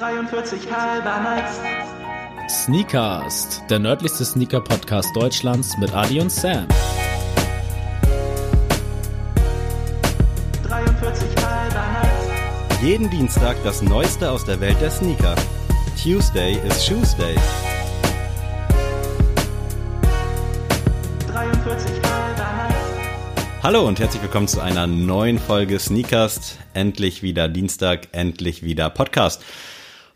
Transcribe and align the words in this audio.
43 0.00 0.60
halber 0.72 1.20
nice. 1.20 1.60
Sneakast, 2.48 3.62
der 3.68 3.80
nördlichste 3.80 4.24
Sneaker-Podcast 4.24 5.14
Deutschlands 5.14 5.76
mit 5.76 5.92
Adi 5.92 6.22
und 6.22 6.32
Sam. 6.32 6.66
43 10.66 11.28
halber 11.44 11.84
nice. 12.00 12.82
Jeden 12.82 13.10
Dienstag 13.10 13.62
das 13.62 13.82
Neueste 13.82 14.30
aus 14.30 14.46
der 14.46 14.58
Welt 14.60 14.80
der 14.80 14.90
Sneaker. 14.90 15.34
Tuesday 16.02 16.54
is 16.66 16.82
Shoes 16.82 17.14
Day. 17.16 17.34
43 21.30 21.90
halber 21.90 22.52
nice. 22.56 23.62
Hallo 23.62 23.86
und 23.86 24.00
herzlich 24.00 24.22
willkommen 24.22 24.48
zu 24.48 24.62
einer 24.62 24.86
neuen 24.86 25.38
Folge 25.38 25.78
Sneakast. 25.78 26.56
Endlich 26.72 27.22
wieder 27.22 27.48
Dienstag, 27.48 28.08
endlich 28.12 28.62
wieder 28.62 28.88
Podcast. 28.88 29.42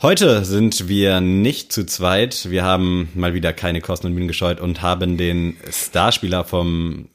Heute 0.02 0.44
sind 0.44 0.88
wir 0.88 1.20
nicht 1.20 1.72
zu 1.72 1.86
zweit. 1.86 2.50
Wir 2.50 2.64
haben 2.64 3.10
mal 3.14 3.32
wieder 3.32 3.52
keine 3.52 3.80
Kosten 3.80 4.08
und 4.08 4.14
Mühen 4.14 4.28
gescheut 4.28 4.60
und 4.60 4.82
haben 4.82 5.16
den 5.16 5.56
Starspieler 5.70 6.44
vom 6.44 7.08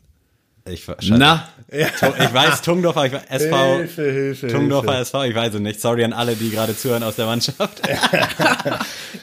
ich, 0.68 0.86
Na, 1.02 1.50
ich 1.68 2.34
weiß, 2.34 2.62
Tungdorfer, 2.62 3.06
ich 3.06 3.14
weiß, 3.14 3.23
SV, 3.28 3.78
Hilfe, 3.78 4.12
Hilfe, 4.12 4.48
Tungdorfer 4.48 4.92
Hilfe. 4.92 5.02
SV, 5.02 5.23
ich 5.23 5.36
weiß 5.36 5.54
es 5.56 5.60
nicht. 5.60 5.82
Sorry 5.82 6.04
an 6.04 6.14
alle, 6.14 6.36
die 6.36 6.52
gerade 6.52 6.78
zuhören 6.78 7.02
aus 7.02 7.16
der 7.16 7.26
Mannschaft. 7.26 7.82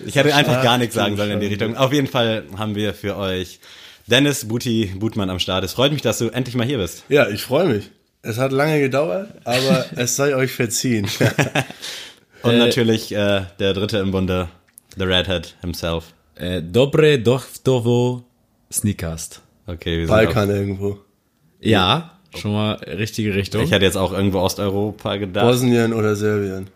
ich 0.07 0.17
hätte 0.17 0.35
einfach 0.35 0.63
gar 0.63 0.77
nichts 0.79 0.95
sagen 0.95 1.17
sollen 1.17 1.31
in 1.31 1.41
die 1.41 1.47
Richtung. 1.47 1.77
Auf 1.77 1.93
jeden 1.93 2.09
Fall 2.09 2.45
haben 2.57 2.75
wir 2.75 2.95
für 2.95 3.17
euch 3.17 3.61
Dennis 4.07 4.47
Buti 4.49 4.93
Butmann 4.97 5.31
am 5.31 5.39
Start. 5.39 5.65
Es 5.65 5.75
freut 5.75 5.93
mich, 5.93 6.03
dass 6.03 6.19
du 6.19 6.29
endlich 6.31 6.57
mal 6.57 6.67
hier 6.67 6.79
bist. 6.79 7.05
Ja, 7.09 7.29
ich 7.29 7.43
freue 7.43 7.67
mich. 7.69 7.91
Es 8.23 8.39
hat 8.39 8.51
lange 8.51 8.81
gedauert, 8.81 9.31
aber 9.45 9.87
es 9.97 10.17
sei 10.17 10.35
euch 10.35 10.53
verziehen. 10.53 11.09
Und 12.43 12.53
Äh, 12.53 12.59
natürlich 12.59 13.13
äh, 13.15 13.43
der 13.59 13.73
Dritte 13.75 13.99
im 13.99 14.11
Bunde, 14.11 14.49
The 14.97 15.05
Redhead 15.05 15.55
himself. 15.61 16.13
äh, 16.37 16.63
Dobre 16.63 17.19
Dochtovo 17.19 18.25
Sneakast. 18.73 19.43
Okay, 19.67 19.99
wir 19.99 20.07
sind 20.07 20.15
Balkan 20.15 20.51
irgendwo. 20.51 20.99
Ja, 21.61 22.19
schon 22.37 22.53
mal 22.53 22.73
richtige 22.75 23.35
Richtung. 23.35 23.61
Auf, 23.63 23.67
ich 23.67 23.73
hätte 23.73 23.85
jetzt 23.85 23.97
auch 23.97 24.13
irgendwo 24.13 24.39
Osteuropa 24.41 25.17
gedacht. 25.17 25.47
Bosnien 25.47 25.93
oder 25.93 26.15
Serbien. 26.17 26.69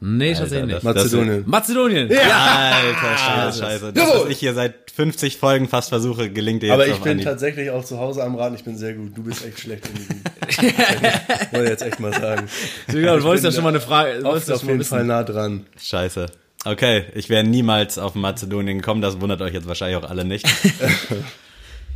Nee, 0.00 0.28
Alter, 0.28 0.40
tatsächlich 0.40 0.74
nicht. 0.74 0.82
Mazedonien. 0.84 1.44
Mazedonien. 1.46 2.10
Alter, 2.10 3.16
scheiße, 3.18 3.58
scheiße. 3.62 3.92
Das, 3.92 4.08
was 4.08 4.28
ich 4.30 4.38
hier 4.38 4.54
seit 4.54 4.90
50 4.90 5.36
Folgen 5.38 5.68
fast 5.68 5.88
versuche, 5.90 6.30
gelingt 6.30 6.62
dir 6.62 6.66
jetzt 6.68 6.74
Aber 6.74 6.86
ich 6.86 6.98
bin 6.98 7.12
Anhieb. 7.12 7.26
tatsächlich 7.26 7.70
auch 7.70 7.84
zu 7.84 7.98
Hause 7.98 8.22
am 8.22 8.34
Raten. 8.36 8.54
Ich 8.54 8.64
bin 8.64 8.76
sehr 8.76 8.94
gut. 8.94 9.16
Du 9.16 9.22
bist 9.22 9.44
echt 9.44 9.60
schlecht 9.60 9.84
in. 9.88 10.22
Wollte 11.52 11.64
ich 11.64 11.70
jetzt 11.70 11.82
echt 11.82 12.00
mal 12.00 12.12
sagen. 12.12 12.48
Du, 12.88 12.94
genau, 12.94 13.16
du 13.16 13.24
wolltest 13.24 13.44
ja 13.44 13.52
schon 13.52 13.62
mal 13.64 13.70
eine 13.70 13.80
Frage. 13.80 14.18
du 14.18 14.24
ja 14.24 14.54
auf 14.54 14.62
jeden. 14.62 14.84
Fall 14.84 15.04
nah 15.04 15.22
dran. 15.22 15.66
Scheiße. 15.80 16.26
Okay, 16.64 17.04
ich 17.14 17.28
wäre 17.28 17.44
niemals 17.44 17.96
auf 17.96 18.14
Mazedonien 18.14 18.78
gekommen, 18.78 19.00
das 19.00 19.20
wundert 19.20 19.40
euch 19.40 19.54
jetzt 19.54 19.68
wahrscheinlich 19.68 19.98
auch 20.02 20.08
alle 20.08 20.24
nicht. 20.24 20.46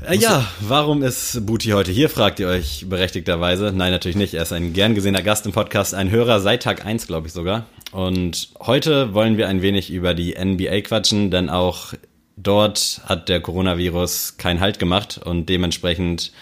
Äh, 0.08 0.16
ja, 0.16 0.46
warum 0.60 1.02
ist 1.02 1.44
Booty 1.44 1.70
heute 1.70 1.92
hier, 1.92 2.08
fragt 2.08 2.40
ihr 2.40 2.48
euch 2.48 2.86
berechtigterweise. 2.88 3.72
Nein, 3.74 3.92
natürlich 3.92 4.16
nicht. 4.16 4.34
Er 4.34 4.42
ist 4.42 4.52
ein 4.52 4.72
gern 4.72 4.94
gesehener 4.94 5.22
Gast 5.22 5.44
im 5.44 5.52
Podcast, 5.52 5.94
ein 5.94 6.10
Hörer 6.10 6.40
seit 6.40 6.62
Tag 6.62 6.86
1, 6.86 7.06
glaube 7.06 7.26
ich 7.26 7.32
sogar. 7.32 7.66
Und 7.92 8.48
heute 8.60 9.12
wollen 9.12 9.36
wir 9.36 9.48
ein 9.48 9.62
wenig 9.62 9.90
über 9.90 10.14
die 10.14 10.36
NBA 10.42 10.80
quatschen, 10.82 11.30
denn 11.30 11.50
auch 11.50 11.92
dort 12.36 13.02
hat 13.04 13.28
der 13.28 13.40
Coronavirus 13.40 14.36
keinen 14.38 14.60
Halt 14.60 14.78
gemacht 14.78 15.20
und 15.22 15.46
dementsprechend 15.50 16.32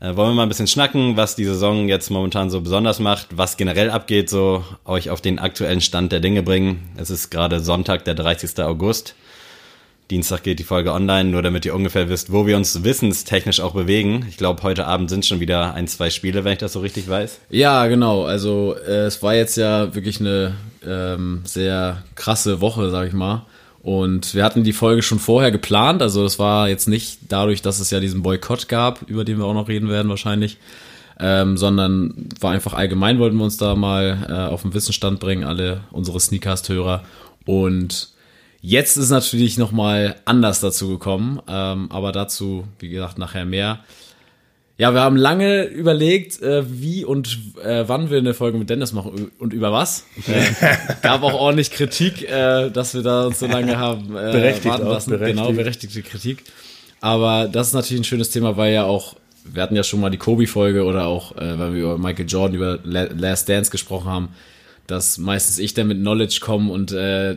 äh, 0.00 0.14
wollen 0.14 0.30
wir 0.30 0.34
mal 0.34 0.42
ein 0.44 0.48
bisschen 0.48 0.68
schnacken, 0.68 1.16
was 1.16 1.34
die 1.34 1.44
Saison 1.44 1.88
jetzt 1.88 2.10
momentan 2.10 2.50
so 2.50 2.60
besonders 2.60 3.00
macht, 3.00 3.36
was 3.36 3.56
generell 3.56 3.90
abgeht, 3.90 4.30
so 4.30 4.64
euch 4.84 5.10
auf 5.10 5.20
den 5.20 5.40
aktuellen 5.40 5.80
Stand 5.80 6.12
der 6.12 6.20
Dinge 6.20 6.44
bringen. 6.44 6.90
Es 6.96 7.10
ist 7.10 7.30
gerade 7.30 7.58
Sonntag, 7.58 8.04
der 8.04 8.14
30. 8.14 8.60
August. 8.60 9.16
Dienstag 10.10 10.42
geht 10.42 10.58
die 10.58 10.64
Folge 10.64 10.92
online, 10.92 11.30
nur 11.30 11.40
damit 11.40 11.64
ihr 11.64 11.74
ungefähr 11.74 12.10
wisst, 12.10 12.30
wo 12.30 12.46
wir 12.46 12.58
uns 12.58 12.84
wissenstechnisch 12.84 13.60
auch 13.60 13.72
bewegen. 13.72 14.26
Ich 14.28 14.36
glaube, 14.36 14.62
heute 14.62 14.86
Abend 14.86 15.08
sind 15.08 15.24
schon 15.24 15.40
wieder 15.40 15.72
ein, 15.72 15.88
zwei 15.88 16.10
Spiele, 16.10 16.44
wenn 16.44 16.52
ich 16.52 16.58
das 16.58 16.74
so 16.74 16.80
richtig 16.80 17.08
weiß. 17.08 17.40
Ja, 17.48 17.86
genau. 17.86 18.24
Also 18.24 18.76
äh, 18.86 19.06
es 19.06 19.22
war 19.22 19.34
jetzt 19.34 19.56
ja 19.56 19.94
wirklich 19.94 20.20
eine 20.20 20.56
ähm, 20.86 21.40
sehr 21.44 22.02
krasse 22.16 22.60
Woche, 22.60 22.90
sag 22.90 23.08
ich 23.08 23.14
mal. 23.14 23.46
Und 23.82 24.34
wir 24.34 24.44
hatten 24.44 24.62
die 24.62 24.74
Folge 24.74 25.02
schon 25.02 25.18
vorher 25.18 25.50
geplant. 25.50 26.02
Also 26.02 26.22
das 26.22 26.38
war 26.38 26.68
jetzt 26.68 26.86
nicht 26.86 27.20
dadurch, 27.28 27.62
dass 27.62 27.80
es 27.80 27.90
ja 27.90 28.00
diesen 28.00 28.22
Boykott 28.22 28.68
gab, 28.68 29.08
über 29.08 29.24
den 29.24 29.38
wir 29.38 29.46
auch 29.46 29.54
noch 29.54 29.68
reden 29.68 29.88
werden 29.88 30.08
wahrscheinlich, 30.08 30.58
ähm, 31.18 31.56
sondern 31.56 32.28
war 32.40 32.52
einfach 32.52 32.74
allgemein 32.74 33.18
wollten 33.18 33.36
wir 33.36 33.44
uns 33.44 33.56
da 33.56 33.74
mal 33.74 34.26
äh, 34.28 34.52
auf 34.52 34.62
den 34.62 34.74
Wissensstand 34.74 35.18
bringen, 35.18 35.44
alle 35.44 35.80
unsere 35.92 36.20
Sneakcast-Hörer. 36.20 37.04
Und 37.46 38.13
Jetzt 38.66 38.96
ist 38.96 39.10
natürlich 39.10 39.58
nochmal 39.58 40.16
anders 40.24 40.60
dazu 40.60 40.88
gekommen, 40.88 41.38
ähm, 41.46 41.88
aber 41.92 42.12
dazu, 42.12 42.64
wie 42.78 42.88
gesagt, 42.88 43.18
nachher 43.18 43.44
mehr. 43.44 43.80
Ja, 44.78 44.94
wir 44.94 45.02
haben 45.02 45.16
lange 45.16 45.64
überlegt, 45.64 46.40
äh, 46.40 46.64
wie 46.66 47.04
und 47.04 47.38
äh, 47.62 47.84
wann 47.86 48.08
wir 48.08 48.16
eine 48.16 48.32
Folge 48.32 48.56
mit 48.56 48.70
Dennis 48.70 48.94
machen 48.94 49.30
und 49.38 49.52
über 49.52 49.70
was. 49.70 50.06
Äh, 50.26 50.46
gab 51.02 51.22
auch 51.24 51.34
ordentlich 51.34 51.72
Kritik, 51.72 52.22
äh, 52.22 52.70
dass 52.70 52.94
wir 52.94 53.02
da 53.02 53.26
uns 53.26 53.38
so 53.38 53.46
lange 53.46 53.76
haben 53.76 54.16
äh, 54.16 54.32
Berechtigt 54.32 54.64
warten 54.64 54.86
lassen. 54.86 55.10
berechtigt. 55.10 55.36
Genau, 55.36 55.52
berechtigte 55.52 56.00
Kritik. 56.00 56.44
Aber 57.02 57.48
das 57.48 57.66
ist 57.66 57.72
natürlich 57.74 58.00
ein 58.00 58.04
schönes 58.04 58.30
Thema, 58.30 58.56
weil 58.56 58.72
ja 58.72 58.84
auch, 58.84 59.16
wir 59.44 59.62
hatten 59.62 59.76
ja 59.76 59.84
schon 59.84 60.00
mal 60.00 60.08
die 60.08 60.16
Kobe-Folge 60.16 60.84
oder 60.84 61.04
auch, 61.04 61.36
äh, 61.36 61.58
weil 61.58 61.74
wir 61.74 61.82
über 61.82 61.98
Michael 61.98 62.26
Jordan, 62.26 62.56
über 62.56 62.78
La 62.82 63.08
Last 63.14 63.46
Dance 63.46 63.70
gesprochen 63.70 64.10
haben, 64.10 64.28
dass 64.86 65.18
meistens 65.18 65.58
ich 65.58 65.74
dann 65.74 65.86
mit 65.86 65.98
Knowledge 65.98 66.38
komme 66.40 66.72
und 66.72 66.92
äh, 66.92 67.36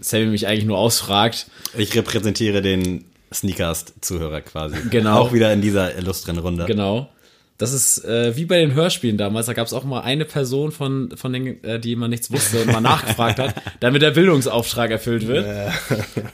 Sammy 0.00 0.26
mich 0.26 0.46
eigentlich 0.46 0.64
nur 0.64 0.78
ausfragt. 0.78 1.46
Ich 1.76 1.94
repräsentiere 1.94 2.62
den 2.62 3.04
Sneakers-Zuhörer 3.32 4.40
quasi. 4.40 4.76
Genau. 4.90 5.18
Auch 5.18 5.32
wieder 5.32 5.52
in 5.52 5.60
dieser 5.60 5.96
illustren 5.96 6.38
Runde. 6.38 6.64
Genau. 6.66 7.08
Das 7.58 7.72
ist 7.72 8.04
äh, 8.04 8.36
wie 8.36 8.44
bei 8.44 8.60
den 8.60 8.72
Hörspielen 8.72 9.18
damals. 9.18 9.46
Da 9.46 9.52
gab 9.52 9.66
es 9.66 9.72
auch 9.72 9.82
mal 9.82 10.02
eine 10.02 10.24
Person 10.24 10.70
von, 10.70 11.10
von 11.16 11.32
den, 11.32 11.62
äh, 11.64 11.80
die 11.80 11.92
immer 11.92 12.06
nichts 12.06 12.30
wusste 12.30 12.62
und 12.62 12.72
mal 12.72 12.80
nachgefragt 12.80 13.40
hat, 13.40 13.54
damit 13.80 14.00
der 14.00 14.12
Bildungsauftrag 14.12 14.92
erfüllt 14.92 15.26
wird. 15.26 15.44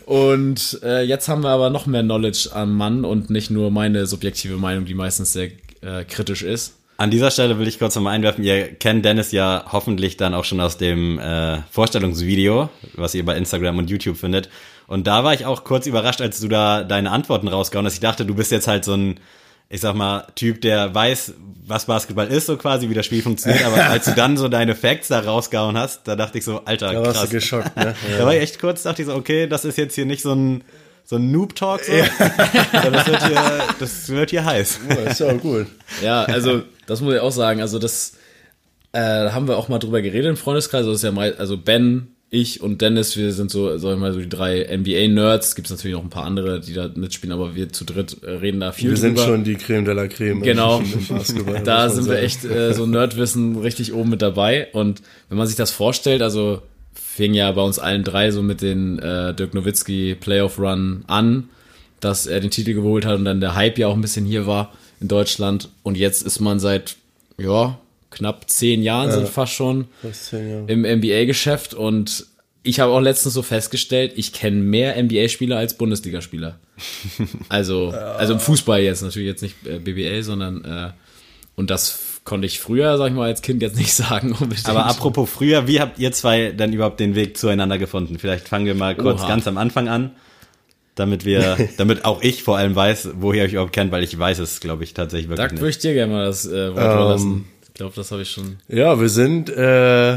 Und 0.05 0.81
äh, 0.83 1.03
jetzt 1.03 1.29
haben 1.29 1.43
wir 1.43 1.49
aber 1.49 1.71
noch 1.71 1.87
mehr 1.87 2.03
Knowledge 2.03 2.51
am 2.53 2.77
Mann 2.77 3.07
und 3.07 3.31
nicht 3.31 3.51
nur 3.51 3.71
meine 3.71 4.07
subjektive 4.07 4.59
Meinung, 4.59 4.85
die 4.85 4.93
meistens 4.93 5.33
sehr 5.33 5.49
äh, 5.81 6.05
kritisch 6.05 6.43
ist. 6.43 6.75
An 6.97 7.11
dieser 7.11 7.31
Stelle 7.31 7.59
will 7.59 7.67
ich 7.67 7.79
kurz 7.81 7.97
nochmal 7.97 8.15
einwerfen, 8.15 8.45
ihr 8.45 8.73
kennt 8.75 9.05
Dennis 9.05 9.33
ja 9.33 9.65
hoffentlich 9.73 10.17
dann 10.17 10.33
auch 10.33 10.45
schon 10.45 10.61
aus 10.61 10.77
dem 10.79 11.19
äh, 11.19 11.59
Vorstellungsvideo, 11.71 12.69
was 12.95 13.15
ihr 13.15 13.25
bei 13.25 13.37
Instagram 13.37 13.79
und 13.79 13.91
YouTube 13.91 14.17
findet. 14.17 14.49
Und 14.87 15.07
da 15.07 15.25
war 15.25 15.35
ich 15.35 15.45
auch 15.45 15.65
kurz 15.65 15.87
überrascht, 15.87 16.21
als 16.21 16.41
du 16.41 16.47
da 16.49 16.85
deine 16.85 17.11
Antworten 17.11 17.49
rausgehauen 17.49 17.87
hast. 17.87 17.95
Ich 17.95 18.01
dachte, 18.01 18.25
du 18.25 18.35
bist 18.35 18.53
jetzt 18.53 18.69
halt 18.69 18.85
so 18.85 18.95
ein, 18.95 19.19
ich 19.71 19.81
sag 19.81 19.97
mal, 19.97 20.27
Typ, 20.37 20.61
der 20.61 20.95
weiß, 20.95 21.35
was 21.67 21.87
Basketball 21.87 22.29
ist, 22.29 22.47
so 22.47 22.57
quasi, 22.57 22.89
wie 22.91 22.95
das 22.95 23.07
Spiel 23.07 23.23
funktioniert. 23.23 23.65
Aber 23.65 23.83
als 23.91 24.05
du 24.05 24.13
dann 24.13 24.37
so 24.37 24.49
deine 24.49 24.77
Facts 24.77 25.09
da 25.09 25.21
rausgehauen 25.21 25.77
hast, 25.77 26.07
da 26.07 26.15
dachte 26.15 26.39
ich 26.39 26.45
so, 26.45 26.63
Alter, 26.65 26.93
Da 26.93 27.01
warst 27.03 27.19
krass. 27.19 27.29
du 27.31 27.35
geschockt, 27.37 27.77
ne? 27.77 27.95
Da 28.19 28.25
war 28.25 28.35
ich 28.35 28.43
echt 28.43 28.61
kurz, 28.61 28.83
dachte 28.85 29.03
ich 29.03 29.09
so, 29.09 29.15
okay, 29.15 29.49
das 29.49 29.65
ist 29.65 29.79
jetzt 29.79 29.95
hier 29.95 30.07
nicht 30.07 30.23
so 30.23 30.33
ein, 30.33 30.63
so 31.05 31.17
ein 31.17 31.31
Noob-Talk, 31.31 31.83
so. 31.85 31.93
sondern 31.93 32.93
das 32.93 33.07
wird 33.07 33.27
hier, 33.27 33.43
das 33.79 34.09
wird 34.09 34.31
hier 34.31 34.45
heiß. 34.45 34.81
Ja, 34.89 34.95
ist 34.95 35.21
ja 35.21 35.27
auch 35.33 35.41
gut. 35.41 35.67
Ja, 36.03 36.25
also 36.25 36.63
das 36.87 37.01
muss 37.01 37.15
ich 37.15 37.21
auch 37.21 37.33
sagen. 37.33 37.61
Also 37.61 37.79
das 37.79 38.15
äh, 38.93 39.31
haben 39.31 39.47
wir 39.49 39.59
auch 39.59 39.69
mal 39.69 39.79
drüber 39.79 40.01
geredet 40.03 40.31
im 40.31 40.37
Freundeskreis. 40.37 40.87
Das 40.87 40.97
ist 40.97 41.03
ja 41.03 41.13
mal, 41.13 41.35
also 41.37 41.59
Ben, 41.59 42.09
ich 42.31 42.61
und 42.63 42.81
Dennis, 42.81 43.17
wir 43.17 43.33
sind 43.33 43.51
so, 43.51 43.77
sag 43.79 43.95
ich 43.95 43.99
mal, 44.01 44.13
so 44.13 44.19
die 44.19 44.29
drei 44.29 44.67
NBA-Nerds. 44.77 45.55
Gibt 45.55 45.67
es 45.67 45.71
natürlich 45.71 45.95
noch 45.95 46.03
ein 46.03 46.11
paar 46.11 46.25
andere, 46.25 46.61
die 46.61 46.73
da 46.73 46.91
mitspielen, 46.95 47.33
aber 47.33 47.55
wir 47.55 47.69
zu 47.69 47.85
dritt 47.85 48.23
äh, 48.23 48.31
reden 48.31 48.61
da 48.61 48.73
viel 48.73 48.91
Wir 48.91 48.97
sind 48.97 49.17
drüber. 49.19 49.29
schon 49.29 49.45
die 49.45 49.55
Creme 49.57 49.85
de 49.85 49.95
la 49.95 50.09
Creme. 50.09 50.43
Genau. 50.43 50.83
Basketball, 51.09 51.63
da 51.63 51.89
sind 51.91 52.09
wir 52.09 52.19
echt 52.19 52.45
äh, 52.45 52.73
so 52.73 52.87
Nerdwissen 52.87 53.59
richtig 53.59 53.93
oben 53.93 54.11
mit 54.11 54.23
dabei. 54.23 54.69
Und 54.73 55.03
wenn 55.29 55.39
man 55.39 55.47
sich 55.47 55.57
das 55.57 55.71
vorstellt, 55.71 56.23
also 56.23 56.63
fing 56.95 57.35
ja 57.35 57.51
bei 57.53 57.63
uns 57.63 57.79
allen 57.79 58.05
drei 58.05 58.31
so 58.31 58.43
mit 58.43 58.63
den 58.63 58.99
äh, 58.99 59.35
Dirk 59.35 59.55
Nowitzki 59.55 60.17
Playoff 60.19 60.59
Run 60.59 61.05
an, 61.07 61.49
dass 62.01 62.27
er 62.27 62.41
den 62.41 62.51
Titel 62.51 62.75
geholt 62.75 63.05
hat 63.07 63.19
und 63.19 63.25
dann 63.25 63.41
der 63.41 63.55
Hype 63.55 63.79
ja 63.79 63.89
auch 63.89 63.95
ein 63.95 64.01
bisschen 64.01 64.27
hier 64.27 64.47
war 64.47 64.73
in 65.01 65.09
Deutschland. 65.09 65.69
Und 65.83 65.97
jetzt 65.97 66.23
ist 66.23 66.41
man 66.41 66.61
seit, 66.61 66.97
ja, 67.39 67.79
knapp 68.11 68.49
zehn 68.49 68.83
Jahren 68.83 69.11
sind 69.11 69.29
fast 69.29 69.53
schon 69.53 69.87
Fast 70.03 70.27
zehn 70.27 70.49
Jahre. 70.49 70.65
im 70.67 70.83
NBA-Geschäft 70.83 71.75
und 71.75 72.27
ich 72.67 72.81
habe 72.81 72.93
auch 72.93 73.01
letztens 73.01 73.35
so 73.35 73.43
festgestellt, 73.43 74.13
ich 74.17 74.33
kenne 74.33 74.57
mehr 74.57 75.01
NBA-Spieler 75.03 75.59
als 75.59 75.75
Bundesligaspieler. 75.75 76.59
Also, 77.49 77.91
also 77.91 78.33
im 78.33 78.41
Fußball 78.41 78.81
jetzt 78.81 79.03
natürlich 79.03 79.29
jetzt 79.29 79.43
nicht 79.43 79.55
äh, 79.65 79.79
BBL, 79.79 80.23
sondern 80.25 80.65
äh, 80.65 80.91
und 81.55 81.71
das 81.71 81.91
konnte 82.25 82.47
ich 82.47 82.59
früher, 82.61 82.97
sag 82.99 83.09
ich 83.09 83.15
mal, 83.15 83.27
als 83.27 83.43
Kind 83.43 83.63
jetzt 83.63 83.77
nicht 83.77 83.93
sagen. 83.95 84.33
Unbedingt. 84.33 84.69
Aber 84.69 84.87
apropos 84.87 85.29
früher, 85.31 85.67
wie 85.69 85.81
habt 85.81 85.99
ihr 85.99 86.13
zwei 86.13 86.53
dann 86.53 86.73
überhaupt 86.73 87.01
den 87.01 87.15
Weg 87.15 87.37
zueinander 87.37 87.79
gefunden? 87.79 88.19
Vielleicht 88.19 88.49
fangen 88.49 88.67
wir 88.67 88.75
mal 88.75 88.95
kurz 88.97 89.21
Oha. 89.21 89.29
ganz 89.29 89.47
am 89.47 89.59
Anfang 89.59 89.89
an, 89.89 90.11
damit 90.95 91.25
wir, 91.25 91.57
damit 91.77 92.05
auch 92.05 92.23
ich 92.23 92.43
vor 92.43 92.57
allem 92.57 92.75
weiß, 92.75 93.11
woher 93.21 93.43
ihr 93.43 93.47
euch 93.47 93.53
überhaupt 93.53 93.73
kennt, 93.73 93.93
weil 93.93 94.03
ich 94.03 94.19
weiß 94.19 94.39
es, 94.39 94.61
glaube 94.61 94.85
ich, 94.85 94.95
tatsächlich 94.95 95.29
da 95.31 95.37
wirklich 95.37 95.61
würde 95.61 95.67
nicht. 95.67 95.77
ich 95.77 95.83
dir 95.83 95.95
gerne 95.95 96.13
mal 96.13 96.25
das 96.27 96.47
äh, 96.47 96.75
Wort 96.75 96.79
Ähm, 96.79 96.93
überlassen. 96.93 97.45
Ich 97.69 97.75
glaube, 97.75 97.93
das 97.97 98.11
habe 98.13 98.23
ich 98.23 98.31
schon. 98.31 98.57
Ja, 98.69 99.01
wir 99.01 99.09
sind 99.09 99.51
äh, 99.51 100.15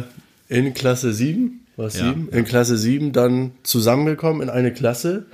in 0.50 0.74
Klasse 0.74 1.12
7 1.14 1.62
war 1.76 1.88
es 1.88 2.00
Ja. 2.00 2.06
sieben, 2.10 2.30
in 2.30 2.46
Klasse 2.46 2.78
7 2.78 3.12
dann 3.12 3.52
zusammengekommen 3.64 4.42
in 4.44 4.50
eine 4.50 4.72
Klasse. 4.74 5.26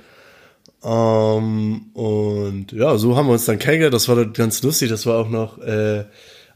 Ähm, 0.82 1.86
und 1.94 2.72
ja, 2.72 2.96
so 2.98 3.16
haben 3.16 3.26
wir 3.28 3.32
uns 3.32 3.44
dann 3.46 3.58
kennengelernt. 3.58 3.94
Das 3.94 4.08
war 4.08 4.16
dann 4.16 4.32
ganz 4.32 4.62
lustig. 4.62 4.90
Das 4.90 5.06
war 5.06 5.18
auch 5.18 5.28
noch, 5.28 5.58
äh, 5.58 6.04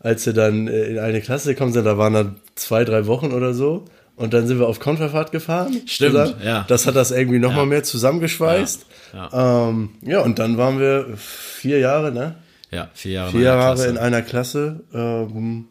als 0.00 0.24
wir 0.26 0.32
dann 0.32 0.68
äh, 0.68 0.84
in 0.86 0.98
eine 0.98 1.20
Klasse 1.20 1.52
gekommen 1.54 1.72
sind, 1.72 1.84
da 1.84 1.98
waren 1.98 2.12
dann 2.14 2.36
zwei, 2.54 2.84
drei 2.84 3.06
Wochen 3.06 3.32
oder 3.32 3.54
so. 3.54 3.84
Und 4.16 4.34
dann 4.34 4.48
sind 4.48 4.58
wir 4.58 4.66
auf 4.66 4.80
Konterfahrt 4.80 5.30
gefahren. 5.30 5.80
Stimmt, 5.86 6.12
zusammen. 6.16 6.34
ja. 6.44 6.64
Das 6.66 6.86
hat 6.88 6.96
das 6.96 7.12
irgendwie 7.12 7.38
nochmal 7.38 7.60
Ja. 7.60 7.66
mehr 7.66 7.82
zusammengeschweißt. 7.84 8.86
Ja, 9.14 9.28
Ja. 9.32 9.68
Ähm, 9.68 9.90
ja, 10.02 10.20
und 10.22 10.38
dann 10.40 10.56
waren 10.58 10.80
wir 10.80 11.06
vier 11.16 11.78
Jahre, 11.78 12.10
ne? 12.10 12.34
Ja, 12.72 12.88
vier 12.94 13.12
Jahre. 13.12 13.30
Vier 13.30 13.40
in 13.40 13.46
einer 13.46 13.56
Jahre 13.60 13.74
Klasse. 13.76 13.88
in 13.90 13.98
einer 13.98 14.22
Klasse. 14.22 14.80
Ähm, 14.92 15.64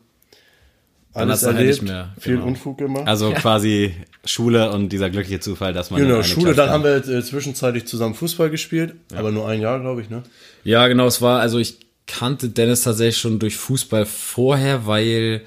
alles 1.14 1.44
halt 1.46 1.58
erlebt, 1.58 1.82
nicht 1.82 1.92
mehr, 1.92 2.10
viel 2.20 2.36
genau. 2.36 2.46
Unfug 2.48 2.78
gemacht. 2.78 3.08
Also 3.08 3.32
quasi 3.32 3.94
Schule 4.24 4.72
und 4.72 4.90
dieser 4.90 5.10
glückliche 5.10 5.40
Zufall, 5.40 5.74
dass 5.74 5.90
man 5.90 6.00
in 6.02 6.08
Genau, 6.08 6.22
Schule, 6.22 6.54
Klasse 6.54 6.58
dann 6.58 6.70
haben 6.70 6.84
wir 6.84 6.96
äh, 7.18 7.24
zwischenzeitlich 7.24 7.86
zusammen 7.88 8.14
Fußball 8.14 8.50
gespielt, 8.52 8.94
aber 9.16 9.32
nur 9.32 9.48
ein 9.50 9.60
Jahr, 9.60 9.80
glaube 9.80 10.02
ich, 10.02 10.10
ne? 10.12 10.22
Ja, 10.64 10.88
genau, 10.88 11.08
es 11.08 11.22
war, 11.22 11.40
also 11.40 11.58
ich 11.58 11.80
kannte 12.08 12.50
Dennis 12.50 12.84
tatsächlich 12.84 13.18
schon 13.18 13.40
durch 13.40 13.58
Fußball 13.58 14.06
vorher, 14.06 14.88
weil 14.88 15.44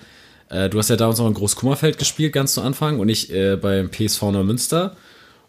äh, 0.50 0.68
du 0.68 0.78
hast 0.78 0.90
ja 0.90 0.96
damals 0.96 1.18
noch 1.18 1.26
in 1.26 1.34
Großkummerfeld 1.34 1.98
gespielt, 1.98 2.32
ganz 2.32 2.54
zu 2.54 2.60
Anfang, 2.60 3.00
und 3.00 3.08
ich 3.08 3.32
äh, 3.32 3.56
beim 3.56 3.90
PSV 3.90 4.22
Neumünster. 4.22 4.96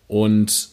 Und 0.08 0.70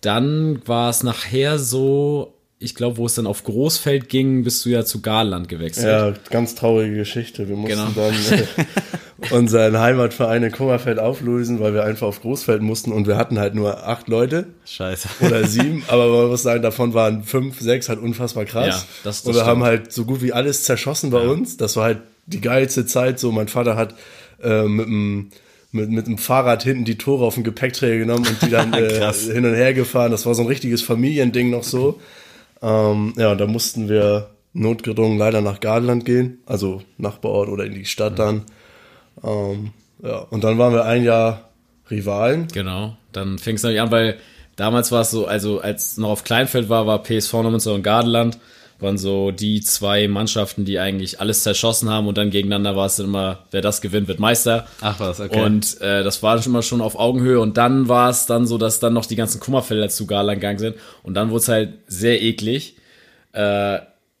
dann 0.00 0.66
war 0.66 0.90
es 0.90 1.02
nachher 1.02 1.58
so, 1.58 2.34
ich 2.62 2.74
glaube, 2.74 2.96
wo 2.98 3.06
es 3.06 3.14
dann 3.14 3.26
auf 3.26 3.44
Großfeld 3.44 4.08
ging, 4.08 4.44
bist 4.44 4.64
du 4.64 4.68
ja 4.70 4.84
zu 4.84 5.00
Garland 5.02 5.48
gewechselt. 5.48 5.86
Ja, 5.86 6.14
ganz 6.30 6.54
traurige 6.54 6.94
Geschichte. 6.96 7.48
Wir 7.48 7.56
mussten 7.56 7.76
Genau. 7.76 7.90
dann 7.94 8.14
äh, 8.38 8.44
unseren 9.34 9.78
Heimatverein 9.78 10.42
in 10.42 10.52
Kummerfeld 10.52 10.98
auflösen, 10.98 11.60
weil 11.60 11.74
wir 11.74 11.84
einfach 11.84 12.06
auf 12.08 12.20
Großfeld 12.22 12.60
mussten 12.62 12.90
und 12.92 13.06
wir 13.06 13.16
hatten 13.16 13.38
halt 13.38 13.54
nur 13.54 13.86
acht 13.86 14.08
Leute 14.08 14.46
Scheiße. 14.64 15.08
oder 15.20 15.44
sieben, 15.48 15.84
aber 15.88 16.08
man 16.08 16.28
muss 16.28 16.42
sagen, 16.42 16.62
davon 16.62 16.92
waren 16.94 17.22
fünf, 17.22 17.60
sechs 17.60 17.88
halt 17.88 18.00
unfassbar 18.00 18.44
krass. 18.44 18.66
Ja, 18.66 18.72
das- 18.72 18.86
das 19.02 19.20
und 19.22 19.34
wir 19.34 19.40
stimmt. 19.42 19.46
haben 19.48 19.62
halt 19.62 19.92
so 19.92 20.04
gut 20.04 20.22
wie 20.22 20.32
alles 20.32 20.64
zerschossen 20.64 21.10
bei 21.10 21.20
uns. 21.26 21.56
Das 21.56 21.76
war 21.76 21.84
halt 21.84 21.98
die 22.26 22.40
geilste 22.40 22.86
Zeit. 22.86 23.18
So, 23.20 23.30
mein 23.32 23.48
Vater 23.48 23.76
hat 23.76 23.94
äh, 24.42 24.64
mit 24.64 24.86
dem 24.86 25.30
mit, 25.74 25.88
mit 25.90 26.06
dem 26.06 26.18
Fahrrad 26.18 26.62
hinten 26.64 26.84
die 26.84 26.98
Tore 26.98 27.24
auf 27.24 27.34
den 27.36 27.44
Gepäckträger 27.44 27.96
genommen 27.96 28.26
und 28.26 28.42
die 28.42 28.50
dann 28.50 28.72
äh, 28.74 29.10
hin 29.12 29.46
und 29.46 29.54
her 29.54 29.72
gefahren. 29.72 30.10
Das 30.10 30.26
war 30.26 30.34
so 30.34 30.42
ein 30.42 30.48
richtiges 30.48 30.82
Familiending 30.82 31.48
noch 31.48 31.62
so. 31.64 31.98
Ähm, 32.62 33.14
ja, 33.16 33.34
da 33.34 33.46
mussten 33.46 33.88
wir 33.88 34.30
notgedrungen 34.52 35.18
leider 35.18 35.40
nach 35.40 35.60
Gardeland 35.60 36.04
gehen, 36.04 36.38
also 36.46 36.82
Nachbarort 36.98 37.48
oder 37.48 37.64
in 37.64 37.74
die 37.74 37.84
Stadt 37.84 38.18
dann. 38.18 38.42
Ähm, 39.24 39.72
ja, 40.02 40.18
und 40.18 40.44
dann 40.44 40.58
waren 40.58 40.72
wir 40.72 40.84
ein 40.84 41.04
Jahr 41.04 41.50
Rivalen. 41.90 42.48
Genau, 42.48 42.96
dann 43.12 43.38
fing 43.38 43.56
es 43.56 43.62
nämlich 43.62 43.80
an, 43.80 43.90
weil 43.90 44.18
damals 44.56 44.92
war 44.92 45.02
es 45.02 45.10
so, 45.10 45.26
also 45.26 45.60
als 45.60 45.96
noch 45.96 46.10
auf 46.10 46.24
Kleinfeld 46.24 46.68
war, 46.68 46.86
war 46.86 47.02
PSV 47.02 47.32
Neumünster 47.34 47.74
und 47.74 47.82
Gardeland, 47.82 48.38
waren 48.82 48.98
so 48.98 49.30
die 49.30 49.60
zwei 49.60 50.08
Mannschaften, 50.08 50.64
die 50.64 50.78
eigentlich 50.78 51.20
alles 51.20 51.42
zerschossen 51.42 51.88
haben 51.88 52.06
und 52.06 52.18
dann 52.18 52.30
gegeneinander 52.30 52.76
war 52.76 52.86
es 52.86 52.96
dann 52.96 53.06
immer, 53.06 53.46
wer 53.50 53.60
das 53.60 53.80
gewinnt, 53.80 54.08
wird 54.08 54.18
Meister. 54.18 54.66
Ach 54.80 54.98
was, 55.00 55.20
okay. 55.20 55.42
Und 55.42 55.80
äh, 55.80 56.02
das 56.02 56.22
war 56.22 56.40
schon 56.42 56.52
immer 56.52 56.62
schon 56.62 56.80
auf 56.80 56.98
Augenhöhe 56.98 57.40
und 57.40 57.56
dann 57.56 57.88
war 57.88 58.10
es 58.10 58.26
dann 58.26 58.46
so, 58.46 58.58
dass 58.58 58.80
dann 58.80 58.92
noch 58.92 59.06
die 59.06 59.16
ganzen 59.16 59.40
Kummerfelder 59.40 59.88
zu 59.88 60.06
Garland 60.06 60.40
gegangen 60.40 60.58
sind 60.58 60.76
und 61.02 61.14
dann 61.14 61.30
wurde 61.30 61.40
es 61.40 61.48
halt 61.48 61.72
sehr 61.86 62.20
eklig. 62.20 62.76
Äh, 63.32 63.78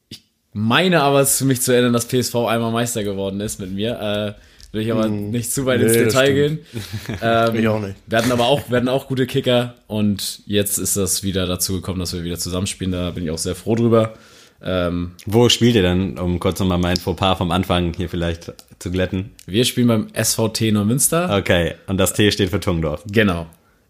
ich 0.08 0.22
meine 0.52 1.02
aber 1.02 1.20
es 1.20 1.38
für 1.38 1.44
mich 1.44 1.60
zu 1.60 1.72
erinnern, 1.72 1.92
dass 1.92 2.06
PSV 2.06 2.34
einmal 2.34 2.72
Meister 2.72 3.04
geworden 3.04 3.40
ist 3.40 3.60
mit 3.60 3.72
mir. 3.72 4.36
Äh, 4.38 4.42
will 4.72 4.82
ich 4.82 4.92
aber 4.92 5.08
nicht 5.08 5.52
zu 5.52 5.66
weit 5.66 5.80
ins 5.80 5.92
nee, 5.92 6.04
das 6.04 6.14
Detail 6.14 6.32
gehen. 6.32 6.58
Ähm, 7.22 7.56
Ich 7.56 7.68
auch 7.68 7.80
nicht. 7.80 7.96
Wir 8.06 8.18
hatten 8.18 8.32
aber 8.32 8.46
auch, 8.46 8.70
wir 8.70 8.76
hatten 8.78 8.88
auch 8.88 9.06
gute 9.06 9.26
Kicker 9.26 9.74
und 9.86 10.40
jetzt 10.46 10.78
ist 10.78 10.96
das 10.96 11.22
wieder 11.22 11.46
dazu 11.46 11.74
gekommen, 11.74 12.00
dass 12.00 12.14
wir 12.14 12.24
wieder 12.24 12.38
zusammenspielen. 12.38 12.92
Da 12.92 13.10
bin 13.10 13.24
ich 13.24 13.30
auch 13.30 13.38
sehr 13.38 13.54
froh 13.54 13.74
drüber. 13.74 14.14
Ähm, 14.64 15.12
Wo 15.26 15.48
spielt 15.48 15.74
ihr 15.74 15.82
denn, 15.82 16.18
um 16.18 16.38
kurz 16.38 16.60
nochmal 16.60 16.78
mein 16.78 16.96
Fauxpas 16.96 17.36
vom 17.38 17.50
Anfang 17.50 17.92
hier 17.94 18.08
vielleicht 18.08 18.52
zu 18.78 18.90
glätten? 18.90 19.30
wir 19.46 19.64
spielen 19.64 19.88
beim 19.88 20.08
SVT 20.14 20.72
Neumünster. 20.72 21.36
Okay, 21.36 21.74
und 21.86 21.98
das 21.98 22.12
T 22.12 22.30
steht 22.30 22.50
für 22.50 22.60
Tungdorf. 22.60 23.02
Genau. 23.10 23.46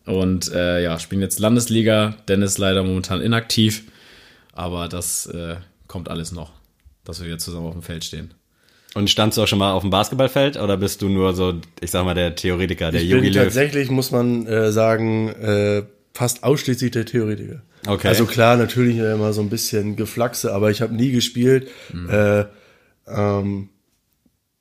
Und 0.06 0.50
äh, 0.52 0.82
ja, 0.82 0.98
spielen 0.98 1.20
jetzt 1.20 1.38
Landesliga. 1.38 2.16
Dennis 2.28 2.58
leider 2.58 2.82
momentan 2.82 3.20
inaktiv. 3.20 3.84
Aber 4.54 4.88
das 4.88 5.26
äh, 5.26 5.56
kommt 5.86 6.08
alles 6.08 6.32
noch, 6.32 6.52
dass 7.04 7.20
wir 7.20 7.26
wieder 7.26 7.38
zusammen 7.38 7.66
auf 7.66 7.72
dem 7.74 7.82
Feld 7.82 8.04
stehen. 8.04 8.32
Und 8.94 9.08
standst 9.08 9.38
du 9.38 9.42
auch 9.42 9.46
schon 9.46 9.58
mal 9.58 9.72
auf 9.72 9.82
dem 9.82 9.90
Basketballfeld 9.90 10.58
oder 10.58 10.76
bist 10.76 11.00
du 11.00 11.08
nur 11.08 11.32
so, 11.34 11.54
ich 11.80 11.90
sag 11.90 12.04
mal, 12.04 12.14
der 12.14 12.34
Theoretiker, 12.34 12.90
der 12.92 13.00
Ich 13.00 13.10
bin 13.10 13.24
Löw? 13.24 13.34
tatsächlich, 13.44 13.90
muss 13.90 14.10
man 14.10 14.46
äh, 14.46 14.70
sagen, 14.72 15.28
äh, 15.28 15.82
fast 16.14 16.44
ausschließlich 16.44 16.90
der 16.90 17.06
Theoretiker. 17.06 17.62
Okay. 17.86 18.08
Also 18.08 18.26
klar, 18.26 18.56
natürlich 18.56 18.98
äh, 18.98 19.12
immer 19.12 19.32
so 19.32 19.40
ein 19.40 19.50
bisschen 19.50 19.96
Geflaxe, 19.96 20.52
aber 20.52 20.70
ich 20.70 20.80
habe 20.82 20.94
nie 20.94 21.10
gespielt. 21.10 21.68
Äh, 22.08 22.44
ähm, 23.08 23.70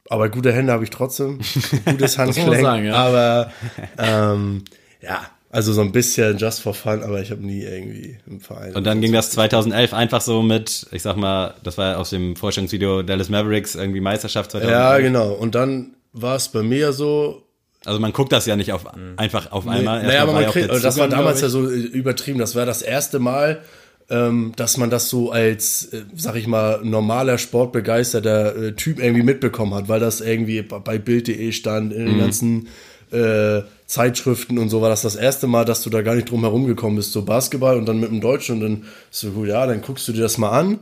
aber 0.09 0.29
gute 0.29 0.51
Hände 0.51 0.73
habe 0.73 0.83
ich 0.83 0.89
trotzdem. 0.89 1.39
Gutes 1.85 2.17
Handgelenk. 2.17 2.61
sagen, 2.61 2.85
ja. 2.85 2.95
Aber 2.95 3.51
ähm, 3.97 4.63
ja, 5.01 5.21
also 5.49 5.73
so 5.73 5.81
ein 5.81 5.91
bisschen 5.91 6.37
just 6.37 6.61
for 6.61 6.73
fun, 6.73 7.03
aber 7.03 7.21
ich 7.21 7.31
habe 7.31 7.45
nie 7.45 7.61
irgendwie 7.61 8.17
im 8.25 8.39
Verein. 8.39 8.73
Und 8.75 8.85
dann 8.85 9.01
ging 9.01 9.11
das 9.11 9.31
2011 9.31 9.93
einfach 9.93 10.21
so 10.21 10.41
mit, 10.41 10.87
ich 10.91 11.01
sag 11.01 11.17
mal, 11.17 11.55
das 11.63 11.77
war 11.77 11.97
aus 11.97 12.09
dem 12.09 12.35
Vorstellungsvideo 12.35 13.03
Dallas 13.03 13.29
Mavericks 13.29 13.75
irgendwie 13.75 14.01
Meisterschaft 14.01 14.51
2011. 14.51 14.79
Ja, 14.79 14.97
genau. 14.99 15.33
Und 15.33 15.55
dann 15.55 15.95
war 16.13 16.35
es 16.35 16.49
bei 16.49 16.63
mir 16.63 16.93
so, 16.93 17.43
Also 17.85 17.99
man 17.99 18.13
guckt 18.13 18.31
das 18.31 18.45
ja 18.45 18.55
nicht 18.55 18.73
auf, 18.73 18.85
einfach 19.17 19.51
auf 19.51 19.67
einmal. 19.67 20.03
Naja, 20.03 20.21
aber 20.21 20.33
man 20.33 20.45
kriegt, 20.45 20.69
also 20.69 20.81
das 20.81 20.97
war 20.97 21.07
damals 21.07 21.41
ja 21.41 21.49
so 21.49 21.69
äh, 21.69 21.75
übertrieben. 21.75 22.37
Das 22.37 22.55
war 22.55 22.65
das 22.65 22.83
erste 22.83 23.17
Mal, 23.17 23.61
ähm, 24.09 24.53
dass 24.55 24.77
man 24.77 24.91
das 24.91 25.09
so 25.09 25.31
als, 25.31 25.85
äh, 25.85 26.03
sag 26.15 26.35
ich 26.35 26.45
mal, 26.45 26.81
normaler, 26.83 27.39
sportbegeisterter 27.39 28.55
äh, 28.55 28.71
Typ 28.73 28.99
irgendwie 28.99 29.23
mitbekommen 29.23 29.73
hat, 29.73 29.87
weil 29.87 29.99
das 29.99 30.21
irgendwie 30.21 30.61
bei 30.61 30.99
Bild.de 30.99 31.51
stand, 31.53 31.91
in 31.91 32.05
den 32.05 32.19
ganzen 32.19 32.67
äh, 33.11 33.61
Zeitschriften 33.87 34.57
und 34.57 34.69
so 34.69 34.81
war 34.81 34.89
das 34.89 35.01
das 35.01 35.15
erste 35.15 35.47
Mal, 35.47 35.65
dass 35.65 35.81
du 35.81 35.89
da 35.89 36.01
gar 36.01 36.15
nicht 36.15 36.29
drum 36.29 36.41
herum 36.41 36.67
gekommen 36.67 36.97
bist, 36.97 37.11
so 37.11 37.23
Basketball 37.23 37.77
und 37.77 37.85
dann 37.85 37.99
mit 37.99 38.09
dem 38.09 38.21
Deutschen 38.21 38.55
und 38.55 38.61
dann 38.61 38.85
so, 39.09 39.31
gut, 39.31 39.47
ja, 39.47 39.65
dann 39.65 39.81
guckst 39.81 40.07
du 40.07 40.13
dir 40.13 40.21
das 40.21 40.37
mal 40.37 40.51
an. 40.51 40.79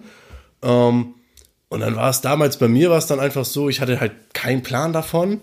Ähm, 0.61 1.13
und 1.69 1.79
dann 1.79 1.95
war 1.95 2.09
es 2.09 2.21
damals, 2.21 2.57
bei 2.57 2.67
mir 2.67 2.89
war 2.89 2.97
es 2.97 3.07
dann 3.07 3.19
einfach 3.19 3.45
so, 3.45 3.69
ich 3.69 3.79
hatte 3.79 3.99
halt 3.99 4.11
keinen 4.33 4.63
Plan 4.63 4.91
davon. 4.91 5.41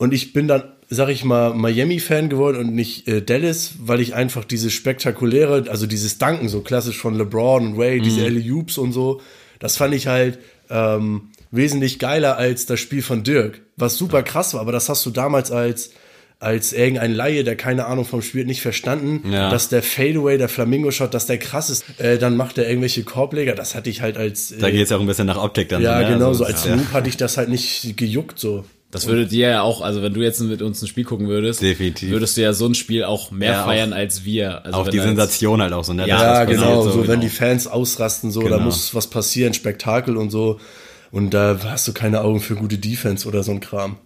Und 0.00 0.14
ich 0.14 0.32
bin 0.32 0.48
dann, 0.48 0.62
sag 0.88 1.10
ich 1.10 1.24
mal, 1.24 1.52
Miami-Fan 1.52 2.30
geworden 2.30 2.56
und 2.56 2.74
nicht 2.74 3.06
äh, 3.06 3.20
Dallas, 3.20 3.72
weil 3.80 4.00
ich 4.00 4.14
einfach 4.14 4.46
diese 4.46 4.70
spektakuläre, 4.70 5.66
also 5.68 5.86
dieses 5.86 6.16
Danken, 6.16 6.48
so 6.48 6.62
klassisch 6.62 6.96
von 6.96 7.14
LeBron 7.18 7.66
und 7.72 7.76
Wade, 7.78 8.00
diese 8.00 8.24
Ellie 8.24 8.50
Oops 8.50 8.78
und 8.78 8.92
so, 8.92 9.20
das 9.58 9.76
fand 9.76 9.94
ich 9.94 10.06
halt 10.06 10.38
ähm, 10.70 11.28
wesentlich 11.50 11.98
geiler 11.98 12.38
als 12.38 12.64
das 12.64 12.80
Spiel 12.80 13.02
von 13.02 13.24
Dirk, 13.24 13.60
was 13.76 13.98
super 13.98 14.22
krass 14.22 14.54
war, 14.54 14.62
aber 14.62 14.72
das 14.72 14.88
hast 14.88 15.04
du 15.04 15.10
damals 15.10 15.50
als 15.52 15.90
als 16.38 16.72
irgendein 16.72 17.12
Laie, 17.12 17.44
der 17.44 17.54
keine 17.54 17.84
Ahnung 17.84 18.06
vom 18.06 18.22
Spiel 18.22 18.40
hat, 18.40 18.48
nicht 18.48 18.62
verstanden, 18.62 19.30
Ja. 19.30 19.50
dass 19.50 19.68
der 19.68 19.82
Fadeaway, 19.82 20.38
der 20.38 20.48
Flamingo-Shot, 20.48 21.12
dass 21.12 21.26
der 21.26 21.36
krass 21.36 21.68
ist. 21.68 21.84
Äh, 22.00 22.16
dann 22.18 22.34
macht 22.38 22.56
er 22.56 22.66
irgendwelche 22.66 23.02
Korbleger. 23.04 23.54
Das 23.54 23.74
hatte 23.74 23.90
ich 23.90 24.00
halt 24.00 24.16
als 24.16 24.50
äh, 24.50 24.56
Da 24.58 24.70
geht 24.70 24.84
es 24.84 24.88
ja 24.88 24.96
auch 24.96 25.02
ein 25.02 25.06
bisschen 25.06 25.26
nach 25.26 25.36
Optik 25.36 25.68
dann. 25.68 25.82
ja, 25.82 25.98
so, 26.00 26.02
ne? 26.06 26.12
genau, 26.14 26.32
so 26.32 26.44
Also, 26.44 26.44
als 26.44 26.64
ja. 26.64 26.76
Noob 26.76 26.92
hatte 26.94 27.10
ich 27.10 27.18
das 27.18 27.36
halt 27.36 27.50
nicht 27.50 27.94
gejuckt 27.98 28.38
so. 28.38 28.64
Das 28.90 29.06
würde 29.06 29.26
dir 29.26 29.48
ja 29.48 29.62
auch, 29.62 29.82
also 29.82 30.02
wenn 30.02 30.12
du 30.14 30.20
jetzt 30.20 30.40
mit 30.40 30.62
uns 30.62 30.82
ein 30.82 30.88
Spiel 30.88 31.04
gucken 31.04 31.28
würdest, 31.28 31.62
Definitiv. 31.62 32.10
würdest 32.10 32.36
du 32.36 32.40
ja 32.42 32.52
so 32.52 32.66
ein 32.66 32.74
Spiel 32.74 33.04
auch 33.04 33.30
mehr 33.30 33.52
Ja, 33.52 33.64
feiern 33.64 33.92
als 33.92 34.24
wir. 34.24 34.64
Also 34.64 34.78
Auf 34.78 34.86
wenn 34.86 34.90
die 34.92 34.96
da 34.98 35.04
jetzt- 35.04 35.10
Sensation 35.16 35.62
halt 35.62 35.72
auch 35.72 35.84
so, 35.84 35.92
ne? 35.92 36.08
Ja, 36.08 36.44
genau, 36.44 36.82
so, 36.82 36.96
wenn 37.02 37.06
genau. 37.06 37.20
die 37.20 37.28
Fans 37.28 37.66
ausrasten, 37.68 38.32
so, 38.32 38.42
da 38.42 38.48
Genau. 38.56 38.60
muss 38.64 38.92
was 38.94 39.06
passieren, 39.06 39.54
Spektakel 39.54 40.16
und 40.16 40.30
so. 40.30 40.58
Und 41.12 41.30
da 41.34 41.56
hast 41.64 41.86
du 41.86 41.92
keine 41.92 42.20
Augen 42.22 42.40
für 42.40 42.56
gute 42.56 42.78
Defense 42.78 43.28
oder 43.28 43.42
so 43.44 43.52
ein 43.52 43.60
Kram. 43.60 43.96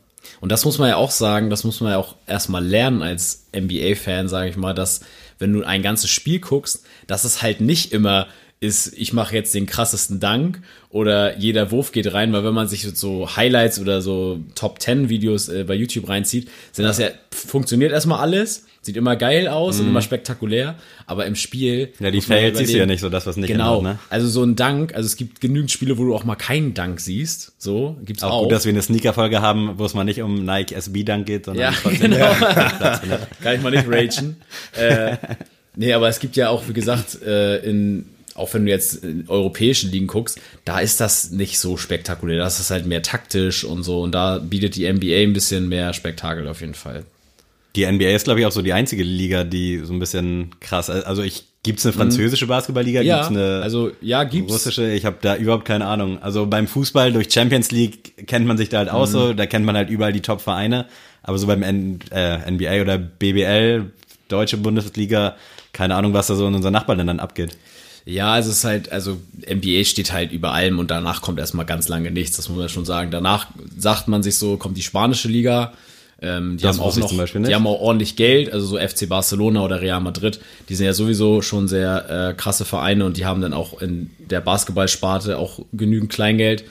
Und 0.41 0.53
das 0.53 0.65
muss 0.67 0.79
man 0.79 0.89
ja 0.91 0.97
auch 0.97 1.11
sagen, 1.11 1.49
das 1.51 1.65
muss 1.65 1.81
man 1.81 1.93
ja 1.93 1.99
auch 1.99 2.17
erstmal 2.27 2.65
lernen 2.65 3.03
als 3.03 3.47
NBA-Fan, 3.57 4.29
sage 4.29 4.51
ich 4.51 4.57
mal, 4.57 4.75
dass 4.75 5.01
wenn 5.39 5.53
du 5.53 5.63
ein 5.65 5.83
ganzes 5.83 6.11
Spiel 6.11 6.41
guckst, 6.41 6.83
dass 7.07 7.25
es 7.25 7.41
halt 7.43 7.61
nicht 7.61 7.93
immer 7.93 8.27
ist, 8.61 8.95
ich 8.97 9.13
mache 9.13 9.35
jetzt 9.35 9.55
den 9.55 9.67
krassesten 9.67 10.21
Dank 10.21 10.61
oder 10.89 11.37
jeder 11.37 11.71
Wurf 11.71 11.93
geht 11.93 12.13
rein, 12.15 12.33
weil 12.33 12.45
wenn 12.45 12.55
man 12.55 12.67
sich 12.69 12.83
so 12.95 13.37
Highlights 13.37 13.79
oder 13.79 14.01
so 14.01 14.41
Top 14.55 14.81
10 14.81 15.09
Videos 15.11 15.49
äh, 15.49 15.65
bei 15.65 15.75
YouTube 15.75 16.09
reinzieht, 16.09 16.49
sind 16.73 16.85
das 16.85 16.99
ja, 16.99 17.09
funktioniert 17.31 17.93
erstmal 17.93 18.21
alles, 18.21 18.65
sieht 18.81 18.97
immer 18.97 19.17
geil 19.17 19.49
aus 19.49 19.81
und 19.81 19.89
immer 19.89 20.01
spektakulär, 20.03 20.77
aber 21.07 21.27
im 21.27 21.35
Spiel. 21.37 21.93
Mhm. 21.99 22.05
Ja, 22.05 22.11
die 22.11 22.21
Fails 22.23 22.57
siehst 22.59 22.73
du 22.73 22.79
ja 22.79 22.87
nicht 22.87 23.01
so, 23.01 23.11
das, 23.11 23.27
was 23.27 23.37
nicht 23.37 23.49
Genau, 23.49 23.79
hinhaut, 23.79 23.83
ne? 23.83 23.99
also 24.09 24.29
so 24.29 24.43
ein 24.43 24.57
Dank, 24.57 24.95
also 24.95 25.07
es 25.07 25.17
gibt 25.17 25.41
genügend 25.43 25.71
Spiele, 25.71 25.99
wo 25.99 26.05
du 26.05 26.15
auch 26.15 26.25
mal 26.25 26.37
keinen 26.37 26.73
Dank 26.75 27.01
siehst, 27.01 27.53
so, 27.59 27.97
gibt's 28.05 28.23
Auch 28.23 28.31
auch. 28.31 28.43
gut, 28.45 28.53
dass 28.53 28.65
wir 28.65 28.73
eine 28.73 28.83
Sneaker-Folge 28.83 29.43
haben, 29.43 29.75
wo 29.79 29.85
es 29.85 29.93
mal 29.95 30.05
nicht 30.05 30.23
um 30.23 30.45
Nike 30.45 30.73
SB-Dank 30.75 31.27
geht, 31.27 31.45
sondern 31.47 31.75
Ja, 31.75 31.91
genau. 32.01 32.17
Kann 33.43 33.57
ich 33.57 33.63
mal 33.63 33.71
nicht 33.71 33.87
ragen. 33.89 34.37
äh, 34.77 35.17
nee, 35.77 35.93
aber 35.93 36.09
es 36.09 36.19
gibt 36.21 36.37
ja 36.37 36.49
auch, 36.49 36.63
wie 36.69 36.73
gesagt, 36.73 37.21
äh, 37.23 37.59
in, 37.59 38.07
auch 38.35 38.53
wenn 38.55 38.65
du 38.65 38.71
jetzt 38.71 39.05
in 39.05 39.25
europäischen 39.29 39.91
Ligen 39.91 40.07
guckst, 40.07 40.41
da 40.65 40.81
ist 40.81 41.01
das 41.01 41.31
nicht 41.31 41.59
so 41.59 41.77
spektakulär. 41.77 42.39
Das 42.39 42.61
ist 42.61 42.71
halt 42.71 42.87
mehr 42.87 43.03
taktisch 43.03 43.65
und 43.65 43.83
so. 43.83 44.01
Und 44.03 44.13
da 44.13 44.39
bietet 44.39 44.77
die 44.77 44.91
NBA 44.93 45.17
ein 45.23 45.33
bisschen 45.33 45.69
mehr 45.69 45.93
Spektakel 45.93 46.49
auf 46.49 46.61
jeden 46.61 46.75
Fall. 46.75 47.05
Die 47.77 47.87
NBA 47.87 48.11
ist, 48.11 48.25
glaube 48.25 48.41
ich, 48.41 48.47
auch 48.47 48.53
so 48.53 48.63
die 48.63 48.73
einzige 48.73 49.03
Liga, 49.03 49.45
die 49.45 49.79
so 49.85 49.93
ein 49.93 49.99
bisschen 49.99 50.51
krass. 50.61 50.91
Also 50.91 51.23
ich 51.23 51.45
gibt's 51.65 51.85
eine 51.85 51.93
französische 51.93 52.47
Basketballliga, 52.47 53.01
Ja, 53.01 53.17
gibt's 53.17 53.31
eine 53.31 53.63
also 53.63 53.91
ja, 54.01 54.23
gibt's. 54.25 54.53
russische. 54.53 54.93
Ich 54.93 55.05
habe 55.05 55.17
da 55.21 55.37
überhaupt 55.37 55.65
keine 55.65 55.87
Ahnung. 55.87 56.23
Also 56.23 56.47
beim 56.47 56.67
Fußball 56.69 57.13
durch 57.13 57.33
Champions 57.33 57.71
League 57.73 58.27
kennt 58.27 58.47
man 58.47 58.57
sich 58.59 58.69
da 58.69 58.79
halt 58.79 58.91
auch 58.91 59.07
so. 59.07 59.33
Da 59.33 59.47
kennt 59.47 59.65
man 59.65 59.77
halt 59.77 59.91
überall 59.91 60.13
die 60.13 60.21
Top-Vereine. 60.23 60.87
Aber 61.23 61.39
so 61.39 61.47
beim 61.47 61.63
N 61.63 62.01
äh, 62.11 62.51
NBA 62.51 62.83
oder 62.83 62.99
BBL, 62.99 63.87
deutsche 64.29 64.59
Bundesliga, 64.59 65.37
keine 65.73 65.95
Ahnung, 65.97 66.13
was 66.13 66.27
da 66.27 66.35
so 66.37 66.47
in 66.47 66.55
unseren 66.55 66.73
Nachbarländern 66.75 67.19
abgeht. 67.19 67.57
Ja, 68.07 68.35
also 68.35 68.51
es 68.51 68.59
ist 68.59 68.65
halt, 68.65 68.93
also 68.93 69.19
NBA 69.51 69.85
steht 69.85 70.13
halt 70.13 70.31
über 70.31 70.53
allem 70.53 70.79
und 70.79 70.91
danach 70.91 71.23
kommt 71.23 71.39
erstmal 71.39 71.65
ganz 71.65 71.89
lange 71.89 72.11
nichts, 72.11 72.37
das 72.37 72.49
muss 72.49 72.59
man 72.59 72.69
schon 72.69 72.85
sagen. 72.85 73.11
Danach 73.11 73.47
sagt 73.79 74.09
man 74.09 74.23
sich 74.23 74.37
so, 74.37 74.59
kommt 74.59 74.77
die 74.77 74.83
spanische 74.83 75.29
Liga, 75.29 75.73
ähm, 76.21 76.59
die 76.59 76.65
Das 76.65 76.79
haben 76.79 76.85
auch 76.85 76.97
noch, 76.97 77.11
die 77.11 77.55
haben 77.55 77.67
auch 77.67 77.81
ordentlich 77.81 78.17
Geld, 78.17 78.53
also 78.53 78.67
so 78.67 78.79
FC 78.79 79.09
Barcelona 79.09 79.63
oder 79.63 79.81
Real 79.81 80.01
Madrid, 80.01 80.39
die 80.69 80.75
sind 80.75 80.85
ja 80.85 80.93
sowieso 80.93 81.41
schon 81.41 81.67
sehr 81.67 82.31
äh, 82.31 82.35
krasse 82.35 82.67
Vereine 82.67 83.07
und 83.07 83.17
die 83.17 83.25
haben 83.25 83.41
dann 83.41 83.55
auch 83.55 83.81
in 83.81 84.11
der 84.19 84.41
Basketballsparte 84.43 85.39
auch 85.39 85.61
genügend 85.73 86.11
Kleingeld. 86.11 86.65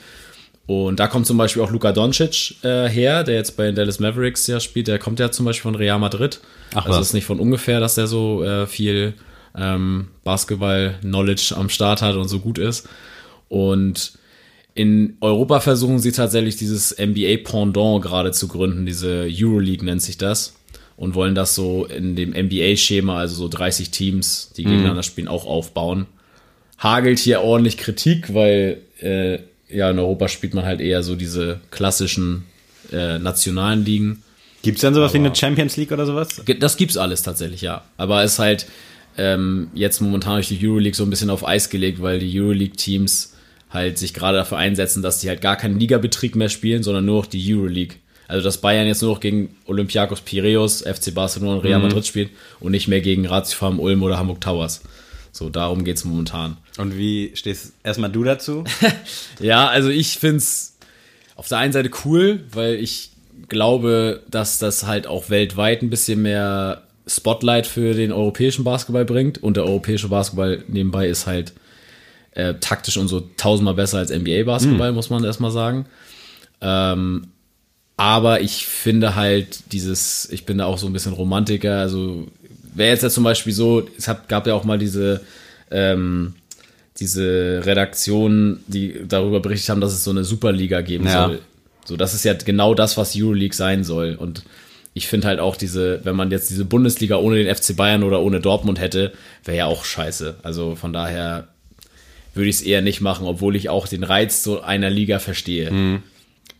Und 0.66 0.98
da 0.98 1.08
kommt 1.08 1.26
zum 1.26 1.36
Beispiel 1.36 1.62
auch 1.62 1.70
Luka 1.70 1.92
Doncic 1.92 2.54
äh, 2.64 2.88
her, 2.88 3.22
der 3.22 3.34
jetzt 3.34 3.56
bei 3.56 3.66
den 3.66 3.74
Dallas 3.74 3.98
Mavericks 3.98 4.46
ja 4.46 4.60
spielt. 4.60 4.88
Der 4.88 4.98
kommt 4.98 5.20
ja 5.20 5.30
zum 5.30 5.44
Beispiel 5.44 5.70
von 5.70 5.74
Real 5.74 5.98
Madrid. 5.98 6.40
Ach 6.74 6.86
also 6.86 6.98
was. 6.98 7.08
ist 7.08 7.12
nicht 7.12 7.26
von 7.26 7.38
ungefähr, 7.38 7.80
dass 7.80 7.96
der 7.96 8.06
so 8.06 8.42
äh, 8.42 8.66
viel 8.66 9.12
ähm, 9.56 10.08
Basketball-Knowledge 10.24 11.54
am 11.56 11.68
Start 11.68 12.02
hat 12.02 12.16
und 12.16 12.28
so 12.28 12.40
gut 12.40 12.58
ist. 12.58 12.88
Und 13.48 14.12
in 14.74 15.16
Europa 15.20 15.60
versuchen 15.60 16.00
sie 16.00 16.12
tatsächlich 16.12 16.56
dieses 16.56 16.96
NBA-Pendant 16.98 18.02
gerade 18.02 18.32
zu 18.32 18.48
gründen. 18.48 18.86
Diese 18.86 19.28
Euroleague 19.30 19.84
nennt 19.84 20.02
sich 20.02 20.18
das. 20.18 20.54
Und 20.96 21.14
wollen 21.14 21.34
das 21.34 21.56
so 21.56 21.86
in 21.86 22.14
dem 22.14 22.30
NBA-Schema, 22.30 23.18
also 23.18 23.34
so 23.34 23.48
30 23.48 23.90
Teams, 23.90 24.52
die 24.56 24.62
gegeneinander 24.62 25.02
spielen, 25.02 25.26
auch 25.26 25.44
aufbauen. 25.44 26.06
Hagelt 26.78 27.18
hier 27.18 27.40
ordentlich 27.40 27.78
Kritik, 27.78 28.32
weil 28.32 28.80
äh, 29.00 29.38
ja 29.68 29.90
in 29.90 29.98
Europa 29.98 30.28
spielt 30.28 30.54
man 30.54 30.64
halt 30.64 30.80
eher 30.80 31.02
so 31.02 31.16
diese 31.16 31.60
klassischen 31.72 32.44
äh, 32.92 33.18
nationalen 33.18 33.84
Ligen. 33.84 34.22
Gibt's 34.62 34.82
dann 34.82 34.94
sowas 34.94 35.12
wie 35.12 35.18
eine 35.18 35.34
Champions 35.34 35.76
League 35.76 35.92
oder 35.92 36.06
sowas? 36.06 36.42
Das 36.60 36.76
gibt's 36.76 36.96
alles 36.96 37.22
tatsächlich, 37.22 37.60
ja. 37.60 37.82
Aber 37.96 38.22
es 38.22 38.34
ist 38.34 38.38
halt 38.38 38.66
ähm, 39.16 39.68
jetzt 39.74 40.00
momentan 40.00 40.34
durch 40.34 40.48
die 40.48 40.66
Euroleague 40.66 40.96
so 40.96 41.04
ein 41.04 41.10
bisschen 41.10 41.30
auf 41.30 41.46
Eis 41.46 41.70
gelegt, 41.70 42.02
weil 42.02 42.18
die 42.18 42.40
Euroleague-Teams 42.40 43.34
halt 43.70 43.98
sich 43.98 44.14
gerade 44.14 44.38
dafür 44.38 44.58
einsetzen, 44.58 45.02
dass 45.02 45.18
die 45.18 45.28
halt 45.28 45.40
gar 45.40 45.56
keinen 45.56 45.78
Ligabetrieb 45.78 46.36
mehr 46.36 46.48
spielen, 46.48 46.82
sondern 46.82 47.04
nur 47.04 47.22
noch 47.22 47.26
die 47.26 47.54
Euroleague. 47.54 47.96
Also 48.26 48.42
dass 48.42 48.60
Bayern 48.60 48.86
jetzt 48.86 49.02
nur 49.02 49.12
noch 49.12 49.20
gegen 49.20 49.56
Olympiakos 49.66 50.22
Piraeus, 50.22 50.82
FC 50.82 51.12
Barcelona 51.12 51.56
und 51.56 51.64
Real 51.64 51.80
Madrid 51.80 52.06
spielt 52.06 52.30
und 52.60 52.72
nicht 52.72 52.88
mehr 52.88 53.00
gegen 53.00 53.26
Ratio 53.26 53.58
Farm 53.58 53.78
Ulm 53.78 54.02
oder 54.02 54.16
Hamburg 54.16 54.40
Towers. 54.40 54.82
So, 55.30 55.50
darum 55.50 55.84
geht's 55.84 56.04
momentan. 56.04 56.56
Und 56.78 56.96
wie 56.96 57.32
stehst 57.34 57.72
erstmal 57.82 58.10
du 58.10 58.24
dazu? 58.24 58.64
Ja, 59.40 59.66
also 59.66 59.90
ich 59.90 60.18
find's 60.18 60.78
auf 61.36 61.48
der 61.48 61.58
einen 61.58 61.72
Seite 61.72 61.90
cool, 62.04 62.44
weil 62.52 62.76
ich 62.76 63.10
glaube, 63.48 64.22
dass 64.30 64.58
das 64.58 64.86
halt 64.86 65.06
auch 65.06 65.30
weltweit 65.30 65.82
ein 65.82 65.90
bisschen 65.90 66.22
mehr 66.22 66.83
Spotlight 67.06 67.66
für 67.66 67.94
den 67.94 68.12
europäischen 68.12 68.64
Basketball 68.64 69.04
bringt. 69.04 69.42
Und 69.42 69.56
der 69.56 69.64
europäische 69.64 70.08
Basketball 70.08 70.64
nebenbei 70.68 71.08
ist 71.08 71.26
halt 71.26 71.52
äh, 72.32 72.54
taktisch 72.60 72.96
und 72.96 73.08
so 73.08 73.20
tausendmal 73.36 73.74
besser 73.74 73.98
als 73.98 74.10
NBA-Basketball, 74.10 74.92
muss 74.92 75.10
man 75.10 75.22
erstmal 75.24 75.50
sagen. 75.50 75.86
Ähm, 76.60 77.28
aber 77.96 78.40
ich 78.40 78.66
finde 78.66 79.14
halt 79.14 79.72
dieses, 79.72 80.28
ich 80.32 80.44
bin 80.46 80.58
da 80.58 80.64
auch 80.66 80.78
so 80.78 80.86
ein 80.86 80.92
bisschen 80.92 81.12
Romantiker. 81.12 81.78
Also 81.78 82.26
wäre 82.74 82.90
jetzt 82.90 83.02
ja 83.02 83.10
zum 83.10 83.22
Beispiel 83.24 83.52
so, 83.52 83.86
es 83.96 84.08
hat, 84.08 84.28
gab 84.28 84.46
ja 84.46 84.54
auch 84.54 84.64
mal 84.64 84.78
diese, 84.78 85.20
ähm, 85.70 86.34
diese 86.98 87.62
Redaktion, 87.64 88.60
die 88.66 88.94
darüber 89.06 89.40
berichtet 89.40 89.68
haben, 89.70 89.80
dass 89.80 89.92
es 89.92 90.04
so 90.04 90.10
eine 90.10 90.24
Superliga 90.24 90.80
geben 90.80 91.06
Ja. 91.06 91.26
soll. 91.28 91.40
So, 91.84 91.96
das 91.96 92.14
ist 92.14 92.24
ja 92.24 92.32
genau 92.32 92.74
das, 92.74 92.96
was 92.96 93.14
Euroleague 93.14 93.54
sein 93.54 93.84
soll. 93.84 94.14
Und 94.18 94.42
ich 94.94 95.08
finde 95.08 95.26
halt 95.26 95.40
auch 95.40 95.56
diese, 95.56 96.04
wenn 96.04 96.16
man 96.16 96.30
jetzt 96.30 96.50
diese 96.50 96.64
Bundesliga 96.64 97.16
ohne 97.16 97.42
den 97.42 97.54
FC 97.54 97.76
Bayern 97.76 98.04
oder 98.04 98.22
ohne 98.22 98.40
Dortmund 98.40 98.80
hätte, 98.80 99.12
wäre 99.44 99.58
ja 99.58 99.66
auch 99.66 99.84
scheiße. 99.84 100.36
Also 100.42 100.76
von 100.76 100.92
daher 100.92 101.48
würde 102.32 102.48
ich 102.48 102.56
es 102.56 102.62
eher 102.62 102.80
nicht 102.80 103.00
machen, 103.00 103.26
obwohl 103.26 103.56
ich 103.56 103.68
auch 103.68 103.88
den 103.88 104.04
Reiz 104.04 104.42
so 104.42 104.60
einer 104.60 104.90
Liga 104.90 105.18
verstehe. 105.18 106.00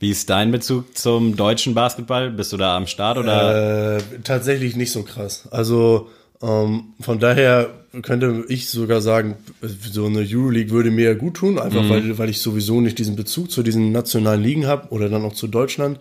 Wie 0.00 0.10
ist 0.10 0.28
dein 0.30 0.50
Bezug 0.50 0.98
zum 0.98 1.36
deutschen 1.36 1.74
Basketball? 1.74 2.30
Bist 2.30 2.52
du 2.52 2.56
da 2.56 2.76
am 2.76 2.86
Start 2.86 3.18
oder? 3.18 3.96
Äh, 3.96 4.02
tatsächlich 4.24 4.76
nicht 4.76 4.92
so 4.92 5.02
krass. 5.02 5.48
Also 5.50 6.08
ähm, 6.42 6.94
von 7.00 7.20
daher 7.20 7.70
könnte 8.02 8.44
ich 8.48 8.68
sogar 8.68 9.00
sagen, 9.00 9.36
so 9.62 10.06
eine 10.06 10.26
Euroleague 10.28 10.72
würde 10.72 10.90
mir 10.90 11.14
gut 11.14 11.34
tun, 11.34 11.58
einfach 11.58 11.88
weil, 11.88 12.18
weil 12.18 12.28
ich 12.28 12.42
sowieso 12.42 12.80
nicht 12.80 12.98
diesen 12.98 13.14
Bezug 13.14 13.50
zu 13.50 13.62
diesen 13.62 13.92
nationalen 13.92 14.42
Ligen 14.42 14.66
habe 14.66 14.88
oder 14.90 15.08
dann 15.08 15.24
auch 15.24 15.34
zu 15.34 15.46
Deutschland. 15.46 16.00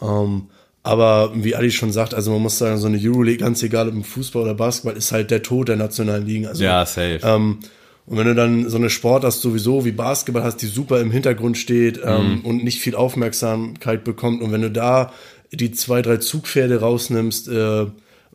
Ähm, 0.00 0.48
aber 0.82 1.32
wie 1.34 1.54
Adi 1.54 1.70
schon 1.70 1.92
sagt, 1.92 2.14
also 2.14 2.32
man 2.32 2.42
muss 2.42 2.58
sagen, 2.58 2.76
so 2.78 2.88
eine 2.88 2.98
Euroleague, 3.00 3.38
ganz 3.38 3.62
egal 3.62 3.88
ob 3.88 3.94
im 3.94 4.04
Fußball 4.04 4.42
oder 4.42 4.54
Basketball, 4.54 4.96
ist 4.96 5.12
halt 5.12 5.30
der 5.30 5.42
Tod 5.42 5.68
der 5.68 5.76
nationalen 5.76 6.26
Ligen. 6.26 6.46
Also, 6.46 6.64
ja, 6.64 6.84
safe. 6.84 7.20
ähm, 7.22 7.58
und 8.04 8.18
wenn 8.18 8.26
du 8.26 8.34
dann 8.34 8.68
so 8.68 8.78
eine 8.78 8.90
Sport 8.90 9.24
hast, 9.24 9.42
sowieso 9.42 9.84
wie 9.84 9.92
Basketball 9.92 10.42
hast, 10.42 10.56
die 10.56 10.66
super 10.66 11.00
im 11.00 11.12
Hintergrund 11.12 11.56
steht 11.56 12.00
ähm, 12.04 12.40
und 12.44 12.64
nicht 12.64 12.80
viel 12.80 12.96
Aufmerksamkeit 12.96 14.02
bekommt, 14.02 14.42
und 14.42 14.50
wenn 14.50 14.62
du 14.62 14.70
da 14.70 15.12
die 15.52 15.70
zwei, 15.70 16.02
drei 16.02 16.16
Zugpferde 16.16 16.80
rausnimmst, 16.80 17.48
äh, 17.48 17.86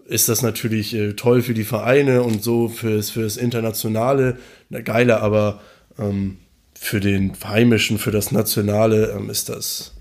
ist 0.07 0.29
das 0.29 0.41
natürlich 0.41 0.93
äh, 0.95 1.13
toll 1.13 1.41
für 1.41 1.53
die 1.53 1.65
Vereine 1.65 2.23
und 2.23 2.43
so 2.43 2.69
fürs, 2.69 3.09
fürs 3.09 3.35
Internationale, 3.35 4.37
na, 4.69 4.79
geiler, 4.79 5.21
aber 5.21 5.59
ähm, 5.99 6.37
für 6.73 7.01
den 7.01 7.33
Heimischen, 7.43 7.97
für 7.97 8.11
das 8.11 8.31
Nationale 8.31 9.11
ähm, 9.17 9.29
ist 9.29 9.49
das 9.49 9.96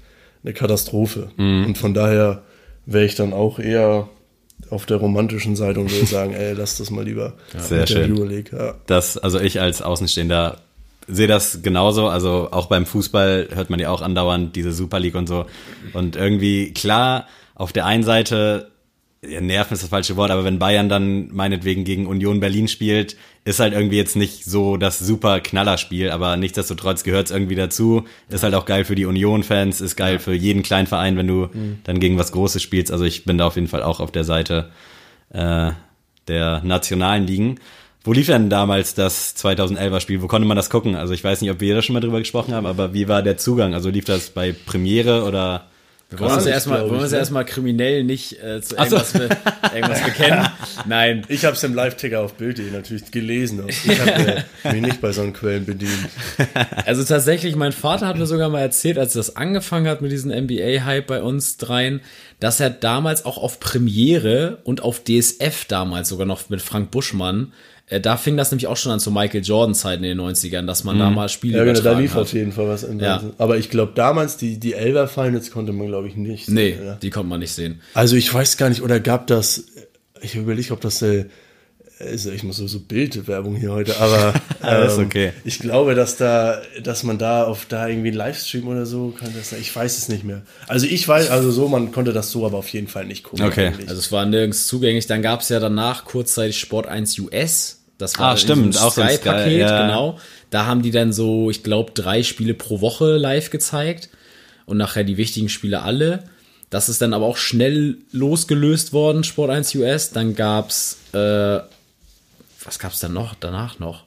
eine 0.46 0.54
Katastrophe. 0.54 1.30
Und 1.66 1.76
von 1.76 1.92
daher 1.92 2.42
wäre 2.86 3.04
ich 3.04 3.16
dann 3.16 3.32
auch 3.32 3.58
eher 3.58 4.08
auf 4.70 4.86
der 4.86 4.96
romantischen 4.96 5.56
Seite 5.56 5.80
und 5.80 5.92
würde 5.92 6.06
sagen, 6.10 6.32
ey, 6.32 6.54
lass 6.54 6.78
das 6.78 6.90
mal 6.90 7.04
lieber 7.04 7.34
Sehr 7.58 7.80
mit 7.80 7.90
der 7.90 7.94
schön. 7.94 8.44
Ja. 8.52 8.74
Das, 8.86 9.18
also 9.18 9.40
ich 9.40 9.60
als 9.60 9.82
Außenstehender 9.82 10.58
sehe 11.08 11.26
das 11.26 11.62
genauso. 11.62 12.08
Also 12.08 12.48
auch 12.50 12.66
beim 12.66 12.86
Fußball 12.86 13.48
hört 13.52 13.70
man 13.70 13.80
ja 13.80 13.90
auch 13.90 14.02
andauernd 14.02 14.56
diese 14.56 14.72
Super 14.72 14.98
League 15.00 15.14
und 15.14 15.26
so. 15.26 15.46
Und 15.92 16.16
irgendwie, 16.16 16.72
klar, 16.72 17.26
auf 17.54 17.72
der 17.72 17.86
einen 17.86 18.02
Seite, 18.02 18.70
ja, 19.24 19.40
nerven 19.40 19.74
ist 19.74 19.82
das 19.82 19.90
falsche 19.90 20.16
Wort, 20.16 20.30
aber 20.30 20.44
wenn 20.44 20.58
Bayern 20.58 20.88
dann 20.88 21.32
meinetwegen 21.34 21.84
gegen 21.84 22.06
Union 22.06 22.40
Berlin 22.40 22.68
spielt, 22.68 23.16
ist 23.44 23.60
halt 23.60 23.72
irgendwie 23.72 23.96
jetzt 23.96 24.16
nicht 24.16 24.44
so 24.44 24.76
das 24.76 24.98
super 24.98 25.40
Knallerspiel, 25.40 26.10
aber 26.10 26.36
nichtsdestotrotz 26.36 27.02
gehört 27.02 27.26
es 27.26 27.32
irgendwie 27.32 27.54
dazu. 27.54 28.04
Ist 28.28 28.42
halt 28.42 28.54
auch 28.54 28.66
geil 28.66 28.84
für 28.84 28.94
die 28.94 29.06
Union-Fans, 29.06 29.80
ist 29.80 29.96
geil 29.96 30.18
für 30.18 30.34
jeden 30.34 30.62
kleinen 30.62 30.86
Verein, 30.86 31.16
wenn 31.16 31.28
du 31.28 31.48
dann 31.84 32.00
gegen 32.00 32.18
was 32.18 32.32
Großes 32.32 32.62
spielst. 32.62 32.92
Also 32.92 33.04
ich 33.04 33.24
bin 33.24 33.38
da 33.38 33.46
auf 33.46 33.56
jeden 33.56 33.68
Fall 33.68 33.82
auch 33.82 34.00
auf 34.00 34.12
der 34.12 34.24
Seite 34.24 34.70
äh, 35.30 35.72
der 36.28 36.62
nationalen 36.62 37.26
Ligen. 37.26 37.60
Wo 38.04 38.12
lief 38.12 38.26
denn 38.26 38.50
damals 38.50 38.94
das 38.94 39.36
2011er 39.36 40.00
Spiel? 40.00 40.22
Wo 40.22 40.28
konnte 40.28 40.46
man 40.46 40.56
das 40.56 40.70
gucken? 40.70 40.94
Also 40.94 41.12
ich 41.12 41.24
weiß 41.24 41.40
nicht, 41.40 41.50
ob 41.50 41.60
wir 41.60 41.74
da 41.74 41.82
schon 41.82 41.94
mal 41.94 42.00
drüber 42.00 42.18
gesprochen 42.18 42.54
haben, 42.54 42.66
aber 42.66 42.94
wie 42.94 43.08
war 43.08 43.22
der 43.22 43.36
Zugang? 43.36 43.74
Also 43.74 43.90
lief 43.90 44.04
das 44.04 44.30
bei 44.30 44.52
Premiere 44.52 45.24
oder? 45.24 45.66
Wir 46.08 46.20
wollen 46.20 46.34
uns 46.34 46.46
erstmal, 46.46 46.88
wollen 46.88 47.00
uns 47.00 47.10
ne? 47.10 47.18
erstmal 47.18 47.44
kriminell 47.44 48.04
nicht 48.04 48.40
äh, 48.40 48.60
zu 48.62 48.76
irgendwas, 48.76 49.12
be 49.12 49.28
irgendwas 49.74 50.04
bekennen. 50.04 50.46
Nein. 50.86 51.24
Ich 51.28 51.44
habe 51.44 51.56
es 51.56 51.64
im 51.64 51.74
Live-Ticker 51.74 52.20
auf 52.20 52.34
Bild.de 52.34 52.70
natürlich 52.70 53.10
gelesen. 53.10 53.60
aber 53.60 53.70
Ich 53.70 54.00
habe 54.00 54.44
äh, 54.62 54.72
mich 54.72 54.82
nicht 54.82 55.00
bei 55.00 55.10
so 55.10 55.28
Quellen 55.32 55.64
bedient. 55.64 55.92
Also 56.86 57.02
tatsächlich, 57.02 57.56
mein 57.56 57.72
Vater 57.72 58.06
hat 58.06 58.16
mir 58.16 58.26
sogar 58.26 58.48
mal 58.48 58.60
erzählt, 58.60 58.98
als 58.98 59.14
das 59.14 59.34
angefangen 59.34 59.88
hat 59.88 60.00
mit 60.02 60.12
diesem 60.12 60.30
NBA-Hype 60.30 61.06
bei 61.06 61.22
uns 61.22 61.56
dreien, 61.56 62.00
dass 62.38 62.60
er 62.60 62.70
damals 62.70 63.24
auch 63.24 63.38
auf 63.38 63.58
Premiere 63.58 64.58
und 64.62 64.82
auf 64.82 65.02
DSF 65.02 65.64
damals 65.64 66.08
sogar 66.08 66.26
noch 66.26 66.48
mit 66.48 66.62
Frank 66.62 66.92
Buschmann, 66.92 67.52
äh, 67.88 68.00
da 68.00 68.16
fing 68.16 68.36
das 68.36 68.50
nämlich 68.50 68.66
auch 68.66 68.76
schon 68.76 68.92
an 68.92 69.00
zu 69.00 69.10
Michael 69.10 69.42
Jordan-Zeiten 69.44 70.02
in 70.02 70.18
den 70.18 70.26
90ern, 70.26 70.66
dass 70.66 70.82
man 70.84 70.98
da 70.98 71.10
mal 71.10 71.28
Spiele 71.28 71.58
Ja, 71.58 71.64
genau, 71.64 71.80
da 71.80 71.98
lief 71.98 72.14
hat. 72.14 72.22
auf 72.22 72.32
jeden 72.32 72.52
Fall 72.52 72.68
was 72.68 72.82
im 72.82 72.98
Ja. 72.98 73.22
Aber 73.38 73.58
ich 73.58 73.70
glaube, 73.70 73.92
damals 73.94 74.36
die, 74.36 74.58
die 74.58 74.74
Elver 74.74 75.06
Finals 75.06 75.50
konnte 75.50 75.72
man, 75.72 75.86
glaube 75.86 76.08
ich, 76.08 76.16
nicht. 76.16 76.48
Nee, 76.48 76.72
sehen, 76.72 76.82
oder? 76.82 76.98
die 77.00 77.10
konnte 77.10 77.28
man 77.28 77.40
nicht 77.40 77.52
sehen. 77.52 77.80
Also 77.94 78.16
ich 78.16 78.32
weiß 78.32 78.56
gar 78.56 78.68
nicht, 78.70 78.82
oder 78.82 78.98
gab 78.98 79.28
das, 79.28 79.64
ich 80.20 80.34
überlege, 80.34 80.72
ob 80.72 80.80
das, 80.80 81.00
äh, 81.02 81.26
also 81.98 82.30
ich 82.30 82.42
muss 82.42 82.58
so, 82.58 82.66
so 82.66 82.80
Bildwerbung 82.80 83.56
hier 83.56 83.72
heute, 83.72 83.96
aber 83.98 84.34
ähm, 84.62 85.06
okay. 85.06 85.32
ich 85.44 85.60
glaube, 85.60 85.94
dass 85.94 86.16
da, 86.16 86.60
dass 86.82 87.04
man 87.04 87.16
da 87.16 87.44
auf 87.44 87.64
da 87.66 87.88
irgendwie 87.88 88.08
einen 88.08 88.18
Livestream 88.18 88.68
oder 88.68 88.84
so 88.84 89.14
kann 89.18 89.32
das, 89.34 89.52
ich 89.52 89.74
weiß 89.74 89.96
es 89.96 90.08
nicht 90.08 90.22
mehr. 90.22 90.42
Also 90.66 90.86
ich 90.86 91.08
weiß, 91.08 91.30
also 91.30 91.50
so, 91.50 91.68
man 91.68 91.92
konnte 91.92 92.12
das 92.12 92.30
so, 92.30 92.44
aber 92.44 92.58
auf 92.58 92.68
jeden 92.68 92.88
Fall 92.88 93.06
nicht 93.06 93.24
gucken. 93.24 93.46
Okay. 93.46 93.68
eigentlich. 93.68 93.88
Also 93.88 94.00
es 94.00 94.12
war 94.12 94.26
nirgends 94.26 94.66
zugänglich. 94.66 95.06
Dann 95.06 95.22
gab 95.22 95.40
es 95.40 95.48
ja 95.48 95.58
danach 95.58 96.04
kurzzeitig 96.04 96.60
Sport 96.60 96.86
1 96.86 97.18
US. 97.20 97.82
Das 97.96 98.18
war 98.18 98.32
Ah, 98.32 98.36
stimmt, 98.36 98.76
auch 98.76 98.92
so 98.92 99.00
ein 99.00 99.08
Sky, 99.08 99.16
Sky-Paket, 99.16 99.60
ja. 99.60 99.86
genau. 99.86 100.18
Da 100.50 100.66
haben 100.66 100.82
die 100.82 100.90
dann 100.90 101.14
so, 101.14 101.48
ich 101.50 101.62
glaube, 101.62 101.92
drei 101.94 102.22
Spiele 102.22 102.52
pro 102.52 102.82
Woche 102.82 103.16
live 103.16 103.48
gezeigt 103.48 104.10
und 104.66 104.76
nachher 104.76 105.02
die 105.02 105.16
wichtigen 105.16 105.48
Spiele 105.48 105.80
alle. 105.80 106.24
Das 106.68 106.90
ist 106.90 107.00
dann 107.00 107.14
aber 107.14 107.24
auch 107.24 107.38
schnell 107.38 107.96
losgelöst 108.12 108.92
worden, 108.92 109.24
Sport 109.24 109.50
1 109.50 109.74
US. 109.76 110.10
Dann 110.10 110.34
gab's 110.34 110.98
äh, 111.14 111.60
was 112.66 112.78
gab's 112.78 113.00
dann 113.00 113.12
noch 113.14 113.34
danach 113.38 113.78
noch? 113.78 114.04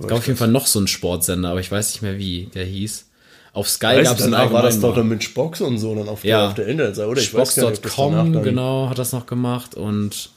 Es 0.00 0.06
gab 0.08 0.18
auf 0.18 0.26
jeden 0.26 0.38
Fall 0.38 0.48
noch 0.48 0.66
so 0.66 0.78
einen 0.80 0.88
Sportsender, 0.88 1.48
aber 1.50 1.60
ich 1.60 1.70
weiß 1.70 1.92
nicht 1.92 2.02
mehr 2.02 2.18
wie 2.18 2.50
der 2.54 2.64
hieß. 2.64 3.06
Auf 3.52 3.68
Sky 3.68 4.02
gab's 4.02 4.18
du, 4.18 4.24
einen 4.24 4.32
danach 4.32 4.52
war 4.52 4.62
das 4.62 4.78
doch 4.80 4.94
dann 4.94 5.08
mit 5.08 5.24
Spox 5.24 5.60
und 5.60 5.78
so 5.78 5.94
dann 5.94 6.08
auf, 6.08 6.22
der, 6.22 6.30
Ja. 6.30 6.48
auf 6.48 6.54
der 6.54 6.66
Internetseite, 6.66 7.08
oder? 7.08 7.20
Ich 7.20 7.32
weiß 7.34 7.54
gar 7.56 7.70
nicht, 7.70 7.78
ob 7.78 7.82
das 7.84 7.94
danach 7.96 8.24
Spox.com, 8.26 8.42
genau, 8.42 8.88
hat 8.90 8.98
das 8.98 9.12
noch 9.12 9.26
gemacht 9.26 9.74
und 9.74 10.30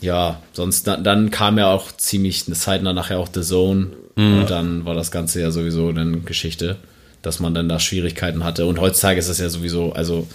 ja, 0.00 0.40
sonst 0.52 0.86
dann, 0.86 1.04
dann 1.04 1.30
kam 1.30 1.58
ja 1.58 1.72
auch 1.72 1.92
ziemlich 1.92 2.44
eine 2.46 2.56
Zeit 2.56 2.82
nach 2.82 2.94
nachher 2.94 3.18
auch 3.18 3.28
The 3.32 3.42
Zone 3.42 3.88
Mhm. 4.14 4.40
und 4.40 4.50
dann 4.50 4.84
war 4.84 4.94
das 4.94 5.10
Ganze 5.10 5.40
ja 5.40 5.50
sowieso 5.50 5.90
dann 5.90 6.26
Geschichte, 6.26 6.76
dass 7.22 7.40
man 7.40 7.54
dann 7.54 7.66
da 7.70 7.80
Schwierigkeiten 7.80 8.44
hatte 8.44 8.66
und 8.66 8.78
heutzutage 8.78 9.18
ist 9.18 9.30
das 9.30 9.38
ja 9.38 9.48
sowieso, 9.48 9.92
also 9.94 10.26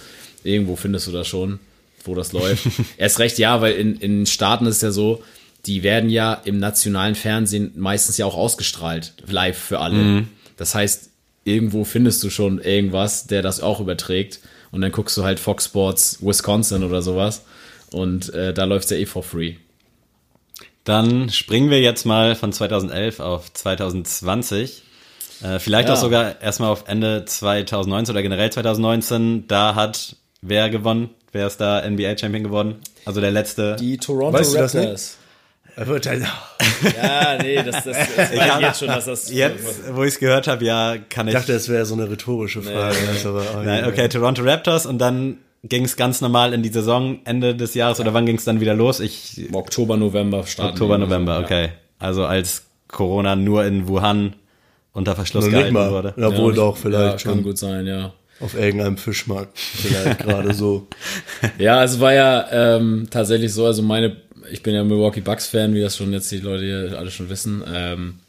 irgendwo 0.42 0.74
findest 0.74 1.06
du 1.06 1.12
das 1.12 1.28
schon, 1.28 1.60
wo 2.04 2.16
das 2.16 2.32
läuft. 2.32 2.66
Erst 2.96 3.20
recht 3.20 3.38
ja, 3.38 3.60
weil 3.60 3.74
in, 3.74 3.94
in 3.98 4.26
Staaten 4.26 4.66
ist 4.66 4.76
es 4.76 4.82
ja 4.82 4.90
so, 4.90 5.22
die 5.68 5.82
werden 5.82 6.10
ja 6.10 6.32
im 6.32 6.58
nationalen 6.58 7.14
Fernsehen 7.14 7.72
meistens 7.76 8.16
ja 8.16 8.26
auch 8.26 8.36
ausgestrahlt, 8.36 9.12
live 9.26 9.58
für 9.58 9.80
alle. 9.80 9.96
Mhm. 9.96 10.28
Das 10.56 10.74
heißt, 10.74 11.10
irgendwo 11.44 11.84
findest 11.84 12.22
du 12.24 12.30
schon 12.30 12.58
irgendwas, 12.58 13.26
der 13.26 13.42
das 13.42 13.60
auch 13.60 13.78
überträgt. 13.80 14.40
Und 14.70 14.80
dann 14.80 14.92
guckst 14.92 15.16
du 15.16 15.24
halt 15.24 15.38
Fox 15.38 15.66
Sports 15.66 16.18
Wisconsin 16.20 16.82
oder 16.82 17.02
sowas. 17.02 17.44
Und 17.92 18.32
äh, 18.34 18.52
da 18.52 18.64
läuft's 18.64 18.90
ja 18.90 18.96
eh 18.96 19.06
for 19.06 19.22
free. 19.22 19.54
Dann 20.84 21.28
springen 21.30 21.70
wir 21.70 21.80
jetzt 21.80 22.06
mal 22.06 22.34
von 22.34 22.52
2011 22.52 23.20
auf 23.20 23.52
2020. 23.52 24.82
Äh, 25.42 25.58
vielleicht 25.58 25.88
Ja. 25.88 25.94
auch 25.94 26.00
sogar 26.00 26.40
erstmal 26.40 26.70
auf 26.70 26.84
Ende 26.86 27.24
2019 27.26 28.14
oder 28.14 28.22
generell 28.22 28.50
2019. 28.50 29.46
Da 29.48 29.74
hat 29.74 30.16
wer 30.40 30.70
gewonnen? 30.70 31.10
Wer 31.32 31.46
ist 31.46 31.58
da 31.58 31.82
NBA-Champion 31.86 32.42
geworden? 32.42 32.76
Also 33.04 33.20
der 33.20 33.30
letzte. 33.30 33.76
Die 33.76 33.98
Toronto 33.98 34.38
Weißt 34.38 34.54
du 34.54 34.58
das 34.58 34.74
nicht? 34.74 35.18
Er 35.78 35.86
wird 35.86 36.06
halt, 36.06 36.22
Ja, 37.00 37.38
nee, 37.40 37.56
das, 37.62 37.84
das, 37.84 37.96
das 38.16 38.16
weiß 38.36 38.54
ich 38.56 38.60
jetzt 38.60 38.78
schon, 38.80 38.88
dass 38.88 39.04
das. 39.04 39.30
Jetzt, 39.30 39.94
wo 39.94 40.02
ich 40.02 40.14
es 40.14 40.18
gehört 40.18 40.48
habe, 40.48 40.64
ja, 40.64 40.96
kann 41.08 41.28
ich 41.28 41.34
ich. 41.34 41.38
dachte, 41.40 41.52
es 41.52 41.68
wäre 41.68 41.86
so 41.86 41.94
eine 41.94 42.10
rhetorische 42.10 42.62
Frage. 42.62 42.96
Das 43.06 43.16
ist 43.18 43.26
aber, 43.26 43.42
oh, 43.56 43.62
Nein, 43.62 43.84
ja. 43.84 43.88
okay, 43.88 44.08
Toronto 44.08 44.42
Raptors 44.42 44.86
und 44.86 44.98
dann 44.98 45.38
ging 45.64 45.84
es 45.84 45.96
ganz 45.96 46.20
normal 46.20 46.52
in 46.52 46.62
die 46.62 46.68
Saison 46.68 47.20
Ende 47.24 47.54
des 47.54 47.74
Jahres 47.74 48.00
oder 48.00 48.12
wann 48.14 48.26
ging 48.26 48.36
es 48.36 48.44
dann 48.44 48.60
wieder 48.60 48.74
los? 48.74 49.00
Ich 49.00 49.48
Oktober, 49.52 49.96
November 49.96 50.44
starten. 50.46 50.72
Oktober, 50.72 50.98
November, 50.98 51.34
ja. 51.34 51.40
okay. 51.44 51.68
Also 51.98 52.24
als 52.24 52.64
Corona 52.88 53.36
nur 53.36 53.64
in 53.64 53.86
Wuhan 53.88 54.34
unter 54.92 55.14
Verschluss 55.14 55.44
nicht 55.44 55.52
gehalten 55.54 55.74
mal. 55.74 55.90
wurde. 55.90 56.14
Obwohl 56.16 56.52
Ja, 56.52 56.56
doch, 56.56 56.76
Ja, 56.76 56.80
vielleicht 56.82 57.24
kann 57.24 57.34
schon. 57.34 57.42
gut 57.42 57.58
sein, 57.58 57.86
ja. 57.86 58.12
Auf 58.40 58.54
irgendeinem 58.54 58.96
Fischmarkt. 58.96 59.58
Vielleicht 59.58 60.18
gerade 60.24 60.54
so. 60.54 60.86
Ja, 61.58 61.82
es 61.82 61.98
war 61.98 62.14
ja 62.14 62.46
ähm, 62.76 63.08
tatsächlich 63.10 63.52
so, 63.52 63.66
also 63.66 63.82
meine, 63.82 64.16
ich 64.50 64.62
bin 64.62 64.74
ja 64.74 64.84
Milwaukee 64.84 65.20
Bucks 65.20 65.46
Fan, 65.46 65.74
wie 65.74 65.80
das 65.80 65.96
schon 65.96 66.12
jetzt 66.12 66.30
die 66.30 66.38
Leute 66.38 66.64
hier 66.64 66.98
alle 66.98 67.10
schon 67.10 67.28
wissen. 67.28 67.62
Ähm, 67.72 68.20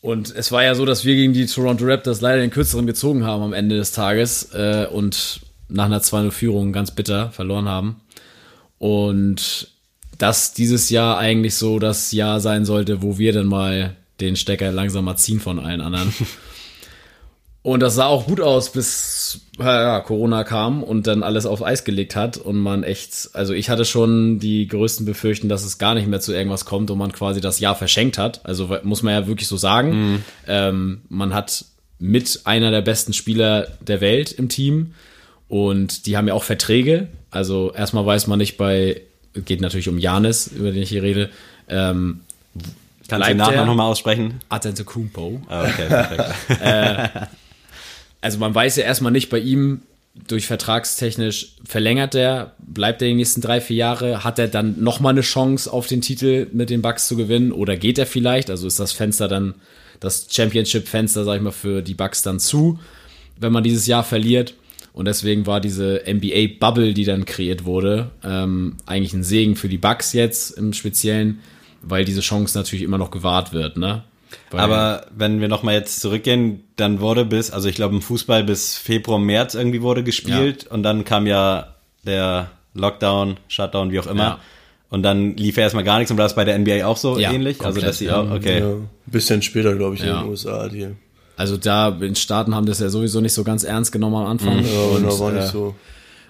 und 0.00 0.34
es 0.34 0.52
war 0.52 0.62
ja 0.62 0.74
so, 0.74 0.84
dass 0.84 1.04
wir 1.04 1.14
gegen 1.14 1.32
die 1.32 1.46
Toronto 1.46 1.84
Raptors 1.84 2.20
leider 2.20 2.40
den 2.40 2.50
kürzeren 2.50 2.86
gezogen 2.86 3.24
haben 3.24 3.42
am 3.42 3.52
Ende 3.52 3.76
des 3.76 3.92
Tages 3.92 4.50
äh, 4.54 4.86
und 4.90 5.40
nach 5.68 5.86
einer 5.86 6.00
2-0-Führung 6.00 6.72
ganz 6.72 6.92
bitter 6.92 7.30
verloren 7.30 7.68
haben. 7.68 8.00
Und 8.78 9.68
dass 10.18 10.52
dieses 10.52 10.90
Jahr 10.90 11.18
eigentlich 11.18 11.54
so 11.56 11.78
das 11.78 12.12
Jahr 12.12 12.40
sein 12.40 12.64
sollte, 12.64 13.02
wo 13.02 13.18
wir 13.18 13.32
dann 13.32 13.46
mal 13.46 13.96
den 14.20 14.36
Stecker 14.36 14.72
langsam 14.72 15.04
mal 15.04 15.16
ziehen 15.16 15.40
von 15.40 15.58
allen 15.58 15.80
anderen. 15.80 16.12
Und 17.62 17.80
das 17.80 17.96
sah 17.96 18.06
auch 18.06 18.26
gut 18.26 18.40
aus, 18.40 18.72
bis 18.72 19.17
ja, 19.58 19.82
ja, 19.82 20.00
Corona 20.00 20.44
kam 20.44 20.82
und 20.82 21.06
dann 21.06 21.22
alles 21.22 21.46
auf 21.46 21.64
Eis 21.64 21.84
gelegt 21.84 22.16
hat 22.16 22.36
und 22.36 22.56
man 22.56 22.82
echt, 22.82 23.30
also 23.32 23.52
ich 23.52 23.70
hatte 23.70 23.84
schon 23.84 24.38
die 24.38 24.66
größten 24.66 25.04
Befürchten, 25.06 25.48
dass 25.48 25.64
es 25.64 25.78
gar 25.78 25.94
nicht 25.94 26.06
mehr 26.06 26.20
zu 26.20 26.32
irgendwas 26.32 26.64
kommt 26.64 26.90
und 26.90 26.98
man 26.98 27.12
quasi 27.12 27.40
das 27.40 27.60
Jahr 27.60 27.74
verschenkt 27.74 28.18
hat. 28.18 28.44
Also 28.44 28.76
muss 28.82 29.02
man 29.02 29.14
ja 29.14 29.26
wirklich 29.26 29.48
so 29.48 29.56
sagen. 29.56 30.24
Ähm, 30.46 31.02
man 31.08 31.34
hat 31.34 31.64
mit 31.98 32.42
einer 32.44 32.70
der 32.70 32.82
besten 32.82 33.12
Spieler 33.12 33.68
der 33.80 34.00
Welt 34.00 34.32
im 34.32 34.48
Team 34.48 34.94
und 35.48 36.06
die 36.06 36.16
haben 36.16 36.28
ja 36.28 36.34
auch 36.34 36.44
Verträge. 36.44 37.08
Also 37.30 37.72
erstmal 37.72 38.06
weiß 38.06 38.26
man 38.26 38.38
nicht 38.38 38.56
bei, 38.56 39.02
geht 39.34 39.60
natürlich 39.60 39.88
um 39.88 39.98
Janis, 39.98 40.48
über 40.48 40.70
den 40.70 40.82
ich 40.82 40.90
hier 40.90 41.02
rede, 41.02 41.30
ähm, 41.68 42.20
Kannst 43.08 43.26
du 43.26 43.30
den 43.30 43.38
Nachnamen 43.38 43.66
nochmal 43.66 43.86
aussprechen? 43.86 44.40
Antetokounmpo. 44.50 45.40
Ah, 45.48 45.64
okay, 45.64 45.86
perfekt. 45.88 47.28
also 48.20 48.38
man 48.38 48.54
weiß 48.54 48.76
ja 48.76 48.84
erstmal 48.84 49.12
nicht 49.12 49.30
bei 49.30 49.38
ihm, 49.38 49.82
durch 50.26 50.46
vertragstechnisch 50.46 51.54
verlängert 51.64 52.14
er, 52.14 52.54
bleibt 52.58 53.02
er 53.02 53.08
die 53.08 53.14
nächsten 53.14 53.40
drei, 53.40 53.60
vier 53.60 53.76
Jahre, 53.76 54.24
hat 54.24 54.38
er 54.38 54.48
dann 54.48 54.82
nochmal 54.82 55.12
eine 55.12 55.20
Chance 55.20 55.72
auf 55.72 55.86
den 55.86 56.00
Titel 56.00 56.48
mit 56.52 56.70
den 56.70 56.82
Bucks 56.82 57.06
zu 57.06 57.16
gewinnen 57.16 57.52
oder 57.52 57.76
geht 57.76 57.98
er 57.98 58.06
vielleicht? 58.06 58.50
Also 58.50 58.66
ist 58.66 58.80
das 58.80 58.92
Fenster 58.92 59.28
dann, 59.28 59.54
das 60.00 60.26
Championship-Fenster, 60.30 61.24
sag 61.24 61.36
ich 61.36 61.42
mal, 61.42 61.52
für 61.52 61.82
die 61.82 61.94
Bucks 61.94 62.22
dann 62.22 62.40
zu, 62.40 62.78
wenn 63.38 63.52
man 63.52 63.62
dieses 63.62 63.86
Jahr 63.86 64.02
verliert. 64.02 64.54
Und 64.92 65.04
deswegen 65.04 65.46
war 65.46 65.60
diese 65.60 66.02
NBA-Bubble, 66.08 66.92
die 66.92 67.04
dann 67.04 67.24
kreiert 67.24 67.64
wurde, 67.64 68.10
ähm, 68.24 68.76
eigentlich 68.86 69.12
ein 69.12 69.22
Segen 69.22 69.54
für 69.54 69.68
die 69.68 69.78
Bucks 69.78 70.12
jetzt 70.12 70.50
im 70.58 70.72
Speziellen, 70.72 71.38
weil 71.82 72.04
diese 72.04 72.20
Chance 72.20 72.58
natürlich 72.58 72.82
immer 72.82 72.98
noch 72.98 73.12
gewahrt 73.12 73.52
wird, 73.52 73.76
ne? 73.76 74.02
Weil- 74.50 74.60
Aber 74.60 75.06
wenn 75.14 75.40
wir 75.40 75.48
nochmal 75.48 75.74
jetzt 75.74 76.00
zurückgehen, 76.00 76.64
dann 76.76 77.00
wurde 77.00 77.24
bis, 77.24 77.50
also 77.50 77.68
ich 77.68 77.74
glaube 77.74 77.94
im 77.94 78.02
Fußball 78.02 78.44
bis 78.44 78.76
Februar, 78.76 79.18
März 79.18 79.54
irgendwie 79.54 79.82
wurde 79.82 80.02
gespielt 80.02 80.66
und 80.66 80.82
dann 80.82 81.04
kam 81.04 81.26
ja 81.26 81.74
der 82.06 82.50
Lockdown, 82.74 83.38
Shutdown, 83.48 83.90
wie 83.92 84.00
auch 84.00 84.06
immer. 84.06 84.22
Ja. 84.22 84.38
Und 84.90 85.02
dann 85.02 85.36
lief 85.36 85.56
ja 85.58 85.64
erstmal 85.64 85.84
gar 85.84 85.98
nichts 85.98 86.10
und 86.10 86.16
war 86.16 86.24
das 86.24 86.34
bei 86.34 86.44
der 86.44 86.58
NBA 86.58 86.86
auch 86.86 86.96
so 86.96 87.18
Ja, 87.18 87.30
ähnlich? 87.32 87.58
Also 87.60 87.64
komplett, 87.64 87.88
dass 87.88 87.98
sie 87.98 88.06
ja. 88.06 88.22
auch, 88.22 88.30
okay. 88.30 88.60
Ja, 88.60 88.68
ein 88.70 88.88
bisschen 89.06 89.42
später, 89.42 89.74
glaube 89.74 89.96
ich, 89.96 90.00
in 90.02 90.08
Ja. 90.08 90.22
den 90.22 90.30
USA. 90.30 90.68
Die, 90.68 90.88
Also 91.36 91.56
da 91.58 91.88
in 92.00 92.16
Staaten 92.16 92.54
haben 92.54 92.64
das 92.66 92.80
ja 92.80 92.88
sowieso 92.88 93.20
nicht 93.20 93.34
so 93.34 93.44
ganz 93.44 93.64
ernst 93.64 93.92
genommen 93.92 94.16
am 94.16 94.26
Anfang. 94.26 94.64
ja, 94.64 94.80
und, 94.96 95.04
und, 95.04 95.20
war 95.20 95.32
nicht 95.32 95.44
äh, 95.44 95.48
so. 95.52 95.74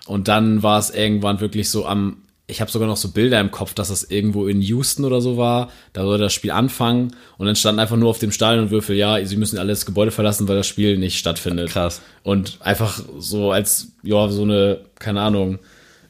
und 0.07 0.27
dann 0.29 0.63
war 0.65 0.79
es 0.81 0.91
irgendwann 0.91 1.41
wirklich 1.41 1.71
so 1.71 1.87
am, 1.87 2.17
ich 2.51 2.61
habe 2.63 2.71
sogar 2.71 2.89
noch 2.89 2.97
so 2.97 3.11
Bilder 3.11 3.39
im 3.41 3.51
Kopf, 3.51 3.75
dass 3.75 3.89
das 3.89 4.05
irgendwo 4.05 4.47
in 4.49 4.63
Houston 4.63 5.05
oder 5.05 5.21
so 5.21 5.37
war. 5.37 5.71
Da 5.93 6.03
sollte 6.03 6.25
das 6.25 6.33
Spiel 6.33 6.51
anfangen 6.51 7.15
und 7.37 7.47
dann 7.47 7.55
stand 7.57 7.79
einfach 7.79 7.97
nur 7.97 8.09
auf 8.09 8.19
dem 8.19 8.33
Stadionwürfel, 8.33 8.97
ja, 8.97 9.23
sie 9.25 9.37
müssen 9.37 9.59
alles 9.59 9.85
Gebäude 9.85 10.11
verlassen, 10.11 10.49
weil 10.49 10.57
das 10.57 10.67
Spiel 10.67 10.97
nicht 10.97 11.19
stattfindet. 11.19 11.69
Krass. 11.71 12.01
Und 12.23 12.57
einfach 12.61 13.01
so 13.19 13.53
als, 13.53 13.89
ja, 14.03 14.29
so 14.31 14.43
eine, 14.43 14.81
keine 14.99 15.21
Ahnung, 15.21 15.59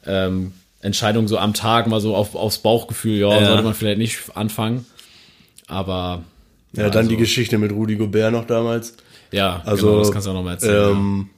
ähm, 0.07 0.53
Entscheidung 0.81 1.27
so 1.27 1.39
am 1.39 1.55
Tag 1.55 1.89
mal 1.89 2.01
so 2.01 2.15
auf, 2.15 2.37
aufs 2.37 2.59
Bauchgefühl, 2.59 3.19
ja, 3.19 3.41
Ja. 3.41 3.47
sollte 3.49 3.65
man 3.65 3.75
vielleicht 3.75 3.99
nicht 3.99 4.19
anfangen. 4.37 4.87
Aber 5.67 6.23
Ja, 6.73 6.85
dann 6.89 6.99
also- 6.99 7.11
die 7.11 7.17
Geschichte 7.17 7.59
mit 7.59 7.73
Rudi 7.73 7.97
Gobert 7.97 8.33
noch 8.33 8.47
damals. 8.47 8.95
ja, 9.33 9.61
Also, 9.65 9.87
genau, 9.89 9.99
das 9.99 10.13
kannst 10.13 10.27
du 10.27 10.31
auch 10.31 10.35
noch 10.35 10.45
mal 10.45 10.53
erzählen. 10.53 10.93
Ähm, 10.93 11.31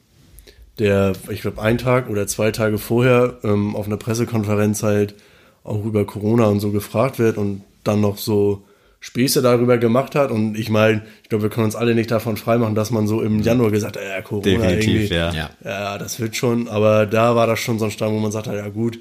der, 0.80 1.12
ich 1.28 1.42
glaube, 1.42 1.62
einen 1.62 1.78
Tag 1.78 2.08
oder 2.08 2.26
zwei 2.26 2.50
Tage 2.50 2.78
vorher 2.78 3.38
ähm, 3.44 3.76
auf 3.76 3.86
einer 3.86 3.96
Pressekonferenz 3.96 4.82
halt 4.82 5.14
auch 5.62 5.84
über 5.84 6.04
Corona 6.06 6.46
und 6.46 6.60
so 6.60 6.70
gefragt 6.70 7.18
wird 7.18 7.36
und 7.36 7.62
dann 7.84 8.00
noch 8.00 8.18
so 8.18 8.64
Späße 9.00 9.40
darüber 9.42 9.78
gemacht 9.78 10.14
hat. 10.14 10.30
Und 10.30 10.58
ich 10.58 10.68
meine, 10.68 11.02
ich 11.22 11.28
glaube, 11.28 11.44
wir 11.44 11.50
können 11.50 11.66
uns 11.66 11.76
alle 11.76 11.94
nicht 11.94 12.10
davon 12.10 12.36
freimachen, 12.36 12.74
dass 12.74 12.90
man 12.90 13.06
so 13.06 13.22
im 13.22 13.40
Januar 13.40 13.70
gesagt 13.70 13.96
hat, 13.96 14.04
ja, 14.04 14.20
Corona 14.22 14.44
Definitiv, 14.44 15.10
irgendwie. 15.10 15.14
ja. 15.14 15.32
ja. 15.32 15.50
Ja, 15.64 15.98
das 15.98 16.18
wird 16.18 16.36
schon, 16.36 16.68
aber 16.68 17.06
da 17.06 17.36
war 17.36 17.46
das 17.46 17.60
schon 17.60 17.78
so 17.78 17.86
ein 17.86 17.90
Stand, 17.90 18.12
wo 18.12 18.18
man 18.18 18.32
sagt, 18.32 18.46
ja 18.46 18.68
gut, 18.68 18.98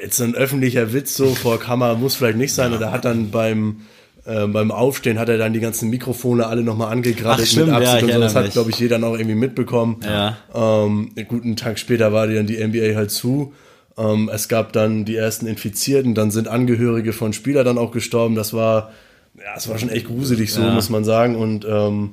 jetzt 0.00 0.20
ein 0.20 0.34
öffentlicher 0.34 0.92
Witz 0.92 1.16
so 1.16 1.34
vor 1.34 1.58
Kamera 1.58 1.94
muss 1.94 2.16
vielleicht 2.16 2.38
nicht 2.38 2.54
sein. 2.54 2.72
Und 2.72 2.82
er 2.82 2.92
hat 2.92 3.04
dann 3.04 3.30
beim, 3.30 3.82
äh, 4.24 4.46
beim 4.46 4.70
Aufstehen 4.70 5.18
hat 5.18 5.28
er 5.28 5.38
dann 5.38 5.52
die 5.52 5.60
ganzen 5.60 5.90
Mikrofone 5.90 6.46
alle 6.46 6.62
nochmal 6.62 6.92
angegrabbelt 6.92 7.46
Ach, 7.46 7.50
stimmt, 7.50 7.68
ja, 7.68 7.94
und 7.98 8.00
so. 8.10 8.20
Das 8.20 8.34
hat, 8.34 8.50
glaube 8.52 8.70
ich, 8.70 8.78
jeder 8.78 8.98
noch 8.98 9.12
irgendwie 9.14 9.34
mitbekommen. 9.34 10.00
Ja. 10.04 10.36
Ähm, 10.54 11.10
guten 11.28 11.56
Tag 11.56 11.78
später 11.78 12.12
war 12.12 12.26
dann 12.26 12.46
die 12.46 12.64
NBA 12.64 12.94
halt 12.94 13.10
zu. 13.10 13.52
Ähm, 13.98 14.30
es 14.32 14.48
gab 14.48 14.72
dann 14.72 15.04
die 15.04 15.16
ersten 15.16 15.46
Infizierten, 15.46 16.14
dann 16.14 16.30
sind 16.30 16.48
Angehörige 16.48 17.12
von 17.12 17.32
Spieler 17.32 17.64
dann 17.64 17.78
auch 17.78 17.90
gestorben. 17.90 18.34
Das 18.34 18.52
war, 18.54 18.90
ja, 19.36 19.54
es 19.56 19.68
war 19.68 19.78
schon 19.78 19.90
echt 19.90 20.06
gruselig 20.06 20.52
so, 20.52 20.62
Ja. 20.62 20.72
muss 20.72 20.88
man 20.88 21.04
sagen. 21.04 21.36
Und 21.36 21.66
ähm, 21.68 22.12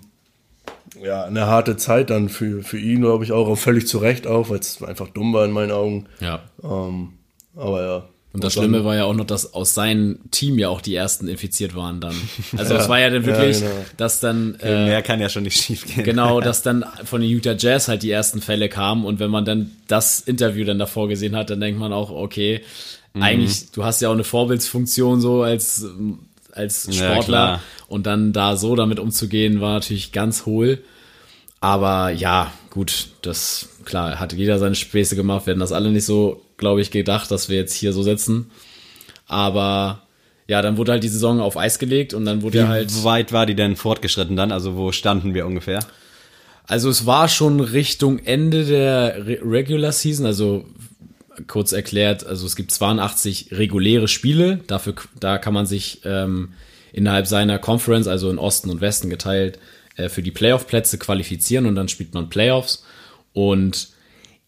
ja, 1.02 1.24
eine 1.26 1.46
harte 1.46 1.78
Zeit 1.78 2.10
dann 2.10 2.28
für, 2.30 2.64
für 2.64 2.80
ihn, 2.80 3.02
glaube 3.02 3.24
ich, 3.24 3.32
auch, 3.32 3.48
auch 3.48 3.56
völlig 3.58 3.88
zu 3.88 4.00
Recht 4.00 4.28
auch, 4.28 4.50
weil 4.50 4.60
es 4.60 4.82
einfach 4.84 5.10
dumm 5.10 5.32
war 5.34 5.46
in 5.46 5.52
meinen 5.52 5.72
Augen. 5.72 6.06
ja. 6.20 6.42
Ähm, 6.64 7.14
aber 7.56 7.84
ja. 7.84 8.04
Und 8.32 8.44
das 8.44 8.54
Schlimme 8.54 8.86
war 8.86 8.96
ja 8.96 9.06
auch 9.06 9.16
noch, 9.16 9.26
dass 9.26 9.54
aus 9.56 9.74
seinem 9.74 10.20
Team 10.30 10.60
ja 10.60 10.70
auch 10.70 10.82
die 10.82 10.94
ersten 10.94 11.28
infiziert 11.28 11.74
waren 11.76 12.00
dann. 12.00 12.14
Also 12.58 12.76
es 12.78 12.88
war 12.88 13.00
ja 13.00 13.10
dann 13.10 13.26
wirklich, 13.26 13.60
Ja, 13.62 13.68
genau. 13.70 13.86
dass 13.98 14.20
dann 14.20 14.56
äh, 14.62 14.86
Mehr 14.86 15.02
kann 15.02 15.20
ja 15.20 15.30
schon 15.30 15.44
nicht 15.44 15.60
schief 15.60 15.86
gehen. 15.86 16.04
genau, 16.04 16.40
dass 16.42 16.62
dann 16.62 16.86
von 17.06 17.22
den 17.22 17.30
Utah 17.32 17.56
Jazz 17.58 17.88
halt 17.88 18.04
die 18.04 18.12
ersten 18.12 18.40
Fälle 18.42 18.70
kamen 18.70 19.04
und 19.04 19.20
wenn 19.20 19.32
man 19.32 19.46
dann 19.46 19.72
das 19.88 20.20
Interview 20.20 20.64
dann 20.64 20.78
davor 20.78 21.08
gesehen 21.08 21.36
hat, 21.36 21.50
dann 21.50 21.60
denkt 21.60 21.80
man 21.80 21.92
auch, 21.94 22.12
okay, 22.12 22.62
Mhm. 23.16 23.24
eigentlich, 23.24 23.72
du 23.72 23.84
hast 23.84 24.02
ja 24.04 24.10
auch 24.10 24.14
eine 24.14 24.24
Vorbildsfunktion 24.24 25.20
so 25.20 25.42
als 25.42 25.84
als 26.52 26.88
Ja, 26.92 26.94
Sportler 26.94 27.24
klar. 27.24 27.62
und 27.88 28.06
dann 28.06 28.34
da 28.34 28.56
so 28.56 28.76
damit 28.76 29.00
umzugehen, 29.00 29.62
war 29.62 29.74
natürlich 29.74 30.12
ganz 30.12 30.46
hohl. 30.46 30.84
Aber 31.60 32.12
ja, 32.12 32.54
gut, 32.70 33.08
das 33.24 33.70
klar, 33.86 34.20
hat 34.20 34.34
jeder 34.34 34.60
seine 34.60 34.76
Späße 34.76 35.16
gemacht, 35.16 35.48
hätten 35.48 35.60
das 35.60 35.72
alle 35.72 35.90
nicht 35.92 36.06
so, 36.06 36.42
glaube 36.60 36.82
ich, 36.82 36.92
gedacht, 36.92 37.32
dass 37.32 37.50
wir 37.50 37.58
jetzt 37.58 37.74
hier 37.74 37.94
so 37.94 38.04
sitzen. 38.04 38.52
Aber 39.26 40.04
ja, 40.48 40.62
dann 40.62 40.78
wurde 40.78 40.94
halt 40.94 41.04
die 41.04 41.10
Saison 41.10 41.40
auf 41.40 41.58
Eis 41.58 41.80
gelegt 41.80 42.14
und 42.14 42.26
dann 42.26 42.42
wurde 42.42 42.60
Wie 42.60 42.68
halt. 42.68 43.04
weit 43.04 43.32
war 43.32 43.46
die 43.46 43.56
denn 43.56 43.76
fortgeschritten 43.76 44.36
dann? 44.36 44.52
Also 44.52 44.76
wo 44.76 44.92
standen 44.92 45.34
wir 45.34 45.46
ungefähr? 45.46 45.80
Also 46.66 46.90
es 46.90 47.06
war 47.06 47.28
schon 47.28 47.60
Richtung 47.60 48.20
Ende 48.20 48.66
der 48.66 49.26
Re 49.26 49.40
Regular 49.44 49.92
Season, 49.92 50.26
also 50.26 50.66
kurz 51.48 51.72
erklärt, 51.72 52.26
also 52.26 52.46
es 52.46 52.56
gibt 52.56 52.72
82 52.72 53.48
reguläre 53.52 54.08
Spiele, 54.08 54.60
dafür 54.68 54.96
da 55.20 55.38
kann 55.38 55.54
man 55.54 55.66
sich 55.66 56.02
ähm, 56.04 56.54
innerhalb 56.92 57.28
seiner 57.28 57.60
Conference, 57.60 58.08
also 58.08 58.30
in 58.30 58.38
Osten 58.38 58.70
und 58.70 58.82
Westen 58.82 59.10
geteilt, 59.10 59.60
äh, 59.96 60.10
für 60.10 60.22
die 60.22 60.32
Playoff-Plätze 60.32 60.98
qualifizieren 60.98 61.66
und 61.66 61.76
dann 61.76 61.88
spielt 61.88 62.14
man 62.14 62.30
Playoffs. 62.30 62.84
Und 63.34 63.90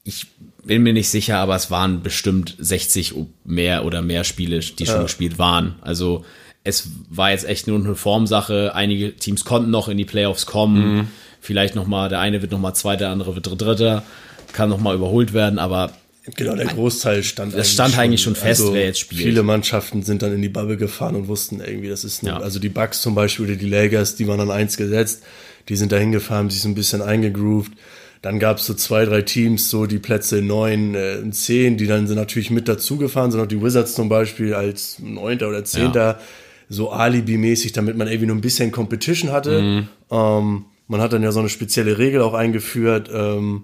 ich 0.03 0.27
bin 0.63 0.83
mir 0.83 0.93
nicht 0.93 1.09
sicher, 1.09 1.37
aber 1.37 1.55
es 1.55 1.71
waren 1.71 2.01
bestimmt 2.03 2.55
60 2.59 3.15
mehr 3.45 3.85
oder 3.85 4.01
mehr 4.01 4.23
Spiele, 4.23 4.59
die 4.59 4.85
schon 4.85 5.03
gespielt 5.03 5.39
waren. 5.39 5.75
Also 5.81 6.25
es 6.63 6.89
war 7.09 7.31
jetzt 7.31 7.47
echt 7.47 7.67
nur 7.67 7.79
eine 7.79 7.95
Formsache. 7.95 8.75
Einige 8.75 9.15
Teams 9.15 9.45
konnten 9.45 9.71
noch 9.71 9.87
in 9.87 9.97
die 9.97 10.05
Playoffs 10.05 10.45
kommen. 10.45 11.09
Vielleicht 11.39 11.75
noch 11.75 11.87
mal, 11.87 12.09
der 12.09 12.19
eine 12.19 12.41
wird 12.41 12.51
noch 12.51 12.59
mal 12.59 12.73
Zweiter, 12.73 12.99
der 13.05 13.09
andere 13.09 13.33
wird 13.35 13.47
Dritter, 13.59 14.03
kann 14.53 14.69
noch 14.69 14.79
mal 14.79 14.95
überholt 14.95 15.33
werden, 15.33 15.57
aber 15.57 15.91
Genau, 16.37 16.55
der 16.55 16.67
Großteil 16.67 17.23
stand 17.23 17.57
Das 17.57 17.71
stand 17.71 17.97
eigentlich 17.97 18.21
schon 18.21 18.35
fest, 18.35 18.63
wer 18.71 18.85
jetzt 18.85 18.99
spielt. 18.99 19.23
Viele 19.23 19.41
Mannschaften 19.41 20.03
sind 20.03 20.21
dann 20.21 20.31
in 20.33 20.41
die 20.43 20.49
Bubble 20.49 20.77
gefahren 20.77 21.15
und 21.15 21.27
wussten 21.27 21.61
irgendwie, 21.61 21.89
das 21.89 22.03
ist 22.03 22.21
eine, 22.21 22.33
Ja. 22.33 22.37
also 22.39 22.59
die 22.59 22.69
Bucks 22.69 23.01
zum 23.01 23.15
Beispiel 23.15 23.45
oder 23.45 23.55
die 23.55 23.67
Lakers, 23.67 24.15
die 24.17 24.27
waren 24.27 24.39
an 24.39 24.51
eins 24.51 24.77
gesetzt, 24.77 25.23
die 25.67 25.75
sind 25.75 25.91
da 25.91 25.97
hingefahren, 25.97 26.43
haben 26.43 26.49
sich 26.51 26.61
so 26.61 26.69
ein 26.69 26.75
bisschen 26.75 27.01
eingegroovt. 27.01 27.71
Dann 28.21 28.37
gab 28.39 28.57
es 28.57 28.67
so 28.67 28.73
zwei, 28.75 29.05
drei 29.05 29.23
Teams, 29.23 29.69
so 29.69 29.87
die 29.87 29.97
Plätze 29.97 30.41
neun, 30.43 30.93
äh, 30.93 31.29
zehn, 31.31 31.77
die 31.77 31.87
dann 31.87 32.05
sind 32.05 32.17
natürlich 32.17 32.51
mit 32.51 32.67
dazugefahren, 32.67 33.31
sind 33.31 33.41
auch 33.41 33.47
die 33.47 33.61
Wizards 33.61 33.95
zum 33.95 34.09
Beispiel 34.09 34.53
als 34.53 34.99
neunter 34.99 35.49
oder 35.49 35.63
zehnter, 35.63 36.19
so 36.69 36.91
Alibi-mäßig, 36.91 37.73
damit 37.73 37.97
man 37.97 38.07
irgendwie 38.07 38.27
nur 38.27 38.35
ein 38.35 38.41
bisschen 38.41 38.71
Competition 38.71 39.31
hatte. 39.31 39.59
Ähm, 40.11 40.65
man 40.87 41.01
hat 41.01 41.13
dann 41.13 41.23
ja 41.23 41.31
so 41.31 41.39
eine 41.39 41.49
spezielle 41.49 41.97
Regel 41.97 42.21
auch 42.21 42.33
eingeführt, 42.33 43.09
ähm, 43.13 43.63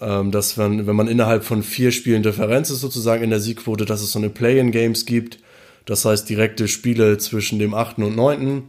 ähm, 0.00 0.30
dass 0.30 0.56
man, 0.56 0.86
wenn 0.86 0.96
man 0.96 1.08
innerhalb 1.08 1.44
von 1.44 1.62
vier 1.62 1.92
Spielen 1.92 2.22
Differenz 2.22 2.70
ist 2.70 2.80
sozusagen 2.80 3.24
in 3.24 3.30
der 3.30 3.40
Siegquote, 3.40 3.84
dass 3.84 4.02
es 4.02 4.12
so 4.12 4.18
eine 4.18 4.30
Play-in-Games 4.30 5.06
gibt. 5.06 5.38
Das 5.86 6.04
heißt 6.04 6.28
direkte 6.28 6.68
Spiele 6.68 7.18
zwischen 7.18 7.58
dem 7.58 7.74
achten 7.74 8.02
und 8.02 8.14
neunten. 8.14 8.64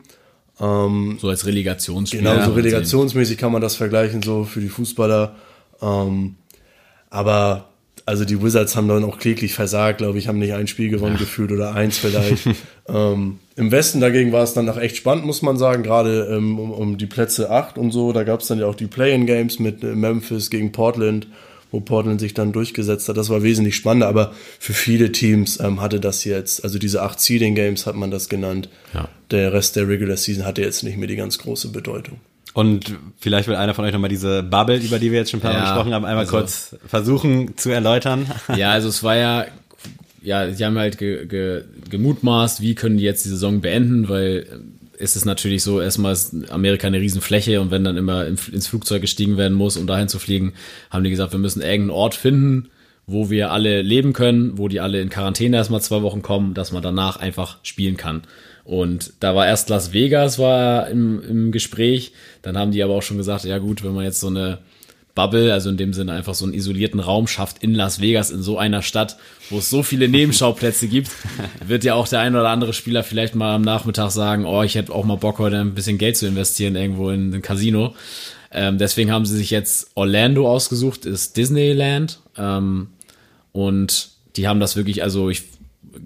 So 0.58 1.30
als 1.30 1.46
Relegationsspiel. 1.46 2.22
Genau, 2.22 2.46
so 2.46 2.54
relegationsmäßig 2.54 3.38
kann 3.38 3.52
man 3.52 3.62
das 3.62 3.76
vergleichen, 3.76 4.22
so 4.22 4.44
für 4.44 4.62
die 4.62 4.70
Fußballer. 4.70 5.36
Ähm, 5.82 6.36
aber 7.10 7.70
also 8.06 8.26
die 8.26 8.42
Wizards 8.42 8.76
haben 8.76 8.88
dann 8.88 9.04
auch 9.04 9.18
kläglich 9.18 9.54
versagt, 9.54 10.00
glaube 10.00 10.18
ich, 10.18 10.28
haben 10.28 10.40
nicht 10.40 10.54
ein 10.54 10.68
Spiel 10.68 10.90
gewonnen 10.90 11.18
gefühlt 11.18 11.52
oder 11.52 11.74
eins 11.74 11.98
vielleicht. 11.98 12.48
ähm, 12.88 13.40
Im 13.56 13.72
Westen 13.72 14.02
dagegen 14.02 14.32
war 14.32 14.44
es 14.44 14.54
dann 14.54 14.66
noch 14.66 14.78
echt 14.78 14.98
spannend, 14.98 15.26
muss 15.26 15.42
man 15.42 15.58
sagen, 15.58 15.84
gerade 15.84 16.28
ähm, 16.32 16.60
um, 16.60 16.72
um 16.72 16.98
die 16.98 17.06
Plätze 17.06 17.50
8 17.50 17.78
und 17.78 17.92
so. 17.92 18.12
Da 18.12 18.24
gab 18.24 18.42
es 18.42 18.48
dann 18.48 18.60
ja 18.60 18.66
auch 18.66 18.76
die 18.76 18.88
Play-in-Games 18.88 19.60
mit 19.60 19.84
äh, 19.84 19.96
Memphis 19.96 20.50
gegen 20.50 20.72
Portland, 20.72 21.28
wo 21.74 21.80
Portland 21.80 22.20
sich 22.20 22.36
dann 22.36 22.52
durchgesetzt 22.52 23.10
hat. 23.10 23.18
Das 23.18 23.30
war 23.30 23.42
wesentlich 23.42 23.76
spannender, 23.76 24.08
aber 24.08 24.32
für 24.60 24.74
viele 24.74 25.12
Teams 25.12 25.60
ähm, 25.60 25.82
hatte 25.82 26.00
das 26.00 26.24
jetzt, 26.24 26.64
also 26.64 26.78
diese 26.78 27.02
acht 27.02 27.20
Seeding-Games 27.20 27.88
hat 27.88 27.96
man 27.96 28.12
das 28.12 28.30
genannt. 28.30 28.70
Ja. 28.94 29.10
Der 29.32 29.54
Rest 29.54 29.76
der 29.76 29.88
Regular 29.88 30.16
Season 30.16 30.46
hatte 30.46 30.62
jetzt 30.62 30.84
nicht 30.84 30.98
mehr 30.98 31.08
die 31.08 31.16
ganz 31.16 31.40
große 31.40 31.70
Bedeutung. 31.70 32.20
Und 32.54 32.94
vielleicht 33.20 33.48
will 33.48 33.56
einer 33.56 33.74
von 33.74 33.86
euch 33.86 33.92
nochmal 33.92 34.12
diese 34.12 34.44
Bubble, 34.44 34.78
über 34.78 35.00
die 35.00 35.12
wir 35.12 35.18
jetzt 35.18 35.32
schon 35.32 35.40
ein 35.40 35.42
paar 35.42 35.54
Mal 35.54 35.60
Ja, 35.64 35.74
gesprochen 35.74 35.94
haben, 35.96 36.06
einmal 36.06 36.26
also- 36.26 36.38
kurz 36.38 36.76
versuchen 36.86 37.58
zu 37.58 37.72
erläutern. 37.72 38.28
Ja, 38.56 38.70
also 38.72 38.88
es 38.90 39.02
war 39.02 39.16
ja, 39.16 39.46
ja, 40.22 40.46
die 40.46 40.64
haben 40.64 40.78
halt 40.78 41.00
ge, 41.00 41.26
ge, 41.26 41.64
gemutmaßt, 41.90 42.62
wie 42.62 42.76
können 42.76 42.98
die 42.98 43.04
jetzt 43.04 43.26
die 43.26 43.30
Saison 43.30 43.62
beenden, 43.62 44.08
weil 44.10 44.46
es 45.00 45.16
ist 45.16 45.26
natürlich 45.26 45.64
so, 45.64 45.82
erstmal 45.82 46.14
ist 46.14 46.34
Amerika 46.50 46.88
eine 46.88 47.00
Riesenfläche 47.00 47.62
und 47.62 47.72
wenn 47.72 47.84
dann 47.84 47.98
immer 47.98 48.26
im, 48.28 48.38
ins 48.52 48.68
Flugzeug 48.68 49.02
gestiegen 49.02 49.38
werden 49.38 49.54
muss, 49.54 49.78
um 49.78 49.88
dahin 49.88 50.08
zu 50.08 50.20
fliegen, 50.20 50.54
haben 50.90 51.04
die 51.04 51.10
gesagt, 51.10 51.32
wir 51.32 51.40
müssen 51.40 51.62
irgendeinen 51.62 51.90
Ort 51.90 52.16
finden, 52.16 52.70
wo 53.06 53.30
wir 53.30 53.52
alle 53.52 53.82
leben 53.82 54.14
können, 54.14 54.58
wo 54.58 54.68
die 54.68 54.80
alle 54.80 55.02
in 55.02 55.10
Quarantäne 55.10 55.58
erstmal 55.58 55.82
zwei 55.82 56.02
Wochen 56.02 56.22
kommen, 56.22 56.54
dass 56.54 56.72
man 56.72 56.84
danach 56.84 57.18
einfach 57.18 57.58
spielen 57.64 57.98
kann. 57.98 58.24
Und 58.64 59.14
da 59.20 59.36
war 59.36 59.46
erst 59.46 59.70
Las 59.70 59.92
Vegas 59.92 60.40
war 60.40 60.88
im, 60.88 61.22
im 61.22 61.52
Gespräch, 61.52 62.14
dann 62.42 62.58
haben 62.58 62.72
die 62.72 62.82
aber 62.82 62.94
auch 62.94 63.02
schon 63.02 63.18
gesagt, 63.18 63.44
ja 63.44 63.58
gut, 63.58 63.84
wenn 63.84 63.94
man 63.94 64.06
jetzt 64.06 64.22
so 64.22 64.28
eine 64.28 64.60
Bubble, 65.16 65.54
also 65.54 65.70
in 65.70 65.78
dem 65.78 65.94
Sinne 65.94 66.14
einfach 66.14 66.34
so 66.34 66.46
einen 66.46 66.56
isolierten 66.56 67.00
Raum 67.00 67.28
schafft 67.28 67.62
in 67.62 67.76
Las 67.76 68.02
Vegas, 68.02 68.32
in 68.32 68.42
so 68.42 68.58
einer 68.58 68.82
Stadt, 68.82 69.18
wo 69.50 69.60
es 69.60 69.70
so 69.70 69.84
viele 69.84 70.08
Nebenschauplätze 70.08 70.88
gibt, 70.88 71.12
wird 71.68 71.84
ja 71.84 71.94
auch 71.94 72.08
der 72.08 72.20
ein 72.20 72.36
oder 72.36 72.50
andere 72.50 72.74
Spieler 72.74 73.04
vielleicht 73.04 73.36
mal 73.36 73.56
am 73.56 73.62
Nachmittag 73.62 74.10
sagen, 74.10 74.46
oh, 74.46 74.64
ich 74.64 74.76
hätte 74.76 74.92
auch 74.92 75.06
mal 75.06 75.18
Bock, 75.18 75.38
heute 75.38 75.60
ein 75.60 75.76
bisschen 75.76 76.00
Geld 76.00 76.18
zu 76.18 76.26
investieren 76.26 76.76
irgendwo 76.76 77.12
in 77.12 77.34
ein 77.34 77.42
Casino. 77.44 77.96
Ähm, 78.52 78.78
deswegen 78.78 79.12
haben 79.12 79.26
sie 79.26 79.38
sich 79.38 79.52
jetzt 79.52 79.92
Orlando 79.96 80.50
ausgesucht, 80.50 81.06
ist 81.06 81.38
Disneyland. 81.38 82.20
Ähm, 82.38 82.88
und 83.52 84.10
die 84.36 84.48
haben 84.48 84.60
das 84.60 84.76
wirklich, 84.76 85.04
also 85.04 85.30
ich 85.30 85.44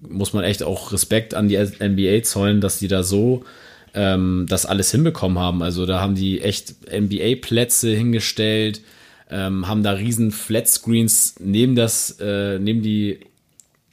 muss 0.02 0.34
man 0.34 0.44
echt 0.44 0.64
auch 0.64 0.92
Respekt 0.92 1.34
an 1.34 1.48
die 1.48 1.58
NBA 1.58 2.24
zollen, 2.24 2.60
dass 2.60 2.80
die 2.80 2.90
da 2.90 3.04
so 3.04 3.46
ähm, 3.94 4.46
das 4.50 4.66
alles 4.66 4.92
hinbekommen 4.92 5.40
haben. 5.40 5.64
Also 5.64 5.86
da 5.86 6.02
haben 6.02 6.16
die 6.16 6.42
echt 6.42 6.76
NBA-Plätze 6.92 7.96
hingestellt, 7.96 8.82
ähm, 9.30 9.68
haben 9.68 9.84
da 9.84 9.92
riesen 9.92 10.32
Flatscreens 10.32 11.36
neben 11.40 11.76
das, 11.76 12.18
äh, 12.20 12.60
neben 12.60 12.82
die, 12.82 13.20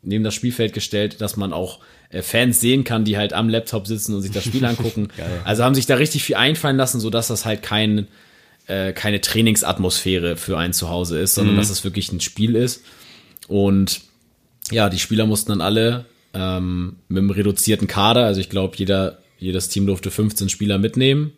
neben 0.03 0.25
das 0.25 0.35
Spielfeld 0.35 0.73
gestellt, 0.73 1.20
dass 1.20 1.37
man 1.37 1.53
auch 1.53 1.81
äh, 2.11 2.23
Fans 2.23 2.61
sehen 2.61 2.85
kann, 2.85 3.05
die 3.05 3.16
halt 3.16 3.33
am 3.33 3.49
Laptop 3.49 3.87
sitzen 3.87 4.14
und 4.14 4.23
sich 4.23 4.31
das 4.31 4.44
Spiel 4.44 4.64
angucken. 4.66 5.09
also 5.44 5.64
haben 5.64 5.75
sich 5.75 5.87
da 5.87 5.97
richtig 5.97 6.23
viel 6.23 6.37
einfallen 6.37 6.77
lassen, 6.77 7.01
so 7.01 7.11
dass 7.11 7.29
das 7.29 7.44
halt 7.44 7.62
kein, 7.62 8.07
äh, 8.66 8.92
keine 8.92 9.20
Trainingsatmosphäre 9.20 10.37
für 10.37 10.59
ein 10.59 10.73
Zuhause 10.73 11.18
ist, 11.18 11.35
sondern 11.35 11.57
dass 11.57 11.70
es 11.70 11.85
wirklich 11.85 12.12
ein 12.12 12.20
Spiel 12.20 12.55
ist. 12.55 12.85
Und 13.49 14.03
ja, 14.70 14.88
die 14.88 14.99
Spieler 14.99 15.27
mussten 15.27 15.51
dann 15.51 15.61
alle 15.61 16.07
ähm, 16.33 16.97
mit 17.09 17.18
einem 17.18 17.31
reduzierten 17.31 17.88
Kader, 17.88 18.25
also 18.25 18.40
ich 18.40 18.49
glaube, 18.51 18.77
jeder, 18.77 19.18
jedes 19.38 19.68
Team 19.68 19.87
durfte 19.87 20.11
15 20.11 20.49
Spieler 20.49 20.79
mitnehmen, 20.79 21.33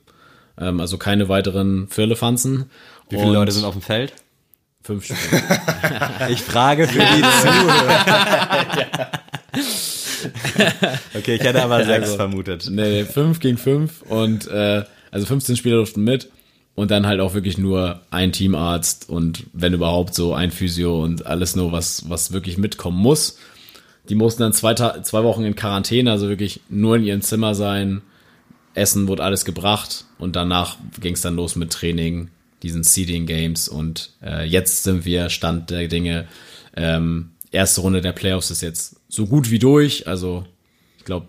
ähm, 0.59 0.81
also 0.81 0.99
keine 0.99 1.29
weiteren 1.29 1.89
Firlefanzen. 1.89 2.71
Wie 3.09 3.17
viele 3.17 3.29
Und 3.29 3.35
Leute 3.35 3.53
sind 3.53 3.65
auf 3.65 3.75
dem 3.75 3.83
Feld? 3.83 4.13
Fünf 4.83 5.05
Spieler. 5.05 5.43
Ich 6.29 6.41
frage 6.43 6.87
für 6.89 6.99
die 6.99 7.23
Zuhörer. 7.43 9.11
okay, 11.15 11.35
ich 11.37 11.41
hätte 11.43 11.63
aber 11.63 11.85
sechs 11.85 12.05
Also, 12.05 12.17
vermutet. 12.17 12.69
Nee, 12.71 13.03
nee, 13.03 13.05
fünf 13.05 13.41
gegen 13.41 13.59
fünf 13.59 14.03
und 14.03 14.47
äh, 14.49 14.85
also 15.11 15.27
15 15.27 15.57
Spieler 15.57 15.77
durften 15.77 16.03
mit 16.05 16.31
und 16.75 16.91
dann 16.91 17.07
halt 17.07 17.21
auch 17.21 17.35
wirklich 17.35 17.59
nur 17.59 18.01
ein 18.11 18.33
Teamarzt 18.33 19.09
und 19.09 19.45
wenn 19.53 19.73
überhaupt 19.73 20.15
so 20.15 20.35
ein 20.35 20.51
Physio 20.51 21.03
und 21.03 21.27
alles 21.27 21.57
nur, 21.57 21.73
was, 21.73 22.09
was 22.09 22.33
wirklich 22.33 22.59
mitkommen 22.59 22.99
muss. 22.99 23.39
Die 24.09 24.15
mussten 24.15 24.43
dann 24.43 24.53
zwei, 24.53 24.75
Ta 24.75 25.03
zwei 25.03 25.25
Wochen 25.25 25.45
in 25.45 25.57
Quarantäne, 25.57 26.11
also 26.11 26.29
wirklich 26.29 26.61
nur 26.69 26.97
in 26.97 27.05
ihrem 27.05 27.23
Zimmer 27.23 27.55
sein. 27.55 28.03
Essen 28.75 29.09
wurde 29.09 29.25
alles 29.25 29.45
gebracht 29.45 30.05
und 30.19 30.37
danach 30.37 30.77
ging 31.01 31.15
es 31.15 31.23
dann 31.23 31.35
los 31.37 31.57
mit 31.57 31.73
Training, 31.73 32.29
diesen 32.67 32.83
Seeding 32.83 33.27
Games 33.27 33.69
und 33.69 34.11
äh, 34.23 34.45
jetzt 34.45 34.83
sind 34.83 35.05
wir 35.05 35.31
Stand 35.31 35.71
der 35.71 35.87
Dinge. 35.89 36.27
Ähm, 36.77 37.31
erste 37.53 37.81
Runde 37.81 38.01
der 38.01 38.13
Playoffs 38.13 38.51
ist 38.51 38.61
jetzt 38.61 38.97
so 39.09 39.27
gut 39.27 39.51
wie 39.51 39.59
durch, 39.59 40.07
also 40.07 40.45
ich 40.99 41.05
glaube 41.05 41.29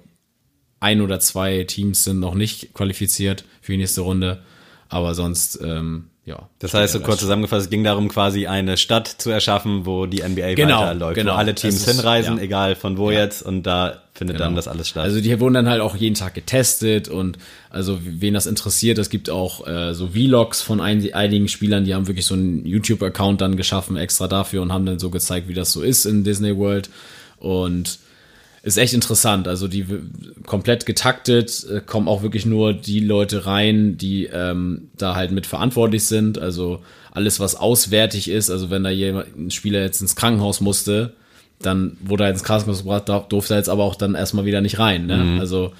ein 0.80 1.02
oder 1.02 1.20
zwei 1.20 1.64
Teams 1.64 2.04
sind 2.04 2.20
noch 2.20 2.36
nicht 2.36 2.74
qualifiziert 2.74 3.46
für 3.62 3.74
die 3.74 3.78
nächste 3.78 4.02
Runde, 4.02 4.44
aber 4.90 5.16
sonst 5.16 5.60
ähm, 5.64 6.10
ja. 6.28 6.48
Das 6.60 6.76
heißt, 6.76 6.94
so 6.94 7.00
kurz 7.00 7.22
zusammengefasst, 7.22 7.66
es 7.66 7.70
ging 7.72 7.84
darum, 7.84 8.08
quasi 8.10 8.46
eine 8.46 8.78
Stadt 8.78 9.08
zu 9.08 9.32
erschaffen, 9.32 9.86
wo 9.88 10.06
die 10.06 10.22
NBA 10.22 10.54
Genau, 10.54 10.82
weiterläuft, 10.82 11.16
genau. 11.16 11.34
wo 11.34 11.38
alle 11.38 11.56
Teams 11.56 11.76
ist- 11.78 11.90
hinreisen, 11.90 12.38
ja. 12.38 12.44
egal 12.44 12.76
von 12.76 12.98
wo 13.00 13.10
jetzt, 13.10 13.42
und 13.42 13.64
da 13.64 14.04
findet 14.14 14.40
dann 14.40 14.50
Genau. 14.50 14.56
das 14.58 14.68
alles 14.68 14.90
statt. 14.90 15.04
Also 15.06 15.22
die 15.22 15.40
wurden 15.40 15.54
dann 15.56 15.70
halt 15.70 15.82
auch 15.82 15.96
jeden 15.96 16.16
Tag 16.16 16.34
getestet 16.36 17.08
und 17.08 17.38
also 17.70 18.00
wen 18.04 18.34
das 18.36 18.46
interessiert, 18.46 18.98
es 19.00 19.10
gibt 19.10 19.30
auch 19.30 19.66
äh, 19.68 19.94
so 19.94 20.10
Vlogs 20.10 20.62
von 20.62 20.82
ein, 20.82 21.12
einigen 21.14 21.48
Spielern, 21.48 21.86
die 21.86 21.96
haben 21.96 22.08
wirklich 22.08 22.26
so 22.26 22.34
einen 22.36 22.66
YouTube-Account 22.66 23.42
dann 23.42 23.56
geschaffen 23.58 23.96
extra 23.98 24.28
dafür 24.28 24.62
und 24.62 24.72
haben 24.74 24.86
dann 24.86 25.00
so 25.00 25.10
gezeigt, 25.10 25.48
wie 25.48 25.54
das 25.54 25.72
so 25.72 25.82
ist 25.82 26.06
in 26.06 26.24
Disney 26.24 26.56
World 26.58 26.90
und 27.40 28.00
ist 28.68 28.78
echt 28.78 28.94
interessant. 28.94 29.48
Also 29.48 29.68
die 29.68 29.86
komplett 30.46 30.86
getaktet, 30.86 31.66
äh, 31.72 31.80
kommen 31.80 32.08
auch 32.08 32.22
wirklich 32.22 32.46
nur 32.46 32.74
die 32.74 33.00
Leute 33.00 33.46
rein, 33.46 33.98
die 33.98 34.26
ähm, 34.26 34.90
da 34.98 35.16
halt 35.16 35.32
mit 35.32 35.46
verantwortlich 35.46 36.06
sind. 36.06 36.38
Also 36.38 36.82
alles, 37.12 37.40
was 37.40 37.56
auswärtig 37.56 38.30
ist, 38.30 38.50
also 38.50 38.70
wenn 38.70 38.84
da 38.84 38.90
jemand, 38.90 39.38
ein 39.38 39.52
Spieler 39.52 39.82
jetzt 39.82 40.02
ins 40.02 40.16
Krankenhaus 40.16 40.62
musste, 40.62 41.14
dann 41.60 41.98
wurde 42.02 42.26
er 42.26 42.30
ins 42.30 42.44
Krankenhaus 42.44 42.84
gebracht, 42.84 43.10
durfte 43.30 43.54
er 43.54 43.58
jetzt 43.58 43.70
aber 43.70 43.84
auch 43.84 43.96
dann 43.96 44.14
erstmal 44.14 44.46
wieder 44.46 44.62
nicht 44.62 44.78
rein. 44.78 45.08
Ne? 45.08 45.38
Also, 45.40 45.74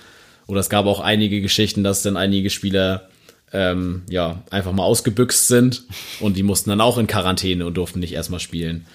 oder 0.48 0.62
es 0.62 0.70
gab 0.70 0.86
auch 0.86 1.02
einige 1.02 1.42
Geschichten, 1.42 1.84
dass 1.84 2.02
dann 2.02 2.18
einige 2.18 2.50
Spieler 2.50 3.10
ähm, 3.54 4.04
ja, 4.10 4.42
einfach 4.50 4.72
mal 4.72 4.84
ausgebüxt 4.84 5.48
sind 5.48 5.84
und 6.20 6.38
die 6.38 6.44
mussten 6.44 6.70
dann 6.70 6.82
auch 6.82 6.98
in 6.98 7.08
Quarantäne 7.08 7.66
und 7.66 7.76
durften 7.76 8.00
nicht 8.00 8.14
erstmal 8.14 8.40
spielen. 8.40 8.86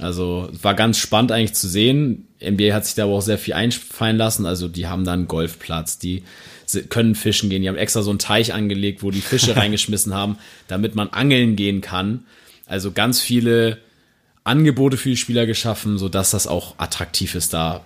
Also 0.00 0.48
war 0.62 0.74
ganz 0.74 0.98
spannend 0.98 1.32
eigentlich 1.32 1.54
zu 1.54 1.68
sehen. 1.68 2.26
NBA 2.42 2.72
hat 2.72 2.86
sich 2.86 2.94
da 2.94 3.04
aber 3.04 3.12
auch 3.12 3.22
sehr 3.22 3.38
viel 3.38 3.54
einfallen 3.54 4.16
lassen. 4.16 4.46
Also 4.46 4.68
die 4.68 4.86
haben 4.86 5.04
dann 5.04 5.20
einen 5.20 5.28
Golfplatz, 5.28 5.98
die 5.98 6.22
können 6.88 7.14
fischen 7.14 7.50
gehen. 7.50 7.62
Die 7.62 7.68
haben 7.68 7.76
extra 7.76 8.02
so 8.02 8.10
einen 8.10 8.18
Teich 8.18 8.54
angelegt, 8.54 9.02
wo 9.02 9.10
die 9.10 9.20
Fische 9.20 9.56
reingeschmissen 9.56 10.14
haben, 10.14 10.38
damit 10.68 10.94
man 10.94 11.08
angeln 11.10 11.56
gehen 11.56 11.80
kann. 11.80 12.24
Also 12.66 12.92
ganz 12.92 13.20
viele 13.20 13.78
Angebote 14.44 14.96
für 14.96 15.10
die 15.10 15.16
Spieler 15.16 15.46
geschaffen, 15.46 15.98
sodass 15.98 16.30
das 16.30 16.46
auch 16.46 16.74
attraktiv 16.78 17.34
ist, 17.34 17.52
da 17.52 17.84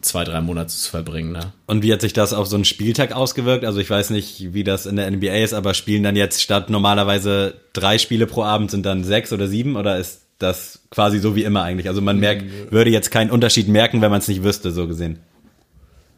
zwei, 0.00 0.24
drei 0.24 0.40
Monate 0.40 0.68
zu 0.68 0.90
verbringen. 0.90 1.32
Ne? 1.32 1.52
Und 1.66 1.82
wie 1.82 1.92
hat 1.92 2.00
sich 2.00 2.12
das 2.12 2.32
auf 2.32 2.46
so 2.46 2.56
einen 2.56 2.64
Spieltag 2.64 3.12
ausgewirkt? 3.12 3.64
Also 3.64 3.78
ich 3.78 3.90
weiß 3.90 4.10
nicht, 4.10 4.52
wie 4.52 4.64
das 4.64 4.86
in 4.86 4.96
der 4.96 5.10
NBA 5.10 5.36
ist, 5.36 5.54
aber 5.54 5.74
spielen 5.74 6.02
dann 6.02 6.16
jetzt 6.16 6.42
statt 6.42 6.70
normalerweise 6.70 7.54
drei 7.72 7.98
Spiele 7.98 8.26
pro 8.26 8.42
Abend 8.42 8.70
sind 8.70 8.84
dann 8.84 9.04
sechs 9.04 9.32
oder 9.32 9.48
sieben 9.48 9.76
oder 9.76 9.98
ist 9.98 10.22
das 10.42 10.82
quasi 10.90 11.18
so 11.18 11.36
wie 11.36 11.44
immer 11.44 11.62
eigentlich? 11.62 11.88
Also 11.88 12.00
man 12.00 12.18
merkt, 12.18 12.44
würde 12.70 12.90
jetzt 12.90 13.10
keinen 13.10 13.30
Unterschied 13.30 13.68
merken, 13.68 14.00
wenn 14.02 14.10
man 14.10 14.20
es 14.20 14.28
nicht 14.28 14.42
wüsste, 14.42 14.72
so 14.72 14.86
gesehen. 14.86 15.18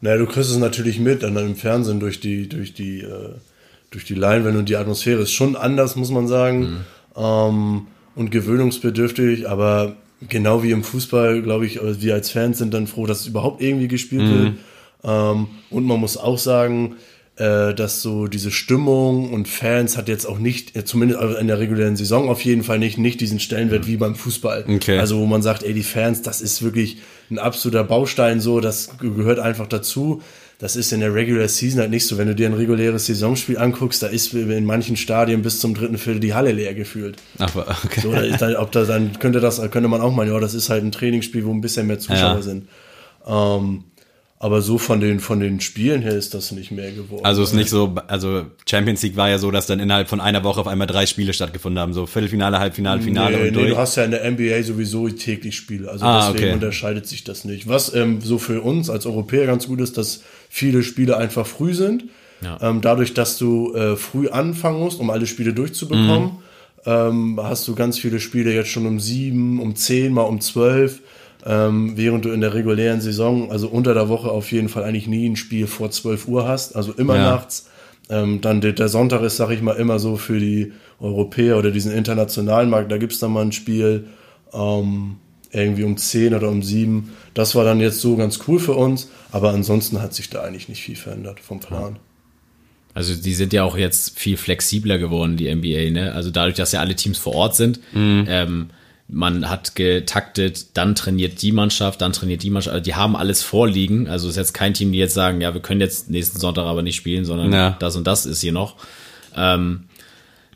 Naja, 0.01 0.17
du 0.17 0.25
kriegst 0.25 0.51
es 0.51 0.57
natürlich 0.57 0.99
mit, 0.99 1.23
dann 1.23 1.35
im 1.37 1.55
Fernsehen 1.55 1.99
durch 1.99 2.19
die, 2.19 2.49
durch 2.49 2.73
die, 2.73 3.01
äh, 3.01 3.35
durch 3.91 4.05
die 4.05 4.15
Leinwände 4.15 4.59
und 4.59 4.69
die 4.69 4.75
Atmosphäre 4.75 5.21
ist 5.21 5.31
schon 5.31 5.55
anders, 5.55 5.95
muss 5.95 6.11
man 6.11 6.27
sagen. 6.27 6.85
Ähm, 7.15 7.87
und 8.15 8.31
gewöhnungsbedürftig, 8.31 9.47
aber 9.49 9.95
genau 10.29 10.63
wie 10.63 10.71
im 10.71 10.83
Fußball, 10.83 11.41
glaube 11.41 11.65
ich, 11.65 11.81
äh, 11.81 12.01
wir 12.01 12.13
als 12.13 12.29
Fans 12.31 12.57
sind 12.57 12.73
dann 12.73 12.87
froh, 12.87 13.05
dass 13.05 13.21
es 13.21 13.27
überhaupt 13.27 13.61
irgendwie 13.61 13.87
gespielt 13.87 14.29
wird. 14.29 14.53
Ähm, 15.03 15.47
und 15.69 15.85
man 15.85 15.99
muss 15.99 16.17
auch 16.17 16.37
sagen, 16.37 16.95
dass 17.37 18.01
so 18.01 18.27
diese 18.27 18.49
Stimmung 18.51 19.33
und 19.33 19.47
Fans 19.49 19.97
hat 19.97 20.07
jetzt 20.07 20.25
auch 20.25 20.39
nicht, 20.39 20.75
äh, 20.75 20.85
zumindest 20.85 21.19
in 21.39 21.47
der 21.47 21.59
regulären 21.59 21.95
Saison 21.97 22.29
auf 22.29 22.41
jeden 22.45 22.63
Fall 22.63 22.79
nicht, 22.79 22.97
nicht 22.97 23.19
diesen 23.19 23.39
Stellenwert 23.41 23.87
wie 23.87 23.97
beim 23.97 24.15
Fußball. 24.15 24.65
Okay. 24.69 24.97
Also 24.97 25.19
wo 25.19 25.25
man 25.25 25.41
sagt, 25.41 25.63
ey, 25.63 25.73
die 25.73 25.83
Fans, 25.83 26.21
das 26.21 26.39
ist 26.41 26.61
wirklich 26.63 26.97
ein 27.29 27.37
absoluter 27.39 27.83
Baustein 27.83 28.39
so, 28.39 28.61
das 28.61 28.97
ge- 28.99 29.11
gehört 29.13 29.39
einfach 29.39 29.67
dazu. 29.67 30.21
Das 30.59 30.77
ist 30.77 30.93
in 30.93 31.01
der 31.01 31.13
Regular 31.13 31.49
Season 31.49 31.81
halt 31.81 31.89
nicht 31.89 32.07
so. 32.07 32.17
Wenn 32.17 32.27
du 32.29 32.35
dir 32.35 32.47
ein 32.47 32.53
reguläres 32.53 33.07
Saisonspiel 33.07 33.57
anguckst, 33.57 34.01
da 34.01 34.07
ist 34.07 34.33
in 34.33 34.63
manchen 34.63 34.95
Stadien 34.95 35.41
bis 35.41 35.59
zum 35.59 35.73
dritten 35.73 35.97
Viertel 35.97 36.21
die 36.21 36.33
Halle 36.33 36.53
leer 36.53 36.73
gefühlt. 36.73 37.17
Aber 37.39 37.67
okay. 37.83 37.99
So, 37.99 38.13
da 38.13 38.61
ob 38.61 38.71
da 38.71 38.85
dann 38.85 39.19
könnte 39.19 39.41
das, 39.41 39.59
könnte 39.71 39.89
man 39.89 39.99
auch 39.99 40.15
mal, 40.15 40.25
ja, 40.25 40.39
das 40.39 40.53
ist 40.53 40.69
halt 40.69 40.85
ein 40.85 40.93
Trainingsspiel, 40.93 41.43
wo 41.45 41.51
ein 41.51 41.59
bisschen 41.59 41.87
mehr 41.87 41.99
Zuschauer 41.99 42.35
Ja. 42.37 42.41
sind. 42.41 42.69
Ähm, 43.27 43.83
aber 44.45 44.61
so 44.61 44.77
von 44.77 44.99
den, 44.99 45.19
von 45.19 45.39
den 45.39 45.59
Spielen 45.59 46.03
her 46.03 46.13
ist 46.15 46.35
das 46.35 46.51
nicht 46.51 46.69
mehr 46.69 46.91
geworden. 46.91 47.25
Also 47.25 47.41
ist 47.41 47.53
nicht 47.53 47.69
so, 47.69 47.95
also 48.07 48.45
Champions 48.69 49.01
League 49.01 49.15
war 49.15 49.27
ja 49.27 49.39
so, 49.39 49.49
dass 49.49 49.65
dann 49.65 49.79
innerhalb 49.79 50.07
von 50.07 50.21
einer 50.21 50.43
Woche 50.43 50.59
auf 50.61 50.67
einmal 50.67 50.85
drei 50.85 51.07
Spiele 51.07 51.33
stattgefunden 51.33 51.79
haben, 51.79 51.93
so 51.93 52.05
Viertelfinale, 52.05 52.59
Halbfinale, 52.59 53.01
Finale 53.01 53.31
nee, 53.37 53.41
und 53.47 53.55
nee, 53.55 53.59
durch. 53.61 53.69
du 53.71 53.77
hast 53.77 53.95
ja 53.95 54.03
in 54.03 54.11
der 54.11 54.29
NBA 54.29 54.61
sowieso 54.61 55.09
täglich 55.09 55.55
Spiele. 55.55 55.89
Also 55.89 56.05
Ah, 56.05 56.27
deswegen 56.31 56.43
okay. 56.49 56.53
unterscheidet 56.53 57.07
sich 57.07 57.23
das 57.23 57.43
nicht. 57.43 57.67
Was 57.67 57.91
ähm, 57.95 58.21
so 58.21 58.37
für 58.37 58.61
uns 58.61 58.89
als 58.91 59.07
Europäer 59.07 59.47
ganz 59.47 59.65
gut 59.65 59.81
ist, 59.81 59.97
dass 59.97 60.21
viele 60.47 60.83
Spiele 60.83 61.17
einfach 61.17 61.47
früh 61.47 61.73
sind. 61.73 62.03
Ja. 62.43 62.59
Ähm, 62.61 62.81
dadurch, 62.81 63.15
dass 63.15 63.39
du 63.39 63.73
äh, 63.73 63.95
früh 63.95 64.27
anfangen 64.29 64.79
musst, 64.79 64.99
um 64.99 65.09
alle 65.09 65.25
Spiele 65.25 65.53
durchzubekommen, 65.53 66.23
Mhm. 66.23 66.37
ähm, 66.85 67.39
hast 67.41 67.67
du 67.67 67.73
ganz 67.73 67.97
viele 67.97 68.19
Spiele 68.19 68.53
jetzt 68.53 68.69
schon 68.69 68.85
um 68.85 68.99
sieben, 68.99 69.59
um 69.59 69.75
zehn, 69.75 70.13
mal 70.13 70.21
um 70.21 70.39
zwölf. 70.39 71.01
Ähm, 71.47 71.93
während 71.95 72.25
du 72.25 72.31
in 72.31 72.41
der 72.41 72.53
regulären 72.55 73.01
Saison, 73.01 73.51
also 73.51 73.67
unter 73.67 73.93
der 73.93 74.09
Woche 74.09 74.29
auf 74.29 74.51
jeden 74.51 74.67
Fall 74.69 74.83
eigentlich 74.83 75.07
nie 75.07 75.29
ein 75.29 75.35
Spiel 75.35 75.67
vor 75.67 75.91
12 75.91 76.27
Uhr 76.27 76.47
hast, 76.47 76.75
also 76.75 76.91
immer 76.93 77.15
Ja. 77.17 77.31
nachts. 77.35 77.69
Ähm, 78.09 78.41
dann 78.41 78.61
der, 78.61 78.73
der 78.73 78.87
Sonntag 78.89 79.21
ist, 79.21 79.37
sag 79.37 79.51
ich 79.51 79.61
mal, 79.61 79.73
immer 79.73 79.99
so 79.99 80.15
für 80.17 80.39
die 80.39 80.73
Europäer 80.99 81.57
oder 81.57 81.71
diesen 81.71 81.91
internationalen 81.91 82.69
Markt, 82.69 82.91
da 82.91 82.97
gibt's 82.97 83.19
dann 83.19 83.31
mal 83.31 83.41
ein 83.43 83.51
Spiel 83.51 84.05
ähm, 84.53 85.17
irgendwie 85.51 85.83
um 85.83 85.97
10 85.97 86.33
oder 86.33 86.49
um 86.49 86.61
7. 86.63 87.11
Das 87.33 87.55
war 87.55 87.63
dann 87.63 87.79
jetzt 87.79 88.01
so 88.01 88.15
ganz 88.15 88.39
cool 88.47 88.59
für 88.59 88.73
uns, 88.73 89.09
aber 89.31 89.51
ansonsten 89.51 90.01
hat 90.01 90.13
sich 90.13 90.29
da 90.29 90.41
eigentlich 90.43 90.67
nicht 90.69 90.81
viel 90.81 90.95
verändert 90.95 91.39
vom 91.39 91.59
Plan. 91.59 91.97
Also 92.93 93.13
die 93.13 93.33
sind 93.33 93.51
ja 93.53 93.63
auch 93.63 93.77
jetzt 93.77 94.17
viel 94.17 94.37
flexibler 94.37 94.97
geworden, 94.97 95.35
die 95.37 95.53
NBA, 95.53 95.91
ne? 95.91 96.13
Also 96.13 96.31
dadurch, 96.31 96.55
dass 96.55 96.71
ja 96.71 96.79
alle 96.79 96.95
Teams 96.95 97.17
vor 97.17 97.35
Ort 97.35 97.55
sind, 97.55 97.79
ähm, 97.93 98.67
man 99.07 99.49
hat 99.49 99.75
getaktet, 99.75 100.67
dann 100.77 100.95
trainiert 100.95 101.41
die 101.41 101.51
Mannschaft, 101.51 102.01
dann 102.01 102.11
trainiert 102.11 102.41
die 102.41 102.49
Mannschaft, 102.49 102.73
also 102.73 102.83
die 102.83 102.95
haben 102.95 103.15
alles 103.15 103.43
vorliegen. 103.43 104.07
Also 104.07 104.27
ist 104.29 104.35
jetzt 104.35 104.53
kein 104.53 104.73
Team, 104.73 104.91
die 104.91 104.97
jetzt 104.97 105.13
sagen, 105.13 105.41
ja, 105.41 105.53
wir 105.53 105.61
können 105.61 105.81
jetzt 105.81 106.09
nächsten 106.09 106.39
Sonntag 106.39 106.65
aber 106.65 106.81
nicht 106.81 106.95
spielen, 106.95 107.23
sondern 107.25 107.53
Ja. 107.53 107.75
das 107.79 107.95
und 107.95 108.07
das 108.07 108.25
ist 108.25 108.41
hier 108.41 108.51
noch. 108.51 108.75
Ähm, 109.35 109.83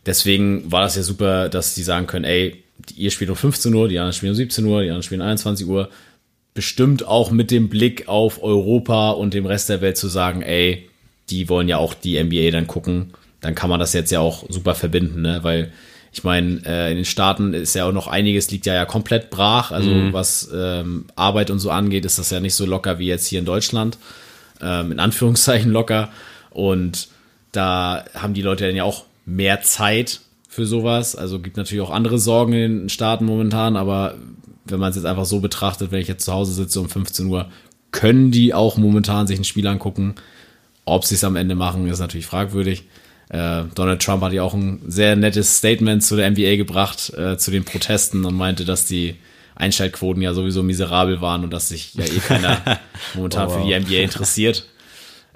deswegen 0.06 0.72
war 0.72 0.82
das 0.82 0.96
ja 0.96 1.04
super, 1.04 1.50
dass 1.50 1.76
die 1.76 1.84
sagen 1.84 2.08
können, 2.08 2.26
ey, 2.26 2.64
ihr 2.96 3.12
spielt 3.12 3.30
um 3.30 3.36
15 3.36 3.74
Uhr, 3.74 3.88
die 3.88 4.00
anderen 4.00 4.14
spielen 4.14 4.32
um 4.32 4.36
17 4.38 4.66
Uhr, 4.66 4.82
die 4.82 4.88
anderen 4.90 5.04
spielen 5.04 5.22
um 5.22 5.28
21 5.28 5.68
Uhr. 5.68 5.90
Bestimmt 6.56 7.08
auch 7.08 7.30
mit 7.32 7.52
dem 7.52 7.70
Blick 7.70 8.08
auf 8.08 8.42
Europa 8.42 9.12
und 9.12 9.34
dem 9.36 9.46
Rest 9.46 9.70
der 9.70 9.82
Welt 9.82 9.98
zu 9.98 10.08
sagen, 10.08 10.42
ey, 10.42 10.90
die 11.30 11.48
wollen 11.50 11.68
ja 11.68 11.78
auch 11.78 11.94
die 11.94 12.22
NBA 12.22 12.50
dann 12.52 12.66
gucken. 12.68 13.12
Dann 13.42 13.54
kann 13.54 13.70
man 13.70 13.80
das 13.80 13.94
jetzt 13.94 14.12
ja 14.12 14.20
auch 14.20 14.46
super 14.50 14.74
verbinden, 14.76 15.22
ne? 15.22 15.40
Weil 15.44 15.72
ich 16.12 16.24
meine, 16.24 16.62
äh, 16.66 16.90
in 16.92 16.98
den 16.98 17.06
Staaten 17.06 17.54
ist 17.54 17.76
ja 17.76 17.86
auch 17.86 17.92
noch 17.92 18.08
einiges, 18.08 18.50
liegt 18.52 18.66
ja 18.66 18.74
ja 18.74 18.86
komplett 18.86 19.30
brach. 19.30 19.72
Also 19.72 19.92
was 20.12 20.50
ähm, 20.54 21.06
Arbeit 21.16 21.52
und 21.52 21.60
so 21.60 21.70
angeht, 21.70 22.06
ist 22.06 22.18
das 22.18 22.32
ja 22.32 22.40
nicht 22.40 22.56
so 22.56 22.66
locker 22.66 23.00
wie 23.00 23.08
jetzt 23.08 23.28
hier 23.28 23.40
in 23.40 23.46
Deutschland. 23.46 23.98
Ähm, 24.62 24.92
in 24.92 25.00
Anführungszeichen 25.00 25.72
locker. 25.72 26.10
Und 26.50 27.10
da 27.52 28.06
haben 28.16 28.34
die 28.34 28.42
Leute 28.42 28.66
dann 28.66 28.76
ja 28.76 28.84
auch 28.84 29.06
mehr 29.26 29.62
Zeit 29.62 30.22
für 30.48 30.66
sowas. 30.66 31.16
Also 31.16 31.40
gibt 31.40 31.58
natürlich 31.58 31.84
auch 31.84 31.92
andere 31.92 32.18
Sorgen 32.18 32.54
in 32.54 32.80
den 32.80 32.90
Staaten 32.90 33.26
momentan, 33.26 33.76
aber 33.78 34.16
wenn 34.66 34.80
man 34.80 34.90
es 34.90 34.96
jetzt 34.96 35.06
einfach 35.06 35.26
so 35.26 35.40
betrachtet, 35.40 35.92
wenn 35.92 36.02
ich 36.02 36.08
jetzt 36.08 36.26
zu 36.26 36.34
Hause 36.34 36.54
sitze 36.54 36.80
um 36.80 36.90
15 36.90 37.28
Uhr, 37.28 37.50
können 37.92 38.32
die 38.32 38.54
auch 38.54 38.78
momentan 38.78 39.28
sich 39.28 39.40
ein 39.40 39.44
Spiel 39.44 39.68
angucken. 39.68 40.16
Ob 40.86 41.06
sie 41.06 41.16
es 41.16 41.24
am 41.24 41.36
Ende 41.36 41.56
machen, 41.56 41.88
ist 41.88 42.00
natürlich 42.00 42.26
fragwürdig. 42.26 42.86
Äh, 43.30 43.64
Donald 43.76 44.02
Trump 44.02 44.24
hat 44.24 44.34
ja 44.34 44.44
auch 44.44 44.54
ein 44.54 44.82
sehr 44.88 45.16
nettes 45.16 45.58
Statement 45.58 46.04
zu 46.04 46.16
der 46.16 46.30
NBA 46.32 46.56
gebracht, 46.56 47.14
äh, 47.16 47.38
zu 47.38 47.52
den 47.52 47.64
Protesten 47.64 48.26
und 48.26 48.36
meinte, 48.36 48.66
dass 48.66 48.86
die 48.86 49.16
Einschaltquoten 49.56 50.22
ja 50.22 50.34
sowieso 50.34 50.64
miserabel 50.64 51.22
waren 51.22 51.44
und 51.44 51.52
dass 51.52 51.70
sich 51.70 51.94
ja 51.94 52.06
eh 52.06 52.20
keiner 52.20 52.58
momentan 53.14 53.48
Oh, 53.48 53.52
für 53.52 53.60
wow. 53.60 53.68
die 53.68 53.80
NBA 53.80 54.02
interessiert. 54.04 54.68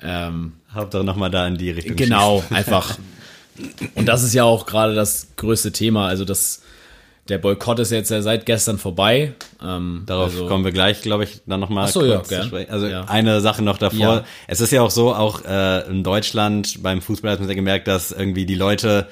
Ähm, 0.01 0.53
Hauptsache 0.73 1.03
nochmal 1.03 1.29
da 1.29 1.47
in 1.47 1.57
die 1.57 1.69
Richtung. 1.71 1.95
Genau, 1.95 2.43
einfach. 2.49 2.97
Und 3.93 4.07
das 4.07 4.23
ist 4.23 4.33
ja 4.33 4.43
auch 4.43 4.65
gerade 4.65 4.95
das 4.95 5.27
größte 5.35 5.71
Thema. 5.71 6.07
Also 6.07 6.25
das, 6.25 6.63
der 7.29 7.37
Boykott 7.37 7.79
ist 7.79 7.91
jetzt 7.91 8.11
ja 8.11 8.21
seit 8.21 8.45
gestern 8.45 8.77
vorbei. 8.77 9.33
Ähm, 9.63 10.03
Darauf 10.05 10.31
also, 10.31 10.47
kommen 10.47 10.65
wir 10.65 10.71
gleich, 10.73 11.01
glaube 11.01 11.23
ich, 11.23 11.41
dann 11.45 11.59
nochmal 11.61 11.87
so, 11.87 12.03
ja, 12.05 12.21
gern. 12.27 12.51
Also 12.69 12.87
Ja. 12.87 13.05
eine 13.05 13.39
Sache 13.41 13.61
noch 13.61 13.77
davor. 13.77 13.99
Ja. 13.99 14.23
Es 14.47 14.59
ist 14.61 14.71
ja 14.71 14.81
auch 14.81 14.91
so, 14.91 15.13
auch 15.15 15.45
äh, 15.45 15.87
in 15.89 16.03
Deutschland 16.03 16.83
beim 16.83 17.01
Fußball 17.01 17.31
hat 17.31 17.39
man 17.39 17.47
ja 17.49 17.55
gemerkt, 17.55 17.87
dass 17.87 18.11
irgendwie 18.11 18.45
die 18.45 18.55
Leute 18.55 19.07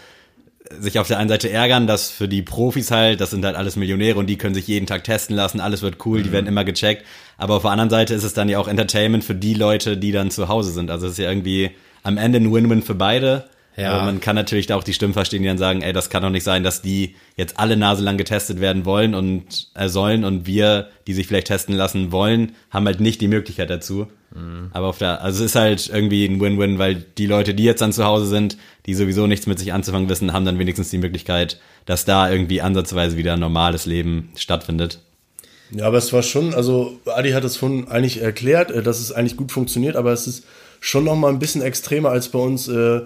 sich 0.79 0.99
auf 0.99 1.07
der 1.07 1.17
einen 1.19 1.29
Seite 1.29 1.49
ärgern, 1.49 1.85
dass 1.87 2.09
für 2.09 2.27
die 2.29 2.41
Profis 2.41 2.91
halt, 2.91 3.19
das 3.19 3.31
sind 3.31 3.43
halt 3.43 3.55
alles 3.57 3.75
Millionäre 3.75 4.17
und 4.17 4.27
die 4.27 4.37
können 4.37 4.55
sich 4.55 4.67
jeden 4.67 4.87
Tag 4.87 5.03
testen 5.03 5.35
lassen, 5.35 5.59
alles 5.59 5.81
wird 5.81 6.05
cool, 6.05 6.19
Mhm. 6.19 6.23
die 6.23 6.31
werden 6.31 6.47
immer 6.47 6.63
gecheckt. 6.63 7.05
Aber 7.37 7.55
auf 7.55 7.63
der 7.63 7.71
anderen 7.71 7.89
Seite 7.89 8.13
ist 8.13 8.23
es 8.23 8.33
dann 8.33 8.47
ja 8.49 8.59
auch 8.59 8.67
Entertainment 8.67 9.23
für 9.23 9.35
die 9.35 9.53
Leute, 9.53 9.97
die 9.97 10.11
dann 10.11 10.31
zu 10.31 10.47
Hause 10.47 10.71
sind. 10.71 10.89
Also 10.91 11.07
es 11.07 11.13
ist 11.13 11.17
ja 11.19 11.29
irgendwie 11.29 11.71
am 12.03 12.17
Ende 12.17 12.39
ein 12.39 12.53
Win-Win 12.53 12.83
für 12.83 12.95
beide. 12.95 13.45
Ja. 13.77 13.93
Aber 13.93 14.05
man 14.05 14.19
kann 14.19 14.35
natürlich 14.35 14.67
da 14.67 14.75
auch 14.75 14.83
die 14.83 14.93
Stimmen 14.93 15.13
verstehen, 15.13 15.41
die 15.41 15.47
dann 15.47 15.57
sagen, 15.57 15.81
ey, 15.81 15.93
das 15.93 16.09
kann 16.09 16.23
doch 16.23 16.29
nicht 16.29 16.43
sein, 16.43 16.63
dass 16.63 16.81
die 16.81 17.15
jetzt 17.37 17.57
alle 17.59 17.77
naselang 17.77 18.17
getestet 18.17 18.59
werden 18.59 18.85
wollen 18.85 19.15
und 19.15 19.69
äh, 19.75 19.87
sollen 19.87 20.23
und 20.25 20.45
wir, 20.45 20.89
die 21.07 21.13
sich 21.13 21.27
vielleicht 21.27 21.47
testen 21.47 21.75
lassen 21.75 22.11
wollen, 22.11 22.53
haben 22.69 22.85
halt 22.85 22.99
nicht 22.99 23.21
die 23.21 23.27
Möglichkeit 23.27 23.69
dazu. 23.69 24.07
Aber 24.71 24.87
auf 24.87 24.97
der, 24.97 25.21
also 25.21 25.43
es 25.43 25.51
ist 25.51 25.55
halt 25.55 25.89
irgendwie 25.89 26.25
ein 26.25 26.39
Win-Win, 26.39 26.79
weil 26.79 26.95
die 26.95 27.25
Leute, 27.25 27.53
die 27.53 27.65
jetzt 27.65 27.81
dann 27.81 27.91
zu 27.91 28.05
Hause 28.05 28.27
sind, 28.27 28.57
die 28.85 28.93
sowieso 28.93 29.27
nichts 29.27 29.45
mit 29.45 29.59
sich 29.59 29.73
anzufangen 29.73 30.07
wissen, 30.07 30.31
haben 30.31 30.45
dann 30.45 30.57
wenigstens 30.57 30.89
die 30.89 30.99
Möglichkeit, 30.99 31.59
dass 31.85 32.05
da 32.05 32.31
irgendwie 32.31 32.61
ansatzweise 32.61 33.17
wieder 33.17 33.33
ein 33.33 33.41
normales 33.41 33.85
Leben 33.85 34.31
stattfindet. 34.35 34.99
Ja, 35.71 35.85
aber 35.85 35.97
es 35.97 36.13
war 36.13 36.23
schon, 36.23 36.53
also 36.53 36.99
Adi 37.05 37.31
hat 37.31 37.43
es 37.43 37.57
schon 37.57 37.89
eigentlich 37.89 38.21
erklärt, 38.21 38.71
äh, 38.71 38.81
dass 38.81 38.99
es 39.01 39.11
eigentlich 39.11 39.35
gut 39.35 39.51
funktioniert, 39.51 39.97
aber 39.97 40.13
es 40.13 40.27
ist 40.27 40.45
schon 40.79 41.03
noch 41.03 41.15
mal 41.15 41.29
ein 41.29 41.39
bisschen 41.39 41.61
extremer 41.61 42.09
als 42.09 42.29
bei 42.29 42.39
uns 42.39 42.69
äh, 42.69 43.01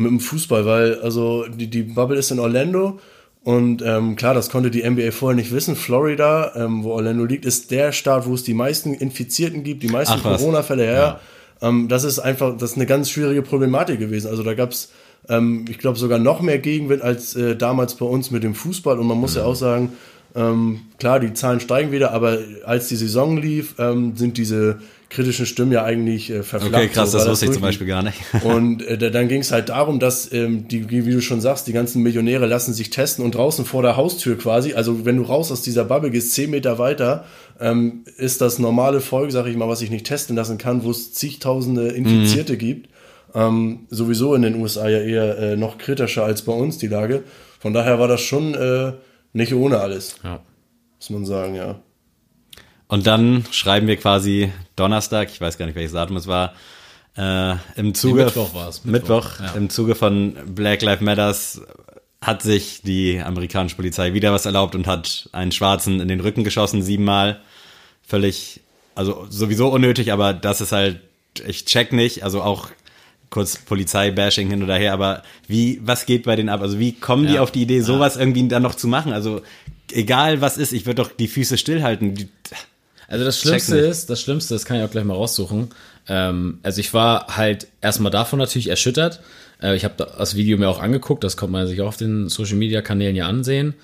mit 0.00 0.10
dem 0.10 0.20
Fußball, 0.20 0.66
weil 0.66 1.00
also 1.00 1.46
die, 1.46 1.68
die 1.68 1.82
Bubble 1.82 2.18
ist 2.18 2.30
in 2.30 2.38
Orlando 2.38 2.98
und 3.42 3.82
ähm, 3.82 4.16
klar, 4.16 4.34
das 4.34 4.50
konnte 4.50 4.70
die 4.70 4.88
NBA 4.88 5.12
vorher 5.12 5.36
nicht 5.36 5.52
wissen. 5.52 5.74
Florida, 5.74 6.52
ähm, 6.56 6.84
wo 6.84 6.90
Orlando 6.92 7.24
liegt, 7.24 7.46
ist 7.46 7.70
der 7.70 7.92
Staat, 7.92 8.26
wo 8.26 8.34
es 8.34 8.42
die 8.42 8.54
meisten 8.54 8.92
Infizierten 8.92 9.64
gibt, 9.64 9.82
die 9.82 9.88
meisten. 9.88 10.20
Corona-Fälle. 10.22 10.84
Ja, 10.84 10.92
ja. 10.92 11.20
Ähm, 11.62 11.88
das 11.88 12.04
ist 12.04 12.18
einfach, 12.18 12.56
das 12.58 12.72
ist 12.72 12.76
eine 12.76 12.86
ganz 12.86 13.10
schwierige 13.10 13.42
Problematik 13.42 13.98
gewesen. 13.98 14.28
Also 14.28 14.42
da 14.42 14.54
gab's 14.54 14.90
ähm, 15.28 15.64
ich 15.68 15.78
glaube, 15.78 15.98
sogar 15.98 16.18
noch 16.18 16.40
mehr 16.40 16.58
Gegenwind 16.58 17.02
als 17.02 17.36
äh, 17.36 17.56
damals 17.56 17.94
bei 17.94 18.06
uns 18.06 18.30
mit 18.30 18.42
dem 18.42 18.54
Fußball. 18.54 18.98
Und 18.98 19.06
man 19.06 19.18
muss 19.18 19.36
ja 19.36 19.44
auch 19.44 19.54
sagen, 19.54 19.92
ähm, 20.34 20.80
klar, 20.98 21.20
die 21.20 21.32
Zahlen 21.32 21.60
steigen 21.60 21.92
wieder, 21.92 22.12
aber 22.12 22.38
als 22.64 22.88
die 22.88 22.96
Saison 22.96 23.36
lief, 23.36 23.74
ähm, 23.78 24.16
sind 24.16 24.38
diese 24.38 24.80
kritischen 25.10 25.44
Stimmen 25.44 25.72
ja 25.72 25.84
eigentlich 25.84 26.30
äh, 26.30 26.42
verflacht. 26.42 26.72
Okay, 26.74 26.88
krass, 26.88 27.10
so, 27.12 27.18
das 27.18 27.28
wusste 27.28 27.46
ich 27.46 27.52
zum 27.52 27.60
Beispiel 27.62 27.86
gar 27.86 28.02
nicht. 28.02 28.18
Und 28.44 28.80
äh, 28.86 28.96
da- 28.96 29.10
dann 29.10 29.28
ging 29.28 29.40
es 29.42 29.52
halt 29.52 29.68
darum, 29.68 29.98
dass, 29.98 30.32
ähm, 30.32 30.68
die, 30.68 30.88
wie 30.90 31.10
du 31.10 31.20
schon 31.20 31.40
sagst, 31.40 31.66
die 31.66 31.72
ganzen 31.72 32.02
Millionäre 32.02 32.46
lassen 32.46 32.72
sich 32.72 32.90
testen 32.90 33.24
und 33.24 33.34
draußen 33.34 33.64
vor 33.64 33.82
der 33.82 33.96
Haustür 33.96 34.38
quasi, 34.38 34.72
also 34.74 35.04
wenn 35.04 35.16
du 35.16 35.24
raus 35.24 35.50
aus 35.52 35.62
dieser 35.62 35.84
Bubble 35.84 36.10
gehst, 36.10 36.32
zehn 36.32 36.48
Meter 36.50 36.78
weiter, 36.78 37.24
ähm, 37.60 38.04
ist 38.16 38.40
das 38.40 38.58
normale 38.58 39.00
Volk, 39.00 39.32
sag 39.32 39.46
ich 39.46 39.56
mal, 39.56 39.68
was 39.68 39.82
ich 39.82 39.90
nicht 39.90 40.06
testen 40.06 40.36
lassen 40.36 40.56
kann, 40.58 40.84
wo 40.84 40.90
es 40.92 41.12
zigtausende 41.12 41.88
Infizierte 41.88 42.56
gibt. 42.56 42.88
Ähm, 43.34 43.86
sowieso 43.90 44.34
in 44.34 44.42
den 44.42 44.54
USA 44.56 44.88
ja 44.88 45.00
eher 45.00 45.38
äh, 45.38 45.56
noch 45.56 45.76
kritischer 45.78 46.24
als 46.24 46.42
bei 46.42 46.52
uns 46.52 46.78
die 46.78 46.88
Lage. 46.88 47.22
Von 47.58 47.72
daher 47.74 47.98
war 47.98 48.08
das 48.08 48.20
schon 48.22 48.54
äh, 48.54 48.92
nicht 49.32 49.54
ohne 49.54 49.78
alles, 49.78 50.16
Ja. 50.24 50.40
muss 50.98 51.10
man 51.10 51.24
sagen, 51.26 51.54
ja. 51.54 51.80
Und 52.88 53.06
dann 53.06 53.44
schreiben 53.52 53.86
wir 53.86 53.96
quasi 53.96 54.50
Donnerstag, 54.80 55.28
ich 55.30 55.40
weiß 55.40 55.58
gar 55.58 55.66
nicht, 55.66 55.74
welches 55.74 55.92
Datum 55.92 56.16
es 56.16 56.26
war, 56.26 56.54
äh, 57.16 57.54
im 57.76 57.94
Zuge. 57.94 58.24
Mittwoch 58.24 58.54
war 58.54 58.68
es, 58.68 58.84
Mittwoch, 58.84 59.24
Mittwoch, 59.24 59.40
ja. 59.40 59.52
im 59.52 59.70
Zuge 59.70 59.94
von 59.94 60.34
Black 60.54 60.82
Lives 60.82 61.02
Matters 61.02 61.60
hat 62.22 62.42
sich 62.42 62.82
die 62.82 63.18
amerikanische 63.20 63.76
Polizei 63.76 64.12
wieder 64.12 64.32
was 64.32 64.44
erlaubt 64.46 64.74
und 64.74 64.86
hat 64.86 65.28
einen 65.32 65.52
Schwarzen 65.52 66.00
in 66.00 66.08
den 66.08 66.20
Rücken 66.20 66.44
geschossen, 66.44 66.82
siebenmal. 66.82 67.40
Völlig, 68.06 68.60
also 68.94 69.26
sowieso 69.30 69.68
unnötig, 69.68 70.12
aber 70.12 70.34
das 70.34 70.60
ist 70.60 70.72
halt, 70.72 71.00
ich 71.46 71.64
check 71.64 71.92
nicht, 71.92 72.22
also 72.24 72.42
auch 72.42 72.68
kurz 73.30 73.56
Polizei-Bashing 73.56 74.50
hin 74.50 74.62
oder 74.62 74.74
her, 74.76 74.92
aber 74.92 75.22
wie, 75.46 75.80
was 75.82 76.04
geht 76.04 76.24
bei 76.24 76.36
denen 76.36 76.48
ab? 76.48 76.60
Also 76.60 76.78
wie 76.78 76.92
kommen 76.92 77.26
die 77.26 77.34
Ja. 77.34 77.42
auf 77.42 77.52
die 77.52 77.62
Idee, 77.62 77.80
sowas 77.80 78.16
irgendwie 78.16 78.46
dann 78.48 78.62
noch 78.62 78.74
zu 78.74 78.88
machen? 78.88 79.12
Also 79.12 79.42
egal 79.92 80.40
was 80.40 80.58
ist, 80.58 80.72
ich 80.72 80.84
würde 80.86 81.02
doch 81.02 81.12
die 81.12 81.28
Füße 81.28 81.56
stillhalten. 81.56 82.28
Also 83.10 83.24
das 83.24 83.40
Schlimmste 83.40 83.76
ist, 83.76 84.08
das 84.08 84.20
Schlimmste, 84.20 84.54
das 84.54 84.64
kann 84.64 84.78
ich 84.78 84.84
auch 84.84 84.90
gleich 84.90 85.04
mal 85.04 85.14
raussuchen. 85.14 85.70
Ähm, 86.08 86.60
also 86.62 86.78
ich 86.78 86.94
war 86.94 87.36
halt 87.36 87.66
erstmal 87.80 88.12
davon 88.12 88.38
natürlich 88.38 88.68
erschüttert. 88.68 89.20
Äh, 89.60 89.74
ich 89.74 89.84
habe 89.84 89.94
das 89.96 90.36
Video 90.36 90.56
mir 90.56 90.68
auch 90.68 90.80
angeguckt, 90.80 91.24
das 91.24 91.36
konnte 91.36 91.52
man 91.52 91.66
sich 91.66 91.80
auch 91.82 91.88
auf 91.88 91.96
den 91.96 92.28
Social 92.28 92.56
Media 92.56 92.82
Kanälen 92.82 93.16
ja 93.16 93.26
ansehen. 93.26 93.74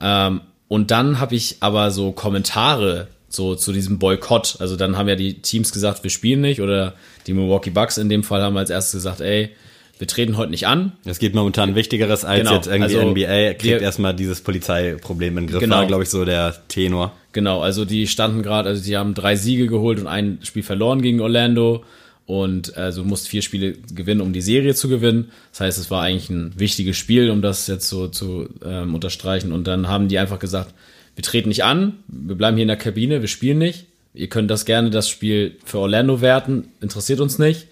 Ähm, 0.00 0.40
und 0.66 0.90
dann 0.90 1.20
habe 1.20 1.36
ich 1.36 1.58
aber 1.60 1.92
so 1.92 2.10
Kommentare 2.10 3.06
so 3.28 3.54
zu 3.54 3.72
diesem 3.72 4.00
Boykott. 4.00 4.56
Also 4.58 4.74
dann 4.74 4.98
haben 4.98 5.08
ja 5.08 5.14
die 5.14 5.40
Teams 5.40 5.72
gesagt, 5.72 6.02
wir 6.02 6.10
spielen 6.10 6.40
nicht 6.40 6.60
oder 6.60 6.94
die 7.28 7.34
Milwaukee 7.34 7.70
Bucks 7.70 7.98
in 7.98 8.08
dem 8.08 8.24
Fall 8.24 8.42
haben 8.42 8.56
als 8.56 8.70
erstes 8.70 8.94
gesagt, 8.94 9.20
ey, 9.20 9.50
wir 9.98 10.06
treten 10.06 10.36
heute 10.36 10.50
nicht 10.50 10.66
an. 10.66 10.92
Es 11.04 11.18
gibt 11.18 11.34
momentan 11.34 11.74
Wichtigeres 11.74 12.24
als 12.24 12.40
Genau, 12.40 12.54
jetzt 12.54 12.66
irgendwie 12.66 12.96
also 12.96 13.10
NBA. 13.10 13.54
Kriegt 13.54 13.62
wir- 13.64 13.80
erstmal 13.80 14.14
dieses 14.14 14.40
Polizeiproblem 14.40 15.38
in 15.38 15.44
den 15.46 15.50
Griff. 15.50 15.60
Genau. 15.60 15.76
War, 15.76 15.86
glaube 15.86 16.02
ich, 16.02 16.08
so 16.08 16.24
der 16.24 16.56
Tenor. 16.68 17.12
Genau, 17.32 17.60
also 17.60 17.84
die 17.84 18.06
standen 18.06 18.42
gerade, 18.42 18.68
also 18.68 18.82
die 18.82 18.96
haben 18.96 19.14
drei 19.14 19.36
Siege 19.36 19.66
geholt 19.66 19.98
und 20.00 20.06
ein 20.06 20.38
Spiel 20.42 20.62
verloren 20.62 21.00
gegen 21.02 21.20
Orlando 21.20 21.84
und 22.26 22.76
also 22.76 23.04
musst 23.04 23.28
vier 23.28 23.42
Spiele 23.42 23.74
gewinnen, 23.94 24.20
um 24.20 24.32
die 24.32 24.40
Serie 24.40 24.74
zu 24.74 24.88
gewinnen. 24.88 25.30
Das 25.50 25.60
heißt, 25.60 25.78
es 25.78 25.90
war 25.90 26.02
eigentlich 26.02 26.30
ein 26.30 26.52
wichtiges 26.56 26.96
Spiel, 26.96 27.30
um 27.30 27.40
das 27.42 27.66
jetzt 27.66 27.88
so 27.88 28.08
zu 28.08 28.48
ähm, 28.64 28.94
unterstreichen. 28.94 29.52
Und 29.52 29.66
dann 29.66 29.88
haben 29.88 30.08
die 30.08 30.18
einfach 30.18 30.38
gesagt, 30.38 30.74
wir 31.14 31.22
treten 31.24 31.48
nicht 31.48 31.64
an, 31.64 31.94
wir 32.08 32.36
bleiben 32.36 32.56
hier 32.56 32.62
in 32.62 32.68
der 32.68 32.76
Kabine, 32.76 33.20
wir 33.20 33.28
spielen 33.28 33.58
nicht. 33.58 33.86
Ihr 34.14 34.28
könnt 34.28 34.50
das 34.50 34.64
gerne 34.66 34.90
das 34.90 35.08
Spiel 35.08 35.56
für 35.64 35.78
Orlando 35.78 36.20
werten, 36.20 36.68
interessiert 36.80 37.20
uns 37.20 37.38
nicht. 37.38 37.66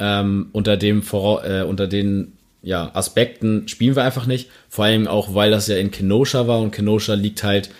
Ähm, 0.00 0.48
unter 0.52 0.76
dem 0.76 1.02
Vora 1.02 1.60
äh, 1.60 1.64
unter 1.64 1.86
den 1.86 2.32
ja, 2.62 2.90
Aspekten 2.94 3.68
spielen 3.68 3.96
wir 3.96 4.02
einfach 4.02 4.26
nicht. 4.26 4.50
Vor 4.68 4.84
allem 4.84 5.06
auch, 5.06 5.34
weil 5.34 5.50
das 5.50 5.66
ja 5.68 5.76
in 5.76 5.90
Kenosha 5.90 6.46
war 6.46 6.60
und 6.60 6.72
Kenosha 6.72 7.14
liegt 7.14 7.42
halt, 7.42 7.70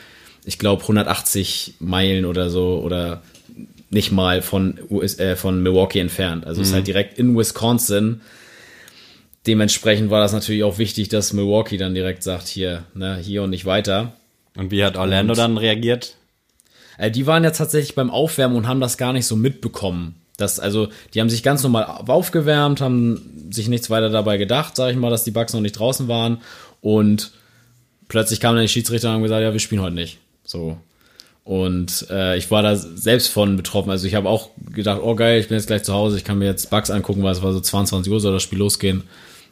ich 0.44 0.58
glaube, 0.58 0.82
180 0.82 1.74
Meilen 1.80 2.24
oder 2.24 2.50
so 2.50 2.80
oder 2.82 3.22
nicht 3.90 4.12
mal 4.12 4.40
von, 4.40 4.78
US, 4.88 5.18
äh, 5.18 5.36
von 5.36 5.62
Milwaukee 5.62 5.98
entfernt. 5.98 6.46
Also 6.46 6.62
es 6.62 6.68
ist 6.68 6.74
halt 6.74 6.86
direkt 6.86 7.18
in 7.18 7.36
Wisconsin. 7.36 8.20
Dementsprechend 9.46 10.10
war 10.10 10.20
das 10.20 10.32
natürlich 10.32 10.62
auch 10.62 10.78
wichtig, 10.78 11.08
dass 11.08 11.32
Milwaukee 11.32 11.76
dann 11.76 11.94
direkt 11.94 12.22
sagt, 12.22 12.46
hier, 12.46 12.84
ne, 12.94 13.16
hier 13.16 13.42
und 13.42 13.50
nicht 13.50 13.66
weiter. 13.66 14.12
Und 14.56 14.70
wie 14.70 14.84
hat 14.84 14.96
Orlando 14.96 15.34
dann 15.34 15.56
reagiert? 15.56 16.16
Äh, 16.98 17.10
die 17.10 17.26
waren 17.26 17.42
ja 17.42 17.50
tatsächlich 17.50 17.94
beim 17.94 18.10
Aufwärmen 18.10 18.56
und 18.56 18.68
haben 18.68 18.80
das 18.80 18.96
gar 18.96 19.12
nicht 19.12 19.26
so 19.26 19.34
mitbekommen. 19.34 20.19
Das, 20.40 20.60
also, 20.60 20.88
die 21.14 21.20
haben 21.20 21.30
sich 21.30 21.42
ganz 21.42 21.62
normal 21.62 21.84
aufgewärmt, 21.84 22.80
haben 22.80 23.48
sich 23.50 23.68
nichts 23.68 23.90
weiter 23.90 24.10
dabei 24.10 24.36
gedacht, 24.36 24.76
sag 24.76 24.90
ich 24.90 24.96
mal, 24.96 25.10
dass 25.10 25.24
die 25.24 25.30
Bugs 25.30 25.52
noch 25.52 25.60
nicht 25.60 25.78
draußen 25.78 26.08
waren. 26.08 26.40
Und 26.80 27.32
plötzlich 28.08 28.40
kamen 28.40 28.56
dann 28.56 28.64
die 28.64 28.68
Schiedsrichter 28.68 29.08
und 29.08 29.14
haben 29.14 29.22
gesagt, 29.22 29.42
ja, 29.42 29.52
wir 29.52 29.60
spielen 29.60 29.82
heute 29.82 29.94
nicht. 29.94 30.18
So. 30.44 30.78
Und 31.44 32.06
äh, 32.10 32.36
ich 32.36 32.50
war 32.50 32.62
da 32.62 32.76
selbst 32.76 33.28
von 33.28 33.56
betroffen. 33.56 33.90
Also 33.90 34.06
ich 34.06 34.14
habe 34.14 34.28
auch 34.28 34.50
gedacht, 34.72 35.00
oh 35.02 35.14
geil, 35.14 35.40
ich 35.40 35.48
bin 35.48 35.56
jetzt 35.56 35.66
gleich 35.66 35.82
zu 35.82 35.94
Hause, 35.94 36.16
ich 36.16 36.24
kann 36.24 36.38
mir 36.38 36.44
jetzt 36.44 36.70
Bugs 36.70 36.90
angucken, 36.90 37.22
weil 37.22 37.32
es 37.32 37.42
war 37.42 37.52
so 37.52 37.60
22 37.60 38.12
Uhr, 38.12 38.20
soll 38.20 38.32
das 38.32 38.42
Spiel 38.42 38.58
losgehen. 38.58 39.04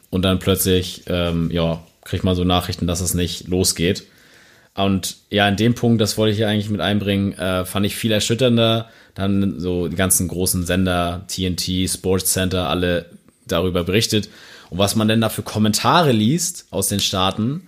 Und 0.09 0.23
dann 0.23 0.39
plötzlich, 0.39 1.03
ähm, 1.07 1.51
ja, 1.51 1.83
kriegt 2.03 2.23
man 2.23 2.35
so 2.35 2.43
Nachrichten, 2.43 2.87
dass 2.87 3.01
es 3.01 3.13
nicht 3.13 3.47
losgeht. 3.47 4.03
Und 4.75 5.17
ja, 5.29 5.47
in 5.47 5.57
dem 5.57 5.75
Punkt, 5.75 5.99
das 5.99 6.17
wollte 6.17 6.33
ich 6.33 6.39
ja 6.39 6.47
eigentlich 6.47 6.69
mit 6.69 6.79
einbringen, 6.79 7.33
äh, 7.33 7.65
fand 7.65 7.85
ich 7.85 7.95
viel 7.95 8.11
erschütternder. 8.11 8.89
Dann 9.19 9.59
so 9.59 9.89
die 9.89 9.95
ganzen 9.95 10.27
großen 10.29 10.65
Sender, 10.65 11.25
TNT, 11.27 11.89
Sports 11.89 12.31
Center, 12.31 12.69
alle 12.69 13.05
darüber 13.45 13.83
berichtet. 13.83 14.29
Und 14.69 14.77
was 14.77 14.95
man 14.95 15.07
denn 15.07 15.21
da 15.21 15.29
für 15.29 15.43
Kommentare 15.43 16.11
liest 16.11 16.67
aus 16.71 16.87
den 16.87 16.99
Staaten, 16.99 17.67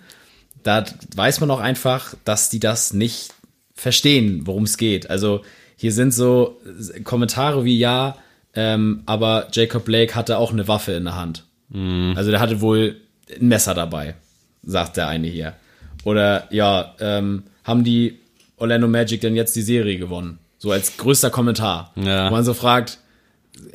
da 0.62 0.84
weiß 1.14 1.40
man 1.40 1.50
auch 1.50 1.60
einfach, 1.60 2.14
dass 2.24 2.48
die 2.48 2.60
das 2.60 2.94
nicht 2.94 3.34
verstehen, 3.74 4.46
worum 4.46 4.62
es 4.62 4.76
geht. 4.76 5.10
Also 5.10 5.42
hier 5.76 5.92
sind 5.92 6.14
so 6.14 6.60
Kommentare 7.04 7.64
wie 7.64 7.78
ja, 7.78 8.16
ähm, 8.54 9.02
aber 9.06 9.48
Jacob 9.52 9.84
Blake 9.84 10.14
hatte 10.14 10.38
auch 10.38 10.52
eine 10.52 10.68
Waffe 10.68 10.92
in 10.92 11.04
der 11.04 11.16
Hand. 11.16 11.44
Also 12.16 12.30
der 12.30 12.40
hatte 12.40 12.60
wohl 12.60 12.96
ein 13.40 13.48
Messer 13.48 13.74
dabei, 13.74 14.14
sagt 14.62 14.96
der 14.96 15.08
eine 15.08 15.26
hier. 15.26 15.54
Oder 16.04 16.48
ja, 16.50 16.94
ähm, 17.00 17.44
haben 17.64 17.84
die 17.84 18.18
Orlando 18.56 18.88
Magic 18.88 19.20
denn 19.20 19.36
jetzt 19.36 19.56
die 19.56 19.62
Serie 19.62 19.98
gewonnen? 19.98 20.38
So 20.62 20.70
als 20.70 20.96
größter 20.96 21.30
Kommentar. 21.30 21.90
Ja. 21.96 22.28
Wo 22.28 22.34
man 22.34 22.44
so 22.44 22.54
fragt, 22.54 22.98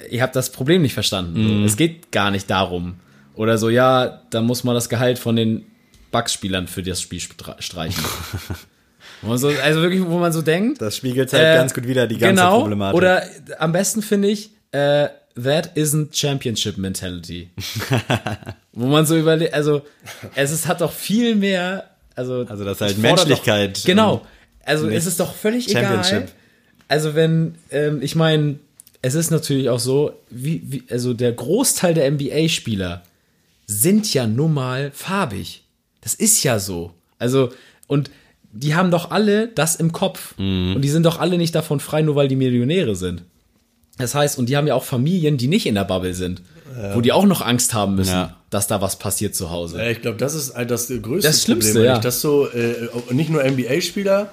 ihr 0.09 0.21
habt 0.21 0.37
das 0.37 0.53
Problem 0.53 0.81
nicht 0.81 0.93
verstanden. 0.93 1.59
So, 1.59 1.65
es 1.65 1.75
geht 1.75 2.13
gar 2.13 2.31
nicht 2.31 2.49
darum. 2.49 2.95
Oder 3.35 3.57
so, 3.57 3.67
ja, 3.67 4.21
da 4.29 4.39
muss 4.39 4.63
man 4.63 4.73
das 4.73 4.87
Gehalt 4.87 5.19
von 5.19 5.35
den 5.35 5.65
Bugs-Spielern 6.11 6.67
für 6.67 6.83
das 6.83 7.01
Spiel 7.01 7.19
stre- 7.19 7.61
streichen. 7.61 8.03
So, 9.23 9.47
also 9.47 9.81
wirklich, 9.81 10.05
wo 10.05 10.19
man 10.19 10.31
so 10.31 10.43
denkt. 10.43 10.79
Das 10.79 10.95
spiegelt 10.95 11.33
halt 11.33 11.41
äh, 11.43 11.55
ganz 11.55 11.73
gut 11.73 11.87
wieder 11.87 12.05
die 12.05 12.19
ganze 12.19 12.35
genau, 12.35 12.59
Problematik. 12.59 12.95
Oder 12.95 13.23
am 13.57 13.71
besten 13.71 14.03
finde 14.03 14.27
ich, 14.27 14.51
äh, 14.71 15.07
that 15.41 15.75
isn't 15.75 16.15
Championship 16.15 16.77
Mentality. 16.77 17.49
wo 18.73 18.85
man 18.85 19.07
so 19.07 19.17
überlegt, 19.17 19.55
also 19.55 19.81
es 20.35 20.51
ist, 20.51 20.67
hat 20.67 20.81
doch 20.81 20.91
viel 20.91 21.35
mehr, 21.35 21.89
also, 22.15 22.45
Also 22.47 22.63
das 22.63 22.77
ist 22.77 22.81
halt 22.81 22.97
Menschlichkeit 22.99 23.79
Doch, 23.79 23.85
genau. 23.85 24.25
Also 24.63 24.87
es 24.87 25.07
ist 25.07 25.19
doch 25.19 25.33
völlig 25.33 25.67
egal. 25.69 26.27
Also 26.87 27.15
wenn, 27.15 27.55
ähm, 27.71 27.99
ich 28.01 28.15
meine, 28.15 28.59
es 29.01 29.13
ist 29.15 29.29
natürlich 29.31 29.69
auch 29.69 29.79
so, 29.79 30.13
wie, 30.29 30.61
wie, 30.65 30.83
also 30.89 31.13
der 31.13 31.31
Großteil 31.31 31.93
der 31.93 32.09
NBA-Spieler 32.11 33.03
sind 33.67 34.13
ja 34.13 34.25
nun 34.27 34.53
mal 34.53 34.91
farbig. 34.93 35.63
Das 36.01 36.13
ist 36.13 36.43
ja 36.43 36.59
so. 36.59 36.91
Also, 37.19 37.51
und 37.87 38.09
die 38.53 38.75
haben 38.75 38.91
doch 38.91 39.11
alle 39.11 39.49
das 39.49 39.75
im 39.75 39.91
Kopf. 39.91 40.33
Und 40.37 40.81
die 40.81 40.89
sind 40.89 41.03
doch 41.05 41.19
alle 41.19 41.37
nicht 41.37 41.53
davon 41.53 41.79
frei, 41.79 42.01
nur 42.01 42.15
weil 42.15 42.27
die 42.27 42.35
Millionäre 42.37 42.95
sind. 42.95 43.23
Das 43.97 44.15
heißt, 44.15 44.37
und 44.39 44.47
die 44.47 44.55
haben 44.55 44.67
ja 44.67 44.75
auch 44.75 44.83
Familien, 44.83 45.37
die 45.37 45.47
nicht 45.47 45.65
in 45.65 45.75
der 45.75 45.83
Bubble 45.83 46.13
sind, 46.13 46.41
wo 46.93 47.01
die 47.01 47.11
auch 47.11 47.25
noch 47.25 47.41
Angst 47.41 47.73
haben 47.73 47.95
müssen, 47.95 48.11
Ja. 48.11 48.37
dass 48.49 48.67
da 48.67 48.79
was 48.81 48.97
passiert 48.99 49.35
zu 49.35 49.49
Hause. 49.49 49.79
Ja, 49.79 49.89
ich 49.89 50.01
glaube, 50.01 50.17
das 50.17 50.33
ist 50.35 50.55
halt 50.55 50.71
das 50.71 50.87
größte 50.87 51.27
Das 51.27 51.43
Schlimmste, 51.43 51.71
Problem. 51.73 51.85
ja. 51.93 51.99
Dass 51.99 52.21
so 52.21 52.47
äh, 52.47 52.87
nicht 53.11 53.29
nur 53.29 53.43
NBA-Spieler, 53.43 54.31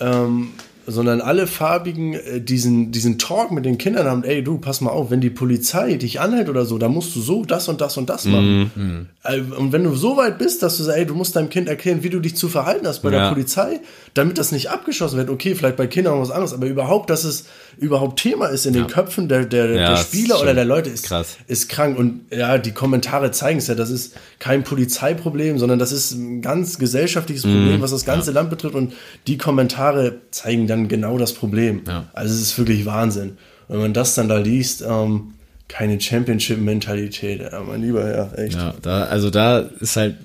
ähm, 0.00 0.50
sondern 0.86 1.20
alle 1.20 1.46
Farbigen 1.46 2.14
äh, 2.14 2.40
diesen, 2.40 2.92
diesen 2.92 3.18
Talk 3.18 3.50
mit 3.50 3.64
den 3.64 3.76
Kindern 3.78 4.06
haben, 4.06 4.24
ey 4.24 4.42
du, 4.42 4.58
pass 4.58 4.80
mal 4.80 4.90
auf, 4.90 5.10
wenn 5.10 5.20
die 5.20 5.30
Polizei 5.30 5.94
dich 5.94 6.20
anhält 6.20 6.48
oder 6.48 6.64
so, 6.64 6.78
dann 6.78 6.92
musst 6.92 7.14
du 7.16 7.20
so 7.20 7.44
das 7.44 7.68
und 7.68 7.80
das 7.80 7.96
und 7.96 8.08
das 8.08 8.24
machen. 8.24 9.08
Äh, 9.24 9.40
Und 9.40 9.72
wenn 9.72 9.84
du 9.84 9.94
so 9.94 10.16
weit 10.16 10.38
bist, 10.38 10.62
dass 10.62 10.76
du 10.76 10.84
sagst, 10.84 10.98
ey, 10.98 11.06
du 11.06 11.14
musst 11.14 11.34
deinem 11.36 11.48
Kind 11.50 11.68
erklären, 11.68 12.02
wie 12.02 12.10
du 12.10 12.20
dich 12.20 12.36
zu 12.36 12.48
verhalten 12.48 12.86
hast 12.86 13.00
bei 13.02 13.10
Ja. 13.10 13.22
der 13.24 13.28
Polizei, 13.30 13.80
damit 14.14 14.38
das 14.38 14.52
nicht 14.52 14.70
abgeschossen 14.70 15.16
wird. 15.18 15.30
Okay, 15.30 15.54
vielleicht 15.54 15.76
bei 15.76 15.86
Kindern 15.86 16.20
was 16.20 16.30
anderes, 16.30 16.52
aber 16.54 16.66
überhaupt, 16.66 17.10
dass 17.10 17.24
es 17.24 17.46
überhaupt 17.78 18.18
Thema 18.20 18.46
ist 18.46 18.66
in 18.66 18.72
den 18.72 18.86
Köpfen 18.86 19.28
der, 19.28 19.44
der, 19.44 19.70
Ja, 19.70 19.90
der 19.90 19.96
Spieler 19.98 20.40
oder 20.40 20.54
der 20.54 20.64
Leute, 20.64 20.90
ist, 20.90 21.04
krass. 21.04 21.36
ist 21.46 21.68
krank. 21.68 21.98
Und 21.98 22.22
ja, 22.30 22.58
die 22.58 22.72
Kommentare 22.72 23.30
zeigen 23.30 23.58
es 23.58 23.66
ja, 23.66 23.74
das 23.74 23.90
ist 23.90 24.14
kein 24.38 24.64
Polizeiproblem, 24.64 25.58
sondern 25.58 25.78
das 25.78 25.92
ist 25.92 26.12
ein 26.12 26.42
ganz 26.42 26.78
gesellschaftliches 26.78 27.44
Mhm. 27.44 27.52
Problem, 27.52 27.80
was 27.82 27.90
das 27.90 28.04
ganze 28.04 28.32
Land 28.32 28.50
betrifft. 28.50 28.74
Und 28.74 28.92
die 29.26 29.38
Kommentare 29.38 30.20
zeigen 30.30 30.66
dann 30.66 30.88
genau 30.88 31.18
das 31.18 31.32
Problem. 31.34 31.82
Ja. 31.86 32.06
Also 32.12 32.34
es 32.34 32.40
ist 32.40 32.58
wirklich 32.58 32.86
Wahnsinn. 32.86 33.38
Wenn 33.68 33.80
man 33.80 33.92
das 33.92 34.14
dann 34.14 34.28
da 34.28 34.38
liest, 34.38 34.82
ähm, 34.82 35.34
keine 35.68 36.00
Championship-Mentalität, 36.00 37.40
ja, 37.40 37.60
mein 37.60 37.82
lieber 37.82 38.04
Herr, 38.04 38.38
echt. 38.38 38.54
Ja, 38.54 38.74
da, 38.82 39.04
also 39.04 39.30
da 39.30 39.58
ist 39.58 39.96
halt 39.96 40.16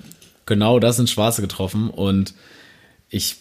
genau 0.46 0.78
das 0.78 0.98
ins 0.98 1.10
Schwarze 1.10 1.42
getroffen 1.42 1.90
und 1.90 2.34
ich, 3.10 3.36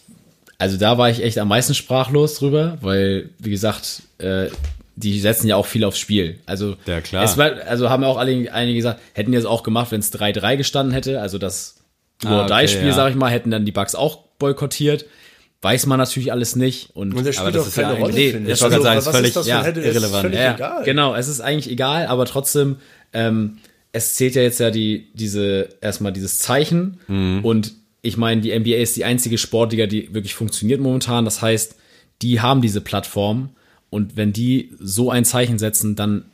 also 0.62 0.78
da 0.78 0.97
war 0.97 1.09
ich 1.09 1.22
echt 1.24 1.38
am 1.39 1.47
meisten 1.49 1.74
sprachlos 1.74 2.36
drüber, 2.36 2.78
weil, 2.82 3.30
wie 3.39 3.49
gesagt, 3.49 4.03
äh, 4.20 4.47
die 4.95 5.20
setzen 5.20 5.47
ja 5.47 5.55
auch 5.55 5.66
viel 5.66 5.84
aufs 5.84 5.97
Spiel. 5.99 6.39
Also, 6.45 6.76
Ja, 6.86 7.01
klar. 7.01 7.24
Es 7.24 7.38
war, 7.38 7.51
also 7.68 7.89
haben 7.89 8.03
auch 8.03 8.18
alle, 8.18 8.51
einige 8.53 8.78
gesagt, 8.78 8.99
hätten 9.14 9.32
die 9.32 9.38
es 9.38 9.45
auch 9.45 9.64
gemacht, 9.64 9.91
wenn 9.91 9.99
es 10.01 10.12
3-3 10.14 10.57
gestanden 10.57 10.93
hätte, 10.93 11.20
also 11.22 11.38
das 11.38 11.78
Ah, 12.24 12.45
okay, 12.45 12.68
Spiel, 12.68 12.88
ja. 12.89 12.93
sag 12.93 13.09
ich 13.09 13.16
mal, 13.16 13.32
hätten 13.32 13.49
dann 13.49 13.66
die 13.66 13.72
Bugs 13.72 13.95
auch 13.95 14.20
boykottiert. 14.38 15.05
Weiß 15.64 15.88
man 15.88 15.97
natürlich 15.97 16.32
alles 16.32 16.55
nicht. 16.55 16.89
Und, 16.95 17.14
Und 17.16 17.24
der 17.26 17.34
Aber 17.39 17.49
spielt 17.49 17.55
das 17.55 17.64
auch 17.64 17.68
ist 17.68 17.78
ja 17.78 17.84
keine 17.84 17.99
Rolle, 17.99 18.14
nee, 18.14 18.28
ich 18.30 18.62
wollte 18.62 18.76
gerade 18.76 18.84
sagen, 18.84 18.97
was 18.97 19.07
ist 19.07 19.16
völlig- 19.16 19.34
das 19.34 19.43
für 19.45 19.49
ja, 19.49 19.59
ein 19.59 19.66
Hätte, 19.66 19.80
ist 19.80 19.86
irrelevant. 19.88 20.22
völlig 20.22 20.39
ja, 20.39 20.53
egal. 20.55 20.84
genau, 20.84 21.16
es 21.16 21.28
ist 21.28 21.41
eigentlich 21.41 21.72
egal, 21.72 22.05
aber 22.07 22.26
trotzdem, 22.26 22.76
ähm, 23.14 23.57
es 23.91 24.14
zählt 24.16 24.36
ja 24.36 24.41
jetzt 24.43 24.59
ja 24.59 24.70
die, 24.72 25.07
diese, 25.16 25.70
erstmal 25.82 26.12
dieses 26.14 26.38
Zeichen 26.39 26.99
und 27.43 27.74
ich 28.01 28.17
meine, 28.17 28.41
die 28.41 28.57
NBA 28.57 28.77
ist 28.77 28.97
die 28.97 29.05
einzige 29.05 29.37
Sportliga, 29.37 29.85
die 29.85 30.13
wirklich 30.13 30.33
funktioniert 30.33 30.81
momentan. 30.81 31.25
Das 31.25 31.41
heißt, 31.41 31.75
die 32.21 32.41
haben 32.41 32.61
diese 32.61 32.81
Plattform 32.81 33.49
und 33.89 34.17
wenn 34.17 34.33
die 34.33 34.71
so 34.79 35.11
ein 35.11 35.25
Zeichen 35.25 35.59
setzen, 35.59 35.95
dann 35.95 36.25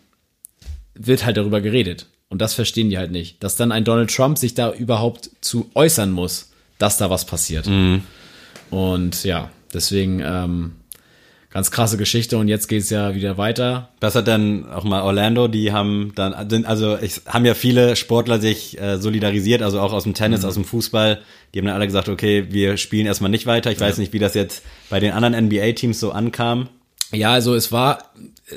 wird 0.94 1.26
halt 1.26 1.38
darüber 1.38 1.62
geredet. 1.62 2.08
Und 2.30 2.42
das 2.42 2.54
verstehen 2.54 2.90
die 2.90 2.98
halt 2.98 3.12
nicht. 3.12 3.42
Dass 3.44 3.56
dann 3.56 3.72
ein 3.72 3.84
Donald 3.84 4.14
Trump 4.14 4.38
sich 4.38 4.54
da 4.54 4.72
überhaupt 4.74 5.30
zu 5.42 5.70
äußern 5.76 6.12
muss, 6.12 6.52
dass 6.78 6.98
da 6.98 7.10
was 7.10 7.26
passiert. 7.26 7.68
Und 8.70 9.24
ja, 9.24 9.50
deswegen 9.74 10.22
ähm, 10.24 10.74
ganz 11.50 11.72
krasse 11.72 11.98
Geschichte 11.98 12.38
und 12.38 12.48
jetzt 12.48 12.68
geht's 12.68 12.90
ja 12.90 13.16
wieder 13.16 13.38
weiter. 13.38 13.90
Was 14.02 14.16
hat 14.16 14.28
dann 14.28 14.70
auch 14.70 14.84
mal 14.84 15.02
Orlando, 15.02 15.48
die 15.48 15.72
haben 15.72 16.12
dann, 16.16 16.50
sind, 16.50 16.66
also 16.66 16.98
ich, 17.00 17.22
haben 17.26 17.46
ja 17.46 17.54
viele 17.54 17.96
Sportler 17.96 18.40
sich 18.40 18.80
äh, 18.80 18.98
solidarisiert, 18.98 19.62
also 19.62 19.80
auch 19.80 19.94
aus 19.94 20.04
dem 20.04 20.14
Tennis, 20.14 20.44
aus 20.44 20.56
dem 20.56 20.66
Fußball. 20.66 21.22
Die 21.54 21.60
haben 21.60 21.66
dann 21.66 21.76
alle 21.76 21.86
gesagt, 21.86 22.10
okay, 22.10 22.48
wir 22.50 22.78
spielen 22.78 23.06
erstmal 23.06 23.32
nicht 23.32 23.46
weiter. 23.46 23.72
Ich 23.72 23.80
weiß 23.80 23.98
nicht, 23.98 24.14
wie 24.14 24.20
das 24.20 24.34
jetzt 24.34 24.62
bei 24.90 25.00
den 25.00 25.14
anderen 25.14 25.46
NBA-Teams 25.46 26.00
so 26.00 26.12
ankam. 26.12 26.70
Ja, 27.14 27.32
also 27.32 27.56
es 27.56 27.72
war, 27.72 28.12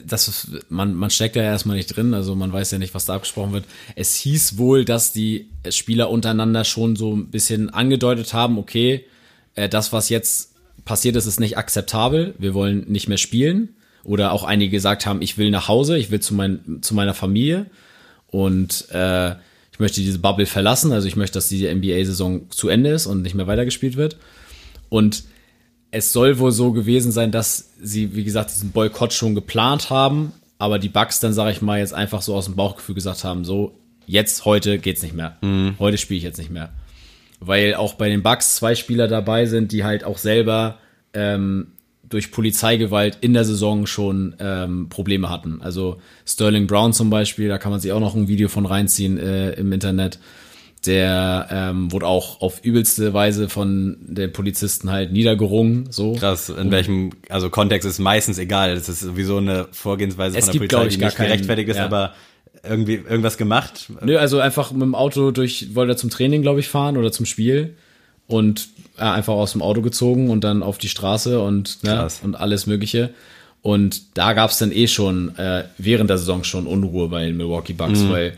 das 0.04 0.26
ist, 0.26 0.48
man, 0.70 0.94
man 0.94 1.10
steckt 1.10 1.36
ja 1.36 1.42
erstmal 1.42 1.76
nicht 1.76 1.96
drin, 1.96 2.14
also 2.14 2.34
man 2.34 2.52
weiß 2.52 2.72
ja 2.72 2.78
nicht, 2.78 2.94
was 2.94 3.04
da 3.04 3.14
abgesprochen 3.14 3.52
wird. 3.52 3.64
Es 3.94 4.16
hieß 4.16 4.58
wohl, 4.58 4.84
dass 4.84 5.12
die 5.12 5.50
Spieler 5.70 6.10
untereinander 6.10 6.64
schon 6.64 6.96
so 6.96 7.14
ein 7.14 7.30
bisschen 7.30 7.70
angedeutet 7.70 8.34
haben, 8.34 8.58
okay, 8.58 9.04
äh, 9.54 9.68
das, 9.68 9.92
was 9.92 10.08
jetzt 10.08 10.49
passiert 10.84 11.16
ist, 11.16 11.26
ist 11.26 11.40
nicht 11.40 11.58
akzeptabel, 11.58 12.34
wir 12.38 12.54
wollen 12.54 12.84
nicht 12.88 13.08
mehr 13.08 13.18
spielen. 13.18 13.70
Oder 14.02 14.32
auch 14.32 14.44
einige 14.44 14.70
gesagt 14.70 15.04
haben, 15.04 15.20
ich 15.20 15.36
will 15.36 15.50
nach 15.50 15.68
Hause, 15.68 15.98
ich 15.98 16.10
will 16.10 16.20
zu, 16.20 16.32
mein, 16.34 16.78
zu 16.80 16.94
meiner 16.94 17.12
Familie 17.12 17.66
und 18.28 18.90
äh, 18.92 19.32
ich 19.72 19.78
möchte 19.78 20.00
diese 20.00 20.18
Bubble 20.18 20.46
verlassen, 20.46 20.92
also 20.92 21.06
ich 21.06 21.16
möchte, 21.16 21.34
dass 21.34 21.48
diese 21.48 21.74
NBA-Saison 21.74 22.50
zu 22.50 22.68
Ende 22.68 22.90
ist 22.90 23.06
und 23.06 23.22
nicht 23.22 23.34
mehr 23.34 23.46
weitergespielt 23.46 23.96
wird. 23.96 24.16
Und 24.88 25.24
es 25.90 26.12
soll 26.12 26.38
wohl 26.38 26.52
so 26.52 26.72
gewesen 26.72 27.12
sein, 27.12 27.30
dass 27.30 27.70
sie, 27.80 28.14
wie 28.14 28.24
gesagt, 28.24 28.50
diesen 28.50 28.70
Boykott 28.70 29.12
schon 29.12 29.34
geplant 29.34 29.90
haben, 29.90 30.32
aber 30.58 30.78
die 30.78 30.88
Bugs 30.88 31.20
dann, 31.20 31.32
sage 31.32 31.52
ich 31.52 31.62
mal, 31.62 31.78
jetzt 31.78 31.94
einfach 31.94 32.22
so 32.22 32.34
aus 32.34 32.44
dem 32.46 32.56
Bauchgefühl 32.56 32.94
gesagt 32.94 33.24
haben, 33.24 33.44
so, 33.44 33.78
jetzt, 34.06 34.44
heute 34.44 34.78
geht's 34.78 35.02
nicht 35.02 35.14
mehr. 35.14 35.36
Heute 35.78 35.98
spiele 35.98 36.18
ich 36.18 36.24
jetzt 36.24 36.38
nicht 36.38 36.50
mehr. 36.50 36.70
Weil 37.40 37.74
auch 37.74 37.94
bei 37.94 38.08
den 38.08 38.22
Bugs 38.22 38.56
zwei 38.56 38.74
Spieler 38.74 39.08
dabei 39.08 39.46
sind, 39.46 39.72
die 39.72 39.82
halt 39.82 40.04
auch 40.04 40.18
selber 40.18 40.78
ähm, 41.14 41.68
durch 42.08 42.32
Polizeigewalt 42.32 43.18
in 43.20 43.32
der 43.32 43.44
Saison 43.44 43.86
schon 43.86 44.34
ähm, 44.40 44.88
Probleme 44.88 45.30
hatten. 45.30 45.62
Also 45.62 45.98
Sterling 46.26 46.66
Brown 46.66 46.92
zum 46.92 47.08
Beispiel, 47.08 47.48
da 47.48 47.56
kann 47.58 47.70
man 47.70 47.80
sich 47.80 47.92
auch 47.92 48.00
noch 48.00 48.14
ein 48.14 48.28
Video 48.28 48.48
von 48.48 48.66
reinziehen 48.66 49.16
äh, 49.18 49.52
im 49.52 49.72
Internet. 49.72 50.18
Der 50.86 51.48
ähm, 51.50 51.92
wurde 51.92 52.06
auch 52.06 52.40
auf 52.40 52.64
übelste 52.64 53.12
Weise 53.12 53.48
von 53.50 53.98
den 54.00 54.32
Polizisten 54.32 54.90
halt 54.90 55.12
niedergerungen. 55.12 55.88
So. 55.90 56.14
Krass, 56.14 56.48
in 56.48 56.70
welchem, 56.70 57.10
also 57.28 57.50
Kontext 57.50 57.86
ist 57.86 57.98
meistens 57.98 58.38
egal. 58.38 58.74
Das 58.74 58.88
ist 58.88 59.00
sowieso 59.00 59.36
eine 59.36 59.68
Vorgehensweise 59.72 60.38
von 60.40 60.46
der 60.46 60.52
gibt, 60.60 60.72
Polizei, 60.72 60.88
die 60.88 60.98
gar 60.98 61.06
nicht 61.08 61.16
keinen- 61.16 61.26
gerechtfertigt 61.26 61.68
ist, 61.68 61.76
ja. 61.76 61.84
aber 61.84 62.14
irgendwie 62.62 62.94
irgendwas 62.96 63.36
gemacht. 63.36 63.86
Nö, 64.02 64.16
also 64.18 64.38
einfach 64.40 64.72
mit 64.72 64.82
dem 64.82 64.94
Auto 64.94 65.30
durch, 65.30 65.74
wollte 65.74 65.92
er 65.92 65.96
zum 65.96 66.10
Training, 66.10 66.42
glaube 66.42 66.60
ich, 66.60 66.68
fahren 66.68 66.96
oder 66.96 67.10
zum 67.12 67.26
Spiel 67.26 67.74
und 68.26 68.68
äh, 68.98 69.02
einfach 69.02 69.32
aus 69.34 69.52
dem 69.52 69.62
Auto 69.62 69.80
gezogen 69.82 70.30
und 70.30 70.42
dann 70.44 70.62
auf 70.62 70.78
die 70.78 70.88
Straße 70.88 71.40
und, 71.40 71.82
ne, 71.82 71.90
Krass. 71.90 72.20
und 72.22 72.34
alles 72.34 72.66
Mögliche. 72.66 73.10
Und 73.62 74.16
da 74.16 74.32
gab 74.32 74.50
es 74.50 74.58
dann 74.58 74.72
eh 74.72 74.86
schon 74.88 75.36
äh, 75.36 75.64
während 75.78 76.08
der 76.10 76.18
Saison 76.18 76.44
schon 76.44 76.66
Unruhe 76.66 77.08
bei 77.08 77.26
den 77.26 77.36
Milwaukee 77.36 77.72
Bucks, 77.74 78.08
weil 78.08 78.34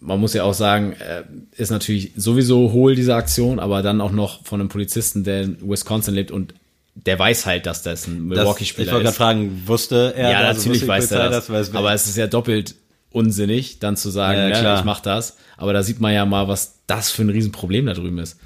man 0.00 0.18
muss 0.20 0.34
ja 0.34 0.42
auch 0.44 0.54
sagen, 0.54 0.92
äh, 0.94 1.22
ist 1.60 1.70
natürlich 1.70 2.12
sowieso 2.16 2.72
hohl 2.72 2.94
diese 2.96 3.14
Aktion, 3.14 3.58
aber 3.60 3.82
dann 3.82 4.00
auch 4.00 4.12
noch 4.12 4.44
von 4.44 4.60
einem 4.60 4.68
Polizisten, 4.68 5.22
der 5.24 5.42
in 5.42 5.56
Wisconsin 5.62 6.14
lebt 6.14 6.30
und 6.32 6.54
der 6.94 7.18
weiß 7.18 7.46
halt, 7.46 7.66
dass 7.66 7.82
das 7.82 8.06
ein 8.06 8.28
Das, 8.28 8.38
ich 8.38 8.38
Milwaukee-Spieler 8.38 8.92
wollte 8.92 9.02
gerade 9.04 9.10
ist. 9.12 9.16
fragen, 9.16 9.62
wusste 9.66 10.12
er, 10.16 10.30
Ja, 10.30 10.38
also 10.40 10.58
natürlich 10.58 10.82
wusste 10.82 10.88
weiß 10.88 11.10
er 11.12 11.30
das. 11.30 11.48
es- 11.48 11.74
aber 11.74 11.94
es 11.94 12.06
ist 12.06 12.16
ja 12.16 12.26
doppelt 12.26 12.74
unsinnig, 13.12 13.78
dann 13.78 13.96
zu 13.96 14.10
sagen, 14.10 14.38
Ja, 14.38 14.48
ja, 14.48 14.60
klar. 14.60 14.78
ich 14.78 14.84
mach 14.84 15.00
das. 15.00 15.36
Aber 15.56 15.72
da 15.72 15.82
sieht 15.82 16.00
man 16.00 16.12
ja 16.12 16.24
mal, 16.26 16.48
was 16.48 16.80
das 16.86 17.10
für 17.10 17.22
ein 17.22 17.30
Riesenproblem 17.30 17.86
da 17.86 17.94
drüben 17.94 18.18
ist. 18.18 18.38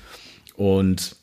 Und 0.57 1.17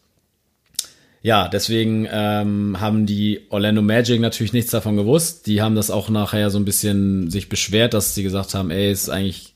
ja, 1.22 1.48
deswegen 1.48 2.08
ähm, 2.12 2.78
haben 2.82 3.06
die 3.06 3.42
Orlando 3.50 3.82
Magic 3.82 4.20
natürlich 4.20 4.52
nichts 4.54 4.72
davon 4.72 4.98
gewusst. 4.98 5.48
Die 5.48 5.62
haben 5.62 5.76
das 5.76 5.90
auch 5.90 6.10
nachher 6.10 6.50
so 6.50 6.58
ein 6.60 6.66
bisschen 6.66 7.30
sich 7.30 7.48
beschwert, 7.48 7.94
dass 7.94 8.14
sie 8.14 8.24
gesagt 8.24 8.54
haben, 8.54 8.72
ey, 8.72 8.92
ist 8.92 9.10
eigentlich 9.10 9.54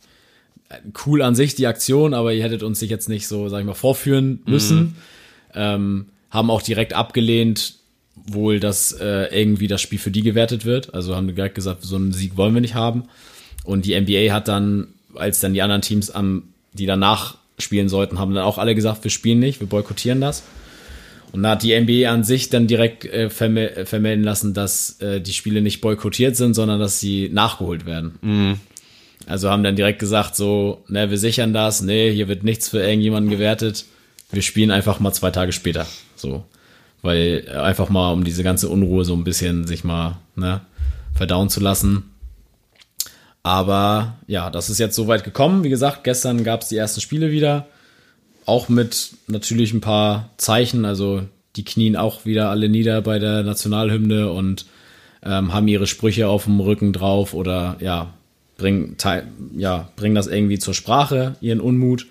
cool 1.05 1.21
an 1.21 1.35
sich 1.35 1.55
die 1.55 1.67
Aktion, 1.67 2.13
aber 2.13 2.33
ihr 2.33 2.43
hättet 2.43 2.63
uns 2.63 2.79
sich 2.79 2.89
jetzt 2.89 3.09
nicht 3.09 3.27
so, 3.27 3.49
sag 3.49 3.59
ich 3.59 3.65
mal, 3.65 3.73
vorführen 3.73 4.41
müssen. 4.45 4.95
Ähm, 5.53 6.07
haben 6.29 6.49
auch 6.51 6.61
direkt 6.61 6.93
abgelehnt, 6.93 7.75
wohl, 8.15 8.59
dass 8.59 8.91
äh, 8.93 9.25
irgendwie 9.37 9.67
das 9.67 9.81
Spiel 9.81 9.99
für 9.99 10.11
die 10.11 10.21
gewertet 10.23 10.65
wird. 10.65 10.93
Also 10.93 11.15
haben 11.15 11.33
direkt 11.33 11.55
gesagt, 11.55 11.83
so 11.83 11.95
einen 11.95 12.11
Sieg 12.13 12.35
wollen 12.35 12.53
wir 12.53 12.61
nicht 12.61 12.75
haben. 12.75 13.03
Und 13.67 13.83
die 13.83 13.99
NBA 13.99 14.33
hat 14.33 14.47
dann, 14.47 14.87
als 15.13 15.41
dann 15.41 15.53
die 15.53 15.61
anderen 15.61 15.81
Teams 15.81 16.09
am, 16.09 16.43
die 16.71 16.85
danach 16.85 17.35
spielen 17.59 17.89
sollten, 17.89 18.17
haben 18.17 18.33
dann 18.33 18.45
auch 18.45 18.59
alle 18.59 18.75
gesagt, 18.75 19.03
wir 19.03 19.11
spielen 19.11 19.39
nicht, 19.39 19.59
wir 19.59 19.67
boykottieren 19.67 20.21
das. 20.21 20.43
Und 21.33 21.43
da 21.43 21.49
hat 21.49 21.63
die 21.63 21.77
NBA 21.77 22.09
an 22.09 22.23
sich 22.23 22.49
dann 22.49 22.67
direkt 22.67 23.03
äh, 23.03 23.29
vermel 23.29 23.67
äh, 23.67 23.85
vermelden 23.85 24.23
lassen, 24.23 24.53
dass 24.53 25.01
äh, 25.01 25.19
die 25.19 25.33
Spiele 25.33 25.61
nicht 25.61 25.81
boykottiert 25.81 26.37
sind, 26.37 26.53
sondern 26.53 26.79
dass 26.79 27.01
sie 27.01 27.27
nachgeholt 27.27 27.85
werden. 27.85 28.13
Also 29.25 29.49
haben 29.49 29.63
dann 29.63 29.75
direkt 29.75 29.99
gesagt, 29.99 30.37
so, 30.37 30.85
ne, 30.87 31.09
wir 31.09 31.17
sichern 31.17 31.51
das, 31.51 31.81
nee, 31.81 32.09
hier 32.13 32.29
wird 32.29 32.45
nichts 32.45 32.69
für 32.69 32.79
irgendjemanden 32.79 33.29
gewertet. 33.29 33.83
Wir 34.31 34.43
spielen 34.43 34.71
einfach 34.71 35.01
mal 35.01 35.11
zwei 35.11 35.31
Tage 35.31 35.51
später. 35.51 35.85
So. 36.15 36.45
Weil 37.01 37.43
äh, 37.45 37.57
einfach 37.57 37.89
mal, 37.89 38.13
um 38.13 38.23
diese 38.23 38.43
ganze 38.43 38.69
Unruhe 38.69 39.03
so 39.03 39.13
ein 39.13 39.25
bisschen 39.25 39.67
sich 39.67 39.83
mal, 39.83 40.19
ne, 40.37 40.61
verdauen 41.13 41.49
zu 41.49 41.59
lassen. 41.59 42.05
Aber 43.47 44.17
ja, 44.27 44.49
das 44.49 44.69
ist 44.69 44.77
jetzt 44.77 44.97
soweit 44.97 45.23
gekommen. 45.23 45.63
Wie 45.63 45.69
gesagt, 45.69 46.03
gestern 46.03 46.43
gab 46.43 46.63
es 46.63 46.67
die 46.67 46.75
ersten 46.75 46.99
Spiele 46.99 47.31
wieder. 47.31 47.67
Auch 48.45 48.67
mit 48.67 49.11
natürlich 49.27 49.71
ein 49.71 49.79
paar 49.79 50.31
Zeichen. 50.35 50.83
Also 50.83 51.21
die 51.55 51.63
knien 51.63 51.95
auch 51.95 52.25
wieder 52.25 52.49
alle 52.49 52.67
nieder 52.67 53.01
bei 53.01 53.19
der 53.19 53.43
Nationalhymne 53.43 54.29
und 54.29 54.65
ähm, 55.23 55.53
haben 55.53 55.69
ihre 55.69 55.87
Sprüche 55.87 56.27
auf 56.27 56.43
dem 56.43 56.59
Rücken 56.59 56.91
drauf 56.91 57.33
oder 57.33 57.77
ja, 57.79 58.13
bringen, 58.57 58.97
ja, 59.55 59.87
bringen 59.95 60.15
das 60.15 60.27
irgendwie 60.27 60.59
zur 60.59 60.73
Sprache, 60.73 61.37
ihren 61.39 61.61
Unmut. 61.61 62.05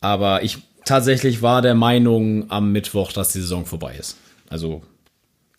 Aber 0.00 0.42
ich 0.42 0.56
tatsächlich 0.86 1.42
war 1.42 1.60
der 1.60 1.74
Meinung 1.74 2.50
am 2.50 2.72
Mittwoch, 2.72 3.12
dass 3.12 3.34
die 3.34 3.42
Saison 3.42 3.66
vorbei 3.66 3.94
ist. 3.98 4.16
Also 4.48 4.80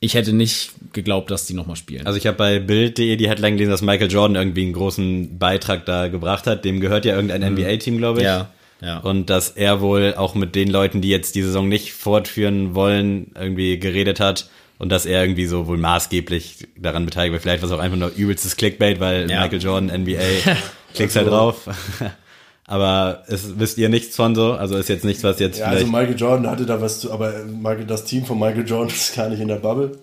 ich 0.01 0.13
hätte 0.13 0.31
nicht 0.33 0.71
geglaubt, 0.93 1.29
dass 1.29 1.45
die 1.45 1.53
nochmal 1.53 1.75
spielen. 1.75 2.05
Also 2.05 2.17
ich 2.17 2.25
habe 2.25 2.37
bei 2.37 2.59
Bild.de 2.59 3.15
die 3.17 3.27
Headline 3.29 3.55
gelesen, 3.57 3.71
dass 3.71 3.81
Michael 3.81 4.09
Jordan 4.11 4.35
irgendwie 4.35 4.63
einen 4.63 4.73
großen 4.73 5.37
Beitrag 5.37 5.85
da 5.85 6.07
gebracht 6.07 6.47
hat. 6.47 6.63
Dem 6.63 6.79
gehört 6.79 7.05
ja 7.05 7.15
irgendein 7.15 7.53
NBA-Team, 7.53 7.97
glaube 7.97 8.19
ich. 8.19 8.23
Mhm. 8.25 8.29
Ja, 8.29 8.49
ja. 8.81 8.97
Und 8.99 9.29
dass 9.29 9.49
er 9.51 9.81
wohl 9.81 10.13
auch 10.15 10.35
mit 10.35 10.55
den 10.55 10.69
Leuten, 10.69 11.01
die 11.01 11.09
jetzt 11.09 11.35
die 11.35 11.41
Saison 11.43 11.67
nicht 11.67 11.91
fortführen 11.93 12.75
wollen, 12.75 13.31
irgendwie 13.37 13.77
geredet 13.77 14.19
hat. 14.19 14.49
Und 14.77 14.89
dass 14.93 15.05
er 15.05 15.21
irgendwie 15.21 15.45
so 15.45 15.67
wohl 15.67 15.77
maßgeblich 15.77 16.67
daran 16.77 17.05
beteiligt 17.05 17.33
war. 17.33 17.41
Vielleicht 17.41 17.61
war 17.61 17.69
es 17.69 17.75
auch 17.75 17.81
einfach 17.81 17.97
nur 17.97 18.13
übelstes 18.15 18.55
Clickbait, 18.55 19.01
weil 19.01 19.29
Ja. 19.29 19.41
Michael 19.41 19.61
Jordan, 19.61 20.01
NBA, 20.03 20.53
klickst 20.93 21.17
halt 21.17 21.27
drauf. 21.27 21.67
Aber 22.71 23.23
es 23.27 23.57
wisst 23.57 23.79
ihr 23.79 23.89
nichts 23.89 24.15
von 24.15 24.35
so. 24.35 24.53
Also 24.53 24.77
ist 24.77 24.89
jetzt 24.89 25.03
nichts, 25.03 25.23
was 25.23 25.39
jetzt 25.39 25.57
Ja, 25.57 25.65
also 25.65 25.79
vielleicht... 25.79 25.91
Michael 25.91 26.15
Jordan 26.19 26.47
hatte 26.51 26.67
da 26.67 26.79
was 26.79 26.99
zu, 26.99 27.11
aber 27.11 27.33
Michael, 27.45 27.85
das 27.87 28.05
Team 28.05 28.25
von 28.25 28.37
Michael 28.37 28.67
Jordan 28.67 28.89
ist 28.95 29.15
gar 29.15 29.27
nicht 29.27 29.39
in 29.41 29.47
der 29.47 29.55
Bubble. 29.55 29.93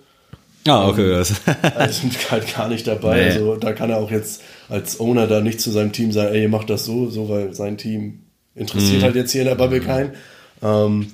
ah, 0.67 0.89
okay. 0.89 1.09
das- 1.11 1.35
Also 1.77 2.01
sind 2.01 2.31
halt 2.31 2.57
gar 2.57 2.69
nicht 2.69 2.85
dabei. 2.89 3.19
Nee. 3.21 3.31
Also 3.31 3.55
da 3.55 3.73
kann 3.73 3.91
er 3.91 3.99
auch 3.99 4.11
jetzt 4.11 4.43
als 4.69 4.99
Owner 4.99 5.29
da 5.29 5.41
nicht 5.41 5.61
zu 5.61 5.71
seinem 5.71 5.93
Team 5.93 6.11
sagen, 6.11 6.35
ey, 6.35 6.43
ihr 6.43 6.49
macht 6.49 6.69
das 6.69 6.85
so, 6.85 7.09
so, 7.09 7.29
weil 7.29 7.55
sein 7.55 7.79
Team 7.79 8.23
interessiert 8.57 9.03
halt 9.05 9.15
jetzt 9.15 9.31
hier 9.31 9.43
in 9.43 9.49
der 9.49 9.55
Bubble 9.55 9.81
keinen. 9.81 10.11
Ähm, 10.61 11.07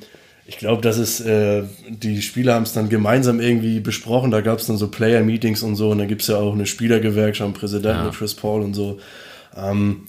ich 0.47 0.57
glaube, 0.57 0.81
das 0.81 0.97
ist, 0.97 1.21
äh, 1.21 1.65
die 1.89 2.23
Spieler 2.23 2.55
haben 2.55 2.63
es 2.63 2.73
dann 2.73 2.89
gemeinsam 2.89 3.41
irgendwie 3.41 3.81
besprochen. 3.81 4.31
Da 4.31 4.41
gab 4.41 4.59
es 4.59 4.67
dann 4.69 4.79
so 4.79 4.89
Player-Meetings 4.89 5.63
und 5.63 5.77
so. 5.77 5.91
Und 5.91 5.99
dann 5.99 6.09
gibt 6.09 6.23
es 6.23 6.29
ja 6.29 6.37
auch 6.39 6.55
eine 6.55 6.65
Spielergewerkschaft, 6.67 7.45
einen 7.45 7.53
Präsidenten 7.55 8.07
mit 8.07 8.15
Chris 8.15 8.33
Paul 8.35 8.63
und 8.63 8.73
so. 8.75 8.99
Ähm, 9.57 10.05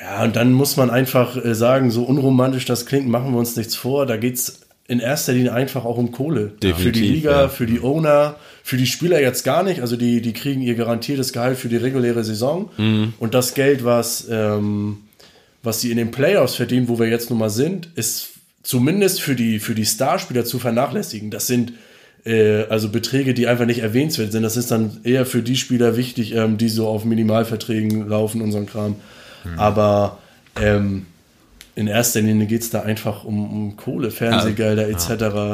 ja, 0.00 0.24
und 0.24 0.36
dann 0.36 0.52
muss 0.52 0.76
man 0.76 0.90
einfach 0.90 1.36
äh, 1.36 1.54
sagen, 1.54 1.90
so 1.90 2.04
unromantisch 2.04 2.64
das 2.64 2.86
klingt, 2.86 3.08
machen 3.08 3.32
wir 3.32 3.38
uns 3.38 3.56
nichts 3.56 3.76
vor. 3.76 4.06
Da 4.06 4.16
geht's 4.16 4.60
in 4.88 4.98
erster 4.98 5.32
Linie 5.32 5.52
einfach 5.52 5.84
auch 5.84 5.98
um 5.98 6.10
Kohle. 6.10 6.48
für 6.48 6.56
die 6.56 6.66
Definitiv, 6.68 7.02
Liga, 7.02 7.42
ja. 7.42 7.48
für 7.48 7.66
die 7.66 7.80
Owner, 7.80 8.36
für 8.64 8.76
die 8.76 8.86
Spieler 8.86 9.20
jetzt 9.20 9.44
gar 9.44 9.62
nicht. 9.62 9.82
Also 9.82 9.96
die, 9.96 10.20
die 10.20 10.32
kriegen 10.32 10.62
ihr 10.62 10.74
garantiertes 10.74 11.32
Gehalt 11.32 11.58
für 11.58 11.68
die 11.68 11.76
reguläre 11.76 12.24
Saison. 12.24 12.70
Mhm. 12.76 13.12
Und 13.18 13.34
das 13.34 13.54
Geld, 13.54 13.84
was, 13.84 14.26
ähm, 14.30 14.98
was 15.62 15.80
sie 15.80 15.90
in 15.90 15.96
den 15.96 16.10
Playoffs 16.10 16.56
verdienen, 16.56 16.88
wo 16.88 16.98
wir 16.98 17.08
jetzt 17.08 17.30
nun 17.30 17.38
mal 17.38 17.50
sind, 17.50 17.88
ist 17.94 18.30
zumindest 18.62 19.20
für 19.20 19.36
die, 19.36 19.60
für 19.60 19.74
die 19.74 19.86
Starspieler 19.86 20.44
zu 20.44 20.58
vernachlässigen. 20.58 21.30
Das 21.30 21.46
sind 21.46 21.74
äh, 22.24 22.64
also 22.64 22.88
Beträge, 22.88 23.34
die 23.34 23.46
einfach 23.46 23.66
nicht 23.66 23.80
erwähnenswert 23.80 24.32
sind. 24.32 24.42
Das 24.42 24.56
ist 24.56 24.70
dann 24.70 24.98
eher 25.04 25.26
für 25.26 25.42
die 25.42 25.56
Spieler 25.56 25.96
wichtig, 25.96 26.34
ähm, 26.34 26.58
die 26.58 26.68
so 26.68 26.88
auf 26.88 27.04
Minimalverträgen 27.04 28.08
laufen 28.08 28.42
ein 28.42 28.66
Kram. 28.66 28.96
Mhm. 29.44 29.58
Aber 29.58 30.18
ähm, 30.56 31.06
in 31.76 31.86
erster 31.86 32.20
Linie 32.20 32.46
geht 32.46 32.62
es 32.62 32.70
da 32.70 32.82
einfach 32.82 33.24
um, 33.24 33.50
um 33.50 33.76
Kohle, 33.76 34.10
Fernsehgelder 34.10 34.88
etc. 34.88 35.06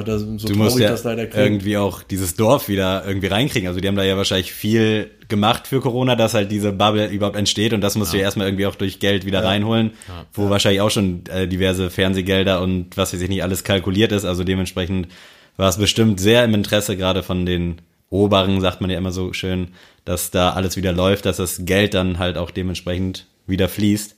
Da, 0.04 0.18
so 0.18 0.48
Du 0.48 0.54
musst 0.56 0.78
ja 0.78 0.88
das 0.90 1.04
irgendwie 1.04 1.76
auch 1.76 2.02
dieses 2.02 2.34
Dorf 2.34 2.68
wieder 2.68 3.04
irgendwie 3.06 3.28
reinkriegen. 3.28 3.68
Also 3.68 3.80
die 3.80 3.86
haben 3.86 3.96
da 3.96 4.02
ja 4.02 4.16
wahrscheinlich 4.16 4.52
viel 4.52 5.10
gemacht 5.28 5.66
für 5.66 5.80
Corona, 5.80 6.16
dass 6.16 6.34
halt 6.34 6.50
diese 6.50 6.72
Bubble 6.72 7.06
überhaupt 7.08 7.36
entsteht 7.36 7.72
und 7.72 7.80
das 7.80 7.96
musst 7.96 8.12
du 8.12 8.16
ja 8.16 8.24
erstmal 8.24 8.48
irgendwie 8.48 8.66
auch 8.66 8.74
durch 8.74 8.98
Geld 8.98 9.26
wieder 9.26 9.44
reinholen, 9.44 9.92
wo 10.32 10.48
wahrscheinlich 10.50 10.80
auch 10.80 10.90
schon 10.90 11.24
äh, 11.26 11.46
diverse 11.46 11.90
Fernsehgelder 11.90 12.60
und 12.60 12.96
was 12.96 13.12
weiß 13.12 13.20
ich 13.20 13.28
nicht 13.28 13.42
alles 13.42 13.62
kalkuliert 13.62 14.12
ist. 14.12 14.24
Also 14.24 14.42
dementsprechend 14.42 15.08
war 15.56 15.68
es 15.68 15.76
bestimmt 15.76 16.18
sehr 16.18 16.44
im 16.44 16.54
Interesse 16.54 16.96
gerade 16.96 17.22
von 17.22 17.46
den 17.46 17.82
Oberen, 18.08 18.60
sagt 18.60 18.80
man 18.80 18.90
ja 18.90 18.98
immer 18.98 19.12
so 19.12 19.32
schön, 19.32 19.68
dass 20.04 20.30
da 20.30 20.50
alles 20.50 20.76
wieder 20.76 20.92
läuft, 20.92 21.26
dass 21.26 21.36
das 21.36 21.64
Geld 21.64 21.94
dann 21.94 22.18
halt 22.18 22.36
auch 22.38 22.50
dementsprechend 22.50 23.26
wieder 23.46 23.68
fließt. 23.68 24.14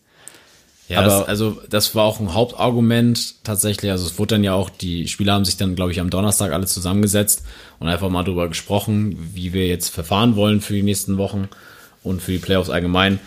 Ja, 0.88 1.00
Aber- 1.00 1.06
das, 1.08 1.28
also 1.28 1.60
das 1.68 1.94
war 1.94 2.04
auch 2.04 2.18
ein 2.18 2.32
Hauptargument 2.32 3.44
tatsächlich. 3.44 3.90
Also 3.90 4.06
es 4.06 4.18
wurde 4.18 4.36
dann 4.36 4.44
ja 4.44 4.54
auch, 4.54 4.70
die 4.70 5.06
Spieler 5.06 5.34
haben 5.34 5.44
sich 5.44 5.58
dann, 5.58 5.74
glaube 5.76 5.92
ich, 5.92 6.00
am 6.00 6.08
Donnerstag 6.10 6.52
alle 6.52 6.66
zusammengesetzt 6.66 7.44
und 7.78 7.88
einfach 7.88 8.08
mal 8.08 8.22
drüber 8.24 8.48
gesprochen, 8.48 9.30
wie 9.34 9.52
wir 9.52 9.66
jetzt 9.66 9.90
verfahren 9.90 10.34
wollen 10.36 10.60
für 10.62 10.72
die 10.72 10.82
nächsten 10.82 11.18
Wochen 11.18 11.48
und 12.02 12.22
für 12.22 12.32
die 12.32 12.38
Playoffs 12.38 12.70
allgemein. 12.70 13.18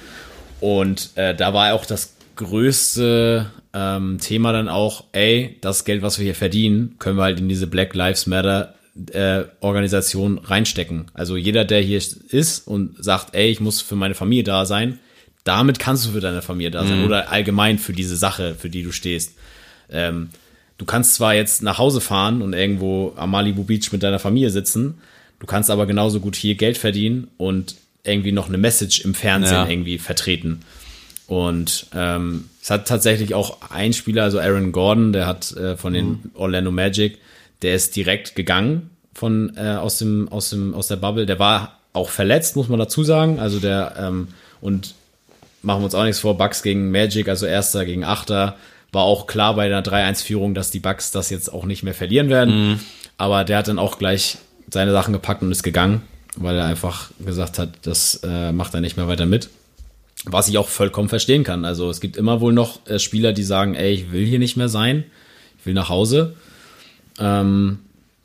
Und 0.60 1.12
äh, 1.16 1.36
da 1.36 1.54
war 1.54 1.74
auch 1.74 1.86
das 1.86 2.14
größte 2.36 3.52
ähm, 3.74 4.18
Thema 4.20 4.52
dann 4.54 4.68
auch, 4.68 5.04
ey, 5.12 5.58
das 5.62 5.86
Geld, 5.86 6.02
was 6.02 6.18
wir 6.18 6.26
hier 6.26 6.36
verdienen, 6.36 6.95
können 6.99 7.18
wir 7.18 7.24
halt 7.24 7.39
in 7.39 7.49
diese 7.49 7.68
Black 7.68 7.93
Lives 7.93 8.26
Matter 8.28 8.74
äh, 9.12 9.43
Organisation 9.62 10.38
reinstecken. 10.39 11.12
Also 11.14 11.38
jeder, 11.38 11.64
der 11.66 11.82
hier 11.82 11.97
ist 11.97 12.68
und 12.68 12.95
sagt, 13.04 13.36
ey, 13.36 13.49
ich 13.49 13.60
muss 13.60 13.82
für 13.82 13.95
meine 13.95 14.16
Familie 14.16 14.43
da 14.43 14.66
sein, 14.66 14.99
damit 15.44 15.80
kannst 15.80 16.06
du 16.06 16.12
für 16.12 16.20
deine 16.20 16.42
Familie 16.42 16.72
da 16.72 16.86
sein 16.86 17.04
oder 17.06 17.32
allgemein 17.32 17.78
für 17.80 17.94
diese 17.94 18.16
Sache, 18.16 18.56
für 18.58 18.70
die 18.70 18.84
du 18.84 18.92
stehst. 18.92 19.34
Ähm, 19.89 20.30
du 20.78 20.86
kannst 20.86 21.16
zwar 21.16 21.34
jetzt 21.34 21.64
nach 21.64 21.78
Hause 21.78 22.02
fahren 22.02 22.42
und 22.42 22.54
irgendwo 22.54 23.14
am 23.16 23.32
Malibu 23.32 23.64
Beach 23.64 23.92
mit 23.92 24.04
deiner 24.04 24.20
Familie 24.20 24.50
sitzen, 24.52 25.00
du 25.39 25.48
kannst 25.48 25.70
aber 25.72 25.86
genauso 25.86 26.20
gut 26.20 26.36
hier 26.36 26.56
Geld 26.56 26.78
verdienen 26.78 27.28
und 27.38 27.76
irgendwie 28.04 28.32
noch 28.32 28.48
eine 28.50 28.58
Message 28.58 29.02
im 29.02 29.14
Fernsehen 29.14 29.54
Ja. 29.54 29.68
irgendwie 29.70 29.98
vertreten. 29.98 30.62
Und 31.28 31.88
ähm, 31.96 32.50
es 32.62 32.70
hat 32.70 32.88
tatsächlich 32.88 33.34
auch 33.34 33.58
ein 33.72 33.94
Spieler, 33.94 34.24
also 34.24 34.39
Aaron 34.39 34.72
Gordon, 34.72 35.14
der 35.14 35.28
hat 35.28 35.52
äh, 35.56 35.78
von 35.78 35.94
den 35.94 36.32
Orlando 36.34 36.72
Magic, 36.72 37.20
der 37.62 37.76
ist 37.76 37.96
direkt 37.96 38.36
gegangen 38.36 38.89
von 39.14 39.54
äh, 39.56 39.76
aus 39.76 39.98
dem 40.00 40.28
aus 40.30 40.50
dem 40.50 40.74
aus 40.74 40.88
der 40.88 40.96
Bubble. 40.98 41.26
Der 41.26 41.39
war 41.39 41.80
auch 41.94 42.10
verletzt, 42.10 42.56
muss 42.56 42.70
man 42.70 42.80
dazu 42.80 43.04
sagen. 43.04 43.39
Also 43.39 43.60
der 43.60 43.94
ähm, 43.98 44.28
und 44.62 44.96
machen 45.62 45.82
wir 45.82 45.86
uns 45.86 45.95
auch 45.95 46.03
nichts 46.03 46.20
vor, 46.20 46.38
Bucks 46.38 46.64
gegen 46.64 46.91
Magic, 46.91 47.28
also 47.28 47.45
Erster 47.45 47.86
gegen 47.86 48.03
Achter, 48.03 48.55
war 48.91 49.03
auch 49.03 49.28
klar 49.28 49.55
bei 49.55 49.70
der 49.70 49.84
3-1-Führung, 49.84 50.53
dass 50.53 50.72
die 50.72 50.80
Bucks 50.80 51.12
das 51.12 51.30
jetzt 51.30 51.51
auch 51.53 51.66
nicht 51.66 51.84
mehr 51.84 51.93
verlieren 51.93 52.30
werden. 52.30 52.80
Aber 53.18 53.43
der 53.43 53.59
hat 53.59 53.68
dann 53.68 53.80
auch 53.80 53.97
gleich 53.97 54.38
seine 54.70 54.91
Sachen 54.91 55.14
gepackt 55.14 55.41
und 55.41 55.51
ist 55.51 55.64
gegangen, 55.64 56.01
weil 56.36 56.57
er 56.57 56.66
einfach 56.66 57.12
gesagt 57.24 57.59
hat, 57.59 57.70
das 57.84 58.22
äh, 58.24 58.51
macht 58.51 58.74
er 58.74 58.82
nicht 58.82 58.97
mehr 58.97 59.07
weiter 59.07 59.26
mit. 59.26 59.49
Was 60.26 60.47
ich 60.47 60.57
auch 60.57 60.68
vollkommen 60.68 61.09
verstehen 61.09 61.43
kann. 61.43 61.66
Also 61.66 61.89
es 61.89 61.99
gibt 61.99 62.18
immer 62.18 62.41
wohl 62.41 62.53
noch 62.53 62.86
äh, 62.88 62.99
Spieler, 62.99 63.34
die 63.34 63.43
sagen, 63.43 63.76
ey, 63.76 63.93
ich 63.93 64.12
will 64.12 64.26
hier 64.26 64.39
nicht 64.39 64.57
mehr 64.57 64.70
sein, 64.70 65.05
ich 65.59 65.66
will 65.66 65.74
nach 65.74 65.89
Hause. 65.89 66.36
Ähm, 67.18 67.80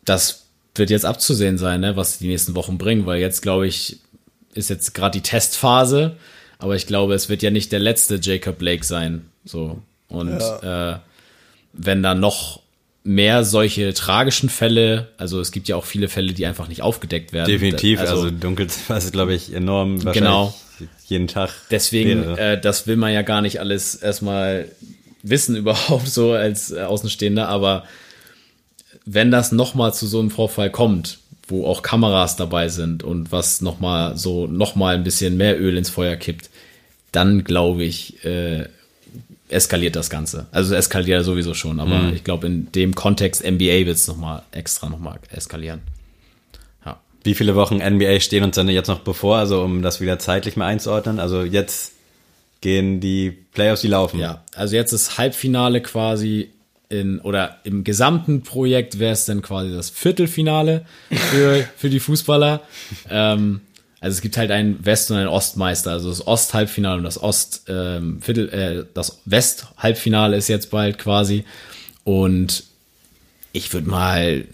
das 0.04 0.46
wird 0.74 0.90
jetzt 0.90 1.04
abzusehen 1.04 1.58
sein, 1.58 1.80
ne, 1.80 1.96
was 1.96 2.18
die 2.18 2.28
nächsten 2.28 2.54
Wochen 2.54 2.76
bringen, 2.78 3.06
weil 3.06 3.20
jetzt, 3.20 3.40
glaube 3.40 3.66
ich, 3.66 3.98
ist 4.54 4.70
jetzt 4.70 4.94
gerade 4.94 5.18
die 5.18 5.22
Testphase, 5.22 6.16
aber 6.58 6.76
ich 6.76 6.86
glaube, 6.86 7.14
es 7.14 7.28
wird 7.28 7.42
ja 7.42 7.50
nicht 7.50 7.72
der 7.72 7.80
letzte 7.80 8.18
Jacob 8.20 8.58
Blake 8.58 8.84
sein. 8.84 9.26
So. 9.44 9.80
Und 10.08 10.40
äh, 10.62 10.96
wenn 11.72 12.02
da 12.02 12.14
noch 12.14 12.62
mehr 13.04 13.44
solche 13.44 13.94
tragischen 13.94 14.48
Fälle, 14.48 15.08
also 15.16 15.40
es 15.40 15.52
gibt 15.52 15.68
ja 15.68 15.76
auch 15.76 15.84
viele 15.84 16.08
Fälle, 16.08 16.32
die 16.32 16.44
einfach 16.46 16.68
nicht 16.68 16.82
aufgedeckt 16.82 17.32
werden. 17.32 17.46
Definitiv, 17.48 18.00
also, 18.00 18.14
also 18.14 18.30
Dunkelziffer 18.30 18.96
ist, 18.96 19.12
glaube 19.12 19.34
ich, 19.34 19.52
enorm 19.52 20.04
wahrscheinlich 20.04 20.22
Genau. 20.22 20.54
jeden 21.06 21.28
Tag. 21.28 21.50
Deswegen, 21.70 22.36
äh, 22.36 22.60
das 22.60 22.86
will 22.86 22.96
man 22.96 23.12
ja 23.12 23.22
gar 23.22 23.42
nicht 23.42 23.60
alles 23.60 23.94
erstmal 23.94 24.68
wissen 25.22 25.56
überhaupt 25.56 26.08
so 26.08 26.32
als 26.32 26.72
äh, 26.72 26.82
Außenstehender, 26.82 27.48
aber 27.48 27.84
wenn 29.04 29.30
das 29.30 29.52
nochmal 29.52 29.94
zu 29.94 30.06
so 30.06 30.18
einem 30.18 30.30
Vorfall 30.30 30.70
kommt, 30.70 31.18
wo 31.48 31.66
auch 31.66 31.82
Kameras 31.82 32.36
dabei 32.36 32.68
sind 32.68 33.02
und 33.04 33.30
was 33.32 33.60
nochmal 33.60 34.16
so 34.16 34.46
nochmal 34.46 34.94
ein 34.96 35.04
bisschen 35.04 35.36
mehr 35.36 35.60
Öl 35.60 35.76
ins 35.76 35.90
Feuer 35.90 36.16
kippt, 36.16 36.50
dann 37.12 37.44
glaube 37.44 37.84
ich, 37.84 38.24
äh, 38.24 38.66
eskaliert 39.48 39.94
das 39.94 40.10
Ganze. 40.10 40.46
Also 40.50 40.74
es 40.74 40.86
eskaliert 40.86 41.18
ja 41.18 41.22
sowieso 41.22 41.54
schon, 41.54 41.78
aber 41.78 41.98
Mhm. 42.00 42.14
ich 42.14 42.24
glaube 42.24 42.48
in 42.48 42.72
dem 42.72 42.94
Kontext 42.96 43.42
NBA 43.44 43.86
wird 43.86 43.96
es 43.96 44.08
nochmal 44.08 44.42
extra 44.50 44.88
nochmal 44.88 45.20
eskalieren. 45.30 45.82
Ja. 46.84 46.98
Wie 47.22 47.34
viele 47.34 47.54
Wochen 47.54 47.76
NBA 47.80 48.18
stehen 48.20 48.42
uns 48.42 48.56
denn 48.56 48.68
jetzt 48.68 48.88
noch 48.88 49.00
bevor, 49.00 49.36
also 49.38 49.62
um 49.62 49.82
das 49.82 50.00
wieder 50.00 50.18
zeitlich 50.18 50.56
mal 50.56 50.66
einzuordnen? 50.66 51.20
Also 51.20 51.44
jetzt 51.44 51.92
gehen 52.60 52.98
die 53.00 53.30
Playoffs, 53.30 53.82
die 53.82 53.88
laufen. 53.88 54.18
Ja, 54.18 54.42
also 54.56 54.74
jetzt 54.74 54.92
ist 54.92 55.16
Halbfinale 55.16 55.80
quasi 55.80 56.50
in, 56.88 57.20
oder 57.20 57.58
im 57.64 57.82
gesamten 57.84 58.42
Projekt 58.42 58.98
wäre 58.98 59.12
es 59.12 59.24
dann 59.24 59.42
quasi 59.42 59.72
das 59.72 59.90
Viertelfinale 59.90 60.84
für, 61.10 61.64
für 61.76 61.90
die 61.90 62.00
Fußballer. 62.00 62.60
Ähm, 63.10 63.60
also 64.00 64.14
es 64.16 64.20
gibt 64.20 64.36
halt 64.36 64.50
einen 64.50 64.84
West- 64.84 65.10
und 65.10 65.16
einen 65.16 65.28
Ostmeister, 65.28 65.90
also 65.90 66.10
das 66.10 66.26
Ost-Halbfinale 66.26 66.98
und 66.98 67.04
das 67.04 67.20
Ost, 67.20 67.64
ähm, 67.68 68.20
Viertel, 68.20 68.48
äh, 68.50 68.84
das 68.94 69.20
West-Halbfinale 69.24 70.36
ist 70.36 70.48
jetzt 70.48 70.70
bald 70.70 70.98
quasi. 70.98 71.44
Und 72.04 72.64
ich 73.52 73.72
würde 73.72 73.88
mal, 73.88 74.44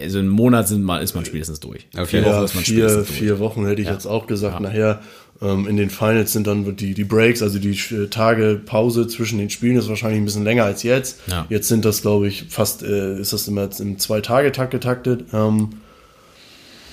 also 0.00 0.18
einen 0.18 0.28
Monat 0.28 0.68
sind 0.68 0.82
mal, 0.84 1.02
ist 1.02 1.14
man 1.14 1.24
spätestens 1.24 1.60
durch. 1.60 1.86
Okay. 1.94 2.06
Vier 2.06 2.24
Wochen 2.24 2.30
Ja, 2.34 2.44
ist 2.44 2.54
man 2.54 2.64
vier, 2.64 2.74
spätestens 2.88 3.06
durch. 3.08 3.18
vier 3.18 3.38
Wochen 3.40 3.66
hätte 3.66 3.82
ich 3.82 3.88
jetzt 3.88 4.06
auch 4.06 4.26
gesagt. 4.26 4.60
Nachher 4.60 5.00
ähm, 5.00 5.06
in 5.42 5.76
den 5.76 5.90
Finals 5.90 6.32
sind 6.32 6.46
dann 6.46 6.76
die, 6.76 6.94
die 6.94 7.04
Breaks, 7.04 7.42
also 7.42 7.58
die 7.58 7.76
äh, 7.94 8.06
Tage 8.08 8.60
Pause 8.64 9.08
zwischen 9.08 9.38
den 9.38 9.50
Spielen 9.50 9.76
ist 9.76 9.88
wahrscheinlich 9.88 10.20
ein 10.20 10.24
bisschen 10.24 10.44
länger 10.44 10.64
als 10.64 10.82
jetzt. 10.82 11.20
Ja. 11.26 11.46
Jetzt 11.48 11.68
sind 11.68 11.84
das, 11.84 12.02
glaube 12.02 12.28
ich, 12.28 12.44
fast, 12.48 12.82
äh, 12.82 13.18
ist 13.18 13.32
das 13.32 13.48
immer 13.48 13.62
jetzt 13.62 13.80
im 13.80 13.98
Zwei-Tage-Takt 13.98 14.70
getaktet. 14.70 15.24
Ähm, 15.32 15.70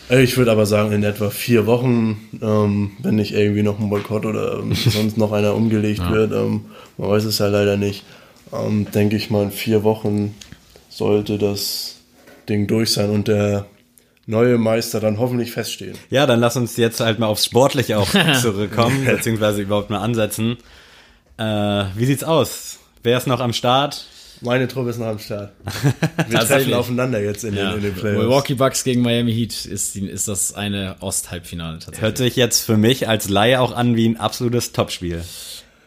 ich 0.09 0.37
würde 0.37 0.51
aber 0.51 0.65
sagen, 0.65 0.91
in 0.91 1.03
etwa 1.03 1.29
vier 1.29 1.67
Wochen, 1.67 2.27
ähm, 2.41 2.91
wenn 3.03 3.15
nicht 3.15 3.33
irgendwie 3.33 3.61
noch 3.61 3.79
ein 3.79 3.91
Boykott 3.91 4.25
oder 4.25 4.59
ähm, 4.59 4.73
sonst 4.75 5.17
noch 5.17 5.31
einer 5.31 5.53
umgelegt 5.53 6.09
wird, 6.09 6.31
ähm, 6.31 6.65
man 6.97 7.09
weiß 7.11 7.25
es 7.25 7.37
ja 7.37 7.47
leider 7.47 7.77
nicht, 7.77 8.03
ähm, 8.51 8.87
denke 8.91 9.15
ich 9.15 9.29
mal, 9.29 9.43
in 9.43 9.51
vier 9.51 9.83
Wochen 9.83 10.33
sollte 10.89 11.37
das 11.37 11.97
Ding 12.49 12.65
durch 12.65 12.91
sein 12.91 13.11
und 13.11 13.27
der 13.27 13.67
neue 14.30 14.57
Meister 14.59 14.99
dann 14.99 15.17
hoffentlich 15.17 15.51
feststehen. 15.51 15.97
Ja, 16.11 16.25
dann 16.27 16.39
lass 16.39 16.55
uns 16.55 16.77
jetzt 16.77 16.99
halt 16.99 17.17
mal 17.19 17.25
aufs 17.27 17.45
Sportliche 17.45 17.97
auch 17.97 18.07
zurückkommen, 18.41 19.05
beziehungsweise 19.05 19.61
überhaupt 19.63 19.89
mal 19.89 19.99
ansetzen. 19.99 20.57
Äh, 21.38 21.43
wie 21.95 22.05
sieht's 22.05 22.23
aus? 22.23 22.77
Wer 23.01 23.17
ist 23.17 23.27
noch 23.27 23.39
am 23.39 23.53
Start? 23.53 24.05
Meine 24.41 24.67
Truppe 24.67 24.91
ist 24.91 24.99
noch 24.99 25.07
am 25.07 25.19
Start. 25.19 25.51
Wir 26.30 26.39
treffen 26.39 26.73
aufeinander 26.73 27.19
jetzt 27.21 27.43
in, 27.43 27.55
Ja. 27.55 27.71
den, 27.71 27.77
in 27.77 27.84
den 27.84 27.93
Playoffs. 27.95 28.19
Milwaukee 28.19 28.53
Bucks 28.53 28.84
gegen 28.84 29.01
Miami 29.01 29.34
Heat 29.34 29.65
ist, 29.65 29.95
die, 29.95 30.05
ist 30.07 30.27
das 30.27 30.53
eine 30.53 30.95
Ost-Halbfinale 31.01 31.80
tatsächlich. 31.80 32.01
Hört 32.01 32.17
sich 32.17 32.36
jetzt 32.36 32.65
für 32.65 32.77
mich 32.77 33.07
als 33.09 33.27
Laie 33.30 33.59
auch 33.59 33.75
an 33.75 33.95
wie 33.97 34.07
ein 34.07 34.17
absolutes 34.17 34.71
Topspiel. 34.71 35.23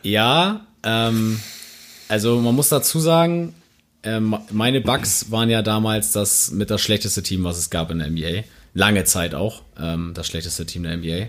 Ja, 0.03 0.67
ähm, 0.83 1.41
also 2.09 2.41
man 2.41 2.55
muss 2.55 2.69
dazu 2.69 2.99
sagen, 3.01 3.55
ähm, 4.05 4.37
meine 4.51 4.81
Bucks 4.81 5.31
waren 5.31 5.51
ja 5.51 5.63
damals 5.63 6.13
das 6.13 6.51
mit 6.51 6.71
das 6.71 6.81
schlechteste 6.81 7.23
Team, 7.23 7.45
was 7.45 7.59
es 7.59 7.71
gab 7.71 7.91
in 7.91 7.99
der 7.99 8.11
NBA. 8.11 8.45
Lange 8.75 9.05
Zeit 9.05 9.35
auch, 9.35 9.63
ähm, 9.79 10.13
das 10.15 10.27
schlechteste 10.27 10.67
Team 10.67 10.83
der 10.83 10.97
NBA. 10.97 11.27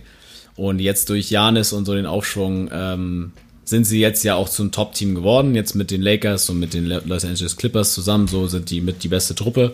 Und 0.55 0.79
jetzt 0.79 1.09
durch 1.09 1.29
Janis 1.29 1.73
und 1.73 1.85
so 1.85 1.93
den 1.93 2.05
Aufschwung 2.05 2.69
ähm, 2.71 3.33
sind 3.65 3.85
sie 3.85 3.99
jetzt 3.99 4.23
ja 4.23 4.35
auch 4.35 4.49
zum 4.49 4.71
Top-Team 4.71 5.15
geworden. 5.15 5.55
Jetzt 5.55 5.75
mit 5.75 5.91
den 5.91 6.01
Lakers 6.01 6.49
und 6.49 6.59
mit 6.59 6.73
den 6.73 6.85
Los 6.85 7.25
Angeles 7.25 7.57
Clippers 7.57 7.93
zusammen, 7.93 8.27
so 8.27 8.47
sind 8.47 8.69
die 8.69 8.81
mit 8.81 9.03
die 9.03 9.07
beste 9.07 9.35
Truppe. 9.35 9.73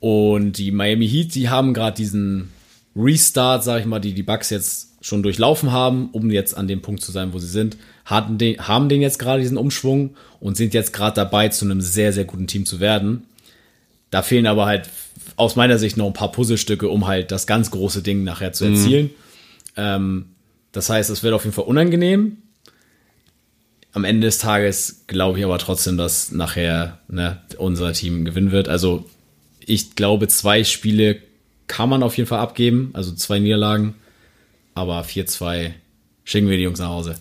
Und 0.00 0.52
die 0.52 0.70
Miami 0.70 1.08
Heat, 1.08 1.34
die 1.34 1.48
haben 1.48 1.74
gerade 1.74 1.96
diesen 1.96 2.50
Restart, 2.96 3.64
sag 3.64 3.80
ich 3.80 3.86
mal, 3.86 4.00
die 4.00 4.14
die 4.14 4.22
Bucks 4.22 4.50
jetzt 4.50 4.88
schon 5.02 5.22
durchlaufen 5.22 5.72
haben, 5.72 6.10
um 6.12 6.30
jetzt 6.30 6.56
an 6.56 6.68
dem 6.68 6.82
Punkt 6.82 7.02
zu 7.02 7.12
sein, 7.12 7.32
wo 7.32 7.38
sie 7.38 7.48
sind, 7.48 7.76
hatten 8.10 8.38
den, 8.38 8.66
haben 8.66 8.88
den 8.88 9.00
jetzt 9.00 9.18
gerade 9.18 9.40
diesen 9.40 9.56
Umschwung 9.56 10.16
und 10.40 10.56
sind 10.56 10.74
jetzt 10.74 10.92
gerade 10.92 11.14
dabei, 11.14 11.48
zu 11.48 11.64
einem 11.64 11.80
sehr, 11.80 12.12
sehr 12.12 12.24
guten 12.24 12.46
Team 12.46 12.66
zu 12.66 12.80
werden. 12.80 13.22
da 14.10 14.22
fehlen 14.22 14.46
aber 14.46 14.66
halt 14.66 14.88
aus 15.36 15.54
meiner 15.54 15.78
Sicht 15.78 15.96
noch 15.96 16.06
ein 16.06 16.12
paar 16.12 16.32
Puzzlestücke, 16.32 16.88
um 16.88 17.06
halt 17.06 17.30
das 17.30 17.46
ganz 17.46 17.70
große 17.70 18.02
Ding 18.02 18.24
nachher 18.24 18.52
zu 18.52 18.64
erzielen. 18.64 19.10
Ähm, 19.76 20.26
das 20.72 20.90
heißt, 20.90 21.10
es 21.10 21.22
wird 21.22 21.32
auf 21.34 21.44
jeden 21.44 21.54
Fall 21.54 21.64
unangenehm. 21.64 22.38
Am 23.92 24.04
Ende 24.04 24.26
des 24.26 24.38
Tages 24.38 25.04
glaube 25.06 25.38
ich 25.38 25.44
aber 25.44 25.58
trotzdem, 25.58 25.96
dass 25.96 26.32
nachher 26.32 26.98
ne, 27.08 27.40
unser 27.58 27.92
Team 27.92 28.24
gewinnen 28.24 28.50
wird. 28.50 28.68
Also 28.68 29.08
ich 29.64 29.94
glaube, 29.94 30.28
zwei 30.28 30.64
Spiele 30.64 31.20
kann 31.66 31.88
man 31.88 32.02
auf 32.02 32.16
jeden 32.16 32.28
Fall 32.28 32.40
abgeben, 32.40 32.90
also 32.92 33.12
zwei 33.12 33.38
Niederlagen. 33.38 33.94
Aber 34.74 35.02
4-2 35.02 35.72
schicken 36.24 36.48
wir 36.48 36.56
die 36.56 36.62
Jungs 36.62 36.78
nach 36.78 36.88
Hause. 36.88 37.16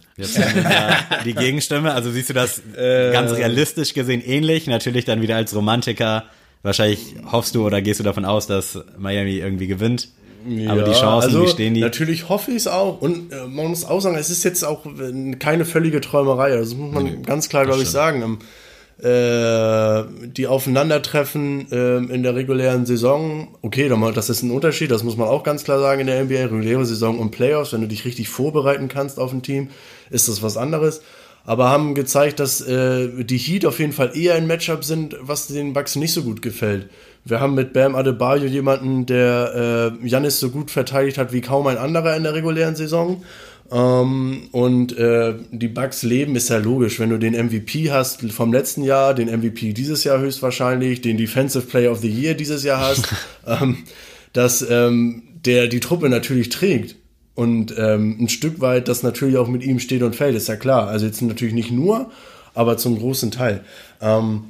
Die 1.25 1.33
Gegenstimme. 1.33 1.93
Also 1.93 2.11
siehst 2.11 2.29
du 2.29 2.33
das 2.33 2.61
ganz 2.75 3.31
realistisch 3.31 3.93
gesehen 3.93 4.21
ähnlich. 4.21 4.67
Natürlich 4.67 5.05
dann 5.05 5.21
wieder 5.21 5.35
als 5.35 5.55
Romantiker. 5.55 6.25
Wahrscheinlich 6.61 7.15
hoffst 7.31 7.55
du 7.55 7.65
oder 7.65 7.81
gehst 7.81 7.99
du 8.01 8.03
davon 8.03 8.25
aus, 8.25 8.45
dass 8.47 8.77
Miami 8.97 9.37
irgendwie 9.37 9.67
gewinnt. 9.67 10.09
Aber 10.67 10.83
die 10.83 10.91
Chancen, 10.93 11.29
also, 11.29 11.43
wie 11.43 11.47
stehen 11.49 11.73
die? 11.73 11.81
Natürlich 11.81 12.29
hoffe 12.29 12.51
ich 12.51 12.57
es 12.57 12.67
auch. 12.67 13.01
Und 13.01 13.31
äh, 13.31 13.45
man 13.45 13.67
muss 13.67 13.83
auch 13.83 13.99
sagen, 13.99 14.15
es 14.15 14.29
ist 14.29 14.43
jetzt 14.43 14.63
auch 14.63 14.85
äh, 14.85 15.35
keine 15.35 15.65
völlige 15.65 15.99
Träumerei. 15.99 16.53
Also, 16.53 16.71
Das 16.71 16.73
muss 16.75 16.93
man 16.93 17.23
ganz 17.23 17.49
klar, 17.49 17.65
glaube 17.65 17.81
ich, 17.81 17.89
sagen. 17.89 18.39
Äh, 19.01 20.03
die 20.25 20.47
Aufeinandertreffen 20.47 21.67
ähm, 21.71 22.11
in 22.11 22.21
der 22.21 22.35
regulären 22.35 22.85
Saison, 22.85 23.47
okay, 23.61 23.89
das 24.13 24.29
ist 24.29 24.43
ein 24.43 24.51
Unterschied, 24.51 24.91
das 24.91 25.03
muss 25.03 25.15
man 25.15 25.29
auch 25.29 25.43
ganz 25.43 25.63
klar 25.63 25.79
sagen 25.79 26.01
in 26.01 26.07
der 26.07 26.21
NBA, 26.21 26.47
reguläre 26.47 26.85
Saison 26.85 27.17
und 27.17 27.31
Playoffs, 27.31 27.71
wenn 27.71 27.79
du 27.79 27.87
dich 27.87 28.03
richtig 28.03 28.27
vorbereiten 28.27 28.89
kannst 28.89 29.17
auf 29.17 29.31
ein 29.31 29.41
Team, 29.41 29.69
ist 30.09 30.27
das 30.27 30.43
was 30.43 30.57
anderes. 30.57 31.01
Aber 31.45 31.69
haben 31.69 31.95
gezeigt, 31.95 32.41
dass 32.41 32.59
äh, 32.59 33.23
die 33.23 33.37
Heat 33.37 33.65
auf 33.65 33.79
jeden 33.79 33.93
Fall 33.93 34.17
eher 34.17 34.35
ein 34.35 34.47
Matchup 34.47 34.83
sind, 34.83 35.15
was 35.21 35.47
den 35.47 35.71
Bucks 35.71 35.95
nicht 35.95 36.11
so 36.11 36.23
gut 36.23 36.41
gefällt. 36.41 36.89
Wir 37.23 37.39
haben 37.39 37.55
mit 37.55 37.71
Bam 37.71 37.95
Adebayo 37.95 38.45
jemanden, 38.45 39.05
der 39.05 39.95
äh, 40.03 40.07
Janis 40.07 40.39
so 40.39 40.49
gut 40.49 40.71
verteidigt 40.71 41.17
hat 41.17 41.31
wie 41.31 41.41
kaum 41.41 41.67
ein 41.67 41.77
anderer 41.77 42.17
in 42.17 42.23
der 42.23 42.33
regulären 42.33 42.75
Saison. 42.75 43.23
Ähm, 43.71 44.49
und 44.51 44.97
äh, 44.97 45.35
die 45.51 45.67
Bucks 45.67 46.03
leben 46.03 46.35
ist 46.35 46.49
ja 46.49 46.57
logisch, 46.57 46.99
wenn 46.99 47.09
du 47.09 47.17
den 47.17 47.33
MVP 47.33 47.91
hast 47.91 48.21
vom 48.31 48.51
letzten 48.51 48.83
Jahr, 48.83 49.13
den 49.13 49.27
MVP 49.27 49.73
dieses 49.73 50.03
Jahr 50.03 50.19
höchstwahrscheinlich, 50.19 51.01
den 51.01 51.17
Defensive 51.17 51.65
Player 51.67 51.91
of 51.91 51.99
the 51.99 52.09
Year 52.09 52.33
dieses 52.33 52.63
Jahr 52.63 52.79
hast, 52.79 53.13
ähm, 53.47 53.77
dass 54.33 54.65
ähm, 54.69 55.23
der 55.45 55.67
die 55.67 55.79
Truppe 55.79 56.09
natürlich 56.09 56.49
trägt 56.49 56.95
und 57.35 57.73
ähm, 57.77 58.17
ein 58.19 58.27
Stück 58.27 58.59
weit 58.59 58.87
das 58.87 59.03
natürlich 59.03 59.37
auch 59.37 59.47
mit 59.47 59.63
ihm 59.63 59.79
steht 59.79 60.03
und 60.03 60.15
fällt, 60.15 60.35
ist 60.35 60.49
ja 60.49 60.55
klar. 60.55 60.87
Also 60.87 61.05
jetzt 61.05 61.21
natürlich 61.21 61.53
nicht 61.53 61.71
nur, 61.71 62.11
aber 62.53 62.75
zum 62.75 62.97
großen 62.97 63.31
Teil. 63.31 63.63
Ähm, 64.01 64.45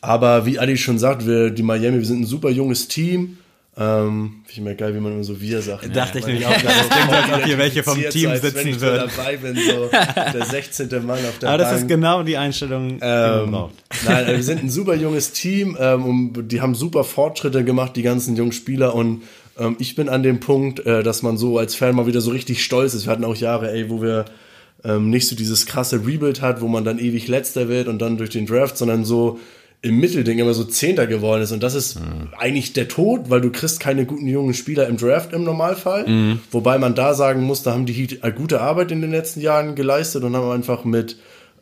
aber 0.00 0.44
wie 0.44 0.58
Adi 0.58 0.76
schon 0.76 0.98
sagt, 0.98 1.26
wir, 1.26 1.50
die 1.50 1.62
Miami, 1.62 1.98
wir 1.98 2.04
sind 2.04 2.22
ein 2.22 2.26
super 2.26 2.50
junges 2.50 2.88
Team. 2.88 3.38
Ähm, 3.76 4.42
Finde 4.46 4.52
ich 4.52 4.60
mir 4.60 4.74
geil, 4.76 4.94
wie 4.94 5.00
man 5.00 5.12
immer 5.14 5.24
so 5.24 5.40
wir 5.40 5.60
sagt. 5.60 5.94
Dachte 5.96 6.20
ich 6.20 6.26
nämlich 6.26 6.46
auch, 6.46 6.52
das 6.52 6.88
klingt, 6.88 7.10
als 7.12 7.32
ob 7.32 7.44
hier 7.44 7.58
welche 7.58 7.82
vom 7.82 7.98
Team 8.08 8.30
als 8.30 8.42
wenn 8.44 8.50
sitzen 8.52 8.68
ich 8.68 8.80
würden. 8.80 9.10
dabei 9.16 9.36
bin, 9.36 9.56
so 9.56 9.88
der 9.90 10.46
16. 10.50 10.88
Mann 11.04 11.18
auf 11.18 11.38
der 11.40 11.48
Aber 11.48 11.58
das 11.58 11.70
Bank. 11.70 11.80
ist 11.80 11.88
genau 11.88 12.22
die 12.22 12.36
Einstellung, 12.36 12.88
die 12.90 13.04
man 13.04 13.42
Ähm, 13.44 13.50
braucht. 13.50 13.74
Nein, 14.04 14.14
also 14.16 14.32
wir 14.32 14.42
sind 14.44 14.62
ein 14.62 14.70
super 14.70 14.94
junges 14.94 15.32
Team 15.32 15.76
ähm, 15.80 16.04
und 16.04 16.48
die 16.52 16.60
haben 16.60 16.76
super 16.76 17.02
Fortschritte 17.02 17.64
gemacht, 17.64 17.96
die 17.96 18.02
ganzen 18.02 18.36
jungen 18.36 18.52
Spieler 18.52 18.94
und 18.94 19.22
ähm, 19.58 19.74
ich 19.80 19.96
bin 19.96 20.08
an 20.08 20.22
dem 20.22 20.38
Punkt, 20.38 20.86
äh, 20.86 21.02
dass 21.02 21.22
man 21.22 21.36
so 21.36 21.58
als 21.58 21.74
Fan 21.74 21.96
mal 21.96 22.06
wieder 22.06 22.20
so 22.20 22.30
richtig 22.30 22.62
stolz 22.62 22.94
ist. 22.94 23.06
Wir 23.06 23.12
hatten 23.12 23.24
auch 23.24 23.34
Jahre, 23.36 23.72
ey, 23.72 23.90
wo 23.90 24.00
wir 24.00 24.24
ähm, 24.84 25.10
nicht 25.10 25.26
so 25.26 25.34
dieses 25.34 25.66
krasse 25.66 26.06
Rebuild 26.06 26.42
hat, 26.42 26.60
wo 26.60 26.68
man 26.68 26.84
dann 26.84 27.00
ewig 27.00 27.26
letzter 27.26 27.68
wird 27.68 27.88
und 27.88 27.98
dann 28.00 28.18
durch 28.18 28.30
den 28.30 28.46
Draft, 28.46 28.76
sondern 28.78 29.04
so 29.04 29.40
im 29.84 30.00
Mittelding 30.00 30.38
immer 30.38 30.54
so 30.54 30.64
Zehnter 30.64 31.06
geworden 31.06 31.42
ist. 31.42 31.52
Und 31.52 31.62
das 31.62 31.74
ist 31.74 31.98
eigentlich 32.38 32.72
der 32.72 32.88
Tod, 32.88 33.28
weil 33.28 33.42
du 33.42 33.50
kriegst 33.50 33.80
keine 33.80 34.06
guten 34.06 34.26
jungen 34.26 34.54
Spieler 34.54 34.88
im 34.88 34.96
Draft 34.96 35.32
im 35.32 35.44
Normalfall. 35.44 36.38
Wobei 36.50 36.78
man 36.78 36.94
da 36.94 37.12
sagen 37.12 37.42
muss, 37.42 37.62
da 37.62 37.72
haben 37.72 37.84
die 37.84 37.92
Heat 37.92 38.20
gute 38.34 38.62
Arbeit 38.62 38.90
in 38.92 39.02
den 39.02 39.10
letzten 39.10 39.40
Jahren 39.40 39.74
geleistet 39.74 40.24
und 40.24 40.34
haben 40.34 40.50
einfach 40.50 40.84
mit 40.84 41.18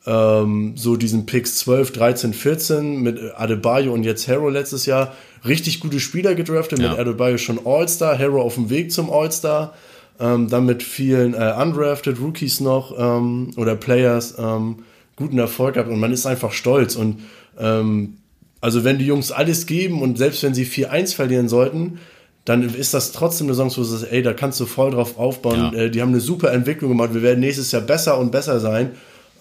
ähm, 0.06 0.72
so 0.76 0.96
diesen 0.96 1.26
Picks 1.26 1.56
12, 1.56 1.92
13, 1.92 2.32
14 2.32 3.00
mit 3.00 3.20
Adebayo 3.36 3.92
und 3.92 4.04
jetzt 4.04 4.26
Harrow 4.28 4.50
letztes 4.50 4.86
Jahr 4.86 5.14
richtig 5.44 5.80
gute 5.80 6.00
Spieler 6.00 6.34
gedraftet. 6.34 6.78
Ja. 6.78 6.90
Mit 6.90 6.98
Adebayo 6.98 7.38
schon 7.38 7.60
All-Star, 7.64 8.18
Harrow 8.18 8.42
auf 8.42 8.54
dem 8.54 8.70
Weg 8.70 8.92
zum 8.92 9.10
All-Star. 9.10 9.74
Ähm, 10.20 10.48
dann 10.48 10.66
mit 10.66 10.82
vielen 10.82 11.34
äh, 11.34 11.54
undrafted 11.60 12.20
Rookies 12.20 12.60
noch 12.60 12.96
ähm, 12.96 13.50
oder 13.56 13.74
Players 13.74 14.36
ähm, 14.38 14.80
guten 15.16 15.38
Erfolg 15.38 15.74
gehabt 15.74 15.90
und 15.90 16.00
man 16.00 16.12
ist 16.12 16.26
einfach 16.26 16.52
stolz. 16.52 16.96
Und 16.96 17.20
ähm, 17.58 18.18
also 18.60 18.84
wenn 18.84 18.98
die 18.98 19.06
Jungs 19.06 19.32
alles 19.32 19.66
geben 19.66 20.02
und 20.02 20.18
selbst 20.18 20.42
wenn 20.42 20.54
sie 20.54 20.64
4-1 20.64 21.14
verlieren 21.14 21.48
sollten, 21.48 21.98
dann 22.44 22.62
ist 22.74 22.94
das 22.94 23.12
trotzdem 23.12 23.46
eine 23.46 23.54
Saison, 23.54 23.70
wo 23.70 23.80
du 23.82 23.84
sagst, 23.84 24.12
ey, 24.12 24.22
da 24.22 24.32
kannst 24.32 24.58
du 24.60 24.66
voll 24.66 24.90
drauf 24.90 25.18
aufbauen. 25.18 25.72
Ja. 25.72 25.82
Äh, 25.82 25.90
die 25.90 26.00
haben 26.00 26.10
eine 26.10 26.20
super 26.20 26.52
Entwicklung 26.52 26.90
gemacht. 26.90 27.14
Wir 27.14 27.22
werden 27.22 27.40
nächstes 27.40 27.70
Jahr 27.72 27.82
besser 27.82 28.18
und 28.18 28.32
besser 28.32 28.60
sein. 28.60 28.90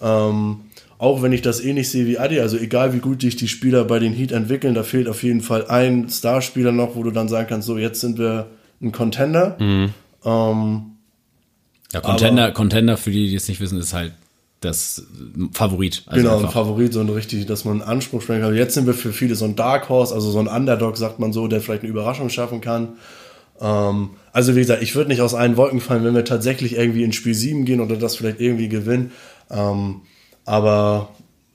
Ähm, 0.00 0.56
auch 0.98 1.20
wenn 1.20 1.32
ich 1.32 1.42
das 1.42 1.60
ähnlich 1.60 1.90
sehe 1.90 2.06
wie 2.06 2.18
Adi, 2.18 2.38
also 2.38 2.56
egal 2.56 2.94
wie 2.94 2.98
gut 2.98 3.22
sich 3.22 3.34
die 3.34 3.48
Spieler 3.48 3.84
bei 3.84 3.98
den 3.98 4.12
Heat 4.12 4.30
entwickeln, 4.30 4.74
da 4.74 4.84
fehlt 4.84 5.08
auf 5.08 5.24
jeden 5.24 5.40
Fall 5.40 5.66
ein 5.66 6.08
Starspieler 6.08 6.70
noch, 6.70 6.94
wo 6.94 7.02
du 7.02 7.10
dann 7.10 7.28
sagen 7.28 7.48
kannst, 7.48 7.66
so 7.66 7.76
jetzt 7.76 8.00
sind 8.00 8.18
wir 8.18 8.46
ein 8.80 8.92
Contender. 8.92 9.56
Ähm, 10.24 10.82
Ja, 11.92 12.00
Contender, 12.00 12.52
Contender, 12.52 12.96
für 12.96 13.10
die, 13.10 13.28
die 13.28 13.34
es 13.34 13.48
nicht 13.48 13.60
wissen, 13.60 13.78
ist 13.78 13.92
halt 13.92 14.12
das 14.62 15.04
Favorit. 15.52 16.02
Also 16.06 16.22
genau, 16.22 16.36
ein 16.38 16.44
einfach- 16.46 16.52
Favorit, 16.54 16.92
so 16.92 17.00
ein 17.00 17.08
richtig, 17.08 17.46
dass 17.46 17.64
man 17.64 17.80
einen 17.80 17.90
Anspruch 17.90 18.22
sprechen 18.22 18.42
kann. 18.42 18.54
Jetzt 18.54 18.74
sind 18.74 18.86
wir 18.86 18.94
für 18.94 19.12
viele 19.12 19.34
so 19.34 19.44
ein 19.44 19.56
Dark 19.56 19.88
Horse, 19.88 20.14
also 20.14 20.30
so 20.30 20.38
ein 20.38 20.48
Underdog, 20.48 20.96
sagt 20.96 21.18
man 21.18 21.32
so, 21.32 21.46
der 21.48 21.60
vielleicht 21.60 21.82
eine 21.82 21.90
Überraschung 21.90 22.28
schaffen 22.30 22.60
kann. 22.60 22.94
Ähm, 23.60 24.10
also 24.32 24.54
wie 24.56 24.60
gesagt, 24.60 24.82
ich 24.82 24.94
würde 24.94 25.10
nicht 25.10 25.20
aus 25.20 25.34
allen 25.34 25.56
Wolken 25.56 25.80
fallen, 25.80 26.04
wenn 26.04 26.14
wir 26.14 26.24
tatsächlich 26.24 26.76
irgendwie 26.76 27.04
in 27.04 27.12
Spiel 27.12 27.34
7 27.34 27.64
gehen 27.64 27.80
oder 27.80 27.96
das 27.96 28.16
vielleicht 28.16 28.40
irgendwie 28.40 28.68
gewinnen. 28.68 29.12
Ähm, 29.50 30.02
aber 30.44 31.10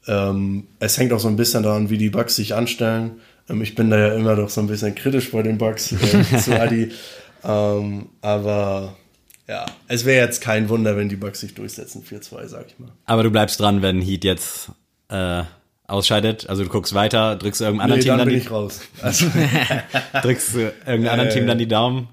ähm, 0.08 0.68
es 0.80 0.98
hängt 0.98 1.12
auch 1.12 1.20
so 1.20 1.28
ein 1.28 1.36
bisschen 1.36 1.64
daran, 1.64 1.90
wie 1.90 1.98
die 1.98 2.10
Bugs 2.10 2.36
sich 2.36 2.54
anstellen. 2.56 3.14
Ähm, 3.50 3.62
ich 3.62 3.76
bin 3.76 3.90
da 3.90 3.98
ja 3.98 4.14
immer 4.14 4.36
doch 4.36 4.50
so 4.50 4.62
ein 4.62 4.68
bisschen 4.68 4.96
kritisch 4.96 5.32
bei 5.32 5.42
den 5.42 5.58
Bugs 5.58 5.92
äh, 5.94 6.38
zu 6.38 6.60
Adi. 6.60 6.92
Ähm, 7.44 8.08
aber 8.22 8.96
ja, 9.48 9.66
es 9.88 10.06
wäre 10.06 10.26
jetzt 10.26 10.42
kein 10.42 10.70
Wunder, 10.70 10.98
wenn 10.98 11.10
die 11.10 11.16
Bugs 11.16 11.40
sich 11.40 11.54
durchsetzen, 11.54 12.04
4-2, 12.04 12.48
sag 12.48 12.66
ich 12.68 12.80
mal. 12.80 12.92
Aber 13.06 13.24
du 13.24 13.32
bleibst 13.32 13.60
dran, 13.60 13.82
wenn 13.82 14.02
Heat 14.02 14.24
jetzt 14.24 14.72
äh, 15.10 15.44
ausscheidet. 15.88 16.50
Also 16.50 16.64
du 16.64 16.70
guckst 16.70 16.94
weiter, 16.94 17.36
drückst 17.38 17.62
irgendeinem 17.62 17.92
anderen 17.92 18.00
Nee, 18.00 18.04
Team 18.04 18.10
dann 18.10 18.18
dann 18.20 18.28
bin 18.28 18.36
die, 18.36 18.42
ich 18.42 18.52
raus. 18.52 18.82
Also, 19.02 19.26
drückst 20.22 20.54
du 20.54 20.60
irgendeinem 20.60 21.08
anderen 21.08 21.30
Team 21.30 21.48
dann 21.48 21.58
die 21.58 21.68
Daumen. 21.68 22.10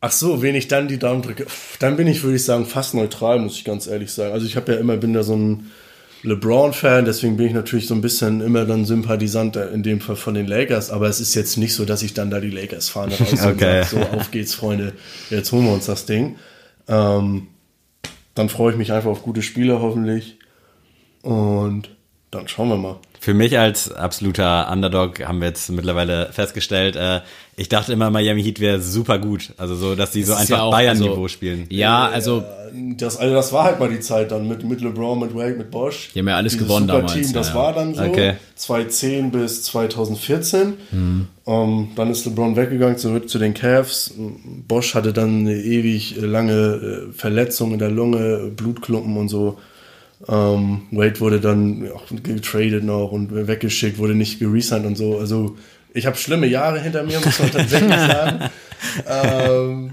ach 0.00 0.12
so, 0.12 0.42
wen 0.42 0.54
ich 0.54 0.68
dann 0.68 0.88
die 0.88 0.98
Daumen 0.98 1.22
drücke, 1.22 1.46
dann 1.80 1.96
bin 1.96 2.06
ich, 2.06 2.22
würde 2.22 2.36
ich 2.36 2.44
sagen, 2.44 2.66
fast 2.66 2.94
neutral, 2.94 3.38
muss 3.40 3.56
ich 3.56 3.64
ganz 3.64 3.86
ehrlich 3.86 4.10
sagen. 4.12 4.32
Also 4.32 4.46
ich 4.46 4.56
habe 4.56 4.72
ja 4.72 4.78
immer, 4.78 4.96
bin 4.96 5.12
da 5.12 5.22
so 5.22 5.36
ein 5.36 5.70
LeBron-Fan, 6.22 7.04
deswegen 7.04 7.36
bin 7.36 7.46
ich 7.46 7.52
natürlich 7.52 7.86
so 7.86 7.94
ein 7.94 8.00
bisschen 8.00 8.40
immer 8.40 8.64
dann 8.64 8.84
Sympathisant 8.84 9.56
in 9.56 9.82
dem 9.82 10.00
Fall 10.00 10.16
von 10.16 10.34
den 10.34 10.46
Lakers, 10.46 10.90
aber 10.90 11.06
es 11.08 11.20
ist 11.20 11.34
jetzt 11.34 11.56
nicht 11.58 11.74
so, 11.74 11.84
dass 11.84 12.02
ich 12.02 12.12
dann 12.14 12.30
da 12.30 12.40
die 12.40 12.50
Lakers 12.50 12.88
fahne 12.88 13.12
raus 13.18 13.32
und 13.32 13.48
Okay. 13.52 13.84
so 13.84 13.98
auf 13.98 14.30
geht's, 14.30 14.54
Freunde, 14.54 14.94
jetzt 15.30 15.52
holen 15.52 15.64
wir 15.64 15.72
uns 15.72 15.86
das 15.86 16.06
Ding. 16.06 16.36
Ähm, 16.88 17.48
dann 18.34 18.48
freue 18.48 18.72
ich 18.72 18.78
mich 18.78 18.92
einfach 18.92 19.10
auf 19.10 19.22
gute 19.22 19.42
Spiele 19.42 19.80
hoffentlich 19.80 20.38
und 21.22 21.90
dann 22.30 22.48
schauen 22.48 22.68
wir 22.68 22.76
mal. 22.76 22.96
Für 23.20 23.34
mich 23.34 23.58
als 23.58 23.90
absoluter 23.92 24.70
Underdog 24.70 25.20
haben 25.26 25.40
wir 25.40 25.48
jetzt 25.48 25.68
mittlerweile 25.70 26.28
festgestellt, 26.32 26.96
äh, 26.96 27.20
ich 27.56 27.68
dachte 27.68 27.92
immer, 27.92 28.08
Miami 28.10 28.44
Heat 28.44 28.60
wäre 28.60 28.80
super 28.80 29.18
gut. 29.18 29.52
Also 29.56 29.74
so, 29.74 29.96
dass 29.96 30.12
die 30.12 30.22
so 30.22 30.34
einfach 30.34 30.58
ja 30.58 30.70
Bayern-Niveau 30.70 31.10
also- 31.10 31.28
spielen. 31.28 31.66
Ja, 31.70 32.06
also 32.08 32.44
Das, 32.96 33.16
also 33.16 33.34
das 33.34 33.52
war 33.52 33.64
halt 33.64 33.80
mal 33.80 33.88
die 33.88 33.98
Zeit 33.98 34.30
dann 34.30 34.46
mit, 34.46 34.62
mit 34.62 34.80
LeBron, 34.80 35.18
mit 35.18 35.34
Wade, 35.34 35.54
mit 35.56 35.70
Bosch. 35.72 36.10
Die 36.14 36.20
haben 36.20 36.28
ja 36.28 36.36
alles 36.36 36.52
Dieses 36.52 36.68
gewonnen 36.68 36.86
damals, 36.86 37.32
Das 37.32 37.48
ja, 37.48 37.54
war 37.54 37.72
dann 37.72 37.94
so. 37.94 38.02
Okay. 38.02 38.34
2010 38.54 39.30
bis 39.32 39.64
2014. 39.64 40.74
Mhm. 40.92 41.26
Ähm, 41.46 41.88
dann 41.96 42.10
ist 42.10 42.24
LeBron 42.26 42.54
weggegangen, 42.54 42.98
zurück 42.98 43.28
zu 43.28 43.38
den 43.40 43.54
Cavs. 43.54 44.14
Bosch 44.68 44.94
hatte 44.94 45.12
dann 45.12 45.40
eine 45.40 45.54
ewig 45.56 46.14
lange 46.20 46.52
äh, 46.52 47.12
Verletzung 47.12 47.72
in 47.72 47.80
der 47.80 47.90
Lunge, 47.90 48.52
Blutklumpen 48.54 49.16
und 49.16 49.28
so. 49.28 49.58
Ähm, 50.26 50.82
Wade 50.90 51.20
wurde 51.20 51.40
dann 51.40 51.88
auch 51.94 52.04
getradet 52.22 52.82
noch 52.82 53.12
und 53.12 53.46
weggeschickt, 53.46 53.98
wurde 53.98 54.14
nicht 54.14 54.40
geresigned 54.40 54.86
und 54.86 54.96
so. 54.96 55.18
Also 55.18 55.56
ich 55.94 56.06
habe 56.06 56.16
schlimme 56.16 56.46
Jahre 56.46 56.80
hinter 56.80 57.04
mir, 57.04 57.20
muss 57.20 57.38
man 57.38 57.50
tatsächlich 57.50 57.90
sagen. 57.96 58.50
ähm, 59.06 59.90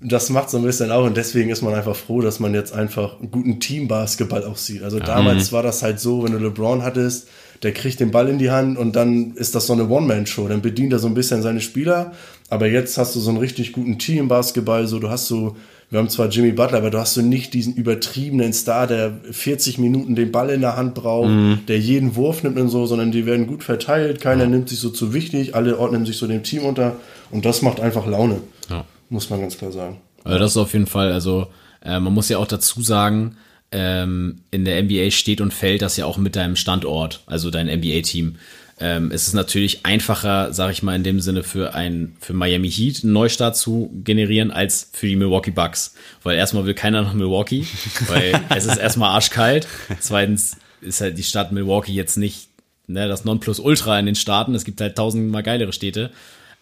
das 0.00 0.30
macht 0.30 0.48
so 0.48 0.58
ein 0.58 0.64
bisschen 0.64 0.92
auch 0.92 1.04
und 1.04 1.16
deswegen 1.16 1.50
ist 1.50 1.62
man 1.62 1.74
einfach 1.74 1.96
froh, 1.96 2.20
dass 2.20 2.38
man 2.38 2.54
jetzt 2.54 2.72
einfach 2.72 3.18
einen 3.18 3.30
guten 3.30 3.58
Teambasketball 3.60 4.44
auch 4.44 4.56
sieht. 4.56 4.82
Also 4.82 5.00
damals 5.00 5.52
war 5.52 5.62
das 5.62 5.82
halt 5.82 5.98
so, 5.98 6.22
wenn 6.22 6.32
du 6.32 6.38
LeBron 6.38 6.82
hattest, 6.82 7.28
der 7.62 7.72
kriegt 7.72 7.98
den 7.98 8.10
Ball 8.12 8.28
in 8.28 8.38
die 8.38 8.50
Hand 8.50 8.78
und 8.78 8.94
dann 8.94 9.34
ist 9.34 9.54
das 9.54 9.66
so 9.66 9.72
eine 9.72 9.88
One-Man-Show. 9.88 10.46
Dann 10.48 10.62
bedient 10.62 10.92
er 10.92 11.00
so 11.00 11.08
ein 11.08 11.14
bisschen 11.14 11.42
seine 11.42 11.60
Spieler. 11.60 12.12
Aber 12.50 12.68
jetzt 12.68 12.96
hast 12.98 13.16
du 13.16 13.20
so 13.20 13.30
einen 13.30 13.38
richtig 13.38 13.72
guten 13.72 13.98
Teambasketball. 13.98 14.86
So, 14.86 15.00
du 15.00 15.10
hast 15.10 15.26
so 15.26 15.56
wir 15.90 15.98
haben 15.98 16.08
zwar 16.10 16.28
Jimmy 16.28 16.52
Butler, 16.52 16.78
aber 16.78 16.90
du 16.90 16.98
hast 16.98 17.14
so 17.14 17.22
nicht 17.22 17.54
diesen 17.54 17.74
übertriebenen 17.74 18.52
Star, 18.52 18.86
der 18.86 19.12
40 19.30 19.78
Minuten 19.78 20.14
den 20.14 20.30
Ball 20.30 20.50
in 20.50 20.60
der 20.60 20.76
Hand 20.76 20.94
braucht, 20.94 21.30
der 21.66 21.78
jeden 21.78 22.14
Wurf 22.14 22.42
nimmt 22.42 22.58
und 22.58 22.68
so, 22.68 22.84
sondern 22.84 23.10
die 23.10 23.24
werden 23.24 23.46
gut 23.46 23.64
verteilt, 23.64 24.20
keiner 24.20 24.46
nimmt 24.46 24.68
sich 24.68 24.80
so 24.80 24.90
zu 24.90 25.14
wichtig, 25.14 25.54
alle 25.54 25.78
ordnen 25.78 26.04
sich 26.04 26.18
so 26.18 26.26
dem 26.26 26.42
Team 26.42 26.64
unter 26.64 26.96
und 27.30 27.44
das 27.46 27.62
macht 27.62 27.80
einfach 27.80 28.06
Laune. 28.06 28.40
Ja. 28.68 28.84
Muss 29.08 29.30
man 29.30 29.40
ganz 29.40 29.56
klar 29.56 29.72
sagen. 29.72 29.96
Also 30.24 30.38
das 30.38 30.50
ist 30.50 30.56
auf 30.58 30.74
jeden 30.74 30.86
Fall, 30.86 31.12
also 31.12 31.46
äh, 31.82 31.98
man 31.98 32.12
muss 32.12 32.28
ja 32.28 32.36
auch 32.36 32.46
dazu 32.46 32.82
sagen, 32.82 33.36
ähm, 33.70 34.40
in 34.50 34.64
der 34.64 34.82
NBA 34.82 35.10
steht 35.10 35.40
und 35.40 35.54
fällt 35.54 35.82
das 35.82 35.96
ja 35.96 36.04
auch 36.06 36.18
mit 36.18 36.36
deinem 36.36 36.56
Standort, 36.56 37.22
also 37.26 37.50
dein 37.50 37.66
NBA-Team. 37.66 38.36
Ähm, 38.80 39.10
es 39.10 39.26
ist 39.26 39.34
natürlich 39.34 39.84
einfacher, 39.84 40.52
sage 40.52 40.72
ich 40.72 40.82
mal 40.82 40.94
in 40.94 41.02
dem 41.02 41.20
Sinne, 41.20 41.42
für 41.42 41.74
ein 41.74 42.16
für 42.20 42.32
Miami 42.32 42.70
Heat 42.70 43.02
einen 43.02 43.12
Neustart 43.12 43.56
zu 43.56 43.90
generieren 44.04 44.50
als 44.50 44.90
für 44.92 45.06
die 45.06 45.16
Milwaukee 45.16 45.50
Bucks, 45.50 45.94
weil 46.22 46.36
erstmal 46.36 46.64
will 46.64 46.74
keiner 46.74 47.02
nach 47.02 47.14
Milwaukee, 47.14 47.66
weil 48.06 48.40
es 48.54 48.66
ist 48.66 48.76
erstmal 48.76 49.10
arschkalt. 49.10 49.66
Zweitens 50.00 50.56
ist 50.80 51.00
halt 51.00 51.18
die 51.18 51.24
Stadt 51.24 51.50
Milwaukee 51.50 51.92
jetzt 51.92 52.16
nicht 52.16 52.48
ne, 52.86 53.08
das 53.08 53.24
Nonplusultra 53.24 53.98
in 53.98 54.06
den 54.06 54.14
Staaten. 54.14 54.54
Es 54.54 54.64
gibt 54.64 54.80
halt 54.80 54.96
tausendmal 54.96 55.42
geilere 55.42 55.72
Städte. 55.72 56.10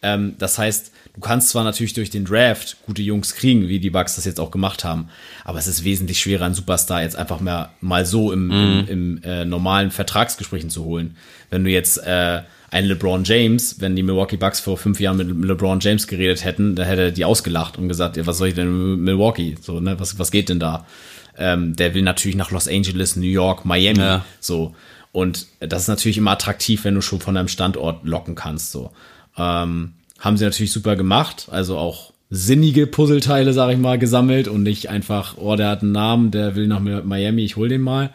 Ähm, 0.03 0.37
das 0.39 0.59
heißt, 0.59 0.93
du 1.17 1.21
kannst 1.21 1.49
zwar 1.49 1.65
natürlich 1.65 1.95
durch 1.95 2.11
den 2.11 2.25
Draft 2.25 2.77
gute 2.87 3.03
Jungs 3.03 3.35
kriegen, 3.35 3.69
wie 3.69 3.81
die 3.81 3.91
Bucks 3.91 4.15
das 4.17 4.25
jetzt 4.25 4.39
auch 4.39 4.51
gemacht 4.51 4.85
haben, 4.85 5.09
aber 5.45 5.59
es 5.59 5.67
ist 5.67 5.83
wesentlich 5.83 6.21
schwerer, 6.21 6.45
einen 6.45 6.55
Superstar 6.55 7.03
jetzt 7.03 7.17
einfach 7.17 7.41
mal, 7.41 7.71
mal 7.81 8.07
so 8.07 8.31
im, 8.33 8.51
im, 8.51 8.89
im 8.89 9.23
äh, 9.25 9.45
normalen 9.45 9.91
Vertragsgesprächen 9.91 10.71
zu 10.71 10.85
holen. 10.85 11.17
Wenn 11.51 11.65
du 11.65 11.71
jetzt 11.71 11.99
äh, 11.99 12.43
einen 12.71 12.89
LeBron 12.89 13.25
James, 13.25 13.81
wenn 13.81 13.97
die 13.97 14.03
Milwaukee 14.03 14.37
Bucks 14.37 14.61
vor 14.61 14.77
fünf 14.77 15.01
Jahren 15.01 15.17
mit 15.17 15.29
LeBron 15.29 15.81
James 15.81 16.07
geredet 16.07 16.45
hätten, 16.45 16.75
da 16.77 16.85
hätte 16.85 17.03
er 17.03 17.11
die 17.13 17.25
ausgelacht 17.25 17.79
und 17.79 17.89
gesagt, 17.89 18.17
ja, 18.17 18.27
was 18.27 18.39
soll 18.39 18.49
ich 18.49 18.55
denn 18.55 18.91
mit 18.91 19.01
Milwaukee? 19.01 19.57
So, 19.61 19.81
ne, 19.81 19.99
was, 19.99 20.19
was 20.19 20.31
geht 20.31 20.49
denn 20.49 20.61
da? 20.61 20.87
Ähm, 21.39 21.77
der 21.77 21.95
will 21.95 22.03
natürlich 22.03 22.37
nach 22.37 22.51
Los 22.51 22.67
Angeles, 22.69 23.17
New 23.17 23.27
York, 23.27 23.65
Miami, 23.65 23.99
Ja. 24.01 24.25
so. 24.41 24.75
Und 25.13 25.47
das 25.61 25.83
ist 25.83 25.89
natürlich 25.89 26.19
immer 26.19 26.33
attraktiv, 26.33 26.85
wenn 26.85 26.95
du 26.95 27.01
schon 27.01 27.21
von 27.21 27.35
deinem 27.35 27.49
Standort 27.49 28.05
locken 28.05 28.35
kannst, 28.35 28.73
so. 28.73 28.91
Ähm, 29.39 29.93
haben 30.19 30.37
sie 30.37 30.45
natürlich 30.45 30.73
super 30.73 30.97
gemacht, 30.97 31.49
also 31.51 31.77
auch 31.77 32.13
sinnige 32.31 32.87
Puzzleteile, 32.87 33.53
sag 33.53 33.73
ich 33.73 33.79
mal, 33.79 33.99
gesammelt 33.99 34.49
und 34.49 34.63
nicht 34.63 34.89
einfach, 34.89 35.37
oh, 35.39 35.57
der 35.57 35.69
hat 35.69 35.83
einen 35.83 35.93
Namen, 35.93 36.31
der 36.31 36.57
will 36.57 36.67
nach 36.67 36.81
Miami, 36.81 37.45
ich 37.45 37.57
hol 37.57 37.69
den 37.69 37.83
mal. 37.83 38.11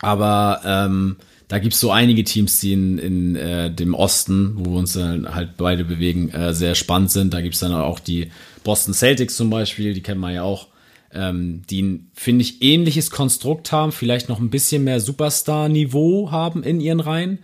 Aber 0.00 0.60
ähm, 0.64 1.16
da 1.48 1.58
gibt's 1.58 1.80
so 1.80 1.90
einige 1.90 2.24
Teams, 2.24 2.60
die 2.60 2.72
in, 2.72 2.98
in 2.98 3.36
äh, 3.36 3.74
dem 3.74 3.94
Osten, 3.94 4.52
wo 4.56 4.72
wir 4.72 4.78
uns 4.78 4.92
dann 4.92 5.34
halt 5.34 5.56
beide 5.56 5.84
bewegen, 5.84 6.30
äh, 6.30 6.54
sehr 6.54 6.74
spannend 6.74 7.10
sind. 7.10 7.34
Da 7.34 7.40
gibt's 7.40 7.60
dann 7.60 7.72
auch 7.72 7.98
die 7.98 8.30
Boston 8.64 8.94
Celtics 8.94 9.36
zum 9.36 9.50
Beispiel, 9.50 9.94
die 9.94 10.02
kennen 10.02 10.20
wir 10.20 10.32
ja 10.32 10.42
auch, 10.42 10.68
ähm, 11.12 11.62
die 11.68 11.82
ein, 11.82 12.10
finde 12.14 12.42
ich, 12.42 12.62
ähnliches 12.62 13.10
Konstrukt 13.10 13.72
haben, 13.72 13.92
vielleicht 13.92 14.28
noch 14.28 14.38
ein 14.38 14.50
bisschen 14.50 14.84
mehr 14.84 15.00
Superstar-Niveau 15.00 16.30
haben 16.30 16.62
in 16.62 16.80
ihren 16.80 17.00
Reihen, 17.00 17.40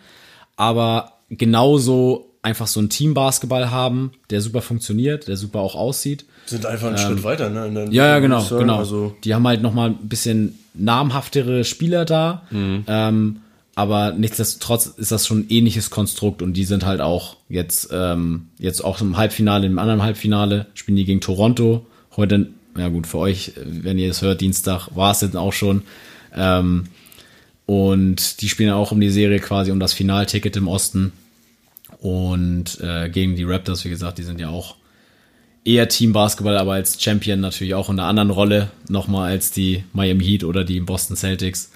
aber 0.57 1.15
genauso 1.29 2.36
einfach 2.47 2.69
so 2.69 2.81
ein 2.81 2.89
Team-Basketball 2.89 3.71
haben, 3.71 4.13
der 4.31 4.41
super 4.41 4.63
funktioniert, 4.63 5.27
der 5.27 5.37
super 5.37 5.59
auch 5.59 5.75
aussieht. 5.75 6.25
Sind 6.47 6.65
einfach 6.65 6.89
einen 6.89 6.99
Schritt 6.99 7.25
weiter, 7.25 7.51
ne? 7.51 7.67
in 7.67 7.77
Ähm, 7.77 7.93
Ja, 7.93 8.07
ja, 8.07 8.19
genau, 8.21 8.41
sagen. 8.41 8.61
genau. 8.63 8.79
Also, 8.79 9.17
die 9.25 9.35
haben 9.35 9.47
halt 9.47 9.63
noch 9.63 9.75
mal 9.75 9.91
ein 9.91 10.09
bisschen 10.09 10.59
namhaftere 10.73 11.65
Spieler 11.65 12.05
da, 12.05 12.43
ähm, 12.53 13.37
aber 13.75 14.13
nichtsdestotrotz 14.13 14.87
ist 14.87 15.11
das 15.11 15.27
schon 15.27 15.41
ein 15.41 15.47
ähnliches 15.51 15.91
Konstrukt 15.91 16.41
und 16.41 16.55
die 16.55 16.65
sind 16.65 16.87
halt 16.87 17.01
auch 17.01 17.37
jetzt 17.49 17.89
ähm, 17.93 18.47
jetzt 18.59 18.83
auch 18.83 19.01
im 19.01 19.17
Halbfinale, 19.17 19.67
im 19.67 19.79
anderen 19.79 20.03
Halbfinale 20.03 20.67
spielen 20.75 20.97
die 20.97 21.05
gegen 21.05 21.21
Toronto. 21.21 21.85
Heute, 22.17 22.49
ja 22.79 22.89
gut, 22.89 23.07
für 23.07 23.19
euch, 23.19 23.53
wenn 23.65 23.99
ihr 23.99 24.11
es 24.11 24.23
hört, 24.23 24.41
Dienstag 24.41 24.89
war 24.95 25.11
es 25.11 25.21
jetzt 25.21 25.37
auch 25.37 25.53
schon. 25.53 25.83
Ähm, 26.35 26.85
und 27.67 28.41
die 28.41 28.49
spielen 28.49 28.71
auch 28.71 28.93
um 28.93 29.01
die 29.01 29.11
Serie 29.11 29.41
quasi 29.41 29.73
um 29.73 29.81
das 29.81 29.93
Finalticket 29.93 30.57
im 30.57 30.69
Osten. 30.69 31.13
Und 32.07 32.81
äh, 32.83 33.09
gegen 33.09 33.35
die 33.35 33.43
Raptors, 33.43 33.85
wie 33.85 33.91
gesagt, 33.91 34.19
die 34.19 34.23
sind 34.23 34.41
ja 34.41 34.49
auch 34.49 34.77
eher 35.65 35.89
Team 35.89 36.13
Basketball, 36.13 36.57
aber 36.57 36.75
als 36.75 37.03
Champion 37.03 37.41
natürlich 37.41 37.75
auch 37.75 37.91
in 37.91 37.99
einer 37.99 38.09
anderen 38.09 38.31
Rolle 38.31 38.71
nochmal 38.89 39.33
als 39.33 39.51
die 39.51 39.83
Miami 39.93 40.25
Heat 40.25 40.45
oder 40.45 40.63
die 40.63 40.79
Boston 40.79 41.17
Celtics. 41.17 41.73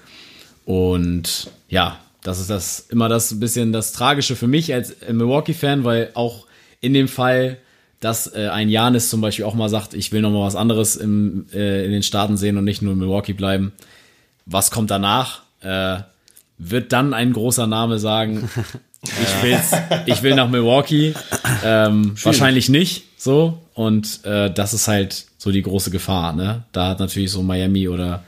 Und 0.63 1.51
ja, 1.67 1.99
das 2.23 2.39
ist 2.39 2.49
das 2.49 2.79
immer 2.79 3.09
das 3.09 3.41
bisschen 3.41 3.73
das 3.73 3.91
Tragische 3.91 4.37
für 4.37 4.47
mich 4.47 4.73
als 4.73 4.95
Milwaukee-Fan, 5.05 5.83
weil 5.83 6.11
auch 6.13 6.47
in 6.79 6.93
dem 6.93 7.09
Fall, 7.09 7.57
dass 7.99 8.33
äh, 8.33 8.47
ein 8.47 8.69
Janis 8.69 9.09
zum 9.09 9.19
Beispiel 9.19 9.43
auch 9.43 9.53
mal 9.53 9.67
sagt, 9.67 9.93
ich 9.93 10.13
will 10.13 10.21
noch 10.21 10.31
mal 10.31 10.45
was 10.45 10.55
anderes 10.55 10.95
im, 10.95 11.47
äh, 11.53 11.83
in 11.83 11.91
den 11.91 12.03
Staaten 12.03 12.37
sehen 12.37 12.55
und 12.55 12.63
nicht 12.63 12.81
nur 12.81 12.93
in 12.93 12.99
Milwaukee 12.99 13.33
bleiben. 13.33 13.73
Was 14.45 14.71
kommt 14.71 14.91
danach? 14.91 15.41
Äh, 15.59 16.03
wird 16.57 16.93
dann 16.93 17.13
ein 17.13 17.33
großer 17.33 17.67
Name 17.67 17.99
sagen, 17.99 18.49
ich, 19.03 19.43
will's, 19.43 19.71
ich 20.05 20.21
will 20.23 20.35
nach 20.35 20.49
Milwaukee. 20.49 21.13
Ähm, 21.63 22.15
wahrscheinlich 22.23 22.69
nicht 22.69 23.03
so. 23.17 23.57
Und 23.73 24.23
äh, 24.25 24.51
das 24.51 24.73
ist 24.73 24.87
halt 24.87 25.25
so 25.37 25.51
die 25.51 25.61
große 25.61 25.91
Gefahr. 25.91 26.33
Ne? 26.33 26.63
Da 26.71 26.89
hat 26.89 26.99
natürlich 26.99 27.31
so 27.31 27.41
Miami 27.41 27.87
oder 27.87 28.23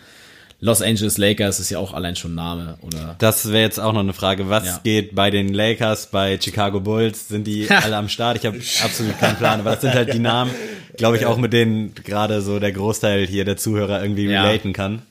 Los 0.59 0.82
Angeles 0.82 1.17
Lakers 1.17 1.59
ist 1.59 1.69
ja 1.71 1.78
auch 1.78 1.93
allein 1.93 2.15
schon 2.15 2.32
ein 2.32 2.36
Name. 2.36 2.78
Oder 2.82 3.15
Das 3.19 3.47
wäre 3.51 3.61
jetzt 3.61 3.80
auch 3.80 3.91
noch 3.91 3.99
eine 3.99 4.13
Frage. 4.13 4.49
Was 4.49 4.65
Ja. 4.65 4.80
geht 4.84 5.13
bei 5.13 5.30
den 5.30 5.53
Lakers, 5.53 6.07
bei 6.09 6.39
Chicago 6.41 6.80
Bulls? 6.80 7.28
Sind 7.28 7.45
die 7.45 7.69
alle 7.84 7.97
am 7.97 8.07
Start? 8.07 8.38
Ich 8.38 8.45
habe 8.45 8.57
absolut 8.84 9.19
keinen 9.19 9.36
Plan, 9.36 9.59
aber 9.59 9.71
das 9.71 9.82
sind 9.82 9.93
halt 9.93 10.13
die 10.13 10.19
Namen, 10.19 10.51
glaube 10.97 11.17
ich, 11.17 11.26
auch 11.26 11.38
mit 11.38 11.51
denen 11.53 11.93
gerade 11.95 12.41
so 12.41 12.59
der 12.59 12.71
Großteil 12.71 13.28
hier 13.28 13.43
der 13.45 13.57
Zuhörer 13.57 14.01
irgendwie 14.01 14.26
Ja. 14.26 14.43
relaten 14.43 14.71
kann. 14.74 15.01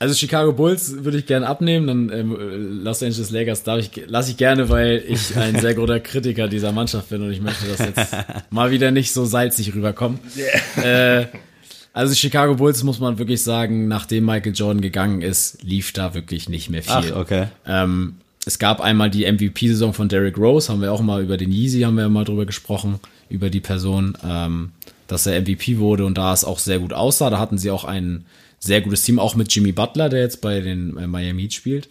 Also 0.00 0.14
Chicago 0.14 0.54
Bulls 0.54 1.04
würde 1.04 1.18
ich 1.18 1.26
gerne 1.26 1.46
abnehmen, 1.46 1.86
dann 1.86 2.10
ähm, 2.10 2.32
äh, 2.34 2.84
Los 2.84 3.02
Angeles 3.02 3.30
Lakers 3.30 3.64
darf 3.64 3.80
ich 3.80 3.90
lasse 4.06 4.30
ich 4.30 4.38
gerne, 4.38 4.70
weil 4.70 5.04
ich 5.06 5.36
ein 5.36 5.60
sehr 5.60 5.74
großer 5.74 6.00
Kritiker 6.00 6.48
dieser 6.48 6.72
Mannschaft 6.72 7.10
bin 7.10 7.20
und 7.20 7.30
ich 7.30 7.42
möchte, 7.42 7.66
dass 7.66 7.80
jetzt 7.80 8.16
mal 8.50 8.70
wieder 8.70 8.92
nicht 8.92 9.12
so 9.12 9.26
salzig 9.26 9.74
rüberkommen. 9.74 10.18
Äh, 10.82 11.26
also 11.92 12.14
Chicago 12.14 12.54
Bulls 12.54 12.82
muss 12.82 12.98
man 12.98 13.18
wirklich 13.18 13.42
sagen, 13.42 13.88
nachdem 13.88 14.24
Michael 14.24 14.54
Jordan 14.54 14.80
gegangen 14.80 15.20
ist, 15.20 15.62
lief 15.62 15.92
da 15.92 16.14
wirklich 16.14 16.48
nicht 16.48 16.70
mehr 16.70 16.82
viel. 16.82 17.12
Ach, 17.12 17.16
okay. 17.16 17.48
Ähm, 17.66 18.14
es 18.46 18.58
gab 18.58 18.80
einmal 18.80 19.10
die 19.10 19.30
MVP-Saison 19.30 19.92
von 19.92 20.08
Derrick 20.08 20.38
Rose, 20.38 20.72
haben 20.72 20.80
wir 20.80 20.94
auch 20.94 21.02
mal 21.02 21.22
über 21.22 21.36
den 21.36 21.52
Yeezy, 21.52 21.82
haben 21.82 21.98
wir 21.98 22.08
mal 22.08 22.24
drüber 22.24 22.46
gesprochen, 22.46 23.00
über 23.28 23.50
die 23.50 23.60
Person, 23.60 24.16
ähm, 24.24 24.70
dass 25.08 25.26
er 25.26 25.38
MVP 25.38 25.76
wurde 25.76 26.06
und 26.06 26.16
da 26.16 26.32
es 26.32 26.46
auch 26.46 26.58
sehr 26.58 26.78
gut 26.78 26.94
aussah. 26.94 27.28
Da 27.28 27.38
hatten 27.38 27.58
sie 27.58 27.70
auch 27.70 27.84
ein 27.84 28.24
sehr 28.60 28.80
gutes 28.82 29.02
Team, 29.02 29.18
auch 29.18 29.34
mit 29.34 29.52
Jimmy 29.52 29.72
Butler, 29.72 30.08
der 30.08 30.20
jetzt 30.20 30.40
bei 30.40 30.60
den 30.60 30.96
äh, 30.96 31.06
Miami 31.06 31.42
Heat 31.42 31.54
spielt. 31.54 31.88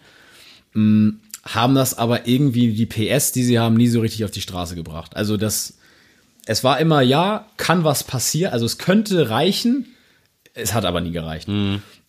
Mm, 0.74 1.10
haben 1.44 1.74
das 1.76 1.98
aber 1.98 2.28
irgendwie 2.28 2.74
die 2.74 2.86
PS, 2.86 3.32
die 3.32 3.44
sie 3.44 3.60
haben, 3.60 3.76
nie 3.76 3.88
so 3.88 4.00
richtig 4.02 4.24
auf 4.24 4.32
die 4.32 4.42
Straße 4.42 4.76
gebracht. 4.76 5.16
Also 5.16 5.36
das, 5.36 5.74
es 6.46 6.64
war 6.64 6.80
immer, 6.80 7.02
ja, 7.02 7.48
kann 7.58 7.84
was 7.84 8.04
passieren, 8.04 8.54
also 8.54 8.66
es 8.66 8.78
könnte 8.78 9.30
reichen, 9.30 9.88
es 10.54 10.74
hat 10.74 10.86
aber 10.86 11.02
nie 11.02 11.12
gereicht. 11.12 11.48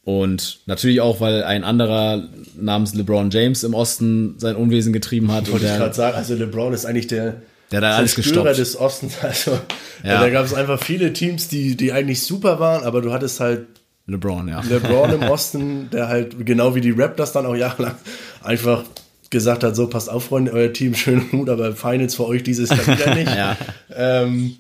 Und 0.02 0.60
natürlich 0.66 1.00
auch, 1.00 1.20
weil 1.20 1.44
ein 1.44 1.62
anderer 1.64 2.28
namens 2.56 2.94
LeBron 2.94 3.30
James 3.30 3.62
im 3.64 3.74
Osten 3.74 4.34
sein 4.38 4.56
Unwesen 4.56 4.92
getrieben 4.92 5.30
hat. 5.32 5.50
Wollte 5.50 5.66
ich 5.66 5.72
gerade 5.76 5.94
sagen, 5.94 6.16
also 6.16 6.34
LeBron 6.34 6.72
ist 6.74 6.84
eigentlich 6.84 7.06
der, 7.06 7.42
Der 7.70 7.80
da 7.80 7.96
alles 7.96 8.16
gestoppt. 8.16 8.58
des 8.58 8.76
Ostens. 8.78 9.14
Also, 9.22 9.52
Ja. 10.02 10.20
da 10.20 10.28
gab 10.30 10.44
es 10.44 10.54
einfach 10.54 10.82
viele 10.82 11.12
Teams, 11.12 11.48
die, 11.48 11.76
die 11.76 11.92
eigentlich 11.92 12.22
super 12.22 12.58
waren, 12.58 12.82
aber 12.84 13.00
du 13.02 13.12
hattest 13.12 13.40
halt 13.40 13.66
LeBron, 14.10 14.48
ja. 14.48 14.60
LeBron 14.60 15.12
im 15.12 15.22
Osten, 15.30 15.88
der 15.90 16.08
halt 16.08 16.44
genau 16.44 16.74
wie 16.74 16.80
die 16.80 16.90
Raptors 16.90 17.32
dann 17.32 17.46
auch 17.46 17.54
jahrelang 17.56 17.94
einfach 18.42 18.84
gesagt 19.30 19.62
hat, 19.62 19.76
so 19.76 19.86
passt 19.86 20.10
auf, 20.10 20.24
Freunde, 20.24 20.52
euer 20.52 20.72
Team 20.72 20.94
schön 20.94 21.20
und 21.20 21.30
gut, 21.30 21.48
aber 21.48 21.72
Finals 21.72 22.16
für 22.16 22.26
euch 22.26 22.42
dieses 22.42 22.70
Jahr 22.70 22.86
wieder 22.86 23.14
nicht. 23.14 23.30
Ja. 23.36 23.56
ähm, 23.94 24.56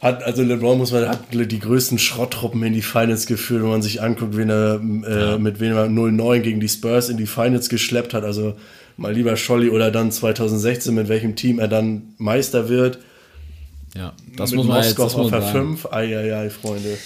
hat, 0.00 0.22
also 0.24 0.42
LeBron 0.42 0.78
muss 0.78 0.92
man, 0.92 1.08
hat 1.08 1.20
die 1.32 1.58
größten 1.58 1.98
Schrotttruppen 1.98 2.62
in 2.62 2.72
die 2.72 2.82
Finals 2.82 3.26
geführt, 3.26 3.62
wenn 3.62 3.70
man 3.70 3.82
sich 3.82 4.02
anguckt, 4.02 4.36
wen 4.36 4.50
er, 4.50 4.74
äh, 4.74 5.38
mit 5.38 5.58
wem 5.60 5.72
er 5.74 5.86
0-9 5.86 6.40
gegen 6.40 6.60
die 6.60 6.68
Spurs 6.68 7.08
in 7.08 7.16
die 7.16 7.26
Finals 7.26 7.68
geschleppt 7.68 8.14
hat. 8.14 8.24
Also 8.24 8.56
mal 8.96 9.12
lieber 9.12 9.36
Scholli 9.36 9.70
oder 9.70 9.90
dann 9.90 10.10
2016, 10.10 10.94
mit 10.94 11.08
welchem 11.08 11.34
Team 11.34 11.58
er 11.58 11.68
dann 11.68 12.14
Meister 12.18 12.68
wird. 12.68 12.98
ja. 13.94 14.12
Das 14.36 14.50
mit 14.50 14.58
muss 14.58 14.66
man 14.66 14.82
jetzt 14.82 14.98
Moskau 14.98 15.04
das 15.04 15.16
muss 15.16 15.26
auf 15.26 15.30
man 15.30 15.40
der 15.40 15.48
sagen. 15.48 15.76
5. 15.78 15.92
Eieiei, 15.92 16.50
Freunde. 16.50 16.98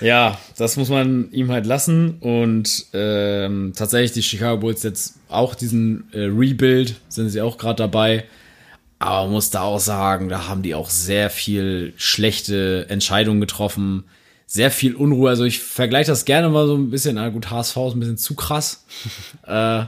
Ja, 0.00 0.38
das 0.56 0.76
muss 0.76 0.88
man 0.88 1.30
ihm 1.32 1.50
halt 1.50 1.66
lassen. 1.66 2.16
Und 2.20 2.86
ähm, 2.92 3.72
tatsächlich 3.76 4.12
die 4.12 4.22
Chicago 4.22 4.58
Bulls 4.60 4.82
jetzt 4.82 5.14
auch 5.28 5.54
diesen 5.54 6.04
äh, 6.12 6.20
Rebuild 6.24 6.94
sind 7.08 7.28
sie 7.30 7.40
auch 7.40 7.58
gerade 7.58 7.76
dabei. 7.76 8.24
Aber 8.98 9.22
man 9.24 9.32
muss 9.32 9.50
da 9.50 9.62
auch 9.62 9.80
sagen, 9.80 10.28
da 10.28 10.48
haben 10.48 10.62
die 10.62 10.74
auch 10.74 10.90
sehr 10.90 11.30
viel 11.30 11.92
schlechte 11.96 12.86
Entscheidungen 12.88 13.40
getroffen. 13.40 14.04
Sehr 14.46 14.70
viel 14.70 14.94
Unruhe. 14.94 15.30
Also 15.30 15.44
ich 15.44 15.60
vergleiche 15.60 16.10
das 16.10 16.24
gerne 16.24 16.48
mal 16.50 16.66
so 16.66 16.74
ein 16.76 16.90
bisschen. 16.90 17.14
Na 17.14 17.28
gut, 17.28 17.50
HSV 17.50 17.76
ist 17.76 17.94
ein 17.94 18.00
bisschen 18.00 18.18
zu 18.18 18.34
krass. 18.34 18.84
äh, 19.46 19.84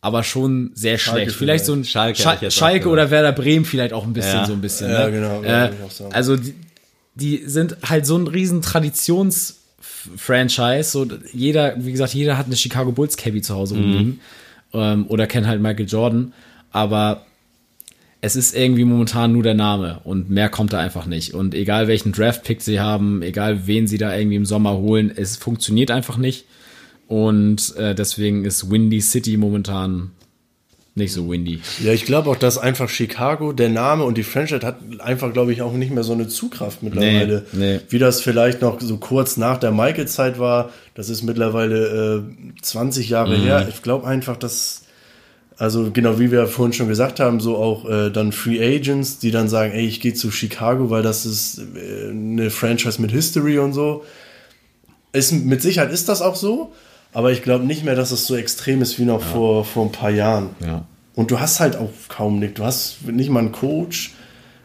aber 0.00 0.22
schon 0.22 0.70
sehr 0.74 0.96
schlecht. 0.96 1.32
Vielleicht 1.32 1.64
so 1.64 1.72
ein 1.72 1.84
Schalke 1.84 2.20
Schalke 2.20 2.46
gesagt. 2.46 2.86
oder 2.86 3.10
Werder 3.10 3.32
Bremen 3.32 3.64
vielleicht 3.64 3.92
auch 3.92 4.04
ein 4.04 4.12
bisschen 4.12 4.36
Ja. 4.36 4.46
so 4.46 4.52
ein 4.52 4.60
bisschen. 4.60 4.90
Ja, 4.90 5.06
ne? 5.06 5.12
genau, 5.12 5.42
ja, 5.42 5.66
Äh, 5.66 5.70
auch 5.84 5.90
sagen. 5.90 6.12
also 6.14 6.36
die, 6.36 6.54
die 7.20 7.42
sind 7.46 7.76
halt 7.84 8.06
so 8.06 8.16
ein 8.16 8.26
riesen 8.26 8.60
F- 8.60 9.56
Franchise. 10.16 10.90
So, 10.90 11.06
jeder, 11.32 11.74
wie 11.84 11.92
gesagt, 11.92 12.14
jeder 12.14 12.38
hat 12.38 12.46
eine 12.46 12.56
Chicago 12.56 12.92
Bulls 12.92 13.16
Cabby 13.16 13.42
zu 13.42 13.54
Hause 13.54 13.74
rumliegen. 13.74 14.20
Ähm, 14.72 15.06
oder 15.08 15.26
kennt 15.26 15.46
halt 15.46 15.60
Michael 15.60 15.86
Jordan. 15.86 16.32
Aber 16.70 17.24
es 18.20 18.36
ist 18.36 18.54
irgendwie 18.54 18.84
momentan 18.84 19.32
nur 19.32 19.42
der 19.42 19.54
Name 19.54 20.00
und 20.04 20.28
mehr 20.28 20.48
kommt 20.48 20.72
da 20.72 20.78
einfach 20.80 21.06
nicht. 21.06 21.34
Und 21.34 21.54
egal 21.54 21.88
welchen 21.88 22.12
Draft-Pick 22.12 22.62
sie 22.62 22.80
haben, 22.80 23.22
egal 23.22 23.66
wen 23.66 23.86
sie 23.86 23.98
da 23.98 24.16
irgendwie 24.16 24.36
im 24.36 24.46
Sommer 24.46 24.76
holen, 24.76 25.12
es 25.14 25.36
funktioniert 25.36 25.90
einfach 25.90 26.16
nicht. 26.16 26.44
Und 27.06 27.74
äh, 27.76 27.94
deswegen 27.94 28.44
ist 28.44 28.70
Windy 28.70 29.00
City 29.00 29.36
momentan 29.36 30.10
nicht 30.98 31.12
so 31.12 31.30
windy. 31.30 31.60
Ja, 31.82 31.92
ich 31.92 32.04
glaube 32.04 32.28
auch, 32.28 32.36
dass 32.36 32.58
einfach 32.58 32.88
Chicago, 32.90 33.52
der 33.52 33.70
Name 33.70 34.04
und 34.04 34.18
die 34.18 34.22
Franchise 34.22 34.60
hat 34.66 34.76
einfach, 34.98 35.32
glaube 35.32 35.52
ich, 35.52 35.62
auch 35.62 35.72
nicht 35.72 35.90
mehr 35.92 36.04
so 36.04 36.12
eine 36.12 36.28
Zugkraft 36.28 36.82
mittlerweile. 36.82 37.46
Nee, 37.52 37.76
nee. 37.76 37.80
Wie 37.88 37.98
das 37.98 38.20
vielleicht 38.20 38.60
noch 38.60 38.80
so 38.80 38.98
kurz 38.98 39.36
nach 39.38 39.56
der 39.58 39.70
Michael-Zeit 39.72 40.38
war. 40.38 40.70
Das 40.94 41.08
ist 41.08 41.22
mittlerweile 41.22 42.24
äh, 42.56 42.60
20 42.62 43.08
Jahre 43.08 43.38
Mhm. 43.38 43.42
her. 43.42 43.66
Ich 43.70 43.82
glaube 43.82 44.06
einfach, 44.06 44.36
dass, 44.36 44.82
also 45.56 45.90
genau 45.90 46.18
wie 46.18 46.30
wir 46.30 46.46
vorhin 46.48 46.72
schon 46.72 46.88
gesagt 46.88 47.20
haben, 47.20 47.40
so 47.40 47.56
auch 47.56 47.88
äh, 47.88 48.10
dann 48.10 48.32
Free 48.32 48.60
Agents, 48.76 49.18
die 49.18 49.30
dann 49.30 49.48
sagen, 49.48 49.72
ey, 49.72 49.86
ich 49.86 50.00
gehe 50.00 50.14
zu 50.14 50.30
Chicago, 50.30 50.90
weil 50.90 51.02
das 51.02 51.24
ist 51.24 51.58
äh, 51.76 52.10
eine 52.10 52.50
Franchise 52.50 53.00
mit 53.00 53.10
History 53.12 53.58
und 53.58 53.72
so. 53.72 54.04
Ist, 55.12 55.32
mit 55.32 55.62
Sicherheit 55.62 55.90
ist 55.90 56.08
das 56.08 56.20
auch 56.20 56.36
so, 56.36 56.72
aber 57.12 57.32
ich 57.32 57.42
glaube 57.42 57.64
nicht 57.64 57.84
mehr, 57.84 57.94
dass 57.94 58.10
es 58.10 58.26
so 58.26 58.36
extrem 58.36 58.82
ist 58.82 58.98
wie 58.98 59.04
noch 59.04 59.22
vor, 59.22 59.64
vor 59.64 59.84
ein 59.86 59.92
paar 59.92 60.10
Jahren. 60.10 60.50
Ja. 60.64 60.84
Und 61.14 61.30
du 61.30 61.40
hast 61.40 61.58
halt 61.60 61.76
auch 61.76 61.90
kaum 62.08 62.38
nichts. 62.38 62.54
Du 62.54 62.64
hast 62.64 63.06
nicht 63.06 63.30
mal 63.30 63.40
einen 63.40 63.52
Coach, 63.52 64.12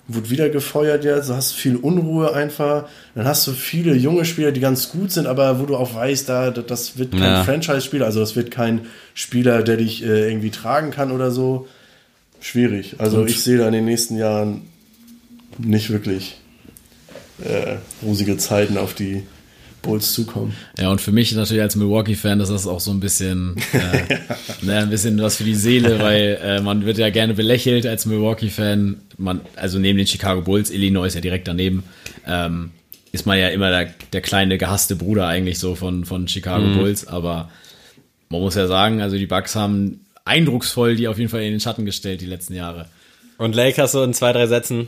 wurde 0.07 0.29
wieder 0.29 0.49
gefeuert 0.49 1.03
jetzt, 1.05 1.29
du 1.29 1.33
hast 1.33 1.53
viel 1.53 1.77
Unruhe 1.77 2.33
einfach. 2.33 2.85
Dann 3.15 3.25
hast 3.25 3.47
du 3.47 3.53
viele 3.53 3.95
junge 3.95 4.25
Spieler, 4.25 4.51
die 4.51 4.59
ganz 4.59 4.89
gut 4.89 5.11
sind, 5.11 5.25
aber 5.25 5.59
wo 5.59 5.65
du 5.65 5.75
auch 5.75 5.95
weißt, 5.95 6.27
da, 6.29 6.51
das 6.51 6.97
wird 6.97 7.11
kein 7.13 7.21
Ja. 7.21 7.43
Franchise-Spieler, 7.43 8.05
also 8.05 8.19
das 8.19 8.35
wird 8.35 8.51
kein 8.51 8.81
Spieler, 9.13 9.63
der 9.63 9.77
dich 9.77 10.03
äh, 10.03 10.29
irgendwie 10.29 10.51
tragen 10.51 10.91
kann 10.91 11.11
oder 11.11 11.31
so. 11.31 11.67
Schwierig. 12.41 12.95
Also 12.97 13.25
ich 13.25 13.41
sehe 13.41 13.57
da 13.57 13.67
in 13.67 13.73
den 13.73 13.85
nächsten 13.85 14.17
Jahren 14.17 14.63
nicht 15.57 15.89
wirklich 15.89 16.41
äh, 17.43 17.77
rosige 18.05 18.37
Zeiten 18.37 18.77
auf 18.77 18.93
die 18.93 19.23
Bulls 19.83 20.13
zukommen. 20.13 20.55
Ja, 20.79 20.89
und 20.89 20.99
für 20.99 21.11
mich 21.11 21.31
natürlich 21.33 21.61
als 21.61 21.75
Milwaukee-Fan 21.75 22.39
ist 22.39 22.49
das 22.49 22.65
auch 22.65 22.79
so 22.79 22.89
ein 22.89 22.99
bisschen, 22.99 23.55
äh, 23.73 24.17
ne, 24.65 24.79
ein 24.79 24.89
bisschen 24.89 25.21
was 25.21 25.35
für 25.35 25.43
die 25.43 25.53
Seele, 25.53 25.99
weil 25.99 26.39
äh, 26.41 26.61
man 26.61 26.85
wird 26.85 26.97
ja 26.97 27.11
gerne 27.11 27.35
belächelt 27.35 27.85
als 27.85 28.07
Milwaukee-Fan. 28.07 28.97
Man, 29.17 29.41
also 29.55 29.77
neben 29.77 29.97
den 29.97 30.07
Chicago 30.07 30.41
Bulls, 30.41 30.71
Illinois 30.71 31.05
ist 31.05 31.13
ja 31.13 31.21
direkt 31.21 31.47
daneben, 31.47 31.83
ähm, 32.25 32.71
ist 33.11 33.27
man 33.27 33.37
ja 33.37 33.49
immer 33.49 33.69
der, 33.69 33.93
der 34.11 34.21
kleine 34.21 34.57
gehasste 34.57 34.95
Bruder 34.95 35.27
eigentlich 35.27 35.59
so 35.59 35.75
von, 35.75 36.05
von 36.05 36.27
Chicago 36.27 36.65
Bulls. 36.75 37.05
Aber 37.05 37.51
man 38.29 38.41
muss 38.41 38.55
ja 38.55 38.65
sagen, 38.65 39.01
also 39.01 39.17
die 39.17 39.27
Bucks 39.27 39.55
haben 39.55 39.99
eindrucksvoll 40.25 40.95
die 40.95 41.07
auf 41.07 41.19
jeden 41.19 41.29
Fall 41.29 41.43
in 41.43 41.51
den 41.51 41.59
Schatten 41.59 41.85
gestellt 41.85 42.21
die 42.21 42.25
letzten 42.25 42.55
Jahre. 42.55 42.87
Und 43.37 43.55
Lakers 43.55 43.91
so 43.91 44.03
in 44.03 44.13
zwei, 44.13 44.31
drei 44.31 44.47
Sätzen. 44.47 44.87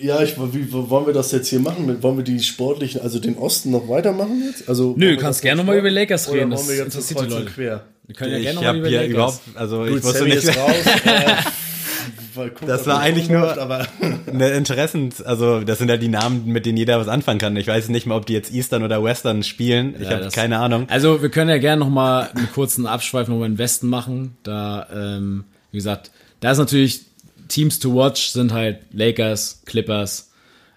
Ja, 0.00 0.22
ich, 0.22 0.36
wie, 0.38 0.72
wollen 0.72 1.06
wir 1.06 1.12
das 1.12 1.32
jetzt 1.32 1.48
hier 1.48 1.60
machen? 1.60 2.02
Wollen 2.02 2.16
wir 2.16 2.24
die 2.24 2.40
sportlichen, 2.40 3.00
also 3.00 3.18
den 3.18 3.36
Osten 3.36 3.70
noch 3.70 3.88
weitermachen 3.88 4.42
jetzt? 4.46 4.68
Also, 4.68 4.94
Nö, 4.96 5.10
wir 5.10 5.16
kannst 5.16 5.38
das 5.38 5.42
gerne 5.42 5.60
jetzt 5.60 5.66
noch 5.66 5.72
mal 5.72 5.78
über 5.78 5.90
Lakers 5.90 6.28
Oder 6.28 6.40
reden, 6.40 6.52
wollen 6.52 6.68
wir 6.68 6.76
das 6.84 6.94
interessiert 6.94 7.20
die 7.20 7.34
Leute. 7.34 7.44
quer? 7.46 7.84
Wir 8.06 8.14
können 8.14 8.32
ja 8.32 8.38
ich 8.38 8.42
gerne 8.44 8.54
noch 8.56 8.62
mal 8.62 8.68
habe 8.68 8.78
über 8.78 8.88
hier 8.88 8.98
Lakers. 9.00 9.12
überhaupt, 9.14 9.40
also 9.54 9.84
ich 9.84 9.92
Gut, 9.94 10.04
wusste 10.04 10.18
Sammy 10.18 10.30
nicht, 10.30 10.44
ist 10.44 10.56
raus. 10.56 10.74
äh, 11.04 12.50
guck, 12.54 12.66
Das 12.66 12.80
ob 12.82 12.86
war 12.86 13.00
eigentlich 13.00 13.28
nur- 13.28 13.58
Aber 13.60 13.86
eine 14.26 14.50
Interessens, 14.50 15.20
also 15.22 15.60
das 15.60 15.78
sind 15.78 15.88
ja 15.88 15.96
die 15.96 16.08
Namen, 16.08 16.46
mit 16.46 16.66
denen 16.66 16.78
jeder 16.78 16.98
was 17.00 17.08
anfangen 17.08 17.38
kann. 17.40 17.56
Ich 17.56 17.66
weiß 17.66 17.88
nicht 17.88 18.06
mal, 18.06 18.16
ob 18.16 18.26
die 18.26 18.32
jetzt 18.34 18.52
Eastern 18.52 18.82
oder 18.82 19.02
Western 19.02 19.42
spielen. 19.42 19.94
Ich 19.98 20.04
Ja, 20.06 20.12
habe 20.12 20.24
das- 20.24 20.34
keine 20.34 20.58
Ahnung. 20.58 20.86
Also 20.88 21.20
wir 21.22 21.28
können 21.30 21.50
ja 21.50 21.58
gerne 21.58 21.80
noch 21.80 21.90
mal 21.90 22.30
einen 22.34 22.48
kurzen 22.52 22.86
Abschweif 22.86 23.28
nochmal 23.28 23.46
in 23.46 23.52
den 23.54 23.58
Westen 23.58 23.88
machen. 23.88 24.36
Da, 24.42 24.86
ähm, 24.94 25.44
wie 25.72 25.78
gesagt, 25.78 26.10
da 26.40 26.52
ist 26.52 26.58
natürlich 26.58 27.02
Teams 27.48 27.78
to 27.78 27.94
watch 27.94 28.28
sind 28.28 28.52
halt 28.52 28.78
Lakers, 28.92 29.62
Clippers, 29.66 30.30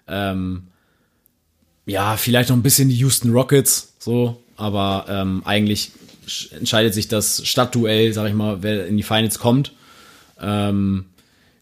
ähm, 0.08 0.64
ja, 1.86 2.16
vielleicht 2.16 2.48
noch 2.50 2.56
ein 2.56 2.62
bisschen 2.62 2.88
die 2.88 2.96
Houston 2.96 3.30
Rockets, 3.32 3.94
so, 3.98 4.42
aber 4.56 5.06
ähm, 5.08 5.42
eigentlich 5.44 5.90
sch- 6.28 6.54
entscheidet 6.56 6.94
sich 6.94 7.08
das 7.08 7.46
Stadtduell, 7.46 8.12
sag 8.12 8.28
ich 8.28 8.34
mal, 8.34 8.62
wer 8.62 8.86
in 8.86 8.96
die 8.96 9.02
Finals 9.02 9.38
kommt. 9.38 9.72
Ähm, 10.40 11.06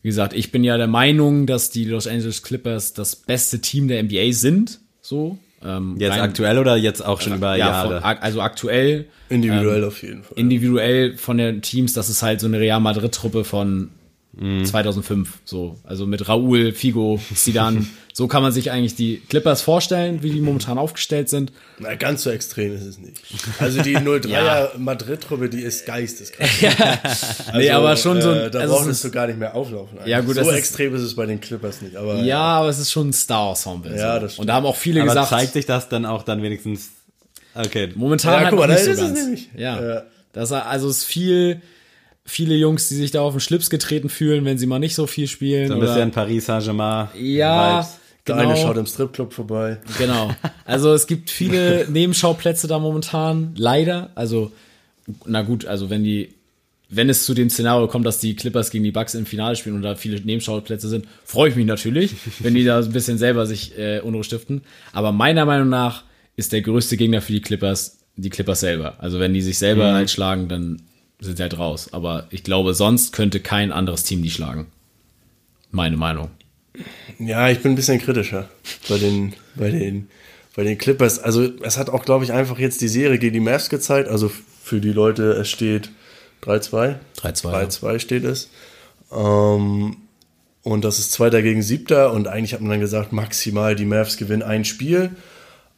wie 0.02 0.08
gesagt, 0.08 0.32
ich 0.34 0.50
bin 0.52 0.64
ja 0.64 0.76
der 0.78 0.86
Meinung, 0.86 1.46
dass 1.46 1.70
die 1.70 1.84
Los 1.84 2.06
Angeles 2.06 2.42
Clippers 2.42 2.92
das 2.94 3.16
beste 3.16 3.61
Team 3.61 3.88
der 3.88 4.02
NBA 4.02 4.32
sind, 4.32 4.80
so. 5.02 5.38
Ähm, 5.62 5.96
Jetzt 5.98 6.12
rein- 6.12 6.20
aktuell 6.20 6.56
oder 6.58 6.76
jetzt 6.76 7.04
auch 7.04 7.20
schon 7.20 7.34
über 7.34 7.54
ja, 7.56 7.68
Jahre? 7.68 8.00
von, 8.00 8.18
also 8.18 8.40
aktuell, 8.40 9.06
individuell 9.28 9.84
auf 9.84 10.02
jeden 10.02 10.22
Fall. 10.22 10.38
individuell 10.38 11.18
von 11.18 11.36
den 11.36 11.61
Teams, 11.61 11.92
das 11.92 12.08
ist 12.08 12.22
halt 12.22 12.40
so 12.40 12.46
eine 12.46 12.58
Real 12.58 12.80
Madrid-Truppe 12.80 13.44
von 13.44 13.90
2005. 14.36 15.40
So, 15.44 15.76
also 15.84 16.06
mit 16.06 16.28
Raúl, 16.28 16.72
Figo, 16.72 17.20
Zidane. 17.34 17.84
so 18.12 18.28
kann 18.28 18.42
man 18.42 18.52
sich 18.52 18.70
eigentlich 18.70 18.94
die 18.94 19.20
Clippers 19.28 19.60
vorstellen, 19.60 20.22
wie 20.22 20.30
die 20.30 20.40
momentan 20.40 20.78
aufgestellt 20.78 21.28
sind. 21.28 21.52
Na, 21.80 21.94
ganz 21.96 22.22
so 22.22 22.30
extrem 22.30 22.72
ist 22.74 22.82
es 22.84 22.98
nicht. 22.98 23.16
Also 23.58 23.82
die 23.82 23.96
03er 23.98 24.78
Madrid-Truppe, 24.78 25.48
die 25.48 25.60
ist 25.62 25.84
geisteskrank. 25.86 26.48
Also, 27.46 27.58
nee, 27.58 27.70
aber 27.70 27.96
schon 27.96 28.22
so. 28.22 28.30
Äh, 28.30 28.50
da 28.50 28.60
also 28.60 28.74
es 28.74 28.78
brauchtest 28.80 29.04
du 29.04 29.10
gar 29.10 29.26
nicht 29.26 29.38
mehr 29.38 29.54
auflaufen. 29.54 29.98
eigentlich. 29.98 30.10
Ja, 30.10 30.20
gut, 30.20 30.34
so 30.36 30.40
das 30.42 30.48
ist- 30.48 30.54
extrem 30.58 30.94
ist 30.94 31.02
es 31.02 31.16
bei 31.16 31.26
den 31.26 31.40
Clippers 31.40 31.82
nicht. 31.82 31.96
Aber 31.96 32.22
ja, 32.22 32.38
aber 32.40 32.68
es 32.68 32.78
ist 32.78 32.92
schon 32.92 33.08
ein 33.08 33.12
Star-Ensemble. 33.12 33.96
Ja, 33.96 34.14
so. 34.14 34.20
das 34.20 34.32
stimmt. 34.34 34.42
Und 34.42 34.46
da 34.46 34.54
haben 34.54 34.66
auch 34.66 34.76
viele 34.76 35.00
Aber 35.02 35.08
gesagt, 35.10 35.30
zeigt 35.30 35.52
sich 35.54 35.66
das 35.66 35.88
dann 35.88 36.06
auch 36.06 36.22
dann 36.22 36.42
wenigstens, 36.42 36.90
okay. 37.54 37.88
momentan 37.96 38.32
Ja, 38.34 38.38
halt 38.40 38.50
guck 38.50 38.60
mal, 38.60 38.68
nicht 38.68 38.80
da 38.80 38.84
so 38.84 38.90
ist 38.92 38.98
es 39.00 39.04
ganz. 39.04 39.18
nämlich. 39.20 39.50
Ja. 39.56 39.82
Ja. 39.84 40.02
Das, 40.32 40.52
also 40.52 40.88
es 40.88 40.98
ist 40.98 41.04
viel, 41.04 41.60
viele 42.30 42.54
Jungs, 42.54 42.88
die 42.88 42.94
sich 42.94 43.10
da 43.10 43.20
auf 43.22 43.34
den 43.34 43.40
Schlips 43.40 43.70
getreten 43.70 44.08
fühlen, 44.08 44.44
wenn 44.44 44.56
sie 44.56 44.66
mal 44.66 44.78
nicht 44.78 44.94
so 44.94 45.06
viel 45.06 45.26
spielen. 45.26 45.68
So 45.68 45.74
ein 45.74 45.78
oder- 45.80 45.94
bisschen 45.94 46.10
Paris 46.12 46.46
Saint-Germain. 46.46 47.08
ja, 47.20 47.78
Vibes. 47.80 47.98
der 48.26 48.36
genau. 48.36 48.48
eine 48.48 48.56
schaut 48.60 48.76
im 48.76 48.86
Stripclub 48.86 49.32
vorbei. 49.32 49.78
Genau. 49.98 50.30
Also 50.64 50.92
es 50.94 51.06
gibt 51.06 51.30
viele 51.30 51.86
Nebenschauplätze 51.90 52.68
da 52.68 52.78
momentan, 52.78 53.52
leider. 53.56 54.10
Also, 54.14 54.52
na 55.26 55.42
gut, 55.42 55.66
also 55.66 55.90
wenn 55.90 56.04
die, 56.04 56.34
wenn 56.88 57.08
es 57.08 57.24
zu 57.24 57.34
dem 57.34 57.50
Szenario 57.50 57.88
kommt, 57.88 58.06
dass 58.06 58.18
die 58.18 58.36
Clippers 58.36 58.70
gegen 58.70 58.84
die 58.84 58.92
Bucks 58.92 59.14
im 59.14 59.26
Finale 59.26 59.56
spielen 59.56 59.76
und 59.76 59.82
da 59.82 59.94
viele 59.96 60.20
Nebenschauplätze 60.20 60.88
sind, 60.88 61.06
freue 61.24 61.50
ich 61.50 61.56
mich 61.56 61.66
natürlich, 61.66 62.14
wenn 62.40 62.54
die 62.54 62.64
da 62.64 62.78
ein 62.78 62.92
bisschen 62.92 63.18
selber 63.18 63.46
sich 63.46 63.76
äh, 63.78 64.00
Unruhe 64.00 64.24
stiften. 64.24 64.62
Aber 64.92 65.12
meiner 65.12 65.44
Meinung 65.46 65.68
nach 65.68 66.04
ist 66.36 66.52
der 66.52 66.62
größte 66.62 66.96
Gegner 66.96 67.20
für 67.22 67.32
die 67.32 67.42
Clippers 67.42 67.98
die 68.16 68.30
Clippers 68.30 68.60
selber. 68.60 68.94
Also 68.98 69.18
wenn 69.18 69.32
die 69.34 69.40
sich 69.40 69.58
selber 69.58 69.94
halt 69.94 70.10
schlagen, 70.10 70.48
dann 70.48 70.82
sind 71.20 71.36
sie 71.36 71.42
halt 71.42 71.58
raus. 71.58 71.92
Aber 71.92 72.26
ich 72.30 72.42
glaube, 72.42 72.74
sonst 72.74 73.12
könnte 73.12 73.40
kein 73.40 73.72
anderes 73.72 74.04
Team 74.04 74.22
die 74.22 74.30
schlagen. 74.30 74.66
Meine 75.70 75.96
Meinung. 75.96 76.30
Ja, 77.18 77.48
ich 77.48 77.60
bin 77.60 77.72
ein 77.72 77.76
bisschen 77.76 78.00
kritischer 78.00 78.48
bei 78.88 78.98
den, 78.98 79.34
bei 79.54 79.70
den, 79.70 80.08
bei 80.56 80.64
den 80.64 80.78
Clippers. 80.78 81.18
Also 81.18 81.48
es 81.62 81.78
hat 81.78 81.90
auch, 81.90 82.04
glaube 82.04 82.24
ich, 82.24 82.32
einfach 82.32 82.58
jetzt 82.58 82.80
die 82.80 82.88
Serie 82.88 83.18
gegen 83.18 83.34
die 83.34 83.40
Mavs 83.40 83.68
gezeigt. 83.68 84.08
Also 84.08 84.30
für 84.62 84.80
die 84.80 84.92
Leute, 84.92 85.32
es 85.32 85.48
steht 85.48 85.90
3-2. 86.44 86.96
3-2, 87.22 87.52
ja. 87.52 87.60
3-2 87.60 87.98
steht 87.98 88.24
es. 88.24 88.50
Ähm, 89.12 89.96
und 90.62 90.84
das 90.84 90.98
ist 90.98 91.12
Zweiter 91.12 91.42
gegen 91.42 91.62
Siebter. 91.62 92.12
Und 92.12 92.28
eigentlich 92.28 92.54
hat 92.54 92.60
man 92.60 92.70
dann 92.70 92.80
gesagt, 92.80 93.12
maximal 93.12 93.74
die 93.74 93.84
Mavs 93.84 94.16
gewinnen 94.16 94.42
ein 94.42 94.64
Spiel. 94.64 95.10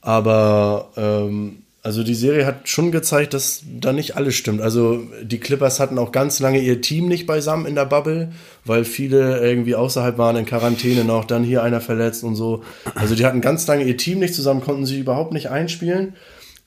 Aber 0.00 0.90
ähm, 0.96 1.62
also 1.84 2.04
die 2.04 2.14
Serie 2.14 2.46
hat 2.46 2.68
schon 2.68 2.92
gezeigt, 2.92 3.34
dass 3.34 3.64
da 3.66 3.92
nicht 3.92 4.16
alles 4.16 4.36
stimmt. 4.36 4.60
Also 4.60 5.02
die 5.22 5.40
Clippers 5.40 5.80
hatten 5.80 5.98
auch 5.98 6.12
ganz 6.12 6.38
lange 6.38 6.60
ihr 6.60 6.80
Team 6.80 7.08
nicht 7.08 7.26
beisammen 7.26 7.66
in 7.66 7.74
der 7.74 7.86
Bubble, 7.86 8.30
weil 8.64 8.84
viele 8.84 9.40
irgendwie 9.40 9.74
außerhalb 9.74 10.16
waren 10.16 10.36
in 10.36 10.46
Quarantäne 10.46 11.04
noch, 11.04 11.24
dann 11.24 11.42
hier 11.42 11.64
einer 11.64 11.80
verletzt 11.80 12.22
und 12.22 12.36
so. 12.36 12.62
Also 12.94 13.16
die 13.16 13.26
hatten 13.26 13.40
ganz 13.40 13.66
lange 13.66 13.82
ihr 13.82 13.96
Team 13.96 14.20
nicht 14.20 14.34
zusammen, 14.34 14.60
konnten 14.60 14.86
sich 14.86 15.00
überhaupt 15.00 15.32
nicht 15.32 15.50
einspielen. 15.50 16.14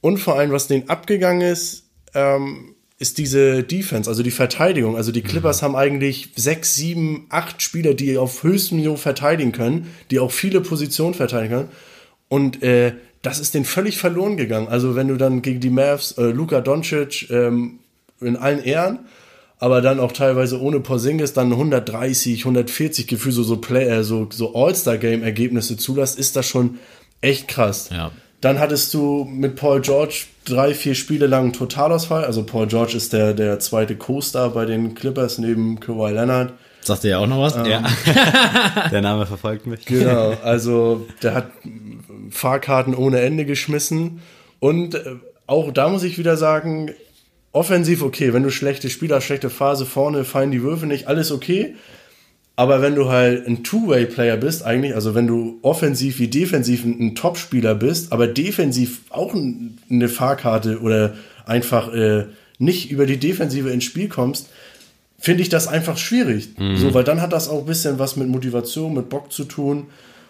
Und 0.02 0.18
vor 0.18 0.38
allem, 0.38 0.52
was 0.52 0.68
denen 0.68 0.90
abgegangen 0.90 1.42
ist, 1.42 1.86
ähm, 2.14 2.76
ist 3.00 3.18
diese 3.18 3.64
Defense, 3.64 4.10
also 4.10 4.22
die 4.22 4.32
Verteidigung. 4.32 4.98
Also 4.98 5.14
die 5.14 5.22
Clippers 5.22 5.62
haben 5.62 5.78
eigentlich 5.78 6.32
sechs, 6.36 6.76
sieben, 6.76 7.28
acht 7.30 7.62
Spieler, 7.62 7.94
die 7.94 8.18
auf 8.18 8.44
höchstem 8.44 8.80
Niveau 8.80 8.98
verteidigen 8.98 9.54
können, 9.54 9.88
die 10.12 10.20
auch 10.20 10.32
viele 10.32 10.60
Positionen 10.60 11.14
verteidigen 11.14 11.54
können. 11.54 11.70
Und 12.28 12.64
äh, 12.64 12.94
das 13.26 13.40
ist 13.40 13.56
denen 13.56 13.66
völlig 13.66 13.98
verloren 13.98 14.38
gegangen. 14.38 14.68
Also 14.68 14.96
wenn 14.96 15.08
du 15.08 15.18
dann 15.18 15.42
gegen 15.42 15.60
die 15.60 15.70
Mavs, 15.70 16.12
äh, 16.18 16.26
Luka 16.26 16.62
Doncic 16.62 17.30
ähm, 17.32 17.80
in 18.22 18.36
allen 18.36 18.64
Ehren, 18.64 19.00
aber 19.58 19.82
dann 19.82 20.00
auch 20.00 20.12
teilweise 20.12 20.62
ohne 20.62 20.80
Porzingis 20.80 21.34
dann 21.34 21.52
130, 21.52 22.42
140 22.42 23.08
Gefühl 23.08 23.32
so 23.32 23.44
so 23.44 23.58
Play, 23.58 23.86
äh, 23.86 24.04
so, 24.04 24.28
so 24.32 24.54
All-Star-Game-Ergebnisse 24.54 25.78
zulässt, 25.78 26.20
ist 26.20 26.36
das 26.36 26.46
schon 26.46 26.78
echt 27.22 27.48
krass. 27.48 27.90
Ja. 27.92 28.12
Dann 28.42 28.60
hattest 28.60 28.94
du 28.94 29.24
mit 29.24 29.56
Paul 29.56 29.82
George 29.82 30.26
drei, 30.44 30.76
vier 30.76 30.94
Spiele 30.94 31.26
lang 31.26 31.46
einen 31.46 31.54
Totalausfall. 31.54 32.26
Also 32.26 32.44
Paul 32.44 32.68
George 32.68 32.96
ist 32.96 33.12
der, 33.12 33.34
der 33.34 33.60
zweite 33.60 33.96
Co-Star 33.96 34.52
bei 34.52 34.66
den 34.66 34.94
Clippers 34.94 35.40
neben 35.40 35.80
Kawhi 35.80 36.12
Leonard. 36.12 36.54
Sagt 36.86 37.04
ihr 37.04 37.12
ja 37.12 37.18
auch 37.18 37.28
noch 37.28 37.40
was? 37.40 37.56
Ja. 37.68 37.84
Der 38.92 39.02
Name 39.02 39.26
verfolgt 39.26 39.66
mich. 39.66 39.86
Genau, 39.86 40.36
also 40.44 41.08
der 41.22 41.34
hat 41.34 41.52
Fahrkarten 42.30 42.94
ohne 42.94 43.22
Ende 43.22 43.46
geschmissen 43.46 44.22
Und 44.60 44.96
äh, 44.96 45.16
auch 45.48 45.72
da 45.72 45.90
muss 45.90 46.04
ich 46.04 46.18
wieder 46.18 46.38
sagen, 46.38 46.92
offensiv 47.52 48.04
okay, 48.04 48.34
wenn 48.34 48.44
du 48.44 48.52
schlechte 48.52 48.90
Spieler, 48.90 49.22
schlechte 49.22 49.50
Phase 49.50 49.86
vorne, 49.86 50.26
fallen 50.26 50.52
die 50.52 50.62
Würfe 50.62 50.86
nicht, 50.86 51.08
alles 51.08 51.32
okay. 51.32 51.76
Aber 52.58 52.82
wenn 52.82 52.96
du 52.96 53.10
halt 53.10 53.48
ein 53.48 53.64
Two-Way-Player 53.64 54.38
bist, 54.38 54.64
eigentlich, 54.64 54.96
also 54.96 55.14
wenn 55.14 55.28
du 55.28 55.60
offensiv 55.62 56.20
wie 56.20 56.28
defensiv 56.28 56.86
ein, 56.86 57.00
ein 57.00 57.16
Top-Spieler 57.16 57.76
bist, 57.76 58.14
aber 58.14 58.28
defensiv 58.28 59.02
auch 59.10 59.34
ein, 59.34 59.78
eine 59.90 60.08
Fahrkarte 60.08 60.80
oder 60.80 61.16
einfach 61.46 61.94
äh, 61.94 62.26
nicht 62.58 62.92
über 62.92 63.06
die 63.06 63.18
Defensive 63.18 63.70
ins 63.70 63.84
Spiel 63.84 64.08
kommst, 64.08 64.50
finde 65.26 65.42
ich 65.42 65.50
das 65.50 65.68
einfach 65.68 65.98
schwierig. 65.98 66.50
So, 66.76 66.94
weil 66.94 67.04
dann 67.04 67.20
hat 67.20 67.34
das 67.34 67.50
auch 67.50 67.62
ein 67.62 67.66
bisschen 67.66 67.98
was 67.98 68.16
mit 68.16 68.28
Motivation, 68.28 68.94
mit 68.94 69.10
Bock 69.10 69.32
zu 69.32 69.46
tun. 69.46 69.88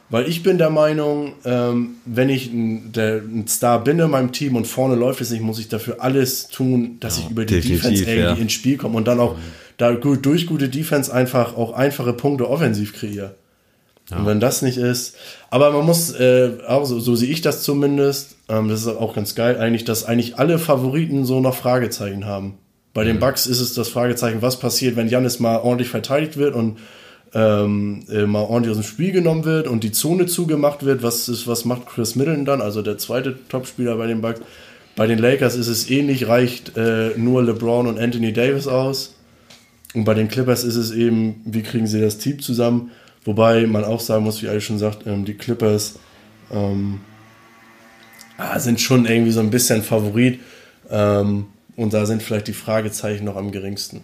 Weil 0.09 0.29
ich 0.29 0.41
bin 0.41 0.57
der 0.57 0.69
Meinung, 0.69 1.33
ähm, 1.43 1.95
wenn 2.05 2.29
ich 2.29 2.49
ein, 2.53 2.93
der, 2.93 3.15
ein 3.15 3.45
Star 3.47 3.83
bin 3.83 3.99
in 3.99 4.09
meinem 4.09 4.31
Team 4.31 4.55
und 4.55 4.67
vorne 4.67 4.95
läuft 4.95 5.19
es 5.19 5.31
nicht, 5.31 5.41
muss 5.41 5.59
ich 5.59 5.67
dafür 5.67 5.97
alles 5.99 6.47
tun, 6.47 6.97
dass 7.01 7.17
ich 7.17 7.29
über 7.29 7.43
die 7.43 7.59
Defense 7.59 8.03
irgendwie 8.03 8.19
ja. 8.19 8.33
ins 8.35 8.53
Spiel 8.53 8.77
komme 8.77 8.95
und 8.95 9.05
dann 9.05 9.19
auch 9.19 9.35
da 9.75 9.91
gut, 9.95 10.25
durch 10.25 10.47
gute 10.47 10.69
Defense 10.69 11.13
einfach 11.13 11.57
auch 11.57 11.73
einfache 11.73 12.13
Punkte 12.13 12.49
offensiv 12.49 12.93
kreiere. 12.93 13.35
Und 14.11 14.25
wenn 14.27 14.39
das 14.39 14.61
nicht 14.61 14.77
ist, 14.77 15.15
aber 15.49 15.71
man 15.71 15.85
muss, 15.85 16.11
äh, 16.11 16.51
auch 16.67 16.85
so, 16.85 16.99
so 16.99 17.15
sehe 17.15 17.31
ich 17.31 17.41
das 17.41 17.63
zumindest, 17.63 18.35
ähm, 18.47 18.69
das 18.69 18.81
ist 18.81 18.87
auch 18.87 19.15
ganz 19.15 19.33
geil 19.33 19.57
eigentlich, 19.57 19.83
dass 19.83 20.05
eigentlich 20.05 20.37
alle 20.37 20.59
Favoriten 20.59 21.25
so 21.25 21.41
noch 21.41 21.55
Fragezeichen 21.55 22.25
haben. 22.25 22.59
Bei 22.95 23.03
den 23.03 23.19
Bucks 23.19 23.45
ist 23.45 23.59
es 23.59 23.73
das 23.73 23.89
Fragezeichen, 23.89 24.41
was 24.41 24.57
passiert, 24.57 24.95
wenn 24.95 25.09
Janis 25.09 25.41
mal 25.41 25.57
ordentlich 25.57 25.89
verteidigt 25.89 26.37
wird 26.37 26.55
und 26.55 26.77
ähm, 27.33 28.05
äh, 28.09 28.25
mal 28.25 28.43
ordentlich 28.43 28.71
aus 28.71 28.77
dem 28.77 28.87
Spiel 28.87 29.11
genommen 29.11 29.43
wird 29.43 29.67
und 29.67 29.83
die 29.83 29.91
Zone 29.91 30.27
zugemacht 30.27 30.85
wird. 30.85 31.03
Was 31.03 31.27
ist, 31.27 31.45
was 31.45 31.65
macht 31.65 31.87
Chris 31.87 32.15
Middleton 32.15 32.45
dann? 32.45 32.61
Also 32.61 32.81
der 32.81 32.97
zweite 32.97 33.37
Topspieler 33.49 33.97
bei 33.97 34.07
den 34.07 34.21
Bucks. 34.21 34.39
Bei 34.95 35.07
den 35.07 35.19
Lakers 35.19 35.55
ist 35.55 35.67
es 35.67 35.89
ähnlich, 35.89 36.29
reicht 36.29 36.77
äh, 36.77 37.09
nur 37.17 37.43
LeBron 37.43 37.85
und 37.85 37.99
Anthony 37.99 38.31
Davis 38.31 38.65
aus. 38.65 39.15
Und 39.93 40.05
bei 40.05 40.13
den 40.13 40.29
Clippers 40.29 40.63
ist 40.63 40.77
es 40.77 40.91
eben, 40.91 41.41
wie 41.43 41.63
kriegen 41.63 41.87
sie 41.87 41.99
das 41.99 42.17
Team 42.17 42.39
zusammen? 42.39 42.91
Wobei 43.25 43.67
man 43.67 43.83
auch 43.83 43.99
sagen 43.99 44.23
muss, 44.23 44.41
wie 44.41 44.47
Ali 44.47 44.61
schon 44.61 44.79
sagt, 44.79 45.05
ähm, 45.05 45.25
die 45.25 45.33
Clippers 45.33 45.99
ähm, 46.49 47.01
ah, 48.37 48.57
sind 48.57 48.79
schon 48.79 49.05
irgendwie 49.05 49.31
so 49.31 49.41
ein 49.41 49.49
bisschen 49.49 49.83
Favorit. 49.83 50.39
Ähm, 50.89 51.47
und 51.76 51.93
da 51.93 52.05
sind 52.05 52.23
vielleicht 52.23 52.47
die 52.47 52.53
Fragezeichen 52.53 53.26
noch 53.26 53.36
am 53.36 53.51
geringsten. 53.51 54.01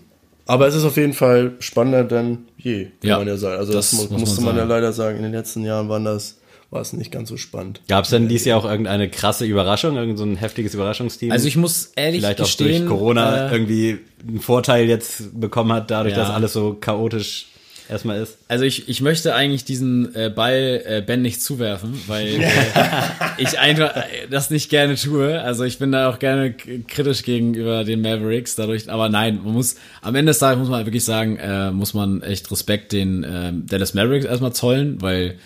Aber 0.48 0.68
es 0.68 0.76
ist 0.76 0.84
auf 0.84 0.98
jeden 0.98 1.14
Fall 1.14 1.54
spannender 1.60 2.04
denn 2.04 2.40
je, 2.58 2.86
kann 2.86 2.92
Ja, 3.04 3.18
man 3.20 3.28
ja 3.28 3.38
sagen. 3.38 3.60
Also 3.60 3.72
das, 3.74 3.92
das 3.92 4.00
mu- 4.02 4.08
muss 4.12 4.20
musste 4.22 4.42
man 4.42 4.56
man 4.56 4.68
ja 4.68 4.70
leider 4.76 4.92
sagen. 4.92 5.18
In 5.18 5.24
den 5.24 5.32
letzten 5.32 5.64
Jahren 5.64 5.88
waren 5.88 6.04
das, 6.04 6.40
war 6.72 6.82
es 6.82 6.94
nicht 6.94 7.12
ganz 7.12 7.30
so 7.30 7.38
spannend. 7.38 7.80
Gab 7.88 8.04
es 8.06 8.10
denn 8.10 8.28
dieses 8.28 8.46
Jahr 8.46 8.58
auch 8.60 8.66
irgendeine 8.66 9.10
krasse 9.10 9.46
Überraschung, 9.46 9.96
irgend 9.96 10.18
so 10.18 10.26
ein 10.26 10.36
heftiges 10.36 10.74
Überraschungsteam? 10.74 11.32
Also 11.32 11.48
ich 11.48 11.56
muss 11.58 11.92
ehrlich 11.96 12.22
vielleicht 12.22 12.42
auch 12.42 12.46
gestehen, 12.46 12.88
durch 12.88 12.90
Corona 12.90 13.48
äh, 13.50 13.54
irgendwie 13.54 14.00
einen 14.28 14.42
Vorteil 14.42 14.88
jetzt 14.90 15.40
bekommen 15.40 15.72
hat, 15.72 15.92
dadurch, 15.92 16.16
Ja. 16.16 16.22
dass 16.22 16.30
alles 16.32 16.54
so 16.54 16.74
chaotisch 16.74 17.48
erstmal 17.92 18.22
ist. 18.22 18.38
Also 18.48 18.64
ich, 18.64 18.90
ich 18.90 19.02
möchte 19.02 19.36
eigentlich 19.36 19.66
diesen 19.66 20.16
äh, 20.16 20.32
Ball 20.34 20.82
äh, 20.86 21.02
Ben 21.06 21.22
nicht 21.22 21.42
zuwerfen, 21.44 22.00
weil 22.08 22.42
äh, 22.42 22.48
ich 23.38 23.60
einfach 23.60 23.96
äh, 23.96 24.28
das 24.30 24.50
nicht 24.50 24.70
gerne 24.70 24.96
tue. 24.96 25.40
Also 25.42 25.64
ich 25.64 25.78
bin 25.78 25.92
da 25.92 26.10
auch 26.10 26.20
gerne 26.20 26.54
kritisch 26.54 27.24
gegenüber 27.24 27.84
den 27.84 28.02
Mavericks 28.02 28.56
dadurch. 28.56 28.90
Aber 28.90 29.10
nein, 29.10 29.42
man 29.44 29.54
muss 29.54 29.76
am 30.02 30.16
Ende 30.16 30.32
des 30.32 30.40
Tages 30.40 30.60
muss 30.60 30.70
man 30.70 30.86
wirklich 30.86 31.04
sagen, 31.04 31.38
äh, 31.38 31.72
muss 31.72 31.94
man 31.94 32.22
echt 32.22 32.50
Respekt 32.52 32.94
den 32.94 33.24
äh, 33.24 33.52
Dallas 33.54 33.94
Mavericks 33.94 34.26
erstmal 34.26 34.54
zollen, 34.54 35.02
weil 35.02 35.38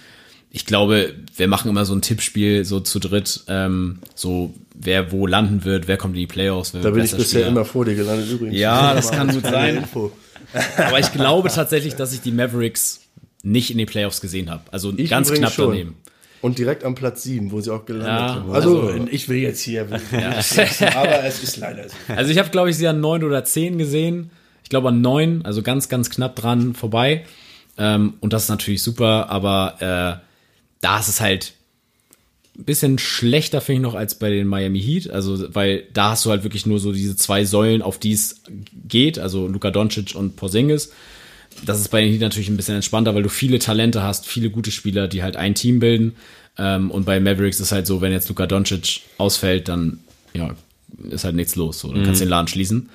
ich 0.51 0.65
glaube, 0.65 1.13
wir 1.35 1.49
machen 1.49 1.69
immer 1.69 1.83
so 1.83 1.93
ein 1.93 2.01
Tippspiel 2.01 2.63
so 2.63 2.79
zu 2.79 2.99
dritt, 2.99 3.41
ähm, 3.49 3.99
so 4.13 4.53
wer 4.73 5.11
wo 5.11 5.27
landen 5.27 5.65
wird, 5.65 5.89
wer 5.89 5.97
kommt 5.97 6.13
in 6.15 6.21
die 6.21 6.27
Playoffs. 6.27 6.73
Wer 6.73 6.81
Da 6.81 6.91
bin 6.91 7.03
ich 7.03 7.11
bisher 7.11 7.41
Spieler. 7.41 7.47
immer 7.47 7.65
vor 7.65 7.83
dir 7.83 7.95
gelandet 7.95 8.31
übrigens. 8.31 8.57
Ja, 8.57 8.93
das 8.93 9.11
kann 9.11 9.27
gut 9.27 9.45
sein. 9.45 9.77
Info. 9.77 10.11
Aber 10.77 10.99
ich 10.99 11.11
glaube 11.11 11.49
tatsächlich, 11.49 11.95
dass 11.95 12.13
ich 12.13 12.21
die 12.21 12.31
Mavericks 12.31 13.01
nicht 13.43 13.71
in 13.71 13.77
den 13.77 13.87
Playoffs 13.87 14.21
gesehen 14.21 14.49
habe. 14.49 14.63
Also 14.71 14.93
Ich 14.95 15.09
ganz 15.09 15.31
knapp 15.31 15.51
schon. 15.53 15.69
daneben. 15.69 15.95
Und 16.41 16.59
direkt 16.59 16.83
am 16.83 16.93
Platz 16.95 17.23
7, 17.23 17.51
wo 17.51 17.59
sie 17.61 17.71
auch 17.73 17.85
gelandet 17.85 18.07
Ja, 18.07 18.35
haben. 18.35 18.51
Also, 18.51 18.81
also- 18.81 19.07
ich 19.09 19.29
will 19.29 19.37
jetzt 19.37 19.61
hier. 19.61 19.81
aber 20.95 21.23
es 21.23 21.43
ist 21.43 21.57
leider 21.57 21.89
so. 21.89 21.95
Also 22.07 22.31
ich 22.31 22.37
habe, 22.37 22.49
glaube 22.49 22.69
ich, 22.69 22.77
sie 22.77 22.87
an 22.87 22.99
neun 23.01 23.23
oder 23.23 23.43
zehn 23.43 23.77
gesehen. 23.77 24.29
Ich 24.63 24.69
glaube 24.69 24.89
an 24.89 25.01
neun, 25.01 25.43
also 25.45 25.61
ganz, 25.61 25.89
ganz 25.89 26.09
knapp 26.09 26.35
dran 26.35 26.73
vorbei. 26.75 27.25
Ähm, 27.77 28.15
und 28.19 28.33
das 28.33 28.43
ist 28.43 28.49
natürlich 28.49 28.81
super, 28.83 29.29
aber 29.29 30.21
äh, 30.21 30.25
da 30.81 30.99
ist 30.99 31.07
es 31.07 31.19
halt 31.21 31.53
bisschen 32.57 32.97
schlechter, 32.97 33.61
finde 33.61 33.79
ich 33.79 33.83
noch, 33.83 33.95
als 33.95 34.15
bei 34.15 34.29
den 34.29 34.47
Miami 34.47 34.81
Heat. 34.81 35.09
Also, 35.09 35.53
weil 35.53 35.83
da 35.93 36.11
hast 36.11 36.25
du 36.25 36.29
halt 36.29 36.43
wirklich 36.43 36.65
nur 36.65 36.79
so 36.79 36.91
diese 36.91 37.15
zwei 37.15 37.45
Säulen, 37.45 37.81
auf 37.81 37.99
die 37.99 38.13
es 38.13 38.41
geht, 38.87 39.19
also 39.19 39.47
Luka 39.47 39.71
Doncic 39.71 40.15
und 40.15 40.35
Porzingis. 40.35 40.91
Das 41.65 41.79
ist 41.79 41.89
bei 41.89 42.01
den 42.01 42.11
Heat 42.11 42.21
natürlich 42.21 42.49
ein 42.49 42.57
bisschen 42.57 42.75
entspannter, 42.75 43.15
weil 43.15 43.23
du 43.23 43.29
viele 43.29 43.59
Talente 43.59 44.03
hast, 44.03 44.25
viele 44.25 44.49
gute 44.49 44.71
Spieler, 44.71 45.07
die 45.07 45.23
halt 45.23 45.35
ein 45.35 45.55
Team 45.55 45.79
bilden. 45.79 46.15
Ähm, 46.57 46.91
und 46.91 47.05
bei 47.05 47.19
Mavericks 47.19 47.59
ist 47.59 47.71
halt 47.71 47.87
so, 47.87 48.01
wenn 48.01 48.11
jetzt 48.11 48.29
Luka 48.29 48.47
Doncic 48.47 49.01
ausfällt, 49.17 49.67
dann 49.67 49.99
ja, 50.33 50.55
ist 51.09 51.23
halt 51.23 51.35
nichts 51.35 51.55
los. 51.55 51.79
So, 51.79 51.91
dann 51.91 52.03
kannst 52.03 52.21
du 52.21 52.25
den 52.25 52.29
Laden 52.29 52.47
schließen. 52.47 52.89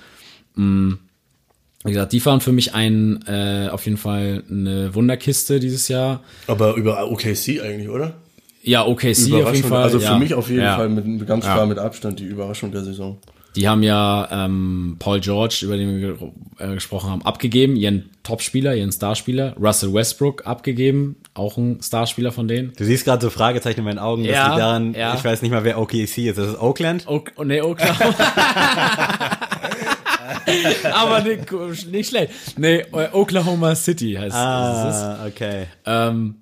Mm. 0.54 0.92
Wie 1.82 1.92
gesagt, 1.92 2.12
die 2.12 2.24
waren 2.26 2.42
für 2.42 2.52
mich 2.52 2.74
ein 2.74 3.24
äh, 3.26 3.68
auf 3.70 3.86
jeden 3.86 3.96
Fall 3.96 4.44
eine 4.50 4.94
Wunderkiste 4.94 5.61
dieses 5.61 5.88
Jahr. 5.88 6.22
Aber 6.46 6.74
über 6.74 7.11
OKC 7.11 7.62
eigentlich, 7.62 7.88
oder? 7.88 8.18
Ja, 8.62 8.86
OKC 8.86 9.04
auf 9.11 9.18
Überraschung. 9.26 9.54
jeden 9.54 9.68
Fall. 9.68 9.82
also 9.82 9.98
für 9.98 10.04
ja. 10.04 10.18
mich 10.18 10.34
auf 10.34 10.48
jeden 10.48 10.62
ja. 10.62 10.76
Fall 10.76 10.88
mit, 10.88 11.26
ganz 11.26 11.44
Ja. 11.46 11.54
klar 11.54 11.66
mit 11.66 11.78
Abstand 11.78 12.18
die 12.20 12.24
Überraschung 12.24 12.70
der 12.72 12.84
Saison. 12.84 13.18
Die 13.56 13.68
haben 13.68 13.82
ja 13.82 14.28
ähm, 14.30 14.94
Paul 15.00 15.18
George, 15.18 15.62
über 15.62 15.76
den 15.76 16.00
wir 16.00 16.16
äh, 16.58 16.74
gesprochen 16.74 17.11
haben, 17.11 17.22
abgegeben, 17.22 17.74
ihren 17.74 18.08
Topspieler, 18.22 18.76
ihren 18.76 18.92
Starspieler. 18.92 19.56
Russell 19.61 19.92
Westbrook 19.92 20.46
abgegeben, 20.46 21.16
auch 21.34 21.56
ein 21.56 21.80
Starspieler 21.82 22.30
von 22.30 22.46
denen. 22.46 22.72
Du 22.76 22.84
siehst 22.84 23.04
gerade 23.04 23.22
so 23.22 23.30
Fragezeichen 23.30 23.80
in 23.80 23.86
meinen 23.86 23.98
Augen. 23.98 24.24
Ja, 24.24 24.48
liegt 24.48 24.61
daran, 24.61 24.94
ja. 24.94 25.14
ich 25.14 25.24
weiß 25.24 25.42
nicht 25.42 25.50
mal, 25.50 25.64
wer 25.64 25.80
OKC 25.80 26.18
ist. 26.18 26.38
Das 26.38 26.46
ist 26.48 26.61
Oakland? 26.61 27.06
Oh, 27.08 27.22
oh 27.36 27.42
nee, 27.42 27.61
Oklahoma. 27.61 28.14
Aber 30.94 31.20
nicht, 31.22 31.50
nicht 31.90 32.11
schlecht. 32.11 32.32
Nee, 32.56 32.84
äh, 32.92 33.08
Oklahoma 33.12 33.74
City 33.74 34.14
heißt 34.14 34.28
es. 34.28 34.34
Ah, 34.34 35.26
okay. 35.26 35.66
Ähm, 35.86 36.36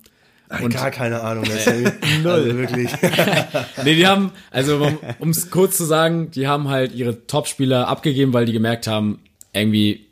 Und 0.62 0.72
gar 0.72 0.90
keine 0.90 1.20
Ahnung. 1.20 1.44
Das 1.44 1.66
ist 1.66 1.92
Null. 2.22 2.32
Also 2.32 2.58
wirklich. 2.58 2.90
Nee, 3.84 3.94
die 3.94 4.06
haben, 4.06 4.32
also 4.50 4.90
um 5.18 5.30
es 5.30 5.50
kurz 5.50 5.76
zu 5.76 5.84
sagen, 5.84 6.30
die 6.30 6.46
haben 6.46 6.68
halt 6.68 6.94
ihre 6.94 7.26
Topspieler 7.26 7.88
abgegeben, 7.88 8.32
weil 8.32 8.46
die 8.46 8.52
gemerkt 8.52 8.86
haben, 8.86 9.20
irgendwie 9.52 10.06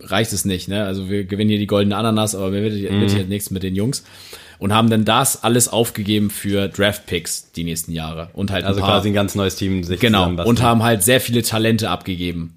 reicht 0.00 0.32
es 0.32 0.44
nicht, 0.44 0.68
ne? 0.68 0.84
Also 0.84 1.08
wir 1.08 1.24
gewinnen 1.24 1.50
hier 1.50 1.58
die 1.58 1.66
goldene 1.66 1.96
Ananas, 1.96 2.34
aber 2.34 2.52
wir 2.52 2.62
wird, 2.62 2.74
wird 2.82 3.10
hier 3.10 3.24
nichts 3.24 3.50
mit 3.50 3.62
den 3.62 3.74
Jungs. 3.74 4.04
Und 4.58 4.74
haben 4.74 4.90
dann 4.90 5.06
das 5.06 5.42
alles 5.42 5.68
aufgegeben 5.68 6.28
für 6.28 6.68
Draft-Picks 6.68 7.52
die 7.52 7.64
nächsten 7.64 7.92
Jahre. 7.92 8.28
Und 8.34 8.50
halt 8.50 8.64
ein 8.64 8.68
Also 8.68 8.80
paar, 8.80 8.90
quasi 8.90 9.08
ein 9.08 9.14
ganz 9.14 9.34
neues 9.34 9.56
Team 9.56 9.84
sich 9.84 10.00
Genau, 10.00 10.28
und 10.28 10.60
haben 10.60 10.82
halt 10.82 11.02
sehr 11.02 11.20
viele 11.20 11.42
Talente 11.42 11.88
abgegeben. 11.88 12.54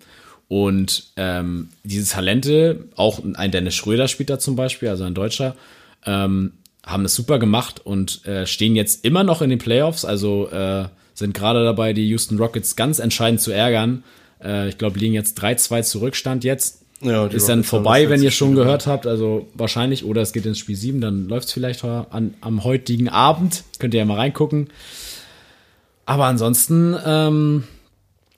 Und 0.49 1.05
ähm, 1.15 1.69
diese 1.83 2.11
Talente, 2.11 2.87
auch 2.97 3.21
ein 3.35 3.51
Dennis 3.51 3.75
Schröder 3.75 4.09
spielt 4.09 4.29
da 4.29 4.37
zum 4.37 4.57
Beispiel, 4.57 4.89
also 4.89 5.05
ein 5.05 5.13
Deutscher, 5.13 5.55
ähm, 6.05 6.51
haben 6.85 7.05
es 7.05 7.15
super 7.15 7.39
gemacht 7.39 7.81
und 7.83 8.25
äh, 8.25 8.45
stehen 8.45 8.75
jetzt 8.75 9.05
immer 9.05 9.23
noch 9.23 9.41
in 9.41 9.49
den 9.49 9.59
Playoffs, 9.59 10.03
also 10.05 10.49
äh, 10.49 10.85
sind 11.13 11.33
gerade 11.33 11.63
dabei, 11.63 11.93
die 11.93 12.07
Houston 12.09 12.37
Rockets 12.37 12.75
ganz 12.75 12.99
entscheidend 12.99 13.39
zu 13.39 13.51
ärgern. 13.51 14.03
Äh, 14.43 14.69
ich 14.69 14.77
glaube, 14.77 14.99
liegen 14.99 15.13
jetzt 15.13 15.41
3-2 15.41 15.83
Zurückstand 15.83 16.43
jetzt. 16.43 16.81
Ja, 17.01 17.25
ist 17.27 17.49
dann 17.49 17.59
Rockets 17.59 17.69
haben 17.69 17.69
vorbei, 17.69 18.09
wenn 18.09 18.23
ihr 18.23 18.31
schon 18.31 18.49
Spiel 18.49 18.63
gehört 18.63 18.87
habt, 18.87 19.07
also 19.07 19.49
wahrscheinlich, 19.53 20.05
oder 20.05 20.21
es 20.21 20.31
geht 20.31 20.45
ins 20.45 20.59
Spiel 20.59 20.75
7, 20.75 21.01
dann 21.01 21.27
läuft 21.27 21.47
es 21.47 21.53
vielleicht 21.53 21.83
an, 21.83 22.33
am 22.39 22.63
heutigen 22.63 23.09
Abend. 23.09 23.63
Könnt 23.79 23.93
ihr 23.93 23.99
ja 23.99 24.05
mal 24.05 24.17
reingucken. 24.17 24.69
Aber 26.05 26.25
ansonsten 26.25 26.95
ähm, 27.05 27.63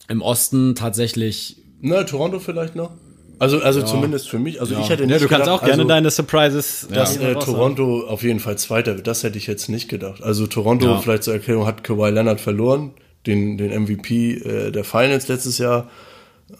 im 0.07 0.21
Osten 0.21 0.75
tatsächlich 0.75 1.57
Na, 1.81 2.03
Toronto 2.03 2.39
vielleicht 2.39 2.75
noch? 2.75 2.91
Also, 3.39 3.59
also 3.59 3.81
zumindest 3.81 4.29
für 4.29 4.39
mich. 4.39 4.61
Also 4.61 4.75
ich 4.79 4.89
hätte 4.89 5.03
nicht 5.03 5.11
Ja, 5.11 5.19
du 5.19 5.27
kannst 5.27 5.45
gedacht, 5.45 5.61
auch 5.61 5.65
gerne 5.65 5.81
also, 5.83 5.87
deine 5.87 6.11
Surprises 6.11 6.87
dass 6.91 7.17
ja. 7.17 7.31
äh, 7.31 7.35
Toronto 7.35 8.05
auf 8.07 8.23
jeden 8.23 8.39
Fall 8.39 8.57
Zweiter 8.57 8.95
wird. 8.95 9.07
Das 9.07 9.23
hätte 9.23 9.37
ich 9.37 9.47
jetzt 9.47 9.67
nicht 9.69 9.89
gedacht. 9.89 10.23
Also 10.23 10.47
Toronto, 10.47 10.85
Ja. 10.85 10.97
vielleicht 10.99 11.23
zur 11.23 11.33
Erklärung, 11.33 11.65
hat 11.65 11.83
Kawhi 11.83 12.09
Leonard 12.11 12.39
verloren, 12.39 12.91
den, 13.25 13.57
den 13.57 13.71
MVP 13.83 14.33
äh, 14.35 14.71
der 14.71 14.83
Finals 14.83 15.27
letztes 15.27 15.57
Jahr. 15.57 15.89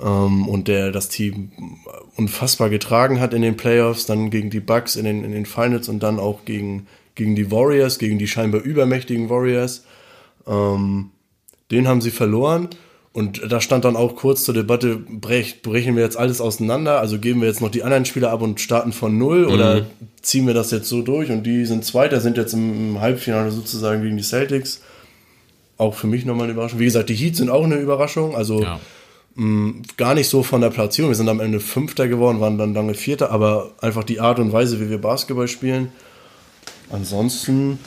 Ähm, 0.02 0.48
und 0.48 0.68
der 0.68 0.92
das 0.92 1.10
Team 1.10 1.52
unfassbar 2.18 2.70
getragen 2.70 3.20
hat 3.20 3.34
in 3.34 3.42
den 3.42 3.56
Playoffs, 3.56 4.06
dann 4.06 4.30
gegen 4.32 4.50
die 4.50 4.60
Bucks 4.60 4.96
in 4.96 5.06
den, 5.06 5.24
in 5.24 5.32
den 5.32 5.46
Finals 5.46 5.88
und 5.90 6.02
dann 6.02 6.20
auch 6.20 6.44
gegen, 6.44 6.88
gegen 7.14 7.36
die 7.36 7.52
Warriors, 7.52 8.00
gegen 8.00 8.18
die 8.18 8.28
scheinbar 8.28 8.62
übermächtigen 8.62 9.30
Warriors. 9.30 9.86
Ähm, 10.48 11.12
den 11.72 11.88
haben 11.88 12.02
sie 12.02 12.12
verloren. 12.12 12.70
Und 13.16 13.50
da 13.50 13.62
stand 13.62 13.86
dann 13.86 13.96
auch 13.96 14.18
kurz 14.18 14.44
zur 14.44 14.54
Debatte, 14.54 14.98
brech, 14.98 15.62
brechen 15.62 15.96
wir 15.96 16.04
jetzt 16.04 16.18
alles 16.18 16.42
auseinander? 16.42 17.00
Also 17.00 17.18
geben 17.18 17.40
wir 17.40 17.48
jetzt 17.48 17.62
noch 17.62 17.72
die 17.72 17.82
anderen 17.82 18.04
Spieler 18.04 18.30
ab 18.30 18.42
und 18.42 18.60
starten 18.60 18.92
von 18.92 19.18
null? 19.18 19.46
Oder 19.46 19.86
ziehen 20.22 20.46
wir 20.48 20.54
das 20.54 20.70
jetzt 20.72 20.90
so 20.90 21.02
durch? 21.02 21.32
Und 21.32 21.44
die 21.44 21.66
sind 21.66 21.86
Zweiter, 21.86 22.20
sind 22.20 22.36
jetzt 22.36 22.52
im, 22.52 23.00
Halbfinale 23.00 23.52
sozusagen 23.52 24.02
gegen 24.04 24.18
die 24.18 24.24
Celtics. 24.24 24.82
auch 25.78 25.94
für 25.94 26.08
mich 26.08 26.26
nochmal 26.26 26.44
eine 26.44 26.54
Überraschung. 26.54 26.80
Wie 26.80 26.86
gesagt, 26.86 27.08
die 27.08 27.16
Heats 27.16 27.38
sind 27.38 27.50
auch 27.50 27.64
eine 27.64 27.76
Überraschung. 27.76 28.36
Also 28.36 28.62
Ja. 28.62 28.80
gar 29.96 30.14
nicht 30.14 30.28
so 30.28 30.44
von 30.44 30.60
der 30.60 30.70
Platzierung. 30.70 31.10
Wir 31.12 31.16
sind 31.16 31.30
am 31.30 31.40
Ende 31.40 31.62
Fünfter 31.62 32.10
geworden, 32.10 32.42
waren 32.42 32.58
dann 32.58 32.74
lange 32.74 32.96
Vierter, 32.96 33.32
aber 33.32 33.72
einfach 33.80 34.04
die 34.04 34.20
Art 34.20 34.40
und 34.40 34.52
Weise, 34.52 34.82
wie 34.82 34.90
wir 34.90 35.00
Basketball 35.00 35.48
spielen. 35.48 35.90
Ansonsten 36.90 37.80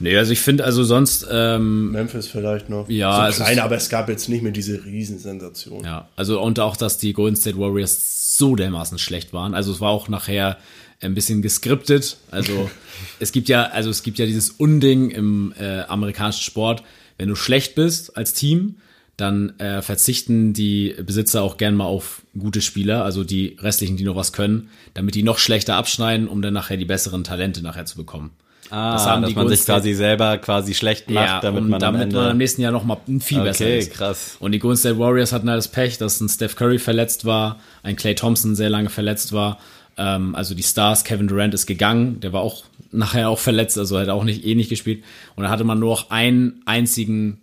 Nee, 0.00 0.16
also 0.16 0.32
ich 0.32 0.40
finde, 0.40 0.64
also 0.64 0.84
sonst, 0.84 1.26
ähm, 1.30 1.90
Memphis 1.92 2.28
vielleicht 2.28 2.68
noch. 2.68 2.88
Ja, 2.88 3.16
so 3.16 3.22
es 3.28 3.38
ist- 3.38 3.44
klein, 3.44 3.58
aber 3.58 3.76
es 3.76 3.88
gab 3.88 4.08
jetzt 4.08 4.28
nicht 4.28 4.42
mehr 4.42 4.52
diese 4.52 4.84
Riesensensation. 4.84 5.84
Ja, 5.84 6.08
also 6.16 6.40
und 6.40 6.60
auch, 6.60 6.76
dass 6.76 6.98
die 6.98 7.12
Golden 7.12 7.36
State 7.36 7.58
Warriors 7.58 8.36
so 8.38 8.54
dermaßen 8.54 8.98
schlecht 8.98 9.32
waren. 9.32 9.54
Also 9.54 9.72
es 9.72 9.80
war 9.80 9.90
auch 9.90 10.08
nachher 10.08 10.58
ein 11.00 11.14
bisschen 11.14 11.42
geskriptet. 11.42 12.16
Also 12.30 12.70
es 13.20 13.32
gibt 13.32 13.48
ja, 13.48 13.64
also 13.64 13.90
es 13.90 14.02
gibt 14.02 14.18
ja 14.18 14.26
dieses 14.26 14.50
Unding 14.50 15.10
im 15.10 15.52
äh, 15.58 15.80
amerikanischen 15.82 16.42
Sport, 16.42 16.82
wenn 17.18 17.28
du 17.28 17.34
schlecht 17.34 17.74
bist 17.74 18.16
als 18.16 18.32
Team, 18.32 18.76
dann 19.16 19.58
äh, 19.58 19.82
verzichten 19.82 20.52
die 20.52 20.94
Besitzer 21.04 21.42
auch 21.42 21.56
gern 21.56 21.74
mal 21.74 21.86
auf 21.86 22.22
gute 22.38 22.60
Spieler, 22.60 23.02
also 23.02 23.24
die 23.24 23.56
restlichen, 23.60 23.96
die 23.96 24.04
noch 24.04 24.14
was 24.14 24.32
können, 24.32 24.68
damit 24.94 25.16
die 25.16 25.24
noch 25.24 25.38
schlechter 25.38 25.74
abschneiden, 25.74 26.28
um 26.28 26.40
dann 26.40 26.54
nachher 26.54 26.76
die 26.76 26.84
besseren 26.84 27.24
Talente 27.24 27.60
nachher 27.62 27.84
zu 27.84 27.96
bekommen. 27.96 28.30
Ah, 28.70 28.92
Das 28.92 29.06
haben 29.06 29.22
dass 29.22 29.30
die 29.30 29.36
man 29.36 29.48
sich 29.48 29.64
quasi 29.64 29.94
selber 29.94 30.38
quasi 30.38 30.74
schlecht 30.74 31.10
macht, 31.10 31.42
damit 31.44 31.62
und 31.62 31.68
man 31.70 31.82
am 31.82 31.92
damit 31.94 32.02
Ende... 32.02 32.16
man 32.16 32.30
am 32.32 32.36
nächsten 32.38 32.60
Jahr 32.62 32.72
noch 32.72 32.84
mal 32.84 32.98
viel 33.20 33.40
besser 33.42 33.64
okay, 33.64 33.78
ist. 33.78 33.92
krass. 33.92 34.36
Und 34.40 34.52
die 34.52 34.58
Golden 34.58 34.76
State 34.78 34.98
Warriors 34.98 35.32
hatten 35.32 35.48
halt 35.48 35.58
das 35.58 35.68
Pech, 35.68 35.98
dass 35.98 36.20
ein 36.20 36.28
Steph 36.28 36.56
Curry 36.56 36.78
verletzt 36.78 37.24
war, 37.24 37.58
ein 37.82 37.96
Clay 37.96 38.14
Thompson 38.14 38.54
sehr 38.54 38.70
lange 38.70 38.90
verletzt 38.90 39.32
war. 39.32 39.58
Ähm, 39.96 40.34
also 40.34 40.54
die 40.54 40.62
Stars, 40.62 41.04
Kevin 41.04 41.28
Durant 41.28 41.54
ist 41.54 41.66
gegangen, 41.66 42.20
der 42.20 42.32
war 42.32 42.42
auch 42.42 42.64
nachher 42.92 43.28
auch 43.28 43.38
verletzt, 43.38 43.76
also 43.78 43.98
hat 43.98 44.08
auch 44.08 44.24
nicht 44.24 44.44
eh 44.44 44.54
nicht 44.54 44.68
gespielt. 44.70 45.02
Und 45.36 45.44
da 45.44 45.50
hatte 45.50 45.64
man 45.64 45.78
nur 45.78 45.90
noch 45.90 46.10
einen 46.10 46.62
einzigen 46.66 47.40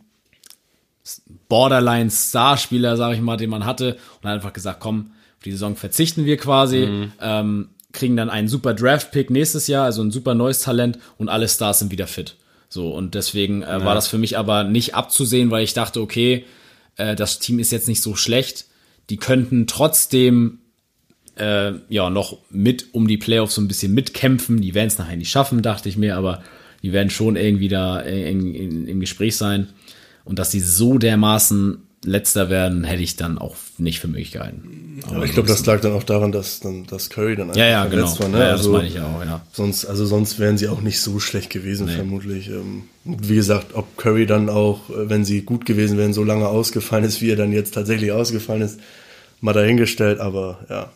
Borderline-Starspieler, 1.49 2.97
sage 2.97 3.15
ich 3.15 3.21
mal, 3.21 3.37
den 3.37 3.49
man 3.49 3.65
hatte 3.65 3.97
und 4.21 4.29
hat 4.29 4.35
einfach 4.35 4.53
gesagt, 4.53 4.79
komm, 4.79 5.11
auf 5.37 5.43
die 5.43 5.51
Saison 5.51 5.75
verzichten 5.75 6.25
wir 6.25 6.37
quasi, 6.37 6.85
Mhm. 6.87 7.11
ähm, 7.21 7.69
kriegen 7.95 8.15
dann 8.15 8.29
einen 8.29 8.47
super 8.47 8.73
Draft-Pick 8.73 9.29
nächstes 9.29 9.67
Jahr, 9.67 9.85
also 9.85 10.03
ein 10.03 10.11
super 10.11 10.35
neues 10.35 10.61
Talent 10.61 10.99
und 11.17 11.29
alle 11.29 11.47
Stars 11.47 11.79
sind 11.79 11.91
wieder 11.91 12.07
fit. 12.07 12.35
So, 12.69 12.89
und 12.89 13.15
deswegen 13.15 13.63
äh, 13.63 13.83
war 13.83 13.95
das 13.95 14.07
für 14.07 14.17
mich 14.17 14.37
aber 14.37 14.63
nicht 14.63 14.95
abzusehen, 14.95 15.49
weil 15.51 15.63
ich 15.63 15.73
dachte, 15.73 16.01
okay, 16.01 16.45
äh, 16.97 17.15
das 17.15 17.39
Team 17.39 17.59
ist 17.59 17.71
jetzt 17.71 17.87
nicht 17.87 18.01
so 18.01 18.15
schlecht. 18.15 18.65
Die 19.09 19.17
könnten 19.17 19.67
trotzdem 19.67 20.59
äh, 21.37 21.73
ja 21.89 22.09
noch 22.09 22.37
mit 22.49 22.93
um 22.93 23.07
die 23.07 23.17
Playoffs 23.17 23.55
so 23.55 23.61
ein 23.61 23.67
bisschen 23.67 23.93
mitkämpfen. 23.93 24.61
Die 24.61 24.73
werden 24.73 24.87
es 24.87 24.97
nachher 24.97 25.17
nicht 25.17 25.29
schaffen, 25.29 25.61
dachte 25.61 25.89
ich 25.89 25.97
mir, 25.97 26.17
aber 26.17 26.43
die 26.83 26.91
werden 26.91 27.09
schon 27.09 27.35
irgendwie 27.35 27.67
da 27.67 27.99
in, 27.99 28.53
in, 28.53 28.87
im 28.87 28.99
Gespräch 28.99 29.35
sein. 29.37 29.69
Und 30.23 30.39
dass 30.39 30.51
sie 30.51 30.59
so 30.59 30.97
dermaßen 30.97 31.83
letzter 32.05 32.49
werden, 32.49 32.83
hätte 32.83 33.03
ich 33.03 33.15
dann 33.15 33.37
auch 33.37 33.55
nicht 33.77 33.99
für 33.99 34.07
möglich 34.07 34.31
gehalten. 34.31 35.01
Aber 35.07 35.25
ich 35.25 35.33
glaube, 35.33 35.47
das 35.47 35.65
lag 35.65 35.81
dann 35.81 35.93
auch 35.93 36.03
daran, 36.03 36.31
dass, 36.31 36.59
dann, 36.59 36.85
dass 36.85 37.09
Curry 37.09 37.35
dann 37.35 37.49
einfach 37.49 37.59
ja, 37.59 37.67
ja, 37.67 37.85
genau. 37.85 38.19
war. 38.19 38.27
Ne? 38.29 38.37
ja, 38.39 38.43
ja, 38.45 38.51
das 38.51 38.59
also, 38.61 38.71
meine 38.71 38.87
ich 38.87 38.99
auch, 38.99 39.23
ja. 39.23 39.41
Sonst, 39.51 39.85
also 39.85 40.05
sonst 40.05 40.39
wären 40.39 40.57
sie 40.57 40.69
auch 40.69 40.81
nicht 40.81 41.01
so 41.01 41.19
schlecht 41.19 41.49
gewesen, 41.49 41.87
vermutlich. 41.87 42.49
Ähm, 42.49 42.83
wie 43.03 43.35
gesagt, 43.35 43.73
ob 43.73 43.97
Curry 43.97 44.25
dann 44.25 44.49
auch, 44.49 44.89
äh, 44.89 45.09
wenn 45.09 45.25
sie 45.25 45.41
gut 45.41 45.65
gewesen 45.65 45.97
wären, 45.97 46.13
so 46.13 46.23
lange 46.23 46.47
ausgefallen 46.47 47.03
ist, 47.03 47.21
wie 47.21 47.29
er 47.29 47.35
dann 47.35 47.51
jetzt 47.51 47.73
tatsächlich 47.73 48.11
ausgefallen 48.11 48.61
ist, 48.61 48.79
mal 49.41 49.53
dahingestellt, 49.53 50.19
aber 50.19 50.59
ja. 50.69 50.91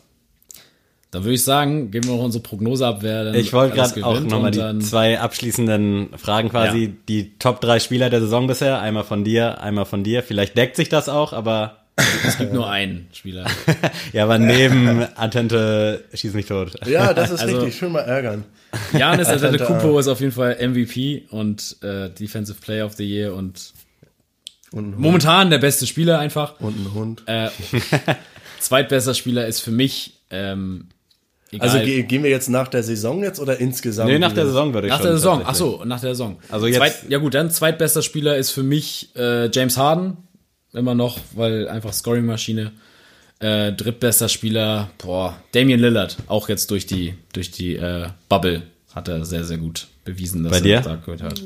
Dann 1.11 1.23
würde 1.23 1.33
ich 1.33 1.43
sagen, 1.43 1.89
geben 1.89 2.07
wir 2.07 2.15
noch 2.15 2.23
unsere 2.23 2.43
Prognose 2.43 2.85
ab, 2.85 2.99
wer 3.01 3.23
dann 3.25 3.35
Ich 3.35 3.51
wollte 3.51 3.75
gerade 3.75 4.05
auch 4.05 4.19
nochmal 4.19 4.51
die 4.51 4.79
zwei 4.79 5.19
abschließenden 5.19 6.09
Fragen 6.17 6.49
quasi. 6.49 6.83
Ja. 6.85 6.91
Die 7.07 7.37
Top 7.39 7.61
drei 7.61 7.79
Spieler 7.79 8.09
der 8.11 8.19
Saison 8.21 8.45
bisher. 8.45 8.79
Einmal 8.79 9.03
von 9.03 9.23
dir, 9.23 9.59
einmal 9.61 9.85
von 9.85 10.03
dir. 10.03 10.21
Vielleicht 10.21 10.55
deckt 10.55 10.75
sich 10.75 10.87
das 10.89 11.09
auch, 11.09 11.33
aber 11.33 11.77
Es 12.25 12.37
gibt 12.37 12.53
nur 12.53 12.69
einen 12.69 13.07
Spieler. 13.11 13.45
ja, 14.13 14.23
aber 14.23 14.37
neben 14.37 15.03
Antente 15.15 16.03
schieß 16.13 16.33
mich 16.33 16.45
tot. 16.45 16.73
Ja, 16.87 17.13
das 17.13 17.31
ist 17.31 17.41
Also- 17.41 17.57
richtig. 17.57 17.77
Schön 17.77 17.91
mal 17.91 18.01
ärgern. 18.01 18.45
Janis 18.93 19.27
Alter. 19.29 19.47
Antetokounmpo 19.47 19.97
ist 19.99 20.07
auf 20.07 20.19
jeden 20.21 20.31
Fall 20.31 20.57
MVP 20.61 21.23
und 21.31 21.77
äh, 21.81 22.09
Defensive 22.11 22.61
Player 22.61 22.85
of 22.85 22.93
the 22.93 23.03
Year 23.03 23.33
und 23.33 23.73
Und 24.71 24.89
ein 24.89 24.91
Hund. 24.93 24.99
momentan 24.99 25.49
der 25.49 25.57
beste 25.57 25.87
Spieler 25.87 26.19
einfach. 26.19 26.59
Und 26.59 26.77
ein 26.85 26.93
Hund. 26.93 27.23
Äh, 27.25 27.49
zweitbester 28.59 29.15
Spieler 29.15 29.47
ist 29.47 29.61
für 29.61 29.71
mich 29.71 30.13
ähm, 30.29 30.87
egal. 31.51 31.69
Also 31.69 31.79
ge 31.85 32.03
gehen 32.03 32.23
wir 32.23 32.29
jetzt 32.29 32.49
nach 32.49 32.67
der 32.67 32.83
Saison 32.83 33.23
jetzt 33.23 33.39
oder 33.39 33.59
insgesamt? 33.59 34.09
Nee, 34.11 34.19
nach 34.19 34.33
der 34.33 34.45
Saison 34.45 34.73
würde 34.73 34.87
ich 34.87 34.91
nach 34.91 34.99
schon. 34.99 35.07
der 35.07 35.15
Saison. 35.17 35.41
Ach 35.45 35.55
so, 35.55 35.81
nach 35.85 35.99
der 35.99 36.11
Saison. 36.11 36.37
Also 36.49 36.67
jetzt- 36.67 36.77
Zweit, 36.77 36.95
ja 37.09 37.17
gut, 37.17 37.33
dann 37.33 37.51
zweitbester 37.51 38.01
Spieler 38.01 38.37
ist 38.37 38.51
für 38.51 38.63
mich 38.63 39.09
äh, 39.15 39.49
James 39.51 39.77
Harden 39.77 40.17
immer 40.73 40.95
noch, 40.95 41.17
weil 41.35 41.67
einfach 41.67 41.93
Scoring 41.93 42.25
Maschine. 42.25 42.71
Äh, 43.41 43.71
drittbester 43.71 44.27
Spieler, 44.27 44.89
boah, 44.97 45.37
Damian 45.53 45.79
Lillard, 45.79 46.17
auch 46.27 46.49
jetzt 46.49 46.69
durch 46.71 46.85
die 46.85 47.13
durch 47.31 47.51
die 47.51 47.75
äh, 47.77 48.07
Bubble 48.27 48.63
hat 48.93 49.07
er 49.07 49.23
sehr 49.23 49.45
sehr 49.45 49.57
gut 49.57 49.87
bewiesen, 50.03 50.43
dass 50.43 50.51
Bei 50.51 50.57
er 50.57 50.61
dir? 50.63 50.81
da 50.81 50.95
gehört 50.95 51.21
hat. 51.23 51.41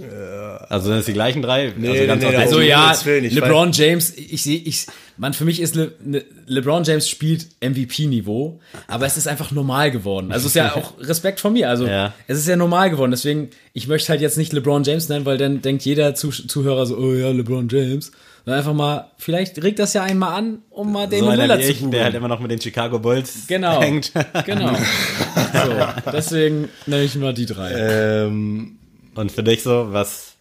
Also 0.70 0.88
sind 0.90 1.00
es 1.00 1.06
die 1.06 1.14
gleichen 1.14 1.42
drei? 1.44 1.72
Nee, 1.78 1.90
also 1.90 2.08
ganz 2.08 2.24
nee, 2.24 2.30
nee. 2.30 2.36
Also 2.36 2.62
ja, 2.62 2.96
LeBron 3.06 3.72
James, 3.74 4.12
ich 4.18 4.42
sehe, 4.42 4.58
ich, 4.58 4.88
man, 5.18 5.34
für 5.34 5.46
mich 5.46 5.60
ist 5.62 5.76
Le, 5.76 5.92
ne, 6.04 6.24
LeBron 6.48 6.84
James 6.84 7.08
spielt 7.08 7.48
MVP-Niveau, 7.62 8.60
aber 8.88 9.06
es 9.06 9.18
ist 9.18 9.28
einfach 9.28 9.52
normal 9.52 9.92
geworden. 9.92 10.32
Also 10.32 10.46
es 10.48 10.52
ist 10.52 10.56
ja 10.56 10.76
auch 10.76 10.94
Respekt 11.00 11.40
von 11.40 11.54
mir. 11.54 11.70
Also 11.70 11.86
Ja. 11.88 12.14
es 12.28 12.38
ist 12.40 12.48
ja 12.48 12.56
normal 12.56 12.90
geworden. 12.90 13.12
Deswegen, 13.12 13.50
ich 13.74 13.88
möchte 13.88 14.10
halt 14.10 14.22
jetzt 14.22 14.38
nicht 14.38 14.54
LeBron 14.54 14.84
James 14.84 15.10
nennen, 15.10 15.26
weil 15.26 15.38
dann 15.38 15.62
denkt 15.62 15.84
jeder 15.86 16.16
Zuh 16.16 16.32
Zuhörer 16.32 16.86
so, 16.86 16.98
oh 16.98 17.14
ja, 17.14 17.30
LeBron 17.30 17.68
James. 17.70 18.12
Und 18.46 18.52
einfach 18.52 18.74
mal, 18.74 19.10
vielleicht 19.18 19.64
regt 19.64 19.80
das 19.80 19.94
ja 19.94 20.04
einmal 20.04 20.34
an, 20.38 20.60
um 20.70 20.92
mal 20.92 21.10
so 21.10 21.16
Damon 21.18 21.38
Lillard 21.40 21.60
wie 21.60 21.64
zu 21.64 21.70
ich, 21.72 21.78
der 21.78 21.86
googeln. 21.86 22.04
halt 22.04 22.16
immer 22.16 22.28
noch 22.28 22.40
mit 22.42 22.52
den 22.52 22.60
Chicago 22.60 23.00
Bulls 23.00 23.48
Genau. 23.48 23.82
hängt. 23.82 24.12
Genau. 24.46 24.74
so, 25.54 26.12
deswegen 26.12 26.68
nenne 26.86 27.04
ich 27.04 27.16
mal 27.16 27.34
die 27.34 27.46
drei. 27.46 27.72
Ähm, 27.74 28.78
Und 29.16 29.32
für 29.32 29.44
dich 29.44 29.64
so, 29.64 29.88
was? 29.92 30.33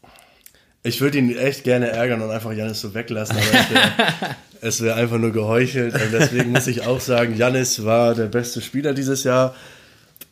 Ich 0.82 1.00
würde 1.00 1.18
ihn 1.18 1.36
echt 1.36 1.64
gerne 1.64 1.88
ärgern 1.90 2.22
und 2.22 2.30
einfach 2.30 2.52
Janis 2.52 2.80
so 2.80 2.92
weglassen, 2.94 3.36
aber 3.36 4.00
es 4.60 4.82
wäre 4.82 4.96
wär 4.96 5.02
einfach 5.02 5.18
nur 5.18 5.30
geheuchelt. 5.30 5.94
Und 5.94 6.12
deswegen 6.12 6.50
muss 6.50 6.66
ich 6.66 6.86
auch 6.86 7.00
sagen, 7.00 7.36
Janis 7.36 7.84
war 7.84 8.14
der 8.14 8.26
beste 8.26 8.60
Spieler 8.60 8.92
dieses 8.92 9.22
Jahr. 9.22 9.54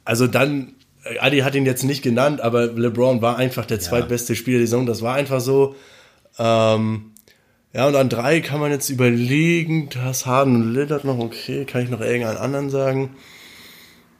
Also 0.04 0.26
dann, 0.26 0.72
äh, 1.04 1.18
Adi 1.20 1.38
hat 1.40 1.54
ihn 1.54 1.66
jetzt 1.66 1.84
nicht 1.84 2.02
genannt, 2.02 2.40
aber 2.40 2.66
LeBron 2.66 3.22
war 3.22 3.36
einfach 3.36 3.64
der 3.64 3.78
zweitbeste 3.78 4.34
Spieler 4.34 4.58
der 4.58 4.66
Saison. 4.66 4.86
Das 4.86 5.02
war 5.02 5.14
einfach 5.14 5.40
so. 5.40 5.76
Ähm, 6.38 7.12
ja, 7.72 7.86
und 7.86 7.94
an 7.94 8.08
drei 8.08 8.40
kann 8.40 8.58
man 8.58 8.72
jetzt 8.72 8.90
überlegen, 8.90 9.88
du 9.90 10.00
hast 10.00 10.26
Harden 10.26 10.56
und 10.56 10.74
Lillard 10.74 11.04
noch, 11.04 11.18
okay, 11.18 11.64
kann 11.64 11.84
ich 11.84 11.90
noch 11.90 12.00
irgendeinen 12.00 12.38
anderen 12.38 12.70
sagen? 12.70 13.10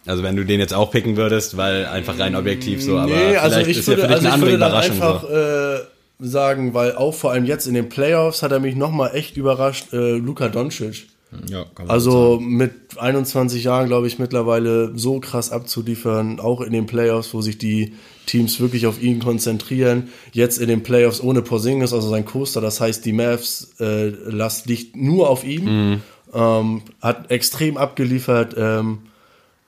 Also 0.07 0.23
wenn 0.23 0.37
du 0.37 0.45
den 0.45 0.61
jetzt 0.61 0.73
auch 0.73 0.93
picken 0.93 1.17
würdest, 1.17 1.57
weil 1.57 1.87
einfach 1.87 2.19
rein 2.19 2.37
objektiv 2.37 2.83
so, 2.83 2.97
aber 2.99 3.13
Nee, 3.13 3.37
also 3.37 3.57
vielleicht 3.57 3.71
ich 3.71 3.79
ist 3.79 3.89
würde, 3.89 4.03
ja 4.03 4.09
für 4.09 4.15
dich 4.15 4.17
also 4.19 4.27
eine 4.29 4.35
andere 4.35 4.55
Überraschung 4.55 5.03
einfach 5.03 5.23
so. 5.23 5.29
äh, 5.29 5.81
sagen, 6.21 6.75
weil 6.75 6.95
auch 6.95 7.15
vor 7.15 7.33
allem 7.33 7.45
jetzt 7.45 7.67
in 7.67 7.75
den 7.75 7.89
Playoffs 7.89 8.43
hat 8.43 8.53
er 8.53 8.61
mich 8.61 8.77
nochmal 8.77 9.15
echt 9.15 9.37
überrascht, 9.37 9.93
äh, 9.93 10.17
Luka 10.17 10.49
Doncic. 10.49 11.07
Ja, 11.49 11.65
kann 11.75 11.87
man 11.87 11.91
Also 11.91 12.41
mit 12.41 12.73
21 12.97 13.63
Jahren, 13.63 13.87
glaube 13.87 14.09
ich, 14.09 14.19
mittlerweile 14.19 14.93
so 14.99 15.21
krass 15.21 15.53
abzuliefern, 15.53 16.41
auch 16.41 16.61
in 16.61 16.73
den 16.73 16.87
Playoffs, 16.87 17.33
wo 17.35 17.41
sich 17.41 17.57
die 17.57 17.95
Teams 18.27 18.59
wirklich 18.59 18.87
auf 18.87 19.01
ihn 19.01 19.21
konzentrieren. 19.21 20.09
Jetzt 20.33 20.59
in 20.59 20.69
den 20.69 20.83
Playoffs 20.83 21.23
ohne 21.23 21.43
Porzingis, 21.43 21.93
also 21.93 22.09
sein 22.09 22.25
Coaster, 22.25 22.61
das 22.61 22.81
heißt, 22.81 23.05
die 23.05 23.13
Mavs 23.13 23.75
äh, 23.79 24.09
Last 24.09 24.67
liegt 24.67 24.97
nur 24.97 25.31
auf 25.31 25.45
ihm. 25.45 26.03
Ähm, 26.33 26.83
hat 27.01 27.31
extrem 27.31 27.77
abgeliefert. 27.77 28.55
Ähm, 28.57 28.99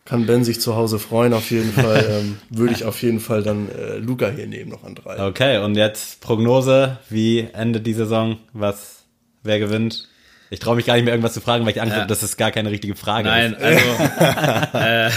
kann 0.04 0.26
Ben 0.26 0.42
sich 0.44 0.60
zu 0.60 0.74
Hause 0.76 0.98
freuen, 0.98 1.32
auf 1.32 1.50
jeden 1.50 1.72
Fall. 1.72 2.04
ähm, 2.20 2.38
Würde 2.50 2.72
ich 2.74 2.84
auf 2.84 3.00
jeden 3.02 3.20
Fall 3.20 3.42
dann 3.42 3.68
äh, 3.70 3.96
Luca 3.98 4.28
hier 4.30 4.46
nehmen, 4.46 4.70
noch 4.70 4.84
an 4.84 4.94
drei. 4.96 5.24
Okay, 5.26 5.58
und 5.58 5.76
jetzt 5.76 6.20
Prognose, 6.20 6.98
wie 7.08 7.48
endet 7.52 7.86
die 7.86 7.94
Saison? 7.94 8.38
Was, 8.52 9.04
wer 9.42 9.58
gewinnt? 9.58 10.08
Ich 10.50 10.58
traue 10.58 10.76
mich 10.76 10.84
gar 10.84 10.94
nicht 10.96 11.04
mehr 11.04 11.14
irgendwas 11.14 11.32
zu 11.32 11.40
fragen, 11.40 11.64
weil 11.64 11.72
ich 11.72 11.80
Angst 11.80 11.94
Ja. 11.94 12.00
habe, 12.00 12.08
dass 12.08 12.22
es 12.22 12.36
gar 12.36 12.50
keine 12.50 12.70
richtige 12.70 12.94
Frage 12.94 13.26
Nein, 13.28 13.54
ist. 13.54 13.62
also 14.74 15.16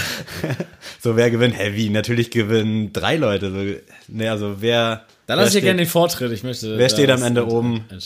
So, 1.02 1.16
wer 1.16 1.30
gewinnt? 1.30 1.58
Hä, 1.58 1.72
wie? 1.74 1.90
Natürlich 1.90 2.30
gewinnen 2.30 2.92
drei 2.92 3.16
Leute. 3.16 3.50
So, 3.50 4.12
ne, 4.12 4.30
also 4.30 4.56
wer. 4.60 5.04
da 5.26 5.34
lasse 5.34 5.48
ich 5.48 5.54
ja 5.54 5.58
steht- 5.58 5.64
gerne 5.64 5.82
den 5.82 5.88
Vortritt. 5.88 6.32
Ich 6.32 6.42
möchte. 6.42 6.78
Wer 6.78 6.88
steht 6.88 7.10
am 7.10 7.22
Ende 7.22 7.46
oben? 7.46 7.84
Ja. 7.90 7.98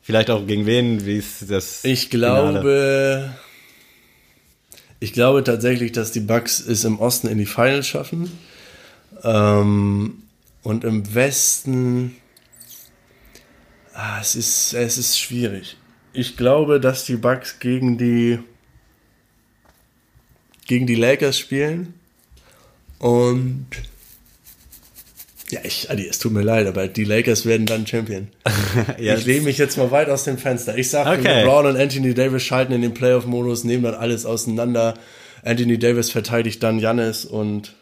Vielleicht 0.00 0.30
auch 0.30 0.46
gegen 0.46 0.64
wen? 0.66 1.04
Wie 1.04 1.18
ist 1.18 1.50
das? 1.50 1.84
Ich 1.84 2.08
Finale? 2.08 3.34
Ich 5.02 5.12
glaube 5.12 5.42
tatsächlich, 5.42 5.90
dass 5.90 6.12
die 6.12 6.20
Bucks 6.20 6.60
es 6.60 6.84
im 6.84 7.00
Osten 7.00 7.26
in 7.26 7.36
die 7.36 7.44
Finals 7.44 7.88
schaffen. 7.88 8.30
Ähm, 9.24 10.22
und 10.62 10.84
im 10.84 11.12
Westen, 11.12 12.14
ah, 13.94 14.20
es 14.20 14.36
ist, 14.36 14.74
es 14.74 14.98
ist 14.98 15.18
schwierig. 15.18 15.76
Ich 16.12 16.36
glaube, 16.36 16.78
dass 16.78 17.04
die 17.04 17.16
Bucks 17.16 17.58
gegen 17.58 17.98
die, 17.98 18.38
gegen 20.68 20.86
die 20.86 20.94
Lakers 20.94 21.36
spielen 21.36 21.94
und 23.00 23.66
Ja, 25.52 25.60
ich, 25.64 25.90
Adi, 25.90 26.06
es 26.08 26.18
tut 26.18 26.32
mir 26.32 26.40
leid, 26.42 26.66
aber 26.66 26.88
die 26.88 27.04
Lakers 27.04 27.44
werden 27.44 27.66
dann 27.66 27.86
Champion. 27.86 28.28
Ja, 28.98 29.14
Ich 29.16 29.26
lehne 29.26 29.42
mich 29.42 29.58
jetzt 29.58 29.76
mal 29.76 29.90
weit 29.90 30.08
aus 30.08 30.24
dem 30.24 30.38
Fenster. 30.38 30.78
Ich 30.78 30.88
sage, 30.88 31.10
Okay. 31.20 31.42
LeBron 31.42 31.66
und 31.66 31.76
Anthony 31.76 32.14
Davis 32.14 32.42
schalten 32.42 32.72
in 32.72 32.80
den 32.80 32.94
Playoff-Modus, 32.94 33.64
nehmen 33.64 33.82
dann 33.84 33.94
alles 33.94 34.24
auseinander. 34.24 34.94
Anthony 35.44 35.78
Davis 35.78 36.10
verteidigt 36.10 36.62
dann 36.62 36.78
Jannis 36.78 37.24
und 37.26 37.74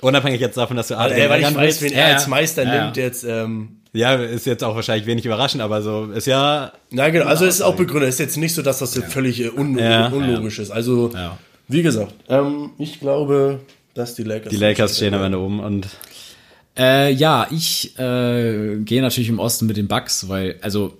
Unabhängig 0.00 0.40
jetzt 0.40 0.56
davon, 0.56 0.78
dass 0.78 0.88
du 0.88 0.96
alle 0.96 1.14
Ey, 1.14 1.28
weil 1.28 1.42
ich 1.42 1.54
weiß, 1.54 1.82
wen 1.82 1.92
er 1.92 2.08
Ja, 2.08 2.14
als 2.14 2.26
Meister 2.26 2.62
ja. 2.62 2.84
nimmt 2.84 2.96
jetzt. 2.96 3.22
Ähm, 3.22 3.80
Ja, 3.92 4.14
ist 4.14 4.46
jetzt 4.46 4.64
auch 4.64 4.74
wahrscheinlich 4.74 5.04
wenig 5.06 5.26
überraschend, 5.26 5.60
aber 5.62 5.82
so 5.82 6.06
ist 6.06 6.26
ja. 6.26 6.72
na 6.90 7.10
genau, 7.10 7.26
also 7.26 7.44
es 7.44 7.56
ist 7.56 7.60
auch 7.60 7.76
begründet. 7.76 8.08
Es 8.08 8.14
ist 8.14 8.20
jetzt 8.20 8.36
nicht 8.38 8.54
so, 8.54 8.62
dass 8.62 8.78
das 8.78 8.94
jetzt 8.94 9.12
völlig 9.12 9.40
äh, 9.42 9.50
un 9.50 9.76
Ja. 9.78 10.06
unlogisch 10.08 10.58
ist. 10.58 10.70
Also, 10.70 11.10
Ja. 11.12 11.36
wie 11.68 11.82
gesagt, 11.82 12.14
ähm, 12.30 12.70
ich 12.78 12.98
glaube, 12.98 13.60
dass 13.92 14.14
die 14.14 14.22
Lakers. 14.22 14.48
Die 14.48 14.56
Lakers 14.56 14.96
stehen 14.96 15.12
am 15.12 15.22
Ende 15.22 15.38
oben 15.38 15.60
und 15.60 15.88
Äh, 16.80 17.12
ja, 17.12 17.46
ich 17.50 17.98
äh, 17.98 18.76
gehe 18.78 19.02
natürlich 19.02 19.28
im 19.28 19.38
Osten 19.38 19.66
mit 19.66 19.76
den 19.76 19.86
Bucks, 19.86 20.28
weil, 20.30 20.56
also, 20.62 20.96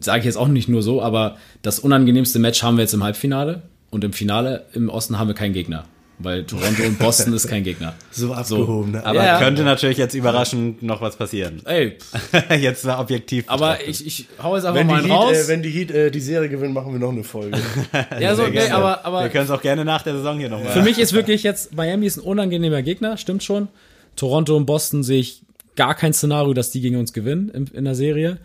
sage 0.00 0.20
ich 0.20 0.24
jetzt 0.24 0.36
auch 0.36 0.48
nicht 0.48 0.68
nur 0.70 0.82
so, 0.82 1.02
aber 1.02 1.36
das 1.60 1.78
unangenehmste 1.80 2.38
Match 2.38 2.62
haben 2.62 2.78
wir 2.78 2.82
jetzt 2.84 2.94
im 2.94 3.04
Halbfinale 3.04 3.60
und 3.90 4.04
im 4.04 4.14
Finale 4.14 4.64
im 4.72 4.88
Osten 4.88 5.18
haben 5.18 5.28
wir 5.28 5.34
keinen 5.34 5.52
Gegner, 5.52 5.84
weil 6.18 6.44
Toronto 6.44 6.82
und 6.84 6.98
Boston 6.98 7.34
ist 7.34 7.46
kein 7.46 7.62
Gegner. 7.62 7.92
So 8.10 8.32
abgehoben, 8.32 8.92
ne? 8.92 9.04
aber 9.04 9.22
Ja. 9.22 9.38
könnte 9.38 9.64
natürlich 9.64 9.98
jetzt 9.98 10.14
überraschend 10.14 10.82
noch 10.82 11.02
was 11.02 11.16
passieren. 11.16 11.60
Ey, 11.66 11.98
jetzt 12.58 12.86
mal 12.86 12.98
objektiv. 12.98 13.44
aber 13.48 13.72
betrachtet. 13.72 13.88
ich, 13.88 14.06
ich 14.06 14.26
hau 14.42 14.56
jetzt 14.56 14.64
einfach 14.64 14.80
Wenn 14.80 14.86
mal 14.86 15.00
einen 15.00 15.06
Heat, 15.06 15.14
raus. 15.16 15.36
äh, 15.36 15.48
wenn 15.48 15.62
die 15.62 15.70
Heat 15.70 15.90
äh, 15.90 16.10
die 16.10 16.20
Serie 16.20 16.48
gewinnen, 16.48 16.72
machen 16.72 16.92
wir 16.92 17.00
noch 17.00 17.12
eine 17.12 17.22
Folge. 17.24 17.58
ja, 18.18 18.34
so, 18.34 18.44
nee, 18.44 18.52
gerne. 18.52 18.74
aber, 18.74 19.04
aber 19.04 19.22
wir 19.24 19.28
können 19.28 19.44
es 19.44 19.50
auch 19.50 19.62
gerne 19.62 19.84
nach 19.84 20.00
der 20.02 20.14
Saison 20.14 20.38
hier 20.38 20.48
nochmal. 20.48 20.72
Für 20.72 20.82
mich 20.82 20.98
ist 20.98 21.12
wirklich 21.12 21.42
jetzt, 21.42 21.74
Miami 21.74 22.06
ist 22.06 22.16
ein 22.16 22.22
unangenehmer 22.24 22.80
Gegner, 22.82 23.18
stimmt 23.18 23.42
schon. 23.42 23.68
Toronto 24.16 24.56
und 24.56 24.66
Boston 24.66 25.02
sehe 25.02 25.20
ich 25.20 25.42
gar 25.76 25.94
kein 25.94 26.12
Szenario, 26.12 26.52
dass 26.52 26.70
die 26.70 26.80
gegen 26.80 26.96
uns 26.96 27.12
gewinnen 27.12 27.48
in, 27.48 27.66
in 27.68 27.84
der 27.84 27.94
Serie. 27.94 28.38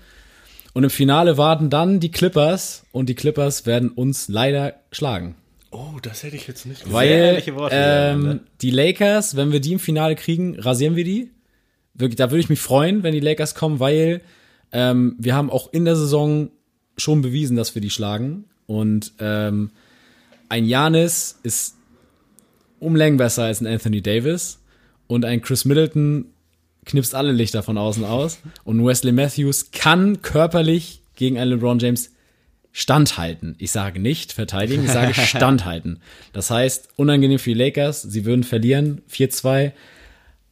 Und 0.74 0.84
im 0.84 0.90
Finale 0.90 1.38
warten 1.38 1.70
dann 1.70 2.00
die 2.00 2.12
Clippers 2.12 2.84
und 2.92 3.08
die 3.08 3.16
Clippers 3.16 3.66
werden 3.66 3.90
uns 3.90 4.28
leider 4.28 4.74
schlagen. 4.92 5.36
oh, 5.72 6.00
das 6.02 6.24
hätte 6.24 6.36
ich 6.36 6.48
jetzt 6.48 6.66
nicht 6.66 6.84
gesagt. 6.84 6.94
Weil 6.94 7.44
ähm, 7.72 8.26
Ende. 8.26 8.40
die 8.62 8.72
Lakers, 8.72 9.36
wenn 9.36 9.52
wir 9.52 9.60
die 9.62 9.74
im 9.74 9.80
Finale 9.80 10.16
kriegen, 10.16 10.60
rasieren 10.60 10.96
wir 10.96 11.04
die. 11.04 11.32
Wirklich, 11.94 12.18
da 12.18 12.30
würde 12.30 12.42
ich 12.42 12.50
mich 12.50 12.60
freuen, 12.60 13.04
wenn 13.04 13.14
die 13.14 13.22
Lakers 13.22 13.56
kommen, 13.56 13.80
weil 13.80 14.22
ähm, 14.74 15.16
wir 15.18 15.34
haben 15.34 15.50
auch 15.50 15.72
in 15.72 15.86
der 15.86 15.96
Saison 15.96 16.50
schon 16.98 17.22
bewiesen, 17.22 17.56
dass 17.56 17.74
wir 17.74 17.82
die 17.82 17.90
schlagen. 17.90 18.46
Und 18.68 19.14
ähm, 19.20 19.72
ein 20.50 20.66
Janis 20.66 21.40
ist 21.44 21.76
um 22.80 22.96
Längen 22.96 23.18
besser 23.18 23.44
als 23.44 23.62
ein 23.62 23.68
Anthony 23.68 24.02
Davis. 24.02 24.60
Und 25.08 25.26
ein 25.26 25.42
Chris 25.42 25.66
Middleton 25.66 26.26
knipst 26.86 27.16
alle 27.16 27.32
Lichter 27.32 27.64
von 27.64 27.78
außen 27.78 28.04
aus. 28.04 28.40
Und 28.64 28.86
Wesley 28.86 29.12
Matthews 29.12 29.72
kann 29.72 30.22
körperlich 30.22 31.02
gegen 31.16 31.38
einen 31.38 31.52
LeBron 31.52 31.80
James 31.80 32.12
standhalten. 32.72 33.56
Ich 33.58 33.72
sage 33.72 34.00
nicht 34.00 34.34
verteidigen, 34.34 34.84
ich 34.86 34.92
sage 34.92 35.14
standhalten. 35.26 36.00
Das 36.34 36.50
heißt, 36.52 36.90
unangenehm 36.98 37.40
für 37.40 37.52
die 37.52 37.60
Lakers, 37.60 38.02
sie 38.02 38.26
würden 38.26 38.44
verlieren, 38.44 39.02
4-2, 39.10 39.72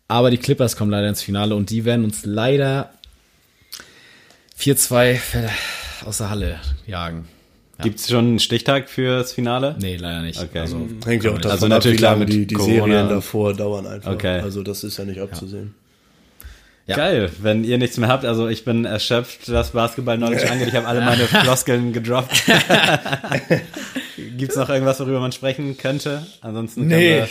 aber 0.07 0.31
die 0.31 0.37
Clippers 0.37 0.75
kommen 0.77 0.91
leider 0.91 1.09
ins 1.09 1.21
Finale 1.21 1.55
und 1.55 1.69
die 1.69 1.83
werden 1.85 2.05
uns 2.05 2.23
leider 2.25 2.91
4-2 4.57 5.15
ver- 5.15 5.49
aus 6.05 6.17
der 6.19 6.29
Halle 6.29 6.59
jagen. 6.87 7.27
Gibt 7.81 7.99
es 7.99 8.09
schon 8.09 8.25
einen 8.27 8.39
Stichtag 8.39 8.87
fürs 8.89 9.33
Finale? 9.33 9.75
Nee, 9.79 9.95
leider 9.95 10.21
nicht. 10.21 10.39
Okay. 10.41 10.59
Also, 10.59 10.87
Hängt 11.05 11.23
ja 11.23 11.31
auch 11.31 11.35
davon 11.37 11.51
Also 11.51 11.65
ab, 11.65 11.69
natürlich 11.71 11.97
wie 11.97 12.01
klar 12.01 12.15
mit 12.15 12.31
die, 12.31 12.45
die 12.45 12.55
Corona 12.55 12.75
Serien 12.85 13.09
davor 13.09 13.53
dauern 13.53 13.87
einfach. 13.87 14.11
Okay. 14.13 14.39
Also 14.41 14.61
das 14.63 14.83
ist 14.83 14.97
ja 14.97 15.05
nicht 15.05 15.19
abzusehen. 15.19 15.73
Ja. 16.85 16.97
Geil, 16.97 17.31
wenn 17.41 17.63
ihr 17.63 17.77
nichts 17.77 17.97
mehr 17.97 18.09
habt. 18.09 18.25
Also 18.25 18.47
ich 18.47 18.63
bin 18.65 18.85
erschöpft, 18.85 19.51
was 19.51 19.71
Basketball 19.71 20.17
Knowledge 20.17 20.51
angeht. 20.51 20.67
Ich 20.67 20.75
habe 20.75 20.85
alle 20.87 20.99
meine 21.01 21.23
Floskeln 21.27 21.93
gedroppt. 21.93 22.43
Gibt's 24.37 24.55
noch 24.55 24.69
irgendwas, 24.69 24.99
worüber 24.99 25.19
man 25.19 25.31
sprechen 25.31 25.77
könnte? 25.77 26.25
Ansonsten 26.41 26.81
können 26.81 26.99
Nee. 26.99 27.15
wir 27.21 27.27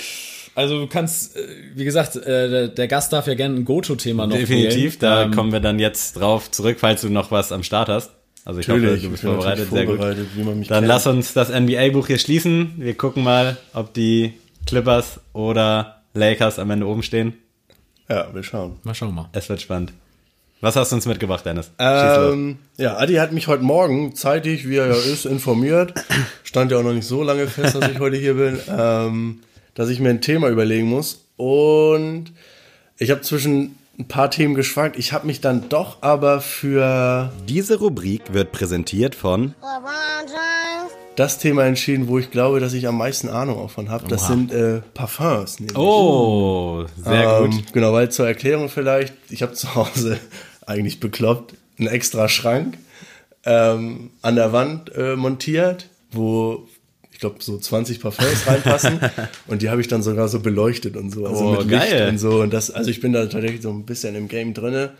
Also 0.54 0.80
du 0.80 0.86
kannst, 0.86 1.36
äh, 1.36 1.40
wie 1.74 1.84
gesagt, 1.84 2.16
äh, 2.16 2.48
der, 2.50 2.68
der 2.68 2.88
Gast 2.88 3.12
darf 3.12 3.26
ja 3.26 3.34
gerne 3.34 3.56
ein 3.56 3.64
Goto-Thema 3.64 4.26
noch 4.26 4.36
definitiv, 4.36 5.00
wählen. 5.00 5.00
da 5.00 5.22
Ähm, 5.24 5.30
kommen 5.34 5.52
wir 5.52 5.60
dann 5.60 5.78
jetzt 5.78 6.14
drauf 6.14 6.50
zurück, 6.50 6.78
falls 6.80 7.02
du 7.02 7.10
noch 7.10 7.30
was 7.30 7.52
am 7.52 7.62
Start 7.62 7.88
hast. 7.88 8.10
Also 8.44 8.60
ich 8.60 8.68
hoffe, 8.68 8.80
du 8.80 8.88
bist 8.90 9.04
ich 9.04 9.08
bin 9.10 9.16
vorbereitet, 9.18 9.70
natürlich 9.70 9.70
sehr 9.70 9.86
gut. 9.86 9.96
vorbereitet, 9.96 10.28
wie 10.34 10.42
man 10.42 10.58
mich 10.58 10.68
Dann 10.68 10.78
kennt. 10.78 10.88
lass 10.88 11.06
uns 11.06 11.32
das 11.32 11.48
NBA-Buch 11.50 12.06
hier 12.08 12.18
schließen. 12.18 12.74
Wir 12.78 12.94
gucken 12.94 13.22
mal, 13.22 13.56
ob 13.72 13.94
die 13.94 14.34
Clippers 14.66 15.20
oder 15.32 16.02
Lakers 16.14 16.58
am 16.58 16.70
Ende 16.70 16.86
oben 16.86 17.02
stehen. 17.02 17.34
Ja, 18.08 18.34
wir 18.34 18.42
schauen. 18.42 18.76
Mal 18.82 18.94
schauen 18.94 19.14
mal. 19.14 19.28
Es 19.32 19.48
wird 19.48 19.60
spannend. 19.60 19.92
Was 20.60 20.76
hast 20.76 20.92
du 20.92 20.96
uns 20.96 21.06
mitgebracht, 21.06 21.44
Dennis? 21.44 21.70
Ähm, 21.78 22.58
ja, 22.76 22.96
Adi 22.96 23.14
hat 23.14 23.32
mich 23.32 23.48
heute 23.48 23.64
Morgen 23.64 24.14
zeitig, 24.14 24.68
wie 24.68 24.76
er 24.76 24.86
ja 24.88 24.94
ist, 24.94 25.24
informiert. 25.26 25.92
Stand 26.44 26.70
ja 26.70 26.78
auch 26.78 26.84
noch 26.84 26.92
nicht 26.92 27.06
so 27.06 27.22
lange 27.22 27.48
fest, 27.48 27.74
dass 27.74 27.90
ich 27.90 27.98
heute 27.98 28.16
hier 28.16 28.34
bin, 28.34 28.60
ähm, 28.68 29.40
dass 29.74 29.88
ich 29.88 29.98
mir 29.98 30.10
ein 30.10 30.20
Thema 30.20 30.48
überlegen 30.50 30.88
muss. 30.88 31.24
Und 31.36 32.32
ich 32.98 33.10
habe 33.10 33.22
zwischen 33.22 33.76
ein 34.02 34.08
paar 34.08 34.30
Themen 34.30 34.54
geschwankt. 34.54 34.98
Ich 34.98 35.12
habe 35.12 35.26
mich 35.26 35.40
dann 35.40 35.68
doch 35.68 35.98
aber 36.02 36.40
für 36.40 37.30
Diese 37.48 37.78
Rubrik 37.78 38.32
wird 38.32 38.52
präsentiert 38.52 39.14
von 39.14 39.54
das 41.16 41.38
Thema 41.38 41.64
entschieden, 41.64 42.08
wo 42.08 42.18
ich 42.18 42.30
glaube, 42.30 42.58
dass 42.58 42.72
ich 42.72 42.88
am 42.88 42.96
meisten 42.96 43.28
Ahnung 43.28 43.58
davon 43.58 43.90
habe. 43.90 44.08
Das 44.08 44.26
sind 44.26 44.50
äh, 44.50 44.80
Parfums. 44.94 45.60
nämlich. 45.60 45.76
Oh, 45.76 46.84
sehr 46.96 47.38
Ähm, 47.42 47.50
gut. 47.50 47.72
Genau, 47.72 47.92
weil 47.92 48.10
zur 48.10 48.26
Erklärung 48.26 48.68
vielleicht, 48.68 49.14
ich 49.30 49.42
habe 49.42 49.52
zu 49.52 49.74
Hause 49.74 50.18
eigentlich 50.66 51.00
bekloppt 51.00 51.54
einen 51.78 51.88
extra 51.88 52.28
Schrank 52.28 52.78
ähm, 53.44 54.10
an 54.22 54.36
der 54.36 54.52
Wand 54.52 54.94
äh, 54.96 55.14
montiert, 55.16 55.88
wo 56.10 56.66
glaube 57.22 57.36
so 57.40 57.56
20 57.58 58.00
Parfums 58.00 58.46
reinpassen. 58.46 59.00
Und 59.46 59.62
die 59.62 59.70
habe 59.70 59.80
ich 59.80 59.88
dann 59.88 60.02
sogar 60.02 60.28
so 60.28 60.40
beleuchtet 60.40 60.96
und 60.96 61.10
so, 61.10 61.26
also 61.26 61.44
Oh, 61.44 61.50
mit 61.62 61.70
Licht 61.70 61.90
geil. 61.90 62.08
und 62.10 62.18
so. 62.18 62.42
Und 62.42 62.52
das, 62.52 62.70
also 62.70 62.90
ich 62.90 63.00
bin 63.00 63.12
da 63.14 63.24
tatsächlich 63.26 63.62
so 63.62 63.70
ein 63.70 63.84
bisschen 63.84 64.14
im 64.14 64.28
Game 64.28 64.52
drinne. 64.54 64.90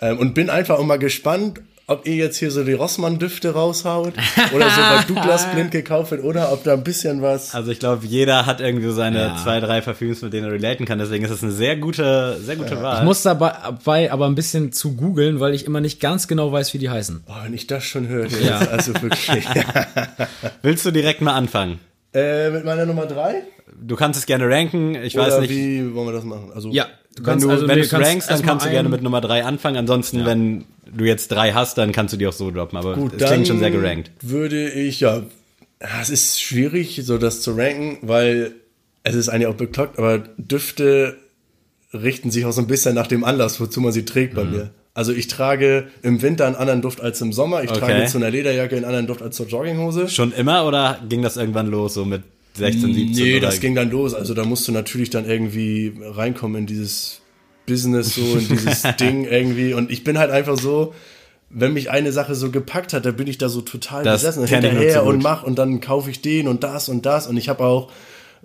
Ähm, 0.00 0.18
und 0.18 0.34
bin 0.34 0.48
einfach 0.50 0.78
auch 0.78 0.84
mal 0.84 0.98
gespannt, 0.98 1.60
ob 1.86 2.06
ihr 2.06 2.14
jetzt 2.14 2.38
hier 2.38 2.50
so 2.50 2.64
die 2.64 2.72
Rossmann-Düfte 2.72 3.50
raushaut 3.52 4.14
oder 4.54 4.70
so 4.70 4.80
bei 4.80 5.04
Douglas 5.14 5.46
blind 5.52 5.70
gekauft 5.70 6.12
wird 6.12 6.24
oder 6.24 6.52
ob 6.52 6.64
da 6.64 6.72
ein 6.72 6.82
bisschen 6.84 7.20
was 7.22 7.54
Also 7.54 7.70
ich 7.70 7.78
glaube, 7.78 8.06
jeder 8.06 8.46
hat 8.46 8.60
irgendwie 8.60 8.86
so 8.86 8.92
seine 8.92 9.18
Ja. 9.18 9.36
zwei, 9.42 9.60
drei 9.60 9.80
Parfüms, 9.80 10.22
mit 10.22 10.32
denen 10.32 10.46
er 10.46 10.52
relaten 10.52 10.86
kann. 10.86 10.98
Deswegen 10.98 11.24
ist 11.24 11.30
es 11.30 11.42
eine 11.42 11.52
sehr 11.52 11.76
gute, 11.76 12.38
sehr 12.40 12.56
gute 12.56 12.80
Wahl. 12.82 12.98
Ich 12.98 13.04
muss 13.04 13.22
dabei, 13.22 14.10
aber 14.10 14.26
ein 14.26 14.34
bisschen 14.34 14.72
zu 14.72 14.94
googeln, 14.96 15.40
weil 15.40 15.52
ich 15.54 15.66
immer 15.66 15.80
nicht 15.80 16.00
ganz 16.00 16.26
genau 16.28 16.50
weiß, 16.52 16.72
wie 16.74 16.78
die 16.78 16.90
heißen. 16.90 17.24
Oh, 17.28 17.32
wenn 17.44 17.52
ich 17.54 17.66
das 17.66 17.84
schon 17.84 18.08
höre, 18.08 18.28
Ja. 18.28 18.58
also 18.58 18.92
wirklich. 18.94 19.30
Willst 20.62 20.86
du 20.86 20.90
direkt 20.90 21.20
mal 21.20 21.34
anfangen? 21.34 21.80
äh, 22.14 22.50
mit 22.50 22.64
meiner 22.64 22.86
Nummer 22.86 23.06
drei? 23.06 23.42
Du 23.76 23.96
kannst 23.96 24.18
es 24.20 24.26
gerne 24.26 24.48
ranken. 24.48 24.94
Ich 24.94 25.16
weiß 25.16 25.32
Oder 25.32 25.40
nicht. 25.42 25.50
wie 25.50 25.94
wollen 25.94 26.06
wir 26.08 26.12
das 26.12 26.22
machen? 26.24 26.52
Also, 26.54 26.70
Ja, 26.70 26.86
wenn 27.20 27.40
du, 27.40 27.50
also, 27.50 27.68
wenn 27.68 27.78
nee, 27.78 27.86
du 27.86 27.96
rankst, 27.96 28.30
dann 28.30 28.42
kannst 28.42 28.66
du 28.66 28.70
gerne 28.70 28.88
mit 28.88 29.02
Nummer 29.02 29.20
drei 29.20 29.44
anfangen. 29.44 29.76
Ansonsten, 29.76 30.24
wenn 30.26 30.64
du 30.92 31.04
jetzt 31.04 31.28
drei 31.30 31.52
hast, 31.52 31.78
dann 31.78 31.92
kannst 31.92 32.12
du 32.14 32.16
die 32.18 32.26
auch 32.26 32.32
so 32.32 32.50
droppen. 32.50 32.78
Aber 32.78 32.94
Gut, 32.94 33.12
es 33.20 33.24
klingt 33.28 33.46
schon 33.46 33.58
sehr 33.58 33.70
gerankt. 33.70 34.10
Würde 34.20 34.70
ich, 34.70 35.00
ja, 35.00 35.22
ja, 35.80 35.88
es 36.00 36.10
ist 36.10 36.40
schwierig, 36.42 37.00
so 37.04 37.18
das 37.18 37.40
zu 37.42 37.52
ranken, 37.52 37.98
weil 38.02 38.52
es 39.02 39.14
ist 39.14 39.28
eigentlich 39.28 39.46
auch 39.48 39.54
bekloppt, 39.54 39.98
aber 39.98 40.18
Düfte 40.38 41.16
richten 41.92 42.30
sich 42.30 42.44
auch 42.44 42.52
so 42.52 42.60
ein 42.62 42.66
bisschen 42.66 42.94
nach 42.94 43.06
dem 43.06 43.22
Anlass, 43.24 43.60
wozu 43.60 43.80
man 43.80 43.92
sie 43.92 44.04
trägt 44.04 44.32
Mhm. 44.32 44.36
bei 44.36 44.44
mir. 44.44 44.70
Also 44.94 45.12
ich 45.12 45.26
trage 45.26 45.88
im 46.02 46.22
Winter 46.22 46.46
einen 46.46 46.54
anderen 46.56 46.80
Duft 46.80 47.00
als 47.00 47.20
im 47.20 47.32
Sommer. 47.32 47.62
Ich 47.64 47.70
Okay. 47.70 47.80
trage 47.80 48.04
zu 48.06 48.18
einer 48.18 48.30
Lederjacke 48.30 48.76
einen 48.76 48.84
anderen 48.84 49.06
Duft 49.08 49.22
als 49.22 49.36
zur 49.36 49.46
Jogginghose. 49.46 50.08
Schon 50.08 50.32
immer 50.32 50.66
oder 50.66 51.00
ging 51.08 51.20
das 51.22 51.36
irgendwann 51.36 51.66
los, 51.66 51.94
so 51.94 52.04
mit 52.04 52.22
16, 52.56 52.94
17? 52.94 53.24
Nee, 53.24 53.40
das 53.40 53.60
ging 53.60 53.74
dann 53.74 53.90
los. 53.90 54.14
Also 54.14 54.34
da 54.34 54.44
musst 54.44 54.66
du 54.68 54.72
natürlich 54.72 55.10
dann 55.10 55.28
irgendwie 55.28 55.92
reinkommen 56.00 56.62
in 56.62 56.66
dieses 56.66 57.20
Business, 57.66 58.14
so 58.14 58.22
in 58.22 58.48
dieses 58.48 58.82
Ding 59.00 59.24
irgendwie. 59.24 59.74
Und 59.74 59.90
ich 59.90 60.04
bin 60.04 60.18
halt 60.18 60.30
einfach 60.30 60.58
so, 60.58 60.94
wenn 61.50 61.72
mich 61.72 61.90
eine 61.90 62.12
Sache 62.12 62.34
so 62.34 62.50
gepackt 62.50 62.92
hat, 62.92 63.06
da 63.06 63.10
bin 63.10 63.26
ich 63.26 63.38
da 63.38 63.48
so 63.48 63.60
total 63.60 64.04
Das 64.04 64.22
besessen 64.22 64.46
hinterher 64.46 65.00
gut. 65.00 65.14
und 65.14 65.22
mach 65.22 65.42
und 65.42 65.58
dann 65.58 65.80
kaufe 65.80 66.10
ich 66.10 66.20
den 66.20 66.48
und 66.48 66.62
das 66.64 66.88
und 66.88 67.06
das. 67.06 67.26
Und 67.26 67.36
ich 67.36 67.48
habe 67.48 67.64
auch, 67.64 67.90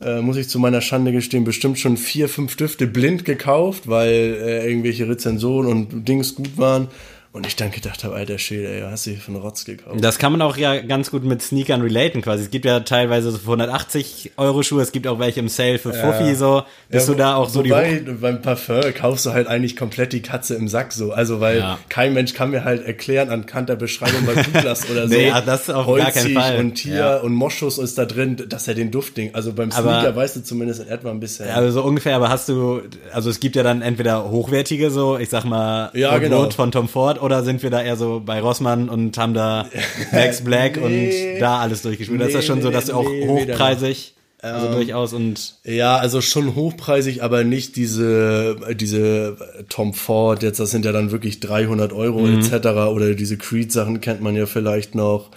äh, 0.02 0.22
muss 0.22 0.38
ich 0.38 0.48
zu 0.49 0.60
meiner 0.60 0.81
Schande 0.81 1.11
gestehen, 1.11 1.44
bestimmt 1.44 1.77
schon 1.80 1.98
vier, 1.98 2.30
fünf 2.30 2.56
Düfte 2.56 2.88
blind 2.88 3.26
gekauft, 3.26 3.88
weil 3.88 4.11
äh, 4.41 4.68
irgendwelche 4.68 5.07
Rezensionen 5.07 5.72
und 5.72 6.07
Dings 6.07 6.36
gut 6.36 6.57
waren. 6.57 6.88
Und 7.31 7.45
ich 7.45 7.56
dann 7.56 7.69
gedacht 7.69 8.03
habe, 8.03 8.15
alter 8.15 8.39
Schäde, 8.39 8.68
ey, 8.73 8.81
hast 8.81 9.06
du 9.06 9.11
hier 9.11 9.19
für 9.19 9.27
einen 9.31 9.39
Rotz 9.41 9.64
gekauft? 9.64 10.03
Das 10.03 10.18
kann 10.18 10.31
man 10.31 10.41
auch 10.41 10.57
ja 10.57 10.80
ganz 10.81 11.11
gut 11.11 11.23
mit 11.23 11.43
Sneakern 11.43 11.80
relaten 11.81 12.23
quasi. 12.23 12.41
Es 12.45 12.49
gibt 12.49 12.65
ja 12.65 12.80
teilweise 12.80 13.30
so 13.30 13.38
für 13.38 13.51
180 13.51 14.31
Euro 14.38 14.64
Schuhe, 14.64 14.81
es 14.81 14.91
gibt 14.91 15.06
auch 15.06 15.19
welche 15.19 15.39
im 15.39 15.47
Sale 15.47 15.77
für 15.77 15.93
Fuffi 15.93 16.34
so. 16.34 16.64
Bist 16.89 17.07
Ja, 17.07 17.14
du 17.14 17.18
da 17.19 17.35
auch 17.35 17.47
so 17.47 17.61
die 17.61 17.69
wobei, 17.69 18.01
beim 18.19 18.41
Parfum 18.41 18.81
kaufst 18.97 19.27
du 19.27 19.30
halt 19.34 19.45
eigentlich 19.45 19.76
komplett 19.77 20.11
die 20.11 20.23
Katze 20.23 20.56
im 20.56 20.68
Sack 20.68 20.91
so. 20.91 21.11
Also, 21.11 21.39
weil 21.39 21.60
Ja. 21.60 21.77
kein 21.88 22.15
Mensch 22.15 22.34
kann 22.34 22.49
mir 22.49 22.64
halt 22.64 22.84
erklären 22.84 23.30
anhand 23.30 23.69
der 23.69 23.76
Beschreibung 23.76 24.26
bei 24.26 24.34
Douglas 24.41 24.89
oder 24.89 25.07
so. 25.07 25.14
Nee, 25.14 25.27
ja, 25.27 25.39
das 25.41 25.69
auf 25.69 25.85
gar 25.85 25.97
keinen 26.11 26.15
Holzig 26.15 26.34
Fall. 26.34 26.57
Und 26.57 26.73
Tier 26.76 26.95
Ja. 26.95 27.18
und 27.18 27.34
Moschus 27.34 27.77
ist 27.77 27.95
da 27.99 28.06
drin, 28.06 28.43
dass 28.49 28.68
er 28.68 28.73
den 28.73 28.89
Duft 28.89 29.18
denkt. 29.18 29.35
Also 29.35 29.53
beim 29.53 29.72
Aber- 29.72 29.99
Sneaker 29.99 30.15
weißt 30.15 30.35
du 30.38 30.43
zumindest 30.43 30.81
in 30.81 30.88
etwa 30.88 31.11
ein 31.11 31.19
bisschen. 31.19 31.47
Also 31.51 31.69
so 31.80 31.84
ungefähr, 31.84 32.15
aber 32.15 32.30
hast 32.30 32.49
du, 32.49 32.81
also 33.14 33.30
es 33.30 33.39
gibt 33.39 33.56
ja 33.56 33.61
dann 33.61 33.84
entweder 33.84 34.31
hochwertige, 34.31 34.89
so, 34.89 35.19
ich 35.19 35.30
sag 35.30 35.45
mal, 35.45 35.91
Ja, 35.93 36.18
genau. 36.18 36.49
Von 36.49 36.72
Tom 36.72 36.88
Ford, 36.89 37.19
oder 37.22 37.44
sind 37.44 37.62
wir 37.64 37.70
da 37.70 37.82
eher 37.82 37.96
so 37.96 38.22
bei 38.26 38.40
Rossmann 38.41 38.90
und 38.90 39.18
haben 39.18 39.34
da 39.34 39.66
Max 40.12 40.41
Black 40.44 40.78
Nee. 40.78 41.34
und 41.36 41.40
da 41.41 41.60
alles 41.60 41.82
durchgespielt? 41.82 42.20
das 42.22 42.28
ist 42.30 42.34
Nee, 42.34 42.38
das 42.40 42.46
schon 42.46 42.62
so, 42.62 42.68
nee, 42.70 42.74
dass 42.74 42.86
du 42.86 42.94
auch 42.94 43.10
nee, 43.10 43.28
hochpreisig, 43.28 44.14
also 44.41 44.72
durchaus 44.72 45.12
und 45.14 45.56
Ja, 45.66 45.98
also 45.98 46.22
schon 46.22 46.56
hochpreisig, 46.56 47.24
aber 47.24 47.44
nicht 47.44 47.76
diese, 47.76 48.56
diese 48.76 49.36
Tom 49.68 49.94
Ford, 49.94 50.44
jetzt 50.44 50.60
das 50.62 50.72
sind 50.72 50.86
ja 50.86 50.91
dann 50.94 51.12
wirklich 51.12 51.40
300 51.41 51.91
Euro 51.94 52.20
Mhm. 52.22 52.40
etc. 52.40 52.68
Oder 52.94 53.16
diese 53.16 53.38
Creed-Sachen 53.38 54.00
kennt 54.02 54.22
man 54.22 54.36
ja 54.36 54.46
vielleicht 54.46 54.96
noch. 54.96 55.32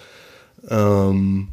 Ähm, 0.70 1.48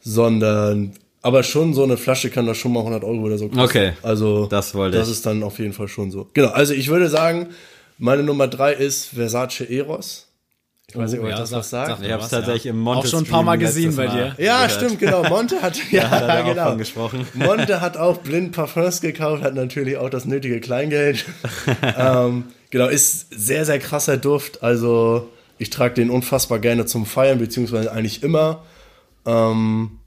sondern, 0.00 0.92
aber 1.22 1.42
schon 1.42 1.74
so 1.74 1.82
eine 1.84 1.96
Flasche 1.96 2.30
kann 2.30 2.46
da 2.46 2.54
schon 2.54 2.72
mal 2.72 2.80
100 2.80 3.04
Euro 3.04 3.22
oder 3.22 3.38
so 3.38 3.48
kosten. 3.48 3.60
Okay. 3.62 3.92
Also, 4.02 4.46
Das 4.46 4.74
wollte 4.74 4.96
das 4.98 5.08
ich. 5.08 5.14
ist 5.14 5.26
dann 5.26 5.42
auf 5.42 5.58
jeden 5.58 5.72
Fall 5.72 5.88
schon 5.88 6.10
so. 6.10 6.26
Genau, 6.34 6.48
also 6.48 6.74
ich 6.74 6.88
würde 6.88 7.08
sagen, 7.08 7.48
meine 7.98 8.22
Nummer 8.22 8.48
drei 8.48 8.72
ist 8.72 9.06
Versace 9.06 9.60
Eros. 9.68 10.24
Ich 10.90 10.96
weiß 10.96 11.10
nicht, 11.10 11.20
ob 11.20 11.26
Oh, 11.26 11.28
ja, 11.28 11.36
das 11.38 11.50
sag- 11.50 11.58
was 11.58 11.68
sagt. 11.70 11.88
sag- 11.98 12.02
ich 12.06 12.10
habe 12.10 12.22
es 12.22 12.30
tatsächlich 12.30 12.64
ja. 12.64 12.70
im 12.70 12.78
Monte 12.78 13.00
Auch 13.00 13.06
schon 13.10 13.24
ein 13.24 13.26
paar 13.26 13.42
Mal 13.42 13.58
gesehen 13.58 13.94
bei 13.94 14.06
dir. 14.06 14.34
Ja, 14.38 14.64
gehört. 14.64 14.72
stimmt, 14.72 14.98
genau. 14.98 15.22
Monte 15.28 15.60
hat, 15.60 15.78
ja, 15.90 16.08
hat 16.08 16.22
er 16.22 16.42
auch 16.44 16.48
genau. 16.48 16.68
von 16.70 16.78
gesprochen. 16.78 17.28
Monte 17.34 17.82
hat 17.82 17.98
auch 17.98 18.16
blind 18.18 18.52
Parfums 18.52 19.02
gekauft, 19.02 19.42
hat 19.42 19.54
natürlich 19.54 19.98
auch 19.98 20.08
das 20.08 20.24
nötige 20.24 20.60
Kleingeld. 20.60 21.26
ähm, 21.98 22.44
genau, 22.70 22.86
ist 22.86 23.26
sehr, 23.30 23.66
sehr 23.66 23.78
krasser 23.80 24.16
Duft. 24.16 24.62
Also, 24.62 25.28
ich 25.58 25.68
trage 25.68 25.92
den 25.94 26.08
unfassbar 26.08 26.58
gerne 26.58 26.86
zum 26.86 27.04
Feiern, 27.04 27.38
beziehungsweise 27.38 27.92
eigentlich 27.92 28.22
immer. 28.22 28.62
Ähm, 29.26 29.97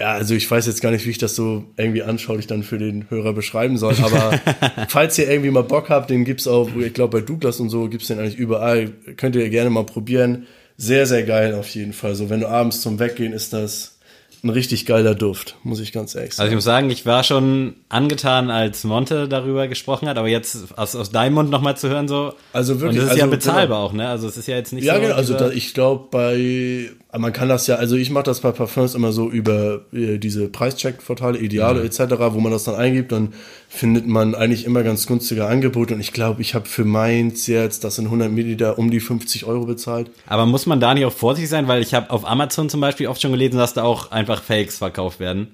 ja, 0.00 0.12
also 0.14 0.34
ich 0.34 0.50
weiß 0.50 0.66
jetzt 0.66 0.80
gar 0.80 0.90
nicht, 0.90 1.04
wie 1.06 1.10
ich 1.10 1.18
das 1.18 1.36
so 1.36 1.64
irgendwie 1.76 2.02
anschaulich 2.02 2.46
dann 2.46 2.62
für 2.62 2.78
den 2.78 3.10
Hörer 3.10 3.32
beschreiben 3.34 3.76
soll, 3.76 3.94
aber 4.02 4.40
falls 4.88 5.18
ihr 5.18 5.28
irgendwie 5.30 5.50
mal 5.50 5.62
Bock 5.62 5.90
habt, 5.90 6.08
den 6.10 6.24
gibt's 6.24 6.48
auch, 6.48 6.70
ich 6.74 6.94
glaube 6.94 7.20
bei 7.20 7.24
Douglas 7.26 7.60
und 7.60 7.68
so 7.68 7.86
gibt's 7.88 8.06
den 8.08 8.18
eigentlich 8.18 8.36
überall, 8.38 8.90
könnt 9.16 9.36
ihr 9.36 9.48
gerne 9.50 9.70
mal 9.70 9.84
probieren. 9.84 10.46
Sehr, 10.78 11.04
sehr 11.04 11.24
geil 11.24 11.54
auf 11.54 11.68
jeden 11.74 11.92
Fall. 11.92 12.14
So, 12.14 12.30
wenn 12.30 12.40
du 12.40 12.48
abends 12.48 12.80
zum 12.80 12.98
Weggehen 12.98 13.34
ist 13.34 13.52
das 13.52 13.98
ein 14.42 14.48
richtig 14.48 14.86
geiler 14.86 15.14
Duft, 15.14 15.56
muss 15.64 15.80
ich 15.80 15.92
ganz 15.92 16.14
ehrlich 16.14 16.30
Also 16.30 16.38
sagen. 16.38 16.48
ich 16.48 16.54
muss 16.54 16.64
sagen, 16.64 16.90
ich 16.90 17.04
war 17.04 17.22
schon 17.24 17.74
angetan, 17.90 18.50
als 18.50 18.84
Monte 18.84 19.28
darüber 19.28 19.68
gesprochen 19.68 20.08
hat, 20.08 20.16
aber 20.16 20.28
jetzt 20.28 20.78
aus, 20.78 20.96
aus 20.96 21.10
deinem 21.10 21.34
Mund 21.34 21.50
nochmal 21.50 21.76
zu 21.76 21.90
hören 21.90 22.08
so. 22.08 22.32
Also 22.54 22.80
wirklich, 22.80 23.00
Und 23.00 23.04
das 23.04 23.12
ist 23.12 23.18
ja 23.18 23.24
also 23.24 23.36
bezahlbar 23.36 23.66
genau. 23.66 23.84
auch, 23.84 23.92
ne? 23.92 24.08
Also 24.08 24.26
es 24.28 24.38
ist 24.38 24.48
ja 24.48 24.56
jetzt 24.56 24.72
nicht 24.72 24.84
Ja, 24.84 24.94
so. 24.94 25.02
genau. 25.02 25.14
Also 25.14 25.34
da, 25.34 25.50
ich 25.50 25.74
glaube, 25.74 26.06
bei 26.10 26.88
man 27.18 27.32
kann 27.32 27.48
das 27.48 27.66
ja, 27.66 27.76
also 27.76 27.96
ich 27.96 28.10
mache 28.10 28.24
das 28.24 28.40
bei 28.40 28.52
Parfums 28.52 28.94
immer 28.94 29.12
so 29.12 29.30
über 29.30 29.80
äh, 29.92 30.18
diese 30.18 30.48
Preischeck-Portale, 30.48 31.38
Ideale 31.38 31.82
etc., 31.82 32.00
wo 32.30 32.40
man 32.40 32.52
das 32.52 32.64
dann 32.64 32.76
eingibt, 32.76 33.12
dann 33.12 33.34
findet 33.68 34.06
man 34.06 34.34
eigentlich 34.34 34.64
immer 34.64 34.82
ganz 34.82 35.06
günstige 35.06 35.46
Angebote 35.46 35.94
und 35.94 36.00
ich 36.00 36.12
glaube, 36.12 36.40
ich 36.42 36.54
habe 36.54 36.66
für 36.66 36.84
meins 36.84 37.46
jetzt, 37.46 37.84
das 37.84 37.96
sind 37.96 38.06
100 38.06 38.30
Milliliter, 38.30 38.78
um 38.78 38.90
die 38.90 39.00
50 39.00 39.44
Euro 39.44 39.66
bezahlt. 39.66 40.10
Aber 40.26 40.46
muss 40.46 40.66
man 40.66 40.80
da 40.80 40.94
nicht 40.94 41.04
auch 41.04 41.12
vorsichtig 41.12 41.50
sein, 41.50 41.68
weil 41.68 41.82
ich 41.82 41.94
habe 41.94 42.10
auf 42.10 42.28
Amazon 42.28 42.68
zum 42.68 42.80
Beispiel 42.80 43.08
oft 43.08 43.20
schon 43.20 43.32
gelesen, 43.32 43.58
dass 43.58 43.74
da 43.74 43.82
auch 43.82 44.10
einfach 44.12 44.42
Fakes 44.42 44.78
verkauft 44.78 45.20
werden. 45.20 45.48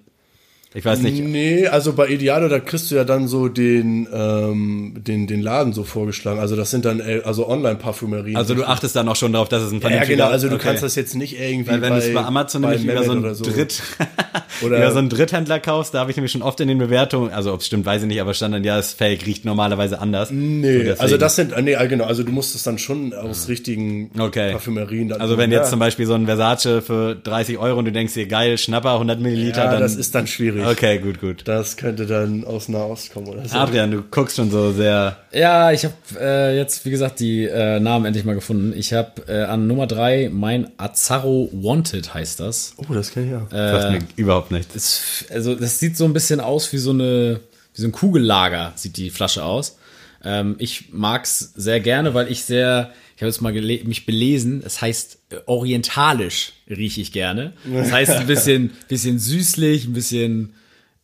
Ich 0.76 0.84
weiß 0.84 1.00
nicht. 1.00 1.24
Nee, 1.24 1.66
also 1.68 1.94
bei 1.94 2.06
Idealo, 2.06 2.48
da 2.48 2.60
kriegst 2.60 2.90
du 2.90 2.96
ja 2.96 3.04
dann 3.04 3.28
so 3.28 3.48
den, 3.48 4.06
ähm, 4.12 4.92
den, 4.98 5.26
den 5.26 5.40
Laden 5.40 5.72
so 5.72 5.84
vorgeschlagen. 5.84 6.38
Also 6.38 6.54
das 6.54 6.70
sind 6.70 6.84
dann 6.84 7.00
äh, 7.00 7.22
also 7.24 7.48
Online-Parfümerien. 7.48 8.36
Also 8.36 8.54
du 8.54 8.64
achtest 8.64 8.94
dann 8.94 9.08
auch 9.08 9.16
schon 9.16 9.32
darauf, 9.32 9.48
dass 9.48 9.62
es 9.62 9.70
ein 9.70 9.76
ja, 9.76 9.80
vernünftiger 9.80 10.16
genau, 10.16 10.28
also 10.28 10.50
du 10.50 10.56
okay. 10.56 10.64
kannst 10.66 10.82
das 10.82 10.94
jetzt 10.94 11.14
nicht 11.14 11.40
irgendwie 11.40 11.70
Weil 11.70 11.80
wenn 11.80 11.94
du 11.94 11.98
es 12.00 12.12
bei 12.12 12.22
Amazon 12.22 12.60
nämlich 12.60 12.84
über 12.84 13.02
so 13.04 13.12
einen 13.12 13.22
Dritt 13.22 13.82
Oder- 14.62 14.76
über 14.76 14.92
so 14.92 14.98
einen 14.98 15.08
Dritthändler 15.08 15.60
kaufst, 15.60 15.94
da 15.94 16.00
habe 16.00 16.10
ich 16.10 16.16
nämlich 16.18 16.32
schon 16.32 16.42
oft 16.42 16.60
in 16.60 16.68
den 16.68 16.78
Bewertungen, 16.78 17.32
also 17.32 17.54
ob 17.54 17.60
es 17.60 17.66
stimmt, 17.66 17.86
weiß 17.86 18.02
ich 18.02 18.08
nicht, 18.08 18.20
aber 18.20 18.34
stand 18.34 18.54
dann, 18.54 18.64
ja, 18.64 18.78
ist 18.78 18.98
fake, 18.98 19.26
riecht 19.26 19.46
normalerweise 19.46 19.98
anders. 19.98 20.30
Nee, 20.30 20.94
So, 20.94 21.00
also 21.00 21.16
das 21.16 21.36
sind, 21.36 21.54
nee, 21.62 21.72
äh, 21.72 21.88
genau, 21.88 22.04
also 22.04 22.22
du 22.22 22.32
musst 22.32 22.54
es 22.54 22.62
dann 22.62 22.78
schon 22.78 23.14
aus 23.14 23.48
richtigen 23.48 24.10
Okay. 24.18 24.52
Parfümerien 24.52 25.08
dann 25.08 25.22
Also 25.22 25.38
wenn 25.38 25.50
jetzt 25.50 25.64
ja, 25.64 25.70
zum 25.70 25.78
Beispiel 25.78 26.04
so 26.04 26.12
ein 26.14 26.26
Versace 26.26 26.82
für 26.84 27.14
30 27.14 27.58
Euro 27.58 27.78
und 27.78 27.86
du 27.86 27.92
denkst 27.92 28.12
dir, 28.12 28.26
geil, 28.26 28.58
Schnapper, 28.58 28.92
100 28.92 29.20
Milliliter, 29.20 29.64
ja, 29.64 29.70
dann... 29.70 29.80
das 29.80 29.96
ist 29.96 30.14
dann 30.14 30.26
schwierig. 30.26 30.65
Okay, 30.66 30.98
gut, 30.98 31.20
gut. 31.20 31.42
Das 31.46 31.76
könnte 31.76 32.06
dann 32.06 32.44
aus 32.44 32.68
Nahost 32.68 33.12
kommen 33.12 33.28
oder 33.28 33.46
so. 33.48 33.56
Adrian, 33.56 33.90
du 33.90 34.02
guckst 34.02 34.36
schon 34.36 34.50
so 34.50 34.72
sehr... 34.72 35.16
Ja, 35.32 35.70
ich 35.72 35.84
habe 35.84 35.94
äh, 36.20 36.56
jetzt, 36.56 36.84
wie 36.84 36.90
gesagt, 36.90 37.20
die 37.20 37.44
äh, 37.44 37.78
Namen 37.78 38.06
endlich 38.06 38.24
mal 38.24 38.34
gefunden. 38.34 38.72
Ich 38.76 38.92
habe 38.92 39.22
äh, 39.28 39.44
an 39.44 39.66
Nummer 39.66 39.86
drei 39.86 40.30
mein 40.32 40.70
Azarro 40.76 41.50
Wanted 41.52 42.14
heißt 42.14 42.40
das. 42.40 42.74
Oh, 42.76 42.92
das 42.92 43.12
kann 43.12 43.24
ich 43.24 43.30
ja. 43.30 43.46
sagt 43.50 43.92
mir 43.92 44.00
überhaupt 44.16 44.50
nichts. 44.50 44.74
Es, 44.74 45.30
also 45.30 45.54
das 45.54 45.78
sieht 45.78 45.96
so 45.96 46.04
ein 46.04 46.12
bisschen 46.12 46.40
aus 46.40 46.72
wie 46.72 46.78
so 46.78 46.90
eine 46.90 47.40
wie 47.74 47.82
so 47.82 47.88
ein 47.88 47.92
Kugellager 47.92 48.72
sieht 48.74 48.96
die 48.96 49.10
Flasche 49.10 49.44
aus. 49.44 49.78
Ähm, 50.24 50.56
ich 50.58 50.86
mag's 50.92 51.52
sehr 51.54 51.80
gerne, 51.80 52.14
weil 52.14 52.30
ich 52.30 52.44
sehr 52.44 52.90
ich 53.16 53.22
habe 53.22 53.30
jetzt 53.30 53.40
mal 53.40 53.52
mich 53.52 54.04
belesen. 54.04 54.62
Es 54.64 54.82
heißt 54.82 55.18
äh, 55.30 55.36
orientalisch 55.46 56.52
rieche 56.68 57.00
ich 57.00 57.12
gerne. 57.12 57.54
Das 57.64 57.90
heißt 57.90 58.12
ein 58.12 58.26
bisschen 58.26 58.72
bisschen 58.88 59.18
süßlich, 59.18 59.86
ein 59.86 59.94
bisschen 59.94 60.52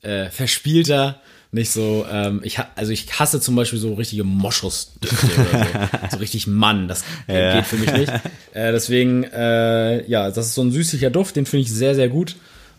äh, 0.03 0.29
verspielter. 0.29 1.21
Nicht 1.55 1.71
so, 1.71 2.07
ähm, 2.11 2.41
ich 2.45 2.59
also 2.77 2.93
ich 2.93 3.19
hasse 3.19 3.41
zum 3.41 3.57
Beispiel 3.57 3.79
so 3.79 3.95
richtige 3.95 4.25
Moschusdüfte 4.25 5.27
oder 5.41 5.65
so. 5.65 6.09
so 6.13 6.17
richtig 6.19 6.47
Mann, 6.47 6.89
das 6.89 7.05
geht 7.27 7.67
für 7.67 7.77
mich 7.77 7.93
nicht. 7.93 8.13
Äh, 8.55 8.73
deswegen, 8.73 9.25
äh, 9.25 10.07
ja, 10.07 10.31
das 10.31 10.47
ist 10.47 10.55
so 10.55 10.63
ein 10.63 10.71
süßlicher 10.71 11.11
Duft, 11.11 11.37
den 11.37 11.47
finde 11.47 11.63
ich 11.63 11.73
sehr, 11.73 11.95
sehr 11.95 12.11
gut. 12.11 12.37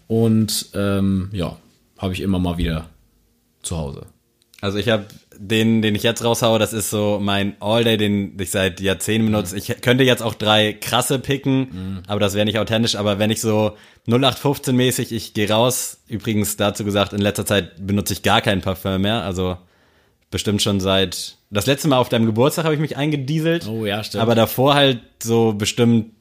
Und 0.07 0.67
ähm, 0.75 1.29
ja, 1.31 1.57
habe 1.97 2.13
ich 2.13 2.21
immer 2.21 2.37
mal 2.37 2.59
wieder 2.59 2.89
zu 3.63 3.77
Hause. 3.77 4.05
Also 4.61 4.77
ich 4.77 4.89
habe 4.89 5.05
den, 5.37 5.81
den 5.81 5.95
ich 5.95 6.03
jetzt 6.03 6.23
raushaue, 6.23 6.59
das 6.59 6.73
ist 6.73 6.89
so 6.89 7.19
mein 7.21 7.55
All-Day, 7.59 7.97
den 7.97 8.37
ich 8.39 8.51
seit 8.51 8.79
Jahrzehnten 8.81 9.27
benutze. 9.27 9.57
Ich 9.57 9.81
könnte 9.81 10.03
jetzt 10.03 10.23
auch 10.23 10.33
drei 10.33 10.73
krasse 10.73 11.19
picken, 11.19 12.03
aber 12.07 12.19
das 12.19 12.33
wäre 12.33 12.45
nicht 12.45 12.59
authentisch. 12.59 12.95
Aber 12.95 13.19
wenn 13.19 13.31
ich 13.31 13.41
so 13.41 13.77
0815 14.07 14.75
mäßig, 14.75 15.11
ich 15.11 15.33
gehe 15.33 15.49
raus. 15.49 16.01
Übrigens 16.07 16.57
dazu 16.57 16.83
gesagt, 16.83 17.13
in 17.13 17.21
letzter 17.21 17.45
Zeit 17.45 17.85
benutze 17.85 18.13
ich 18.13 18.23
gar 18.23 18.41
kein 18.41 18.61
Parfum 18.61 19.01
mehr. 19.01 19.23
Also 19.23 19.57
bestimmt 20.31 20.61
schon 20.61 20.79
seit 20.79 21.37
das 21.49 21.67
letzte 21.67 21.87
Mal 21.87 21.97
auf 21.97 22.09
deinem 22.09 22.25
Geburtstag 22.25 22.65
habe 22.65 22.73
ich 22.73 22.81
mich 22.81 22.97
eingedieselt. 22.97 23.67
Oh 23.67 23.85
ja, 23.85 24.03
stimmt. 24.03 24.23
Aber 24.23 24.33
davor 24.33 24.73
halt 24.73 25.01
so 25.21 25.53
bestimmt 25.53 26.11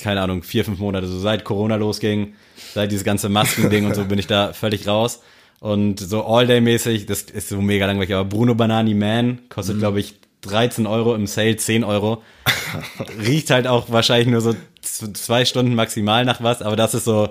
keine 0.00 0.22
Ahnung 0.22 0.42
vier 0.42 0.64
fünf 0.64 0.78
Monate, 0.78 1.06
so 1.06 1.18
seit 1.18 1.44
Corona 1.44 1.76
losging, 1.76 2.34
seit 2.72 2.90
dieses 2.90 3.04
ganze 3.04 3.28
Maskending 3.28 3.84
und 3.84 3.94
so 3.94 4.04
bin 4.06 4.18
ich 4.18 4.26
da 4.26 4.52
völlig 4.52 4.86
raus. 4.86 5.20
Und 5.62 6.00
so 6.00 6.24
All-Day-mäßig, 6.24 7.06
das 7.06 7.22
ist 7.22 7.48
so 7.48 7.60
mega 7.60 7.86
langweilig, 7.86 8.12
aber 8.12 8.28
Bruno 8.28 8.56
Banani 8.56 8.94
Man 8.94 9.26
Mhm. 9.26 9.38
kostet, 9.48 9.78
glaube 9.78 10.00
ich, 10.00 10.16
13 10.40 10.88
Euro 10.88 11.14
im 11.14 11.28
Sale, 11.28 11.56
10 11.56 11.84
Euro. 11.84 12.20
Riecht 13.24 13.48
halt 13.50 13.68
auch 13.68 13.88
wahrscheinlich 13.88 14.26
nur 14.26 14.40
so 14.40 14.56
zwei 14.82 15.44
Stunden 15.44 15.76
maximal 15.76 16.24
nach 16.24 16.42
was, 16.42 16.62
aber 16.62 16.74
das 16.74 16.94
ist 16.94 17.04
so, 17.04 17.28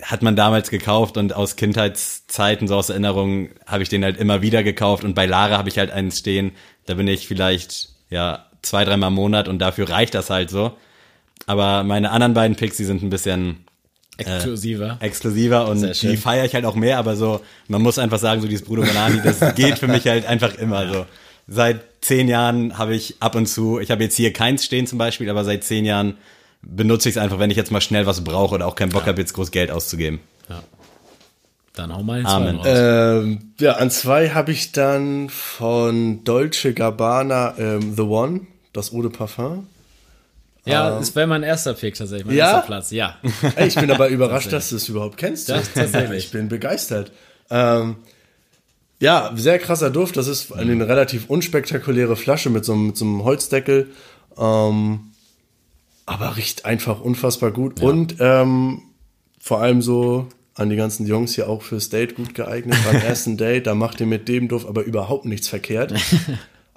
hat 0.00 0.22
man 0.22 0.36
damals 0.36 0.70
gekauft 0.70 1.16
und 1.16 1.34
aus 1.34 1.56
Kindheitszeiten, 1.56 2.68
so 2.68 2.76
aus 2.76 2.88
Erinnerungen, 2.88 3.50
habe 3.66 3.82
ich 3.82 3.88
den 3.88 4.04
halt 4.04 4.16
immer 4.16 4.42
wieder 4.42 4.62
gekauft 4.62 5.02
und 5.02 5.16
bei 5.16 5.26
Lara 5.26 5.58
habe 5.58 5.68
ich 5.68 5.76
halt 5.76 5.90
einen 5.90 6.12
stehen, 6.12 6.52
da 6.86 6.94
bin 6.94 7.08
ich 7.08 7.26
vielleicht, 7.26 7.88
ja, 8.10 8.46
zwei, 8.62 8.84
dreimal 8.84 9.08
im 9.08 9.14
Monat 9.14 9.48
und 9.48 9.58
dafür 9.58 9.90
reicht 9.90 10.14
das 10.14 10.30
halt 10.30 10.50
so. 10.50 10.76
Aber 11.46 11.82
meine 11.82 12.12
anderen 12.12 12.34
beiden 12.34 12.56
Picks, 12.56 12.76
die 12.76 12.84
sind 12.84 13.02
ein 13.02 13.10
bisschen, 13.10 13.65
Exklusiver. 14.18 14.96
exklusiver 15.00 15.68
und 15.68 16.02
die 16.02 16.16
feiere 16.16 16.44
ich 16.44 16.54
halt 16.54 16.64
auch 16.64 16.74
mehr, 16.74 16.98
aber 16.98 17.16
so, 17.16 17.40
man 17.68 17.82
muss 17.82 17.98
einfach 17.98 18.18
sagen, 18.18 18.40
so 18.40 18.48
dieses 18.48 18.64
Bruno 18.64 18.82
Banani, 18.82 19.20
das 19.22 19.40
geht 19.54 19.78
für 19.78 19.88
mich 19.88 20.06
halt 20.06 20.26
einfach 20.26 20.54
immer 20.54 20.90
so. 20.90 21.06
Seit 21.48 21.80
zehn 22.00 22.28
Jahren 22.28 22.78
habe 22.78 22.94
ich 22.94 23.16
ab 23.20 23.34
und 23.34 23.46
zu, 23.46 23.78
ich 23.78 23.90
habe 23.90 24.02
jetzt 24.02 24.16
hier 24.16 24.32
keins 24.32 24.64
stehen 24.64 24.86
zum 24.86 24.98
Beispiel, 24.98 25.28
aber 25.28 25.44
seit 25.44 25.64
zehn 25.64 25.84
Jahren 25.84 26.14
benutze 26.62 27.08
ich 27.08 27.16
es 27.16 27.22
einfach, 27.22 27.38
wenn 27.38 27.50
ich 27.50 27.56
jetzt 27.56 27.70
mal 27.70 27.80
schnell 27.80 28.06
was 28.06 28.24
brauche 28.24 28.54
oder 28.54 28.66
auch 28.66 28.74
keinen 28.74 28.90
Bock 28.90 29.06
habe, 29.06 29.20
jetzt 29.20 29.34
groß 29.34 29.50
Geld 29.50 29.70
auszugeben. 29.70 30.20
Dann 31.76 31.94
hau 31.94 32.02
mal 32.02 32.24
Amen. 32.24 32.58
Ähm, 32.64 33.52
ja, 33.60 33.72
an 33.72 33.90
zwei 33.90 34.30
habe 34.30 34.50
ich 34.50 34.72
dann 34.72 35.28
von 35.28 36.24
Dolce 36.24 36.72
Gabbana 36.72 37.54
ähm, 37.58 37.94
The 37.94 38.02
One, 38.02 38.40
das 38.72 38.94
Eau 38.94 39.02
de 39.02 39.10
Parfum. 39.10 39.66
Ja, 40.66 40.98
das 40.98 41.14
wäre 41.16 41.26
mein 41.26 41.42
erster 41.42 41.74
Pick 41.74 41.94
tatsächlich, 41.94 42.26
mein 42.26 42.36
Ja? 42.36 42.52
erster 42.52 42.66
Platz. 42.66 42.90
Ja. 42.90 43.16
Ich 43.66 43.74
bin 43.74 43.90
aber 43.90 44.08
überrascht, 44.08 44.52
dass 44.52 44.70
du 44.70 44.76
es 44.76 44.88
überhaupt 44.88 45.16
kennst. 45.16 45.48
Das 45.48 45.72
tatsächlich. 45.72 46.24
Ich 46.26 46.30
bin 46.32 46.48
begeistert. 46.48 47.12
Ähm, 47.50 47.96
ja, 49.00 49.30
sehr 49.36 49.58
krasser 49.58 49.90
Duft. 49.90 50.16
Das 50.16 50.26
ist 50.26 50.52
eine 50.52 50.88
relativ 50.88 51.28
unspektakuläre 51.28 52.16
Flasche 52.16 52.50
mit 52.50 52.64
so, 52.64 52.72
einem- 52.72 52.88
mit 52.88 52.96
so 52.96 53.04
einem 53.04 53.24
Holzdeckel. 53.24 53.90
Ähm, 54.38 55.12
aber 56.06 56.36
riecht 56.36 56.64
einfach 56.64 57.00
unfassbar 57.00 57.50
gut. 57.50 57.80
Und 57.82 58.16
ähm, 58.20 58.82
vor 59.40 59.60
allem 59.60 59.82
so 59.82 60.28
an 60.54 60.70
die 60.70 60.76
ganzen 60.76 61.06
Jungs 61.06 61.34
hier 61.34 61.48
auch 61.50 61.62
fürs 61.62 61.90
Date 61.90 62.14
gut 62.14 62.34
geeignet. 62.34 62.78
Beim 62.90 62.96
ersten 63.02 63.36
Date, 63.36 63.66
da 63.66 63.74
macht 63.74 64.00
ihr 64.00 64.06
mit 64.06 64.28
dem 64.28 64.48
Duft 64.48 64.66
aber 64.66 64.82
überhaupt 64.84 65.26
nichts 65.26 65.48
verkehrt. 65.48 65.92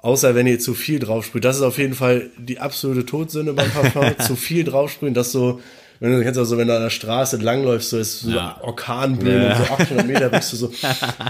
Außer 0.02 0.34
wenn 0.34 0.46
ihr 0.46 0.58
zu 0.58 0.74
viel 0.74 0.98
draufsprüht. 0.98 1.44
Das 1.44 1.56
ist 1.56 1.62
auf 1.62 1.78
jeden 1.78 1.94
Fall 1.94 2.30
die 2.38 2.58
absolute 2.58 3.04
Todsünde 3.04 3.52
beim 3.52 3.70
Parfum. 3.70 4.18
zu 4.18 4.34
viel 4.36 4.64
draufsprühen, 4.64 5.12
das 5.12 5.30
so, 5.30 5.60
wenn 6.00 6.12
du 6.12 6.22
kennst 6.22 6.40
auch 6.40 6.44
so, 6.44 6.56
wenn 6.56 6.68
du 6.68 6.74
an 6.74 6.82
der 6.82 6.90
Straße 6.90 7.36
langläufst, 7.36 7.90
so 7.90 7.98
ist 7.98 8.20
so 8.20 8.30
Ja. 8.30 8.58
Orkanböen 8.62 9.50
und 9.50 9.56
so 9.56 9.72
800 9.74 10.06
Meter 10.06 10.32
riechst 10.32 10.52
du 10.52 10.56
so, 10.56 10.72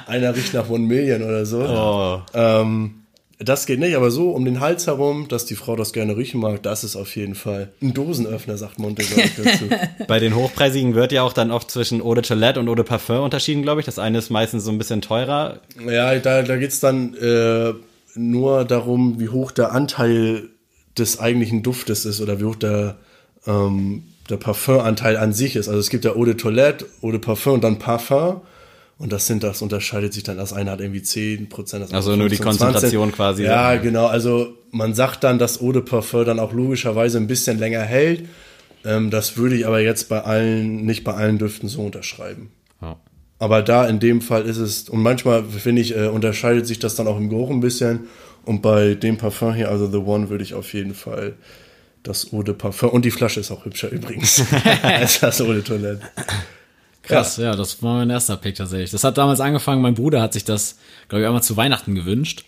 einer 0.07 0.35
riecht 0.35 0.55
nach 0.55 0.69
One 0.71 0.87
Million 0.87 1.23
oder 1.23 1.45
so. 1.45 1.61
Oh. 1.61 2.21
Ähm, 2.33 2.95
das 3.43 3.65
geht 3.65 3.81
nicht, 3.81 3.97
aber 3.97 4.11
so 4.11 4.31
um 4.31 4.45
den 4.45 4.61
Hals 4.61 4.87
herum, 4.87 5.27
dass 5.27 5.47
die 5.47 5.55
Frau 5.57 5.75
das 5.75 5.95
gerne 5.95 6.17
riechen 6.17 6.41
mag, 6.41 6.63
das 6.63 6.85
ist 6.85 6.95
auf 6.95 7.17
jeden 7.17 7.35
Fall 7.35 7.73
ein 7.81 7.95
Dosenöffner, 7.95 8.59
sagt 8.59 8.79
Monte 8.79 9.03
ich, 9.03 9.09
dazu. 9.15 9.65
Bei 10.07 10.21
den 10.21 10.37
hochpreisigen 10.37 10.95
wird 10.95 11.11
ja 11.11 11.23
auch 11.23 11.33
dann 11.33 11.51
oft 11.51 11.71
zwischen 11.71 12.03
Eau 12.03 12.15
de 12.15 12.23
Toilette 12.23 12.61
und 12.61 12.69
Eau 12.69 12.75
de 12.75 12.85
Parfum 12.85 13.21
unterschieden, 13.21 13.63
glaube 13.63 13.81
ich. 13.81 13.87
Das 13.87 13.99
eine 13.99 14.19
ist 14.19 14.29
meistens 14.29 14.65
so 14.65 14.71
ein 14.71 14.77
bisschen 14.77 15.01
teurer. 15.01 15.61
Ja, 15.89 16.15
da, 16.19 16.43
da 16.43 16.57
geht's 16.59 16.81
dann 16.81 17.15
äh, 17.15 17.73
nur 18.15 18.65
darum, 18.65 19.20
wie 19.20 19.28
hoch 19.28 19.51
der 19.51 19.73
Anteil 19.73 20.49
des 20.99 21.20
eigentlichen 21.20 21.62
Duftes 21.62 22.05
ist 22.05 22.20
oder 22.20 22.41
wie 22.41 22.45
hoch 22.45 22.57
der, 22.57 22.97
ähm, 23.47 24.05
der 24.28 24.37
Parfumanteil 24.37 25.16
an 25.16 25.32
sich 25.32 25.57
ist. 25.57 25.69
Also 25.69 25.81
es 25.81 25.91
gibt 25.91 26.05
ja 26.05 26.15
Eau 26.15 26.24
de 26.24 26.35
Toilette, 26.35 26.87
Eau 27.03 27.11
de 27.11 27.20
Parfum 27.20 27.55
und 27.55 27.65
dann 27.65 27.78
Parfum. 27.78 28.41
Und 28.99 29.12
das 29.12 29.27
sind, 29.27 29.43
das 29.43 29.62
unterscheidet 29.62 30.12
sich 30.12 30.24
dann. 30.24 30.37
Das 30.37 30.53
eine 30.53 30.70
hat 30.70 30.81
irgendwie 30.81 31.03
10 31.03 31.49
Prozent. 31.49 31.95
Also 31.95 32.16
nur 32.16 32.28
die 32.28 32.37
15, 32.37 32.45
Konzentration 32.45 33.12
quasi. 33.12 33.45
Ja, 33.45 33.77
genau. 33.77 34.07
Also 34.07 34.55
man 34.73 34.93
sagt 34.93 35.24
dann, 35.24 35.39
dass 35.39 35.62
Eau 35.62 35.73
de 35.73 35.81
Parfum 35.81 36.27
dann 36.27 36.39
auch 36.39 36.53
logischerweise 36.53 37.16
ein 37.16 37.27
bisschen 37.27 37.59
länger 37.59 37.81
hält. 37.81 38.28
Ähm, 38.85 39.11
das 39.11 39.37
würde 39.37 39.57
ich 39.57 39.66
aber 39.66 39.81
jetzt 39.81 40.09
bei 40.09 40.20
allen, 40.20 40.85
nicht 40.85 41.05
bei 41.05 41.15
allen 41.15 41.39
Düften 41.39 41.69
so 41.69 41.82
unterschreiben. 41.82 42.51
Ja. 42.82 42.97
Aber 43.41 43.62
da 43.62 43.87
in 43.87 44.01
dem 44.01 44.21
Fall 44.21 44.45
ist 44.45 44.59
es, 44.59 44.89
und 44.91 45.01
manchmal 45.01 45.43
finde 45.45 45.81
ich, 45.81 45.97
äh, 45.97 46.09
unterscheidet 46.09 46.67
sich 46.67 46.79
das 46.79 46.95
dann 46.95 47.09
auch 47.09 47.17
im 47.17 47.31
Geruch 47.31 47.51
ein 47.51 47.61
bisschen. 47.61 48.01
Und 48.45 48.61
bei 48.61 48.95
dem 48.95 49.17
Parfum 49.17 49.55
hier, 49.55 49.71
also 49.71 49.91
The 49.91 49.97
One, 49.97 50.29
würde 50.29 50.45
ich 50.45 50.53
auf 50.53 50.73
jeden 50.75 50.95
Fall 50.95 51.35
das 52.03 52.33
Eau 52.33 52.43
de 52.43 52.55
Parfum, 52.55 52.91
und 52.91 53.05
die 53.05 53.11
Flasche 53.11 53.41
ist 53.41 53.51
auch 53.51 53.65
hübscher 53.65 53.91
übrigens, 53.91 54.45
als 54.83 55.21
das 55.21 55.41
Eau 55.41 55.53
de 55.53 55.62
Toilette. 55.62 56.03
Krass, 57.03 57.39
ja. 57.39 57.57
das 57.57 57.83
war 57.83 57.97
mein 57.97 58.11
erster 58.11 58.37
Pick 58.37 58.57
tatsächlich. 58.57 58.91
Das 58.91 59.05
hat 59.05 59.17
damals 59.17 59.41
angefangen, 59.41 59.81
mein 59.81 59.95
Bruder 59.95 60.21
hat 60.21 60.35
sich 60.35 60.45
das, 60.45 60.77
glaube 61.09 61.23
ich, 61.23 61.27
einmal 61.27 61.43
zu 61.43 61.57
Weihnachten 61.57 61.95
gewünscht. 61.95 62.45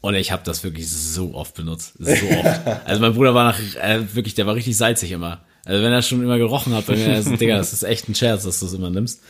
Und 0.00 0.16
ich 0.16 0.32
habe 0.32 0.42
das 0.44 0.64
wirklich 0.64 0.90
so 0.90 1.34
oft 1.34 1.54
benutzt. 1.54 1.94
So 1.98 2.10
oft. 2.10 2.60
Also 2.84 3.00
mein 3.00 3.14
Bruder 3.14 3.34
war 3.34 3.44
nach, 3.44 3.58
äh, 3.80 4.00
wirklich, 4.14 4.34
der 4.34 4.46
war 4.46 4.56
richtig 4.56 4.76
salzig 4.76 5.12
immer. 5.12 5.44
Also 5.64 5.82
wenn 5.82 5.92
er 5.92 6.02
schon 6.02 6.22
immer 6.22 6.38
gerochen 6.38 6.74
hat, 6.74 6.88
mir, 6.88 7.14
also, 7.14 7.36
Digga, 7.36 7.56
das 7.56 7.72
ist 7.72 7.84
echt 7.84 8.08
ein 8.08 8.14
Scherz, 8.14 8.42
dass 8.42 8.60
du 8.60 8.66
es 8.66 8.74
immer 8.74 8.90
nimmst. 8.90 9.22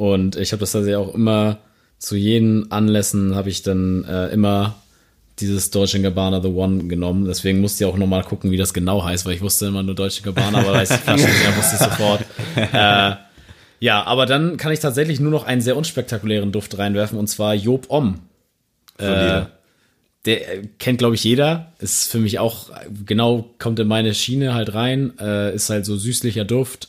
Und 0.00 0.36
ich 0.36 0.52
habe 0.52 0.60
das 0.60 0.72
tatsächlich 0.72 0.96
auch 0.96 1.14
immer 1.14 1.58
zu 1.98 2.16
jeden 2.16 2.72
Anlässen 2.72 3.34
habe 3.34 3.50
ich 3.50 3.62
dann 3.62 4.02
äh, 4.04 4.28
immer 4.28 4.76
dieses 5.40 5.70
Deutsche 5.70 6.00
Gabbana 6.00 6.40
The 6.40 6.48
One 6.48 6.84
genommen. 6.84 7.26
Deswegen 7.26 7.60
musste 7.60 7.84
ich 7.84 7.90
auch 7.90 7.98
nochmal 7.98 8.22
gucken, 8.22 8.50
wie 8.50 8.56
das 8.56 8.72
genau 8.72 9.04
heißt, 9.04 9.26
weil 9.26 9.34
ich 9.34 9.42
wusste 9.42 9.66
immer 9.66 9.82
nur 9.82 9.94
Deutsche 9.94 10.22
Gabbana, 10.22 10.60
aber 10.60 10.72
weiß 10.72 10.88
die 10.88 10.94
Flasche 10.96 11.26
nicht, 11.26 11.42
mehr, 11.42 11.54
wusste 11.54 11.76
ich 11.76 11.82
sofort. 11.82 12.24
Äh, 12.56 13.16
ja, 13.80 14.02
aber 14.04 14.24
dann 14.24 14.56
kann 14.56 14.72
ich 14.72 14.80
tatsächlich 14.80 15.20
nur 15.20 15.30
noch 15.30 15.44
einen 15.44 15.60
sehr 15.60 15.76
unspektakulären 15.76 16.50
Duft 16.50 16.78
reinwerfen 16.78 17.18
und 17.18 17.26
zwar 17.26 17.52
Job 17.52 17.84
Om. 17.90 18.20
Äh, 18.96 19.42
der 20.24 20.54
äh, 20.54 20.62
kennt, 20.78 20.96
glaube 20.96 21.14
ich, 21.14 21.24
jeder. 21.24 21.72
Ist 21.78 22.10
für 22.10 22.20
mich 22.20 22.38
auch 22.38 22.70
äh, 22.70 22.86
genau, 23.04 23.50
kommt 23.58 23.78
in 23.78 23.88
meine 23.88 24.14
Schiene 24.14 24.54
halt 24.54 24.72
rein. 24.72 25.12
Äh, 25.18 25.54
ist 25.54 25.68
halt 25.68 25.84
so 25.84 25.94
süßlicher 25.94 26.46
Duft. 26.46 26.88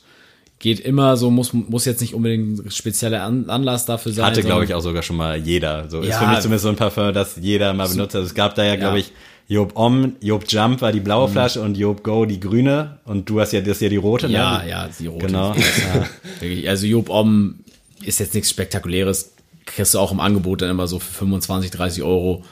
Geht 0.61 0.79
immer 0.79 1.17
so, 1.17 1.31
muss, 1.31 1.53
muss 1.53 1.85
jetzt 1.85 2.01
nicht 2.01 2.13
unbedingt 2.13 2.63
ein 2.65 2.69
spezieller 2.69 3.23
An 3.23 3.49
Anlass 3.49 3.85
dafür 3.87 4.11
sein. 4.11 4.25
Hatte, 4.25 4.43
glaube 4.43 4.63
ich, 4.63 4.75
auch 4.75 4.81
sogar 4.81 5.01
schon 5.01 5.15
mal 5.17 5.35
jeder. 5.35 5.89
So 5.89 6.01
ist 6.01 6.09
Ja. 6.09 6.19
für 6.19 6.27
mich 6.27 6.39
zumindest 6.39 6.63
so 6.63 6.69
ein 6.69 6.75
Parfum, 6.75 7.11
das 7.13 7.35
jeder 7.41 7.73
mal 7.73 7.87
benutzt 7.89 8.13
hat. 8.13 8.21
Es 8.21 8.35
gab 8.35 8.53
da 8.53 8.63
ja, 8.63 8.75
glaube 8.75 8.99
Ja. 8.99 9.05
ich, 9.05 9.11
Job 9.47 9.71
Om, 9.73 10.17
Job 10.21 10.45
Jump 10.47 10.81
war 10.81 10.91
die 10.91 10.99
blaue 10.99 11.27
Flasche 11.27 11.61
und 11.61 11.75
Job 11.77 12.03
Go 12.03 12.25
die 12.25 12.39
grüne. 12.39 12.99
Und 13.05 13.27
du 13.27 13.41
hast 13.41 13.53
ja, 13.53 13.59
das 13.59 13.69
ist 13.77 13.81
ja 13.81 13.89
die 13.89 13.97
rote, 13.97 14.27
Ja, 14.27 14.59
ne? 14.59 14.69
ja, 14.69 14.87
die 14.99 15.07
rote. 15.07 15.25
Genau. 15.25 15.55
Ja. 16.41 16.69
Also 16.69 16.85
Job 16.85 17.09
Om 17.09 17.55
ist 18.03 18.19
jetzt 18.19 18.33
nichts 18.35 18.49
Spektakuläres. 18.51 19.33
Kriegst 19.65 19.93
du 19.95 19.99
auch 19.99 20.11
im 20.11 20.19
Angebot 20.19 20.61
dann 20.61 20.69
immer 20.69 20.87
so 20.87 20.99
für 20.99 21.11
25, 21.11 21.71
30 21.71 22.03
Euro. 22.03 22.43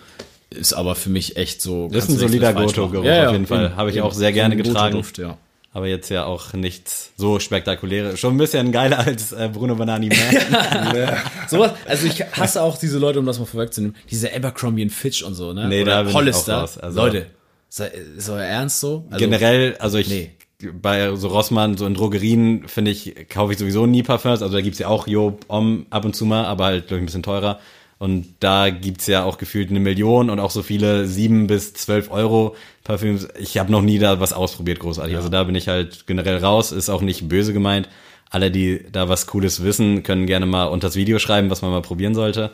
Ist 0.49 0.73
aber 0.73 0.95
für 0.95 1.09
mich 1.11 1.37
echt 1.37 1.61
so. 1.61 1.89
Das 1.91 2.05
ist 2.05 2.09
ein 2.09 2.17
solider 2.17 2.53
Goto-Geruch 2.53 3.03
machen. 3.05 3.25
auf 3.27 3.31
jeden 3.33 3.45
Fall. 3.45 3.75
Habe 3.75 3.91
ich 3.91 4.01
auch 4.01 4.13
sehr 4.13 4.31
gerne 4.33 4.57
So 4.57 4.63
getragen. 4.63 5.01
Ja. 5.17 5.37
Aber 5.71 5.85
jetzt 5.87 6.09
ja 6.09 6.25
auch 6.25 6.53
nichts 6.53 7.11
so 7.15 7.39
spektakuläres. 7.39 8.19
Schon 8.19 8.33
ein 8.35 8.37
bisschen 8.39 8.71
geiler 8.71 8.99
als 8.99 9.31
äh, 9.31 9.49
Bruno 9.53 9.75
Banani 9.75 10.09
Man. 10.09 11.07
Sowas, 11.47 11.73
also 11.87 12.07
ich 12.07 12.21
hasse 12.21 12.61
auch 12.61 12.77
diese 12.77 12.97
Leute, 12.97 13.19
um 13.19 13.25
das 13.25 13.37
mal 13.39 13.45
vorwegzunehmen, 13.45 13.95
diese 14.09 14.33
Abercrombie 14.33 14.83
und 14.83 14.89
Fitch 14.89 15.21
und 15.23 15.35
so, 15.35 15.53
ne? 15.53 15.67
Nee, 15.67 15.83
da 15.83 16.01
bin 16.01 16.09
ich 16.09 16.15
Hollister. 16.15 16.57
auch 16.57 16.61
raus. 16.63 16.77
Also- 16.79 16.99
Leute, 17.01 17.27
ist, 17.69 17.79
ist 18.17 18.29
euer 18.29 18.43
Ernst 18.43 18.79
so? 18.79 19.05
Also, 19.11 19.23
Generell, 19.23 19.75
also 19.77 19.99
ich 19.99 20.09
Nee. 20.09 20.31
bei 20.73 21.15
so 21.15 21.27
Rossmann, 21.27 21.77
so 21.77 21.85
in 21.85 21.93
Drogerien, 21.93 22.67
finde 22.67 22.89
ich, 22.91 23.29
kaufe 23.29 23.53
ich 23.53 23.59
sowieso 23.59 23.85
nie 23.85 24.01
Parfums. 24.01 24.41
Also 24.41 24.55
da 24.55 24.61
gibt's 24.61 24.79
ja 24.79 24.87
auch 24.87 25.07
Job 25.07 25.45
Om 25.49 25.85
ab 25.91 26.03
und 26.03 26.15
zu 26.15 26.25
mal, 26.25 26.45
aber 26.45 26.65
halt, 26.65 26.87
glaube 26.87 26.97
ich, 26.97 27.03
ein 27.03 27.05
bisschen 27.05 27.23
teurer. 27.23 27.59
Und 27.99 28.35
da 28.39 28.69
gibt's 28.69 29.07
ja 29.07 29.25
auch 29.25 29.37
gefühlt 29.37 29.69
eine 29.69 29.81
Million 29.81 30.29
und 30.29 30.39
auch 30.39 30.51
so 30.51 30.63
viele 30.63 31.05
sieben 31.05 31.47
bis 31.47 31.73
zwölf 31.73 32.09
Euro 32.09 32.55
Parfüms. 32.85 33.27
Ich 33.37 33.57
habe 33.57 33.73
noch 33.73 33.81
nie 33.81 33.99
da 33.99 34.21
was 34.21 34.31
ausprobiert, 34.31 34.79
großartig. 34.79 35.17
Also 35.17 35.27
da 35.27 35.43
bin 35.43 35.53
ich 35.53 35.67
halt 35.67 36.07
generell 36.07 36.37
raus, 36.37 36.71
ist 36.71 36.89
auch 36.89 37.01
nicht 37.01 37.27
böse 37.27 37.51
gemeint. 37.51 37.89
Alle, 38.29 38.51
die 38.51 38.85
da 38.89 39.09
was 39.09 39.27
Cooles 39.27 39.63
wissen, 39.63 40.03
können 40.03 40.27
gerne 40.27 40.45
mal 40.45 40.65
unter 40.65 40.87
das 40.87 40.95
Video 40.95 41.19
schreiben, 41.19 41.49
was 41.49 41.61
man 41.61 41.71
mal 41.71 41.81
probieren 41.81 42.15
sollte. 42.15 42.51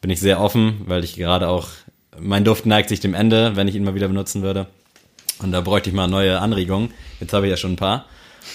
Bin 0.00 0.10
ich 0.10 0.18
sehr 0.18 0.40
offen, 0.40 0.80
weil 0.86 1.04
ich 1.04 1.14
gerade 1.14 1.48
auch, 1.48 1.68
mein 2.18 2.44
Duft 2.44 2.66
neigt 2.66 2.88
sich 2.88 2.98
dem 2.98 3.14
Ende, 3.14 3.54
wenn 3.54 3.68
ich 3.68 3.76
ihn 3.76 3.84
mal 3.84 3.94
wieder 3.94 4.08
benutzen 4.08 4.42
würde. 4.42 4.66
Und 5.40 5.52
da 5.52 5.60
bräuchte 5.60 5.90
ich 5.90 5.94
mal 5.94 6.08
neue 6.08 6.40
Anregungen. 6.40 6.92
Jetzt 7.20 7.32
habe 7.32 7.46
ich 7.46 7.50
ja 7.50 7.56
schon 7.56 7.74
ein 7.74 7.76
paar. 7.76 8.06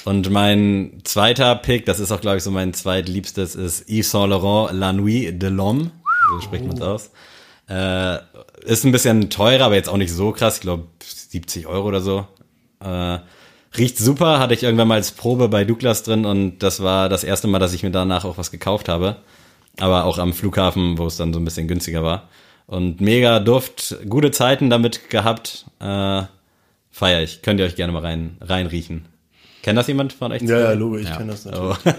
Und 0.03 0.29
mein 0.29 0.99
zweiter 1.05 1.55
Pick, 1.55 1.85
das 1.85 2.01
ist 2.01 2.11
auch, 2.11 2.19
glaube 2.19 2.37
ich, 2.37 2.43
so 2.43 2.51
mein 2.51 2.73
zweitliebstes, 2.73 3.55
ist 3.55 3.89
Yves 3.89 4.11
Saint 4.11 4.31
Laurent 4.31 4.77
La 4.77 4.91
Nuit 4.91 5.41
de 5.41 5.49
l'Homme. 5.49 5.91
So 6.29 6.41
spricht 6.41 6.65
man 6.65 6.75
es 6.75 6.81
aus. 6.81 7.11
Äh, 7.67 8.17
ist 8.65 8.85
ein 8.85 8.91
bisschen 8.91 9.29
teurer, 9.29 9.65
aber 9.65 9.75
jetzt 9.75 9.89
auch 9.89 9.97
nicht 9.97 10.13
so 10.13 10.31
krass. 10.31 10.55
Ich 10.55 10.61
glaube 10.61 10.87
70 11.03 11.67
Euro 11.67 11.87
oder 11.87 12.01
so. 12.01 12.27
Äh, 12.79 13.19
riecht 13.77 13.97
super, 13.97 14.39
hatte 14.39 14.53
ich 14.53 14.63
irgendwann 14.63 14.87
mal 14.87 14.95
als 14.95 15.11
Probe 15.11 15.49
bei 15.49 15.63
Douglas 15.63 16.03
drin 16.03 16.25
und 16.25 16.59
das 16.59 16.81
war 16.81 17.09
das 17.09 17.23
erste 17.23 17.47
Mal, 17.47 17.59
dass 17.59 17.73
ich 17.73 17.83
mir 17.83 17.91
danach 17.91 18.25
auch 18.25 18.37
was 18.37 18.51
gekauft 18.51 18.89
habe. 18.89 19.17
Aber 19.79 20.05
auch 20.05 20.19
am 20.19 20.33
Flughafen, 20.33 20.97
wo 20.97 21.05
es 21.07 21.17
dann 21.17 21.33
so 21.33 21.39
ein 21.39 21.45
bisschen 21.45 21.67
günstiger 21.67 22.03
war. 22.03 22.29
Und 22.67 23.01
mega 23.01 23.39
Duft, 23.39 23.97
gute 24.07 24.31
Zeiten 24.31 24.69
damit 24.69 25.09
gehabt. 25.09 25.65
Äh, 25.79 26.23
feier 26.91 27.21
ich. 27.21 27.41
Könnt 27.41 27.59
ihr 27.59 27.65
euch 27.65 27.75
gerne 27.75 27.91
mal 27.91 28.01
rein, 28.01 28.37
reinriechen. 28.41 29.05
Kennt 29.65 29.79
das 29.79 29.87
jemand 29.87 30.13
von 30.13 30.31
euch? 30.31 30.43
Ja, 30.43 30.59
ja, 30.59 30.71
Logo, 30.73 30.97
ich 30.97 31.11
kenne 31.11 31.31
das 31.31 31.43
natürlich. 31.43 31.77
Oh. 31.83 31.89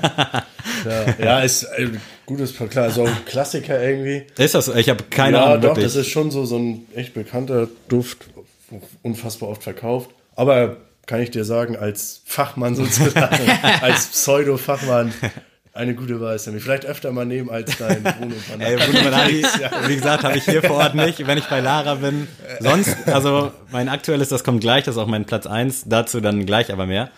Ja, 0.89 1.15
ja, 1.19 1.41
ist 1.41 1.67
ein 1.73 2.01
gutes, 2.25 2.55
klar, 2.55 2.91
so 2.91 3.03
ein 3.03 3.25
Klassiker 3.25 3.83
irgendwie. 3.83 4.23
Ist 4.41 4.55
das? 4.55 4.69
Ich 4.69 4.89
habe 4.89 5.03
keine 5.11 5.39
ja, 5.39 5.45
Ahnung. 5.47 5.61
doch, 5.63 5.69
wirklich. 5.71 5.87
das 5.87 5.97
ist 5.97 6.09
schon 6.09 6.31
so, 6.31 6.45
so 6.45 6.59
ein 6.59 6.87
echt 6.95 7.15
bekannter 7.15 7.67
Duft, 7.89 8.19
unfassbar 9.03 9.49
oft 9.49 9.65
verkauft. 9.65 10.11
Aber 10.37 10.77
kann 11.07 11.21
ich 11.21 11.33
dir 11.33 11.45
sagen, 11.45 11.77
als 11.77 12.23
Fachmann 12.25 12.77
sozusagen, 12.77 13.51
als 13.81 14.07
Pseudo-Fachmann, 14.13 15.13
eine 15.73 15.97
gute 15.97 16.21
Wahl 16.21 16.37
ist 16.37 16.47
nämlich. 16.47 16.63
Vielleicht 16.63 16.87
öfter 16.87 17.11
mal 17.11 17.27
nehmen 17.27 17.51
als 17.51 17.77
dein 17.79 18.01
Bruno 18.05 18.37
Banani. 18.49 18.65
Ey, 18.65 18.77
Bruno 18.77 19.03
Banani, 19.03 19.43
wie 19.89 19.97
gesagt, 19.97 20.23
habe 20.23 20.39
ich 20.39 20.45
hier 20.45 20.63
vor 20.63 20.77
Ort 20.77 20.95
nicht, 20.95 21.27
wenn 21.27 21.37
ich 21.37 21.47
bei 21.47 21.59
Lara 21.59 21.97
bin. 21.97 22.29
Sonst, 22.61 23.09
also 23.09 23.51
mein 23.73 23.89
aktuelles, 23.89 24.29
das 24.29 24.45
kommt 24.45 24.61
gleich, 24.61 24.85
das 24.85 24.95
ist 24.95 25.03
auch 25.03 25.09
mein 25.09 25.25
Platz 25.25 25.49
eins. 25.49 25.83
dazu 25.85 26.21
dann 26.21 26.47
gleich 26.47 26.73
aber 26.73 26.87
mehr. 26.87 27.11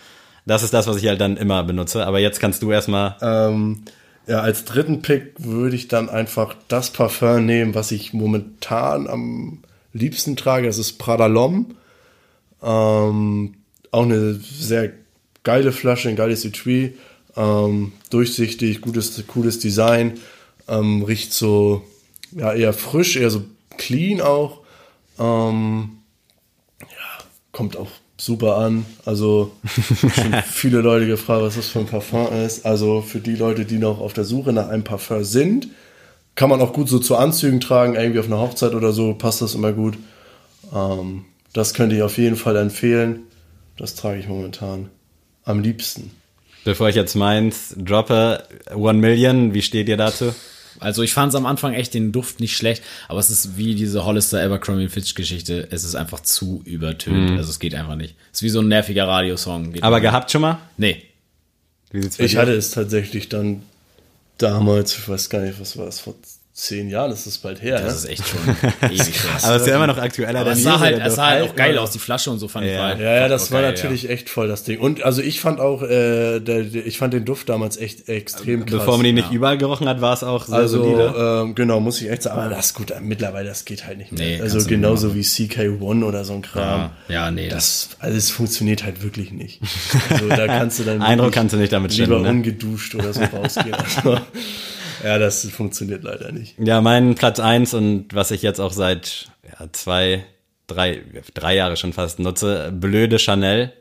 Das 0.49 0.63
ist 0.63 0.73
das, 0.73 0.87
was 0.87 0.97
ich 0.97 1.07
halt 1.07 1.21
dann 1.21 1.37
immer 1.37 1.63
benutze. 1.63 2.07
Aber 2.07 2.17
jetzt 2.17 2.39
kannst 2.39 2.63
du 2.63 2.71
erstmal. 2.71 3.15
Ähm, 3.21 3.83
ja, 4.25 4.41
als 4.41 4.65
dritten 4.65 5.03
Pick 5.03 5.33
würde 5.37 5.75
ich 5.75 5.87
dann 5.87 6.09
einfach 6.09 6.55
das 6.67 6.89
Parfum 6.89 7.45
nehmen, 7.45 7.75
was 7.75 7.91
ich 7.91 8.13
momentan 8.13 9.07
am 9.07 9.59
liebsten 9.93 10.35
trage. 10.35 10.65
Das 10.65 10.79
ist 10.79 10.93
Prada 10.93 11.27
L'Homme. 11.27 11.65
Ähm, 12.63 13.53
auch 13.91 14.01
eine 14.01 14.33
sehr 14.33 14.91
geile 15.43 15.71
Flasche, 15.71 16.09
ein 16.09 16.15
geiles 16.15 16.43
Etui. 16.43 16.97
Ähm, 17.37 17.91
durchsichtig, 18.09 18.81
gutes, 18.81 19.23
cooles 19.27 19.59
Design. 19.59 20.19
Ähm, 20.67 21.03
riecht 21.03 21.31
so, 21.31 21.83
ja, 22.31 22.53
eher 22.53 22.73
frisch, 22.73 23.17
eher 23.17 23.29
so 23.29 23.43
clean 23.77 24.19
auch. 24.19 24.61
Ähm, 25.19 25.99
ja, 26.81 27.23
kommt 27.51 27.77
auch 27.77 27.91
super 28.19 28.57
an. 28.57 28.85
Also 29.05 29.51
schon 30.13 30.33
viele 30.45 30.81
Leute 30.81 31.07
gefragt, 31.07 31.41
was 31.41 31.55
das 31.55 31.69
für 31.69 31.79
ein 31.79 31.85
Parfum 31.87 32.27
ist. 32.45 32.65
Also 32.65 33.01
für 33.01 33.19
die 33.19 33.35
Leute, 33.35 33.65
die 33.65 33.77
noch 33.77 33.99
auf 33.99 34.13
der 34.13 34.25
Suche 34.25 34.53
nach 34.53 34.69
einem 34.69 34.83
Parfum 34.83 35.23
sind, 35.23 35.67
kann 36.35 36.49
man 36.49 36.61
auch 36.61 36.73
gut 36.73 36.87
so 36.89 36.99
zu 36.99 37.15
Anzügen 37.15 37.59
tragen, 37.59 37.95
irgendwie 37.95 38.19
auf 38.19 38.27
einer 38.27 38.39
Hochzeit 38.39 38.73
oder 38.73 38.91
so, 38.91 39.13
passt 39.13 39.41
das 39.41 39.55
immer 39.55 39.73
gut. 39.73 39.97
Ähm, 40.73 41.25
Das 41.53 41.73
könnte 41.73 41.95
ich 41.95 42.03
auf 42.03 42.17
jeden 42.17 42.35
Fall 42.35 42.55
empfehlen. 42.57 43.21
Das 43.77 43.95
trage 43.95 44.19
ich 44.19 44.27
momentan 44.27 44.89
am 45.43 45.59
liebsten. 45.61 46.11
Bevor 46.63 46.89
ich 46.89 46.95
jetzt 46.95 47.15
meins 47.15 47.73
droppe, 47.77 48.43
One 48.75 48.99
Million, 48.99 49.53
wie 49.53 49.61
steht 49.61 49.89
ihr 49.89 49.97
dazu? 49.97 50.33
Also 50.79 51.03
ich 51.03 51.13
fand 51.13 51.29
es 51.29 51.35
am 51.35 51.45
Anfang 51.45 51.73
echt 51.73 51.93
den 51.93 52.11
Duft 52.11 52.39
nicht 52.39 52.55
schlecht, 52.55 52.83
aber 53.07 53.19
es 53.19 53.29
ist 53.29 53.57
wie 53.57 53.75
diese 53.75 54.05
Hollister 54.05 54.41
Abercrombie 54.43 54.87
Fitch 54.87 55.15
Geschichte. 55.15 55.67
Es 55.71 55.83
ist 55.83 55.95
einfach 55.95 56.21
zu 56.21 56.61
übertönt. 56.65 57.31
Also 57.31 57.49
es 57.49 57.59
geht 57.59 57.75
einfach 57.75 57.95
nicht. 57.95 58.15
Es 58.31 58.39
ist 58.39 58.43
wie 58.43 58.49
so 58.49 58.61
ein 58.61 58.67
nerviger 58.67 59.07
Radiosong. 59.07 59.73
Geht 59.73 59.83
Aber 59.83 60.01
gehabt 60.01 60.31
schon 60.31 60.41
mal? 60.41 60.59
nicht. 60.77 61.05
Nee. 61.91 62.07
Ich 62.19 62.31
dir 62.31 62.39
hatte 62.39 62.53
es 62.53 62.71
tatsächlich 62.71 63.29
dann 63.29 63.63
damals, 64.37 64.97
ich 64.97 65.07
weiß 65.07 65.29
gar 65.29 65.41
nicht, 65.41 65.59
was 65.59 65.77
war 65.77 65.87
es, 65.87 65.99
vor 65.99 66.15
zehn 66.59 66.89
Jahren 66.89 67.11
ist 67.11 67.25
es 67.25 67.37
bald 67.37 67.61
her. 67.61 67.79
Das 67.79 68.03
ne? 68.03 68.11
ist 68.11 68.19
echt 68.19 68.27
schon 68.27 68.39
ewig 68.89 68.99
her. 68.99 69.31
Aber 69.43 69.55
es 69.55 69.61
ist 69.61 69.67
ja 69.67 69.75
immer 69.75 69.87
noch 69.87 69.97
aktueller 69.97 70.41
Aber 70.41 70.49
denn 70.49 70.57
es 70.57 70.63
sah 70.63 70.79
halt, 70.79 71.01
es 71.03 71.15
sah 71.15 71.27
halt 71.27 71.49
auch 71.49 71.55
geil 71.55 71.75
ja. 71.75 71.81
aus, 71.81 71.91
die 71.91 71.99
Flasche 71.99 72.31
und 72.31 72.39
so 72.39 72.47
fand 72.47 72.65
Ja. 72.67 72.73
ich 72.73 72.79
halt. 72.79 72.99
Ja, 72.99 73.15
ja, 73.15 73.27
das 73.27 73.51
war 73.51 73.61
geil, 73.61 73.71
natürlich 73.71 74.09
echt 74.09 74.29
voll 74.29 74.47
das 74.47 74.63
Ding. 74.63 74.79
Und 74.79 75.03
also 75.03 75.21
ich 75.21 75.39
fand 75.39 75.59
auch, 75.59 75.83
äh, 75.83 76.39
der, 76.39 76.63
der, 76.63 76.85
ich 76.85 76.97
fand 76.97 77.13
den 77.13 77.25
Duft 77.25 77.49
damals 77.49 77.77
echt 77.77 78.09
extrem 78.09 78.65
krass. 78.65 78.79
Bevor 78.79 78.97
man 78.97 79.05
die 79.05 79.13
nicht 79.13 79.31
überall 79.31 79.57
gerochen 79.57 79.87
hat, 79.87 80.01
war 80.01 80.13
es 80.13 80.23
auch 80.23 80.45
sehr 80.45 80.57
also, 80.57 80.83
solide. 80.83 81.43
ähm, 81.45 81.55
genau, 81.55 81.79
muss 81.79 82.01
ich 82.01 82.09
echt 82.09 82.23
sagen. 82.23 82.39
Aber 82.39 82.49
das 82.49 82.67
ist 82.67 82.73
gut, 82.73 82.93
mittlerweile, 83.01 83.47
das 83.47 83.65
geht 83.65 83.85
halt 83.85 83.97
nicht 83.97 84.11
mehr. 84.11 84.37
Nee, 84.37 84.41
also 84.41 84.67
genauso 84.67 85.15
wie 85.15 85.21
CK1 85.21 86.03
oder 86.03 86.25
so 86.25 86.33
ein 86.33 86.41
Kram. 86.41 86.91
Ja, 87.07 87.13
ja, 87.15 87.31
nee, 87.31 87.47
das, 87.47 87.89
also 87.99 88.17
es 88.17 88.31
funktioniert 88.31 88.83
halt 88.83 89.03
wirklich 89.03 89.31
nicht. 89.31 89.61
Also 90.09 90.27
da 90.27 90.47
kannst 90.47 90.79
du 90.79 90.83
dann 90.83 91.01
Eindruck 91.01 91.31
kannst 91.31 91.53
du 91.53 91.57
nicht 91.57 91.71
damit 91.71 91.91
lieber 91.93 92.15
schinden, 92.15 92.23
ne? 92.23 92.29
ungeduscht 92.29 92.95
oder 92.95 93.13
so 93.13 93.21
rausgehen. 93.21 93.73
Also, 93.73 94.17
ja, 95.03 95.17
das 95.17 95.47
funktioniert 95.49 96.03
leider 96.03 96.31
nicht. 96.31 96.57
Ja, 96.59 96.81
mein 96.81 97.15
Platz 97.15 97.39
eins 97.39 97.73
und 97.73 98.13
was 98.13 98.31
ich 98.31 98.41
jetzt 98.41 98.59
auch 98.59 98.73
seit 98.73 99.27
ja, 99.43 99.67
zwei, 99.71 100.23
drei, 100.67 101.01
drei 101.33 101.55
Jahre 101.55 101.77
schon 101.77 101.93
fast 101.93 102.19
nutze, 102.19 102.71
Blöde 102.73 103.19
Chanel. 103.19 103.73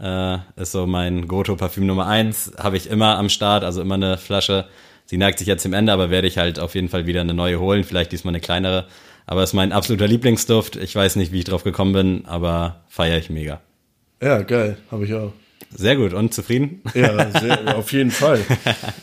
Äh, 0.00 0.38
ist 0.56 0.72
so 0.72 0.86
mein 0.86 1.28
Goto-Parfüm 1.28 1.86
Nummer 1.86 2.06
eins. 2.06 2.52
Habe 2.58 2.76
ich 2.76 2.90
immer 2.90 3.16
am 3.16 3.28
Start, 3.28 3.64
also 3.64 3.80
immer 3.80 3.94
eine 3.94 4.18
Flasche. 4.18 4.66
Sie 5.06 5.18
neigt 5.18 5.38
sich 5.38 5.46
jetzt 5.46 5.64
im 5.66 5.72
Ende, 5.72 5.92
aber 5.92 6.10
werde 6.10 6.26
ich 6.26 6.38
halt 6.38 6.58
auf 6.58 6.74
jeden 6.74 6.88
Fall 6.88 7.06
wieder 7.06 7.20
eine 7.20 7.34
neue 7.34 7.60
holen. 7.60 7.84
Vielleicht 7.84 8.12
diesmal 8.12 8.32
eine 8.32 8.40
kleinere. 8.40 8.86
Aber 9.26 9.42
ist 9.42 9.52
mein 9.52 9.72
absoluter 9.72 10.06
Lieblingsduft. 10.06 10.76
Ich 10.76 10.94
weiß 10.94 11.16
nicht, 11.16 11.32
wie 11.32 11.38
ich 11.38 11.44
drauf 11.44 11.64
gekommen 11.64 11.92
bin, 11.92 12.26
aber 12.26 12.82
feiere 12.88 13.18
ich 13.18 13.30
mega. 13.30 13.60
Ja, 14.22 14.42
geil, 14.42 14.78
habe 14.90 15.04
ich 15.04 15.14
auch. 15.14 15.32
Sehr 15.76 15.96
gut 15.96 16.12
und 16.14 16.32
zufrieden? 16.32 16.82
Ja, 16.94 17.30
sehr, 17.40 17.76
auf 17.76 17.90
jeden 17.92 18.10
Fall. 18.12 18.38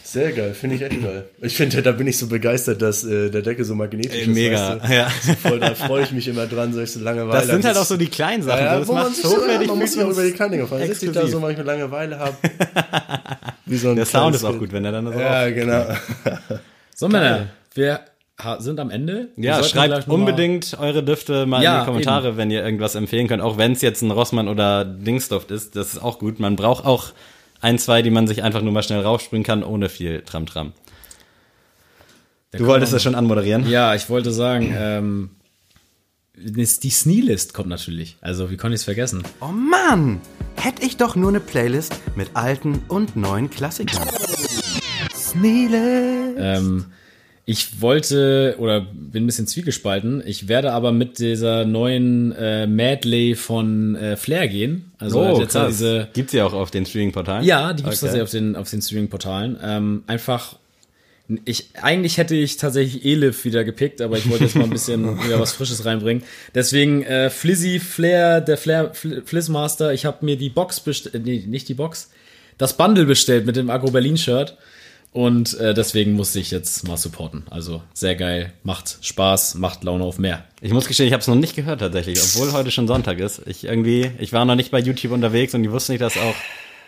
Sehr 0.04 0.32
geil, 0.32 0.54
finde 0.54 0.78
ich 0.78 0.82
echt 0.82 1.02
geil. 1.02 1.26
Ich 1.42 1.56
finde, 1.56 1.82
da 1.82 1.92
bin 1.92 2.08
ich 2.08 2.18
so 2.18 2.28
begeistert, 2.28 2.82
dass 2.82 3.04
äh, 3.04 3.30
der 3.30 3.42
Deckel 3.42 3.66
so 3.66 3.76
magnetisch 3.76 4.22
ist. 4.22 4.28
Mega, 4.28 4.80
weißt 4.80 4.90
du? 4.90 4.94
ja. 4.94 5.10
Voll, 5.42 5.60
da 5.60 5.76
freue 5.76 6.04
ich 6.04 6.12
mich 6.12 6.28
immer 6.28 6.48
dran, 6.48 6.74
solche 6.74 7.00
Langeweile. 7.00 7.40
Das 7.42 7.48
sind 7.48 7.66
halt 7.66 7.76
Das- 7.76 7.82
auch 7.84 7.88
so 7.88 7.98
die 7.98 8.08
kleinen 8.08 8.44
Sachen. 8.44 8.64
Ja, 8.64 8.80
das 8.80 8.88
wo 8.88 8.94
man 8.94 9.04
macht 9.04 9.16
sich 9.16 9.24
so 9.24 9.30
so, 9.32 9.42
ja, 9.42 9.48
fertig, 9.50 9.68
man 9.68 9.80
muss 9.80 9.92
sich 9.94 10.02
auch 10.04 10.10
über 10.12 10.24
die 10.24 10.32
Dinge 10.32 10.68
freuen. 10.68 10.88
Sitze 10.88 11.06
ich 11.08 11.12
da 11.12 11.28
so, 11.28 11.42
wenn 11.42 11.52
ich 11.52 11.64
Langeweile 11.66 12.20
habe. 12.20 12.36
Wie 13.66 13.78
so 13.78 13.90
ein 13.90 13.96
Der 13.98 14.06
Sound 14.06 14.36
ist 14.36 14.44
auch 14.46 14.58
gut, 14.58 14.72
wenn 14.72 14.86
er 14.86 14.92
dann 14.94 15.12
so 15.12 15.20
Ja, 15.20 15.50
genau. 15.50 15.86
So, 16.96 17.08
Männer, 17.10 17.48
wir 17.74 18.00
sind 18.60 18.80
am 18.80 18.90
Ende. 18.90 19.30
Ja, 19.36 19.64
schreibt 19.64 20.08
unbedingt 20.08 20.78
eure 20.80 21.04
Düfte 21.04 21.46
mal 21.46 21.58
in 21.58 21.64
Ja, 21.64 21.80
die 21.80 21.86
Kommentare, 21.86 22.38
wenn 22.38 22.52
ihr 22.52 22.64
irgendwas 22.64 22.96
empfehlen 22.96 23.28
könnt. 23.28 23.42
Auch 23.42 23.58
wenn 23.58 23.74
es 23.74 23.82
jetzt 23.82 24.02
ein 24.02 24.12
Rossmann 24.12 24.48
oder 24.48 24.86
Dingsduft 24.86 25.52
ist, 25.52 25.76
das 25.76 25.94
ist 25.94 26.02
auch 26.02 26.20
gut. 26.20 26.40
Man 26.40 26.56
braucht 26.56 26.86
auch 26.86 27.14
ein, 27.62 27.78
zwei, 27.78 28.02
die 28.02 28.10
man 28.10 28.28
sich 28.28 28.44
einfach 28.44 28.62
nur 28.62 28.72
mal 28.72 28.84
schnell 28.84 29.02
raufspringen 29.02 29.46
kann, 29.46 29.64
ohne 29.64 29.90
viel 29.90 30.22
Tram-Tram. 30.22 30.74
Du 32.52 32.66
wolltest 32.66 32.92
das 32.92 33.02
schon 33.02 33.16
anmoderieren? 33.16 33.68
Ja, 33.70 33.96
ich 33.96 34.10
wollte 34.10 34.32
sagen, 34.32 34.76
ähm, 34.78 35.30
die 36.36 36.66
Sneelist 36.66 37.54
kommt 37.54 37.70
natürlich. 37.70 38.18
Also, 38.20 38.50
wie 38.50 38.58
konnte 38.58 38.76
ich 38.76 38.82
es 38.82 38.86
vergessen? 38.86 39.24
Oh 39.40 39.48
Mann! 39.48 40.20
Hätte 40.56 40.84
ich 40.84 40.98
doch 40.98 41.16
nur 41.16 41.30
eine 41.30 41.40
Playlist 41.40 41.96
mit 42.16 42.32
alten 42.34 42.82
und 42.88 43.16
neuen 43.16 43.50
Klassikern. 43.50 44.08
Sneele. 45.14 46.36
Ähm, 46.38 46.86
ich 47.52 47.82
wollte 47.82 48.56
oder 48.60 48.80
bin 48.82 49.24
ein 49.24 49.26
bisschen 49.26 49.46
zwiegespalten. 49.46 50.24
Ich 50.26 50.48
werde 50.48 50.72
aber 50.72 50.94
mit 50.94 51.20
dieser 51.20 51.66
neuen 51.66 52.32
äh, 52.32 52.66
Medley 52.66 53.36
von 53.36 53.96
äh, 53.98 54.16
Flair 54.16 54.48
gehen. 54.48 54.92
Also 54.98 55.20
Oh, 55.22 55.40
jetzt 55.42 55.54
ja 55.56 55.64
krass. 55.66 55.78
diese 55.78 56.08
Gibt's 56.14 56.32
ja 56.34 56.46
auch 56.46 56.54
auf 56.54 56.72
den 56.72 56.86
Streaming-Portalen? 56.86 57.44
Ja, 57.44 57.74
die 57.74 57.84
gibt 57.84 57.94
es 57.94 58.02
Okay. 58.02 58.08
tatsächlich 58.14 58.24
auf 58.24 58.32
den, 58.32 58.56
auf 58.56 58.70
den 58.70 58.82
Streaming-Portalen. 58.82 59.58
Ähm, 59.62 60.04
einfach, 60.08 60.56
ich, 61.46 61.70
eigentlich 61.82 62.18
hätte 62.18 62.36
ich 62.36 62.56
tatsächlich 62.56 63.04
Elif 63.06 63.44
wieder 63.44 63.64
gepickt, 63.66 64.02
aber 64.02 64.18
ich 64.18 64.30
wollte 64.30 64.46
jetzt 64.46 64.56
mal 64.56 64.64
ein 64.64 64.70
bisschen 64.70 65.22
wieder 65.26 65.40
was 65.40 65.52
Frisches 65.52 65.84
reinbringen. 65.84 66.24
Deswegen 66.56 67.04
äh, 67.04 67.30
Flizzy 67.30 67.80
Flair, 67.80 68.40
der 68.40 68.58
Flair 68.58 68.94
Fl 68.94 69.24
Flizzmaster, 69.26 69.94
ich 69.94 70.06
habe 70.06 70.24
mir 70.26 70.38
die 70.38 70.50
Box 70.50 70.80
bestellt, 70.80 71.24
nee, 71.26 71.44
nicht 71.46 71.68
die 71.68 71.74
Box, 71.74 72.12
das 72.58 72.78
Bundle 72.78 73.06
bestellt 73.06 73.46
mit 73.46 73.56
dem 73.58 73.70
Agro 73.70 73.92
Berlin 73.92 74.18
Shirt. 74.18 74.56
Und 75.14 75.60
äh, 75.60 75.74
deswegen 75.74 76.14
musste 76.14 76.40
ich 76.40 76.52
jetzt 76.52 76.88
mal 76.88 76.96
supporten. 76.96 77.44
Also 77.50 77.82
sehr 77.94 78.16
geil, 78.16 78.54
macht 78.64 78.98
Spaß, 79.02 79.56
macht 79.56 79.84
Laune 79.84 80.06
auf 80.06 80.18
mehr. 80.20 80.46
Ich 80.62 80.72
muss 80.72 80.88
gestehen, 80.88 81.08
ich 81.08 81.14
habe 81.14 81.20
es 81.22 81.28
noch 81.28 81.36
nicht 81.36 81.54
gehört 81.56 81.82
tatsächlich, 81.82 82.18
obwohl 82.22 82.54
heute 82.54 82.72
schon 82.72 82.88
Sonntag 82.88 83.20
ist. 83.20 83.42
Ich 83.46 83.66
irgendwie, 83.66 84.12
ich 84.20 84.32
war 84.32 84.46
noch 84.46 84.56
nicht 84.56 84.72
bei 84.72 84.80
YouTube 84.80 85.12
unterwegs 85.12 85.54
und 85.54 85.64
ich 85.66 85.72
wusste 85.72 85.92
nicht, 85.92 86.02
dass 86.02 86.16
auch 86.18 86.36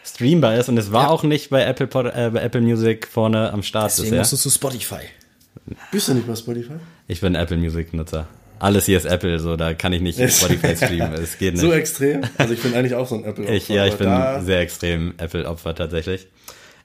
streambar 0.05 0.55
ist 0.55 0.69
und 0.69 0.77
es 0.77 0.93
war 0.93 1.09
auch 1.11 1.23
nicht 1.23 1.49
bei 1.49 1.63
Apple 1.63 1.87
Pod, 1.87 2.05
äh, 2.07 2.29
bei 2.33 2.41
Apple 2.41 2.61
Music 2.61 3.07
vorne 3.07 3.51
am 3.51 3.61
Start 3.61 3.91
Deswegen 3.91 4.11
bisher. 4.11 4.19
musstest 4.19 4.45
du 4.45 4.49
Spotify. 4.51 5.01
Bist 5.91 6.07
du 6.07 6.13
nicht 6.13 6.27
bei 6.27 6.35
Spotify? 6.35 6.73
Ich 7.07 7.19
bin 7.19 7.35
Apple 7.35 7.57
Music 7.57 7.93
Nutzer. 7.93 8.27
Alles 8.59 8.85
hier 8.85 8.97
ist 8.97 9.05
Apple, 9.05 9.39
so 9.39 9.57
da 9.57 9.73
kann 9.73 9.91
ich 9.91 10.01
nicht 10.01 10.17
Spotify 10.31 10.75
streamen. 10.77 11.13
Es 11.13 11.37
geht 11.37 11.55
nicht. 11.55 11.61
So 11.61 11.73
extrem? 11.73 12.21
Also 12.37 12.53
ich 12.53 12.61
bin 12.61 12.73
eigentlich 12.73 12.95
auch 12.95 13.07
so 13.07 13.15
ein 13.15 13.25
Apple. 13.25 13.53
Ich, 13.53 13.67
ja, 13.67 13.85
ich 13.85 13.95
bin 13.95 14.09
sehr 14.45 14.61
extrem 14.61 15.13
Apple-Opfer 15.17 15.75
tatsächlich. 15.75 16.27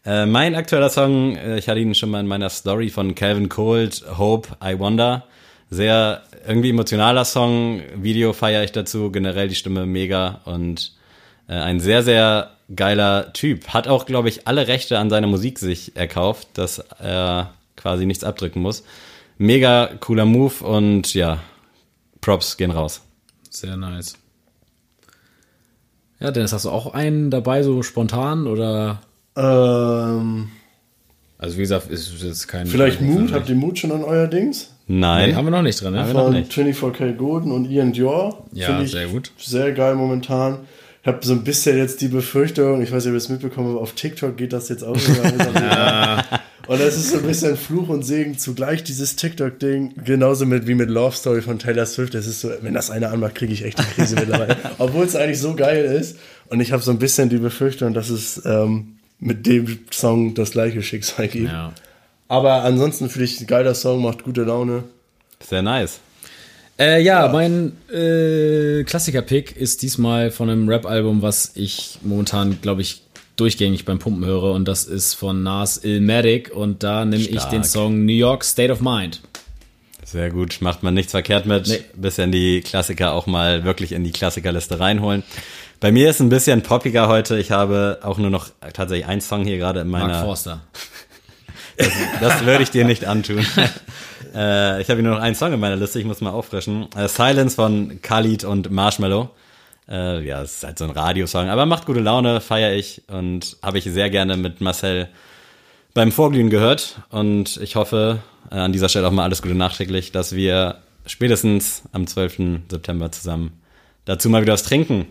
Äh, 0.04 0.26
mein 0.26 0.54
aktueller 0.54 0.90
Song, 0.90 1.36
äh, 1.36 1.58
ich 1.58 1.68
hatte 1.68 1.80
ihn 1.80 1.94
schon 1.94 2.10
mal 2.10 2.20
in 2.20 2.26
meiner 2.26 2.50
Story 2.50 2.88
von 2.88 3.14
Calvin 3.14 3.48
Cold, 3.48 4.04
Hope, 4.16 4.48
I 4.64 4.78
Wonder. 4.78 5.24
Sehr 5.70 6.22
irgendwie 6.46 6.70
emotionaler 6.70 7.24
Song, 7.24 7.82
Video 7.94 8.32
feiere 8.32 8.64
ich 8.64 8.72
dazu, 8.72 9.10
generell 9.10 9.48
die 9.48 9.54
Stimme 9.54 9.84
mega 9.84 10.40
und 10.44 10.92
äh, 11.46 11.52
ein 11.52 11.80
sehr, 11.80 12.02
sehr 12.02 12.52
geiler 12.74 13.32
Typ. 13.32 13.68
Hat 13.68 13.88
auch, 13.88 14.06
glaube 14.06 14.28
ich, 14.28 14.46
alle 14.46 14.66
Rechte 14.68 14.98
an 14.98 15.10
seiner 15.10 15.26
Musik 15.26 15.58
sich 15.58 15.96
erkauft, 15.96 16.48
dass 16.54 16.78
er 16.78 17.52
quasi 17.76 18.06
nichts 18.06 18.24
abdrücken 18.24 18.60
muss. 18.60 18.84
Mega 19.36 19.90
cooler 20.00 20.24
Move 20.24 20.64
und 20.64 21.14
ja, 21.14 21.40
Props 22.20 22.56
gehen 22.56 22.70
raus. 22.70 23.02
Sehr 23.50 23.76
nice. 23.76 24.14
Ja, 26.18 26.30
Dennis, 26.30 26.52
hast 26.52 26.64
du 26.64 26.70
auch 26.70 26.94
einen 26.94 27.30
dabei, 27.30 27.62
so 27.62 27.82
spontan 27.82 28.46
oder? 28.46 29.00
Ähm, 29.38 30.48
Also 31.38 31.56
wie 31.56 31.60
gesagt, 31.62 31.90
ist 31.90 32.12
jetzt 32.22 32.48
kein. 32.48 32.66
vielleicht 32.66 33.00
Mut? 33.00 33.32
Habt 33.32 33.48
ihr 33.48 33.54
Mut 33.54 33.78
schon 33.78 33.92
an 33.92 34.02
euer 34.04 34.26
Dings? 34.26 34.70
Nein. 34.88 35.30
Nee, 35.30 35.36
haben 35.36 35.44
wir 35.46 35.50
noch 35.50 35.62
nicht 35.62 35.80
drin, 35.80 35.92
ne? 35.92 36.00
Haben 36.00 36.08
wir 36.08 36.14
noch 36.14 36.24
Von 36.24 36.34
nicht. 36.34 36.52
24K 36.52 37.12
Golden 37.12 37.52
und 37.52 37.70
Ian 37.70 37.92
Dior. 37.92 38.46
Ja, 38.52 38.84
sehr 38.84 39.06
gut. 39.06 39.30
Sehr 39.38 39.72
geil 39.72 39.94
momentan. 39.94 40.60
Ich 41.02 41.06
habe 41.06 41.24
so 41.24 41.32
ein 41.32 41.44
bisschen 41.44 41.76
jetzt 41.78 42.00
die 42.00 42.08
Befürchtung, 42.08 42.82
ich 42.82 42.90
weiß 42.90 43.04
nicht, 43.04 43.10
ob 43.10 43.14
ihr 43.14 43.18
es 43.18 43.28
mitbekommen 43.28 43.68
habt, 43.70 43.80
auf 43.80 43.92
TikTok 43.92 44.36
geht 44.36 44.52
das 44.52 44.68
jetzt 44.68 44.82
auch 44.82 44.96
wieder. 44.96 46.24
Und 46.66 46.80
das 46.82 46.96
ist 46.96 47.10
so 47.12 47.16
ein 47.16 47.22
bisschen 47.22 47.56
Fluch 47.56 47.88
und 47.88 48.02
Segen 48.04 48.36
zugleich, 48.36 48.84
dieses 48.84 49.16
TikTok-Ding. 49.16 49.94
Genauso 50.04 50.44
mit, 50.44 50.66
wie 50.66 50.74
mit 50.74 50.90
Love 50.90 51.16
Story 51.16 51.40
von 51.40 51.58
Taylor 51.58 51.86
Swift. 51.86 52.12
Das 52.12 52.26
ist 52.26 52.42
so, 52.42 52.50
wenn 52.60 52.74
das 52.74 52.90
einer 52.90 53.10
anmacht, 53.10 53.36
kriege 53.36 53.54
ich 53.54 53.64
echt 53.64 53.78
eine 53.78 53.88
Krise 53.88 54.16
mittlerweile. 54.16 54.54
Obwohl 54.78 55.06
es 55.06 55.16
eigentlich 55.16 55.40
so 55.40 55.54
geil 55.54 55.82
ist. 55.86 56.18
Und 56.50 56.60
ich 56.60 56.72
habe 56.72 56.82
so 56.82 56.90
ein 56.90 56.98
bisschen 56.98 57.30
die 57.30 57.38
Befürchtung, 57.38 57.94
dass 57.94 58.10
es 58.10 58.42
ähm, 58.44 58.97
mit 59.20 59.46
dem 59.46 59.80
Song 59.90 60.34
das 60.34 60.52
gleiche 60.52 60.82
Schicksal 60.82 61.28
gibt. 61.28 61.48
Ja. 61.50 61.72
Aber 62.28 62.64
ansonsten 62.64 63.08
finde 63.08 63.24
ich 63.24 63.40
ein 63.40 63.46
geiler 63.46 63.74
Song, 63.74 64.02
macht 64.02 64.22
gute 64.22 64.42
Laune. 64.44 64.84
Sehr 65.40 65.62
nice. 65.62 66.00
Äh, 66.78 67.02
ja, 67.02 67.28
mein 67.28 67.72
äh, 67.92 68.84
Klassiker-Pick 68.84 69.56
ist 69.56 69.82
diesmal 69.82 70.30
von 70.30 70.48
einem 70.48 70.68
Rap-Album, 70.68 71.22
was 71.22 71.52
ich 71.54 71.98
momentan, 72.02 72.60
glaube 72.60 72.82
ich, 72.82 73.02
durchgängig 73.36 73.84
beim 73.84 73.98
Pumpen 73.98 74.24
höre. 74.24 74.52
Und 74.52 74.68
das 74.68 74.84
ist 74.84 75.14
von 75.14 75.42
Nas 75.42 75.82
Illmatic. 75.82 76.54
Und 76.54 76.82
da 76.82 77.04
nehme 77.04 77.24
ich 77.24 77.44
den 77.44 77.64
Song 77.64 78.04
New 78.04 78.12
York 78.12 78.44
State 78.44 78.72
of 78.72 78.80
Mind. 78.80 79.20
Sehr 80.10 80.30
gut, 80.30 80.62
macht 80.62 80.82
man 80.82 80.94
nichts 80.94 81.10
verkehrt 81.10 81.44
mit. 81.44 81.68
Nee. 81.68 81.84
Bisschen 81.94 82.32
die 82.32 82.62
Klassiker 82.62 83.12
auch 83.12 83.26
mal 83.26 83.64
wirklich 83.64 83.92
in 83.92 84.04
die 84.04 84.10
Klassikerliste 84.10 84.80
reinholen. 84.80 85.22
Bei 85.80 85.92
mir 85.92 86.08
ist 86.08 86.20
ein 86.20 86.30
bisschen 86.30 86.62
poppiger 86.62 87.08
heute. 87.08 87.38
Ich 87.38 87.50
habe 87.50 87.98
auch 88.02 88.16
nur 88.16 88.30
noch 88.30 88.48
tatsächlich 88.72 89.06
einen 89.06 89.20
Song 89.20 89.44
hier 89.44 89.58
gerade 89.58 89.80
in 89.80 89.88
Mark 89.88 90.06
meiner. 90.06 90.24
Forster. 90.24 90.60
Das 92.20 92.44
würde 92.44 92.64
ich 92.64 92.72
dir 92.72 92.84
nicht 92.84 93.04
antun. 93.04 93.38
äh, 94.34 94.82
ich 94.82 94.88
habe 94.88 95.00
hier 95.00 95.02
nur 95.02 95.14
noch 95.14 95.22
einen 95.22 95.36
Song 95.36 95.52
in 95.52 95.60
meiner 95.60 95.76
Liste, 95.76 96.00
ich 96.00 96.04
muss 96.04 96.20
mal 96.20 96.30
auffrischen. 96.30 96.88
Äh, 96.96 97.06
Silence 97.06 97.54
von 97.54 98.02
Khalid 98.02 98.42
und 98.42 98.72
Marshmallow. 98.72 99.30
Äh, 99.88 100.24
ja, 100.24 100.42
es 100.42 100.54
ist 100.54 100.64
halt 100.64 100.76
so 100.76 100.86
ein 100.86 100.90
Radiosong, 100.90 101.48
aber 101.48 101.66
macht 101.66 101.86
gute 101.86 102.00
Laune, 102.00 102.40
feiere 102.40 102.72
ich 102.72 103.02
und 103.06 103.58
habe 103.62 103.78
ich 103.78 103.84
sehr 103.84 104.10
gerne 104.10 104.36
mit 104.36 104.60
Marcel 104.60 105.08
beim 105.94 106.10
Vorglühen 106.10 106.50
gehört. 106.50 106.96
Und 107.10 107.58
ich 107.58 107.76
hoffe, 107.76 108.18
an 108.50 108.72
dieser 108.72 108.88
Stelle 108.88 109.06
auch 109.06 109.12
mal 109.12 109.24
alles 109.24 109.42
Gute 109.42 109.54
nachträglich, 109.54 110.12
dass 110.12 110.34
wir 110.34 110.78
spätestens 111.06 111.82
am 111.92 112.06
12. 112.06 112.60
September 112.68 113.10
zusammen 113.12 113.52
Dazu 114.08 114.30
mal 114.30 114.40
wieder 114.40 114.54
was 114.54 114.62
trinken. 114.62 115.04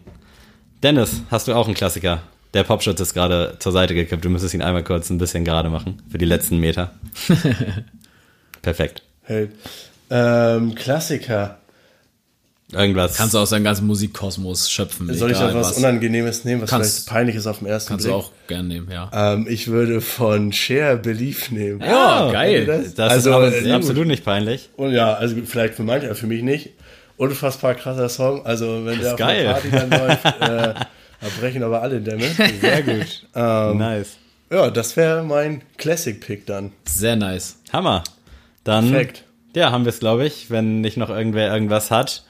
Dennis, 0.82 1.22
hast 1.30 1.48
du 1.48 1.54
auch 1.54 1.68
einen 1.68 1.76
Klassiker? 1.76 2.24
Der 2.56 2.64
Popschutz 2.64 3.00
ist 3.00 3.14
gerade 3.14 3.56
zur 3.60 3.72
Seite 3.72 3.94
gekippt. 3.94 4.26
Du 4.26 4.30
müsstest 4.30 4.56
ihn 4.56 4.64
einmal 4.64 4.84
kurz 4.84 5.12
ein 5.12 5.20
bisschen 5.20 5.46
gerade 5.46 5.70
machen. 5.70 6.02
Für 6.10 6.18
die 6.18 6.26
letzten 6.26 6.58
Meter. 6.58 6.96
Perfekt. 8.64 9.04
Hey. 9.22 9.50
Ähm, 10.10 10.74
Klassiker. 10.74 11.60
Irgendwas. 12.74 13.16
Kannst 13.16 13.34
du 13.34 13.38
aus 13.38 13.52
deinem 13.52 13.64
ganzen 13.64 13.88
Musikkosmos 13.88 14.70
schöpfen. 14.70 15.14
Soll 15.14 15.32
ich 15.32 15.38
auch 15.38 15.54
was, 15.54 15.70
was. 15.70 15.78
Unangenehmes 15.78 16.44
nehmen, 16.44 16.62
was 16.64 16.70
Kannst- 16.70 16.96
vielleicht 16.96 17.10
peinlich 17.10 17.36
ist 17.38 17.48
auf 17.48 17.60
den 17.60 17.68
ersten 17.68 17.90
Kannst 17.90 18.06
Blick? 18.06 18.14
du 18.14 18.20
auch 18.20 18.32
gern 18.48 18.68
nehmen, 18.68 18.90
ja. 18.92 19.10
Ähm, 19.14 19.48
ich 19.50 19.68
würde 19.70 20.02
von 20.02 20.52
Cher 20.52 20.98
Belief 20.98 21.50
nehmen. 21.50 21.80
Ja, 21.80 22.30
geil. 22.32 22.66
Das- 22.66 22.94
Das 22.94 23.12
Also, 23.12 23.40
ist 23.42 23.66
äh, 23.66 23.72
absolut 23.72 24.06
nicht 24.08 24.26
peinlich. 24.26 24.70
Und 24.76 24.92
ja, 24.92 25.14
also 25.14 25.36
gut, 25.36 25.48
vielleicht 25.48 25.76
für 25.76 25.84
manche, 25.84 26.08
aber 26.08 26.16
für 26.16 26.28
mich 26.28 26.44
nicht. 26.44 26.72
Unfassbar 27.16 27.74
krasser 27.76 28.10
Song. 28.10 28.46
Also 28.46 28.86
wenn 28.86 29.00
der 29.00 29.14
auf 29.14 29.18
geil. 29.18 29.44
der 29.46 29.52
Party 29.54 29.72
dann 29.72 29.90
läuft, 30.08 30.26
äh, 30.26 30.40
da 30.42 31.28
brechen 31.40 31.64
aber 31.64 31.82
alle 31.82 32.02
Dämme. 32.02 32.26
Sehr 32.62 32.84
gut. 32.84 33.26
Ähm, 33.34 33.78
nice. 33.78 34.18
Ja, 34.52 34.70
das 34.70 34.96
wäre 34.98 35.24
mein 35.24 35.62
Classic-Pick 35.78 36.46
dann. 36.46 36.74
Sehr 36.86 37.16
nice. 37.16 37.58
Hammer. 37.74 38.04
Dann 38.66 38.92
Perfekt. 38.92 39.24
ja, 39.56 39.72
haben 39.72 39.86
wir 39.86 39.90
es, 39.90 40.00
glaube 40.00 40.26
ich, 40.26 40.52
wenn 40.52 40.82
nicht 40.82 40.98
noch 40.98 41.10
irgendwer 41.10 41.52
irgendwas 41.52 41.92
hat. 41.92 42.24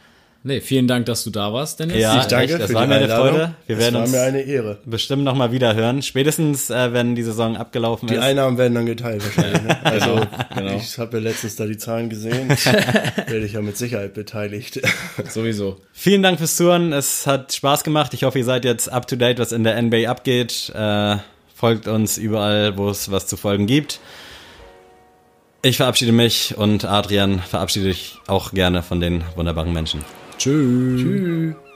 Nee, 0.47 0.61
vielen 0.61 0.87
Dank, 0.87 1.05
dass 1.07 1.25
du 1.25 1.29
da 1.29 1.51
warst, 1.51 1.81
Dennis. 1.81 1.97
Ja, 1.97 2.21
ich 2.21 2.27
danke 2.27 2.53
echt, 2.53 2.61
das 2.61 2.69
für 2.69 2.75
war 2.75 2.83
die 2.83 2.87
mir 2.87 2.95
eine. 2.95 3.09
Freude. 3.09 3.53
Wir 3.65 3.75
das 3.75 3.83
werden 3.83 3.95
war 3.95 4.01
uns 4.03 4.11
mir 4.13 4.21
eine 4.21 4.41
Ehre. 4.43 4.77
bestimmt 4.85 5.25
noch 5.25 5.35
mal 5.35 5.51
wieder 5.51 5.75
hören. 5.75 6.01
Spätestens, 6.01 6.69
äh, 6.69 6.93
wenn 6.93 7.15
die 7.15 7.23
Saison 7.23 7.57
abgelaufen 7.57 8.07
Die 8.07 8.13
ist. 8.13 8.21
Einnahmen 8.21 8.57
werden 8.57 8.73
dann 8.73 8.85
geteilt 8.85 9.25
wahrscheinlich. 9.25 9.61
Ne? 9.61 9.77
Also 9.83 10.21
genau. 10.55 10.77
ich 10.77 10.97
habe 10.99 11.17
ja 11.17 11.23
letztens 11.23 11.57
da 11.57 11.65
die 11.65 11.75
Zahlen 11.77 12.09
gesehen. 12.09 12.47
Werde 13.27 13.45
ich 13.45 13.53
ja 13.53 13.61
mit 13.61 13.75
Sicherheit 13.75 14.13
beteiligt. 14.13 14.79
Sowieso. 15.29 15.81
Vielen 15.91 16.23
Dank 16.23 16.37
fürs 16.37 16.55
Zuhören. 16.55 16.93
Es 16.93 17.27
hat 17.27 17.51
Spaß 17.51 17.83
gemacht. 17.83 18.13
Ich 18.13 18.23
hoffe, 18.23 18.37
ihr 18.39 18.45
seid 18.45 18.63
jetzt 18.63 18.89
up 18.89 19.05
to 19.05 19.17
date, 19.17 19.39
was 19.39 19.51
in 19.51 19.65
der 19.65 19.81
NBA 19.81 20.09
abgeht. 20.09 20.71
Äh, 20.73 21.17
folgt 21.53 21.89
uns 21.89 22.17
überall, 22.17 22.77
wo 22.77 22.89
es 22.89 23.11
was 23.11 23.27
zu 23.27 23.35
folgen 23.35 23.67
gibt. 23.67 23.99
Ich 25.61 25.75
verabschiede 25.75 26.13
mich 26.13 26.55
und 26.57 26.85
Adrian 26.85 27.39
verabschiede 27.39 27.87
dich 27.87 28.15
auch 28.27 28.53
gerne 28.53 28.81
von 28.81 29.01
den 29.01 29.25
wunderbaren 29.35 29.73
Menschen. 29.73 30.05
Tschüss. 30.37 31.01
Tschüss. 31.01 31.66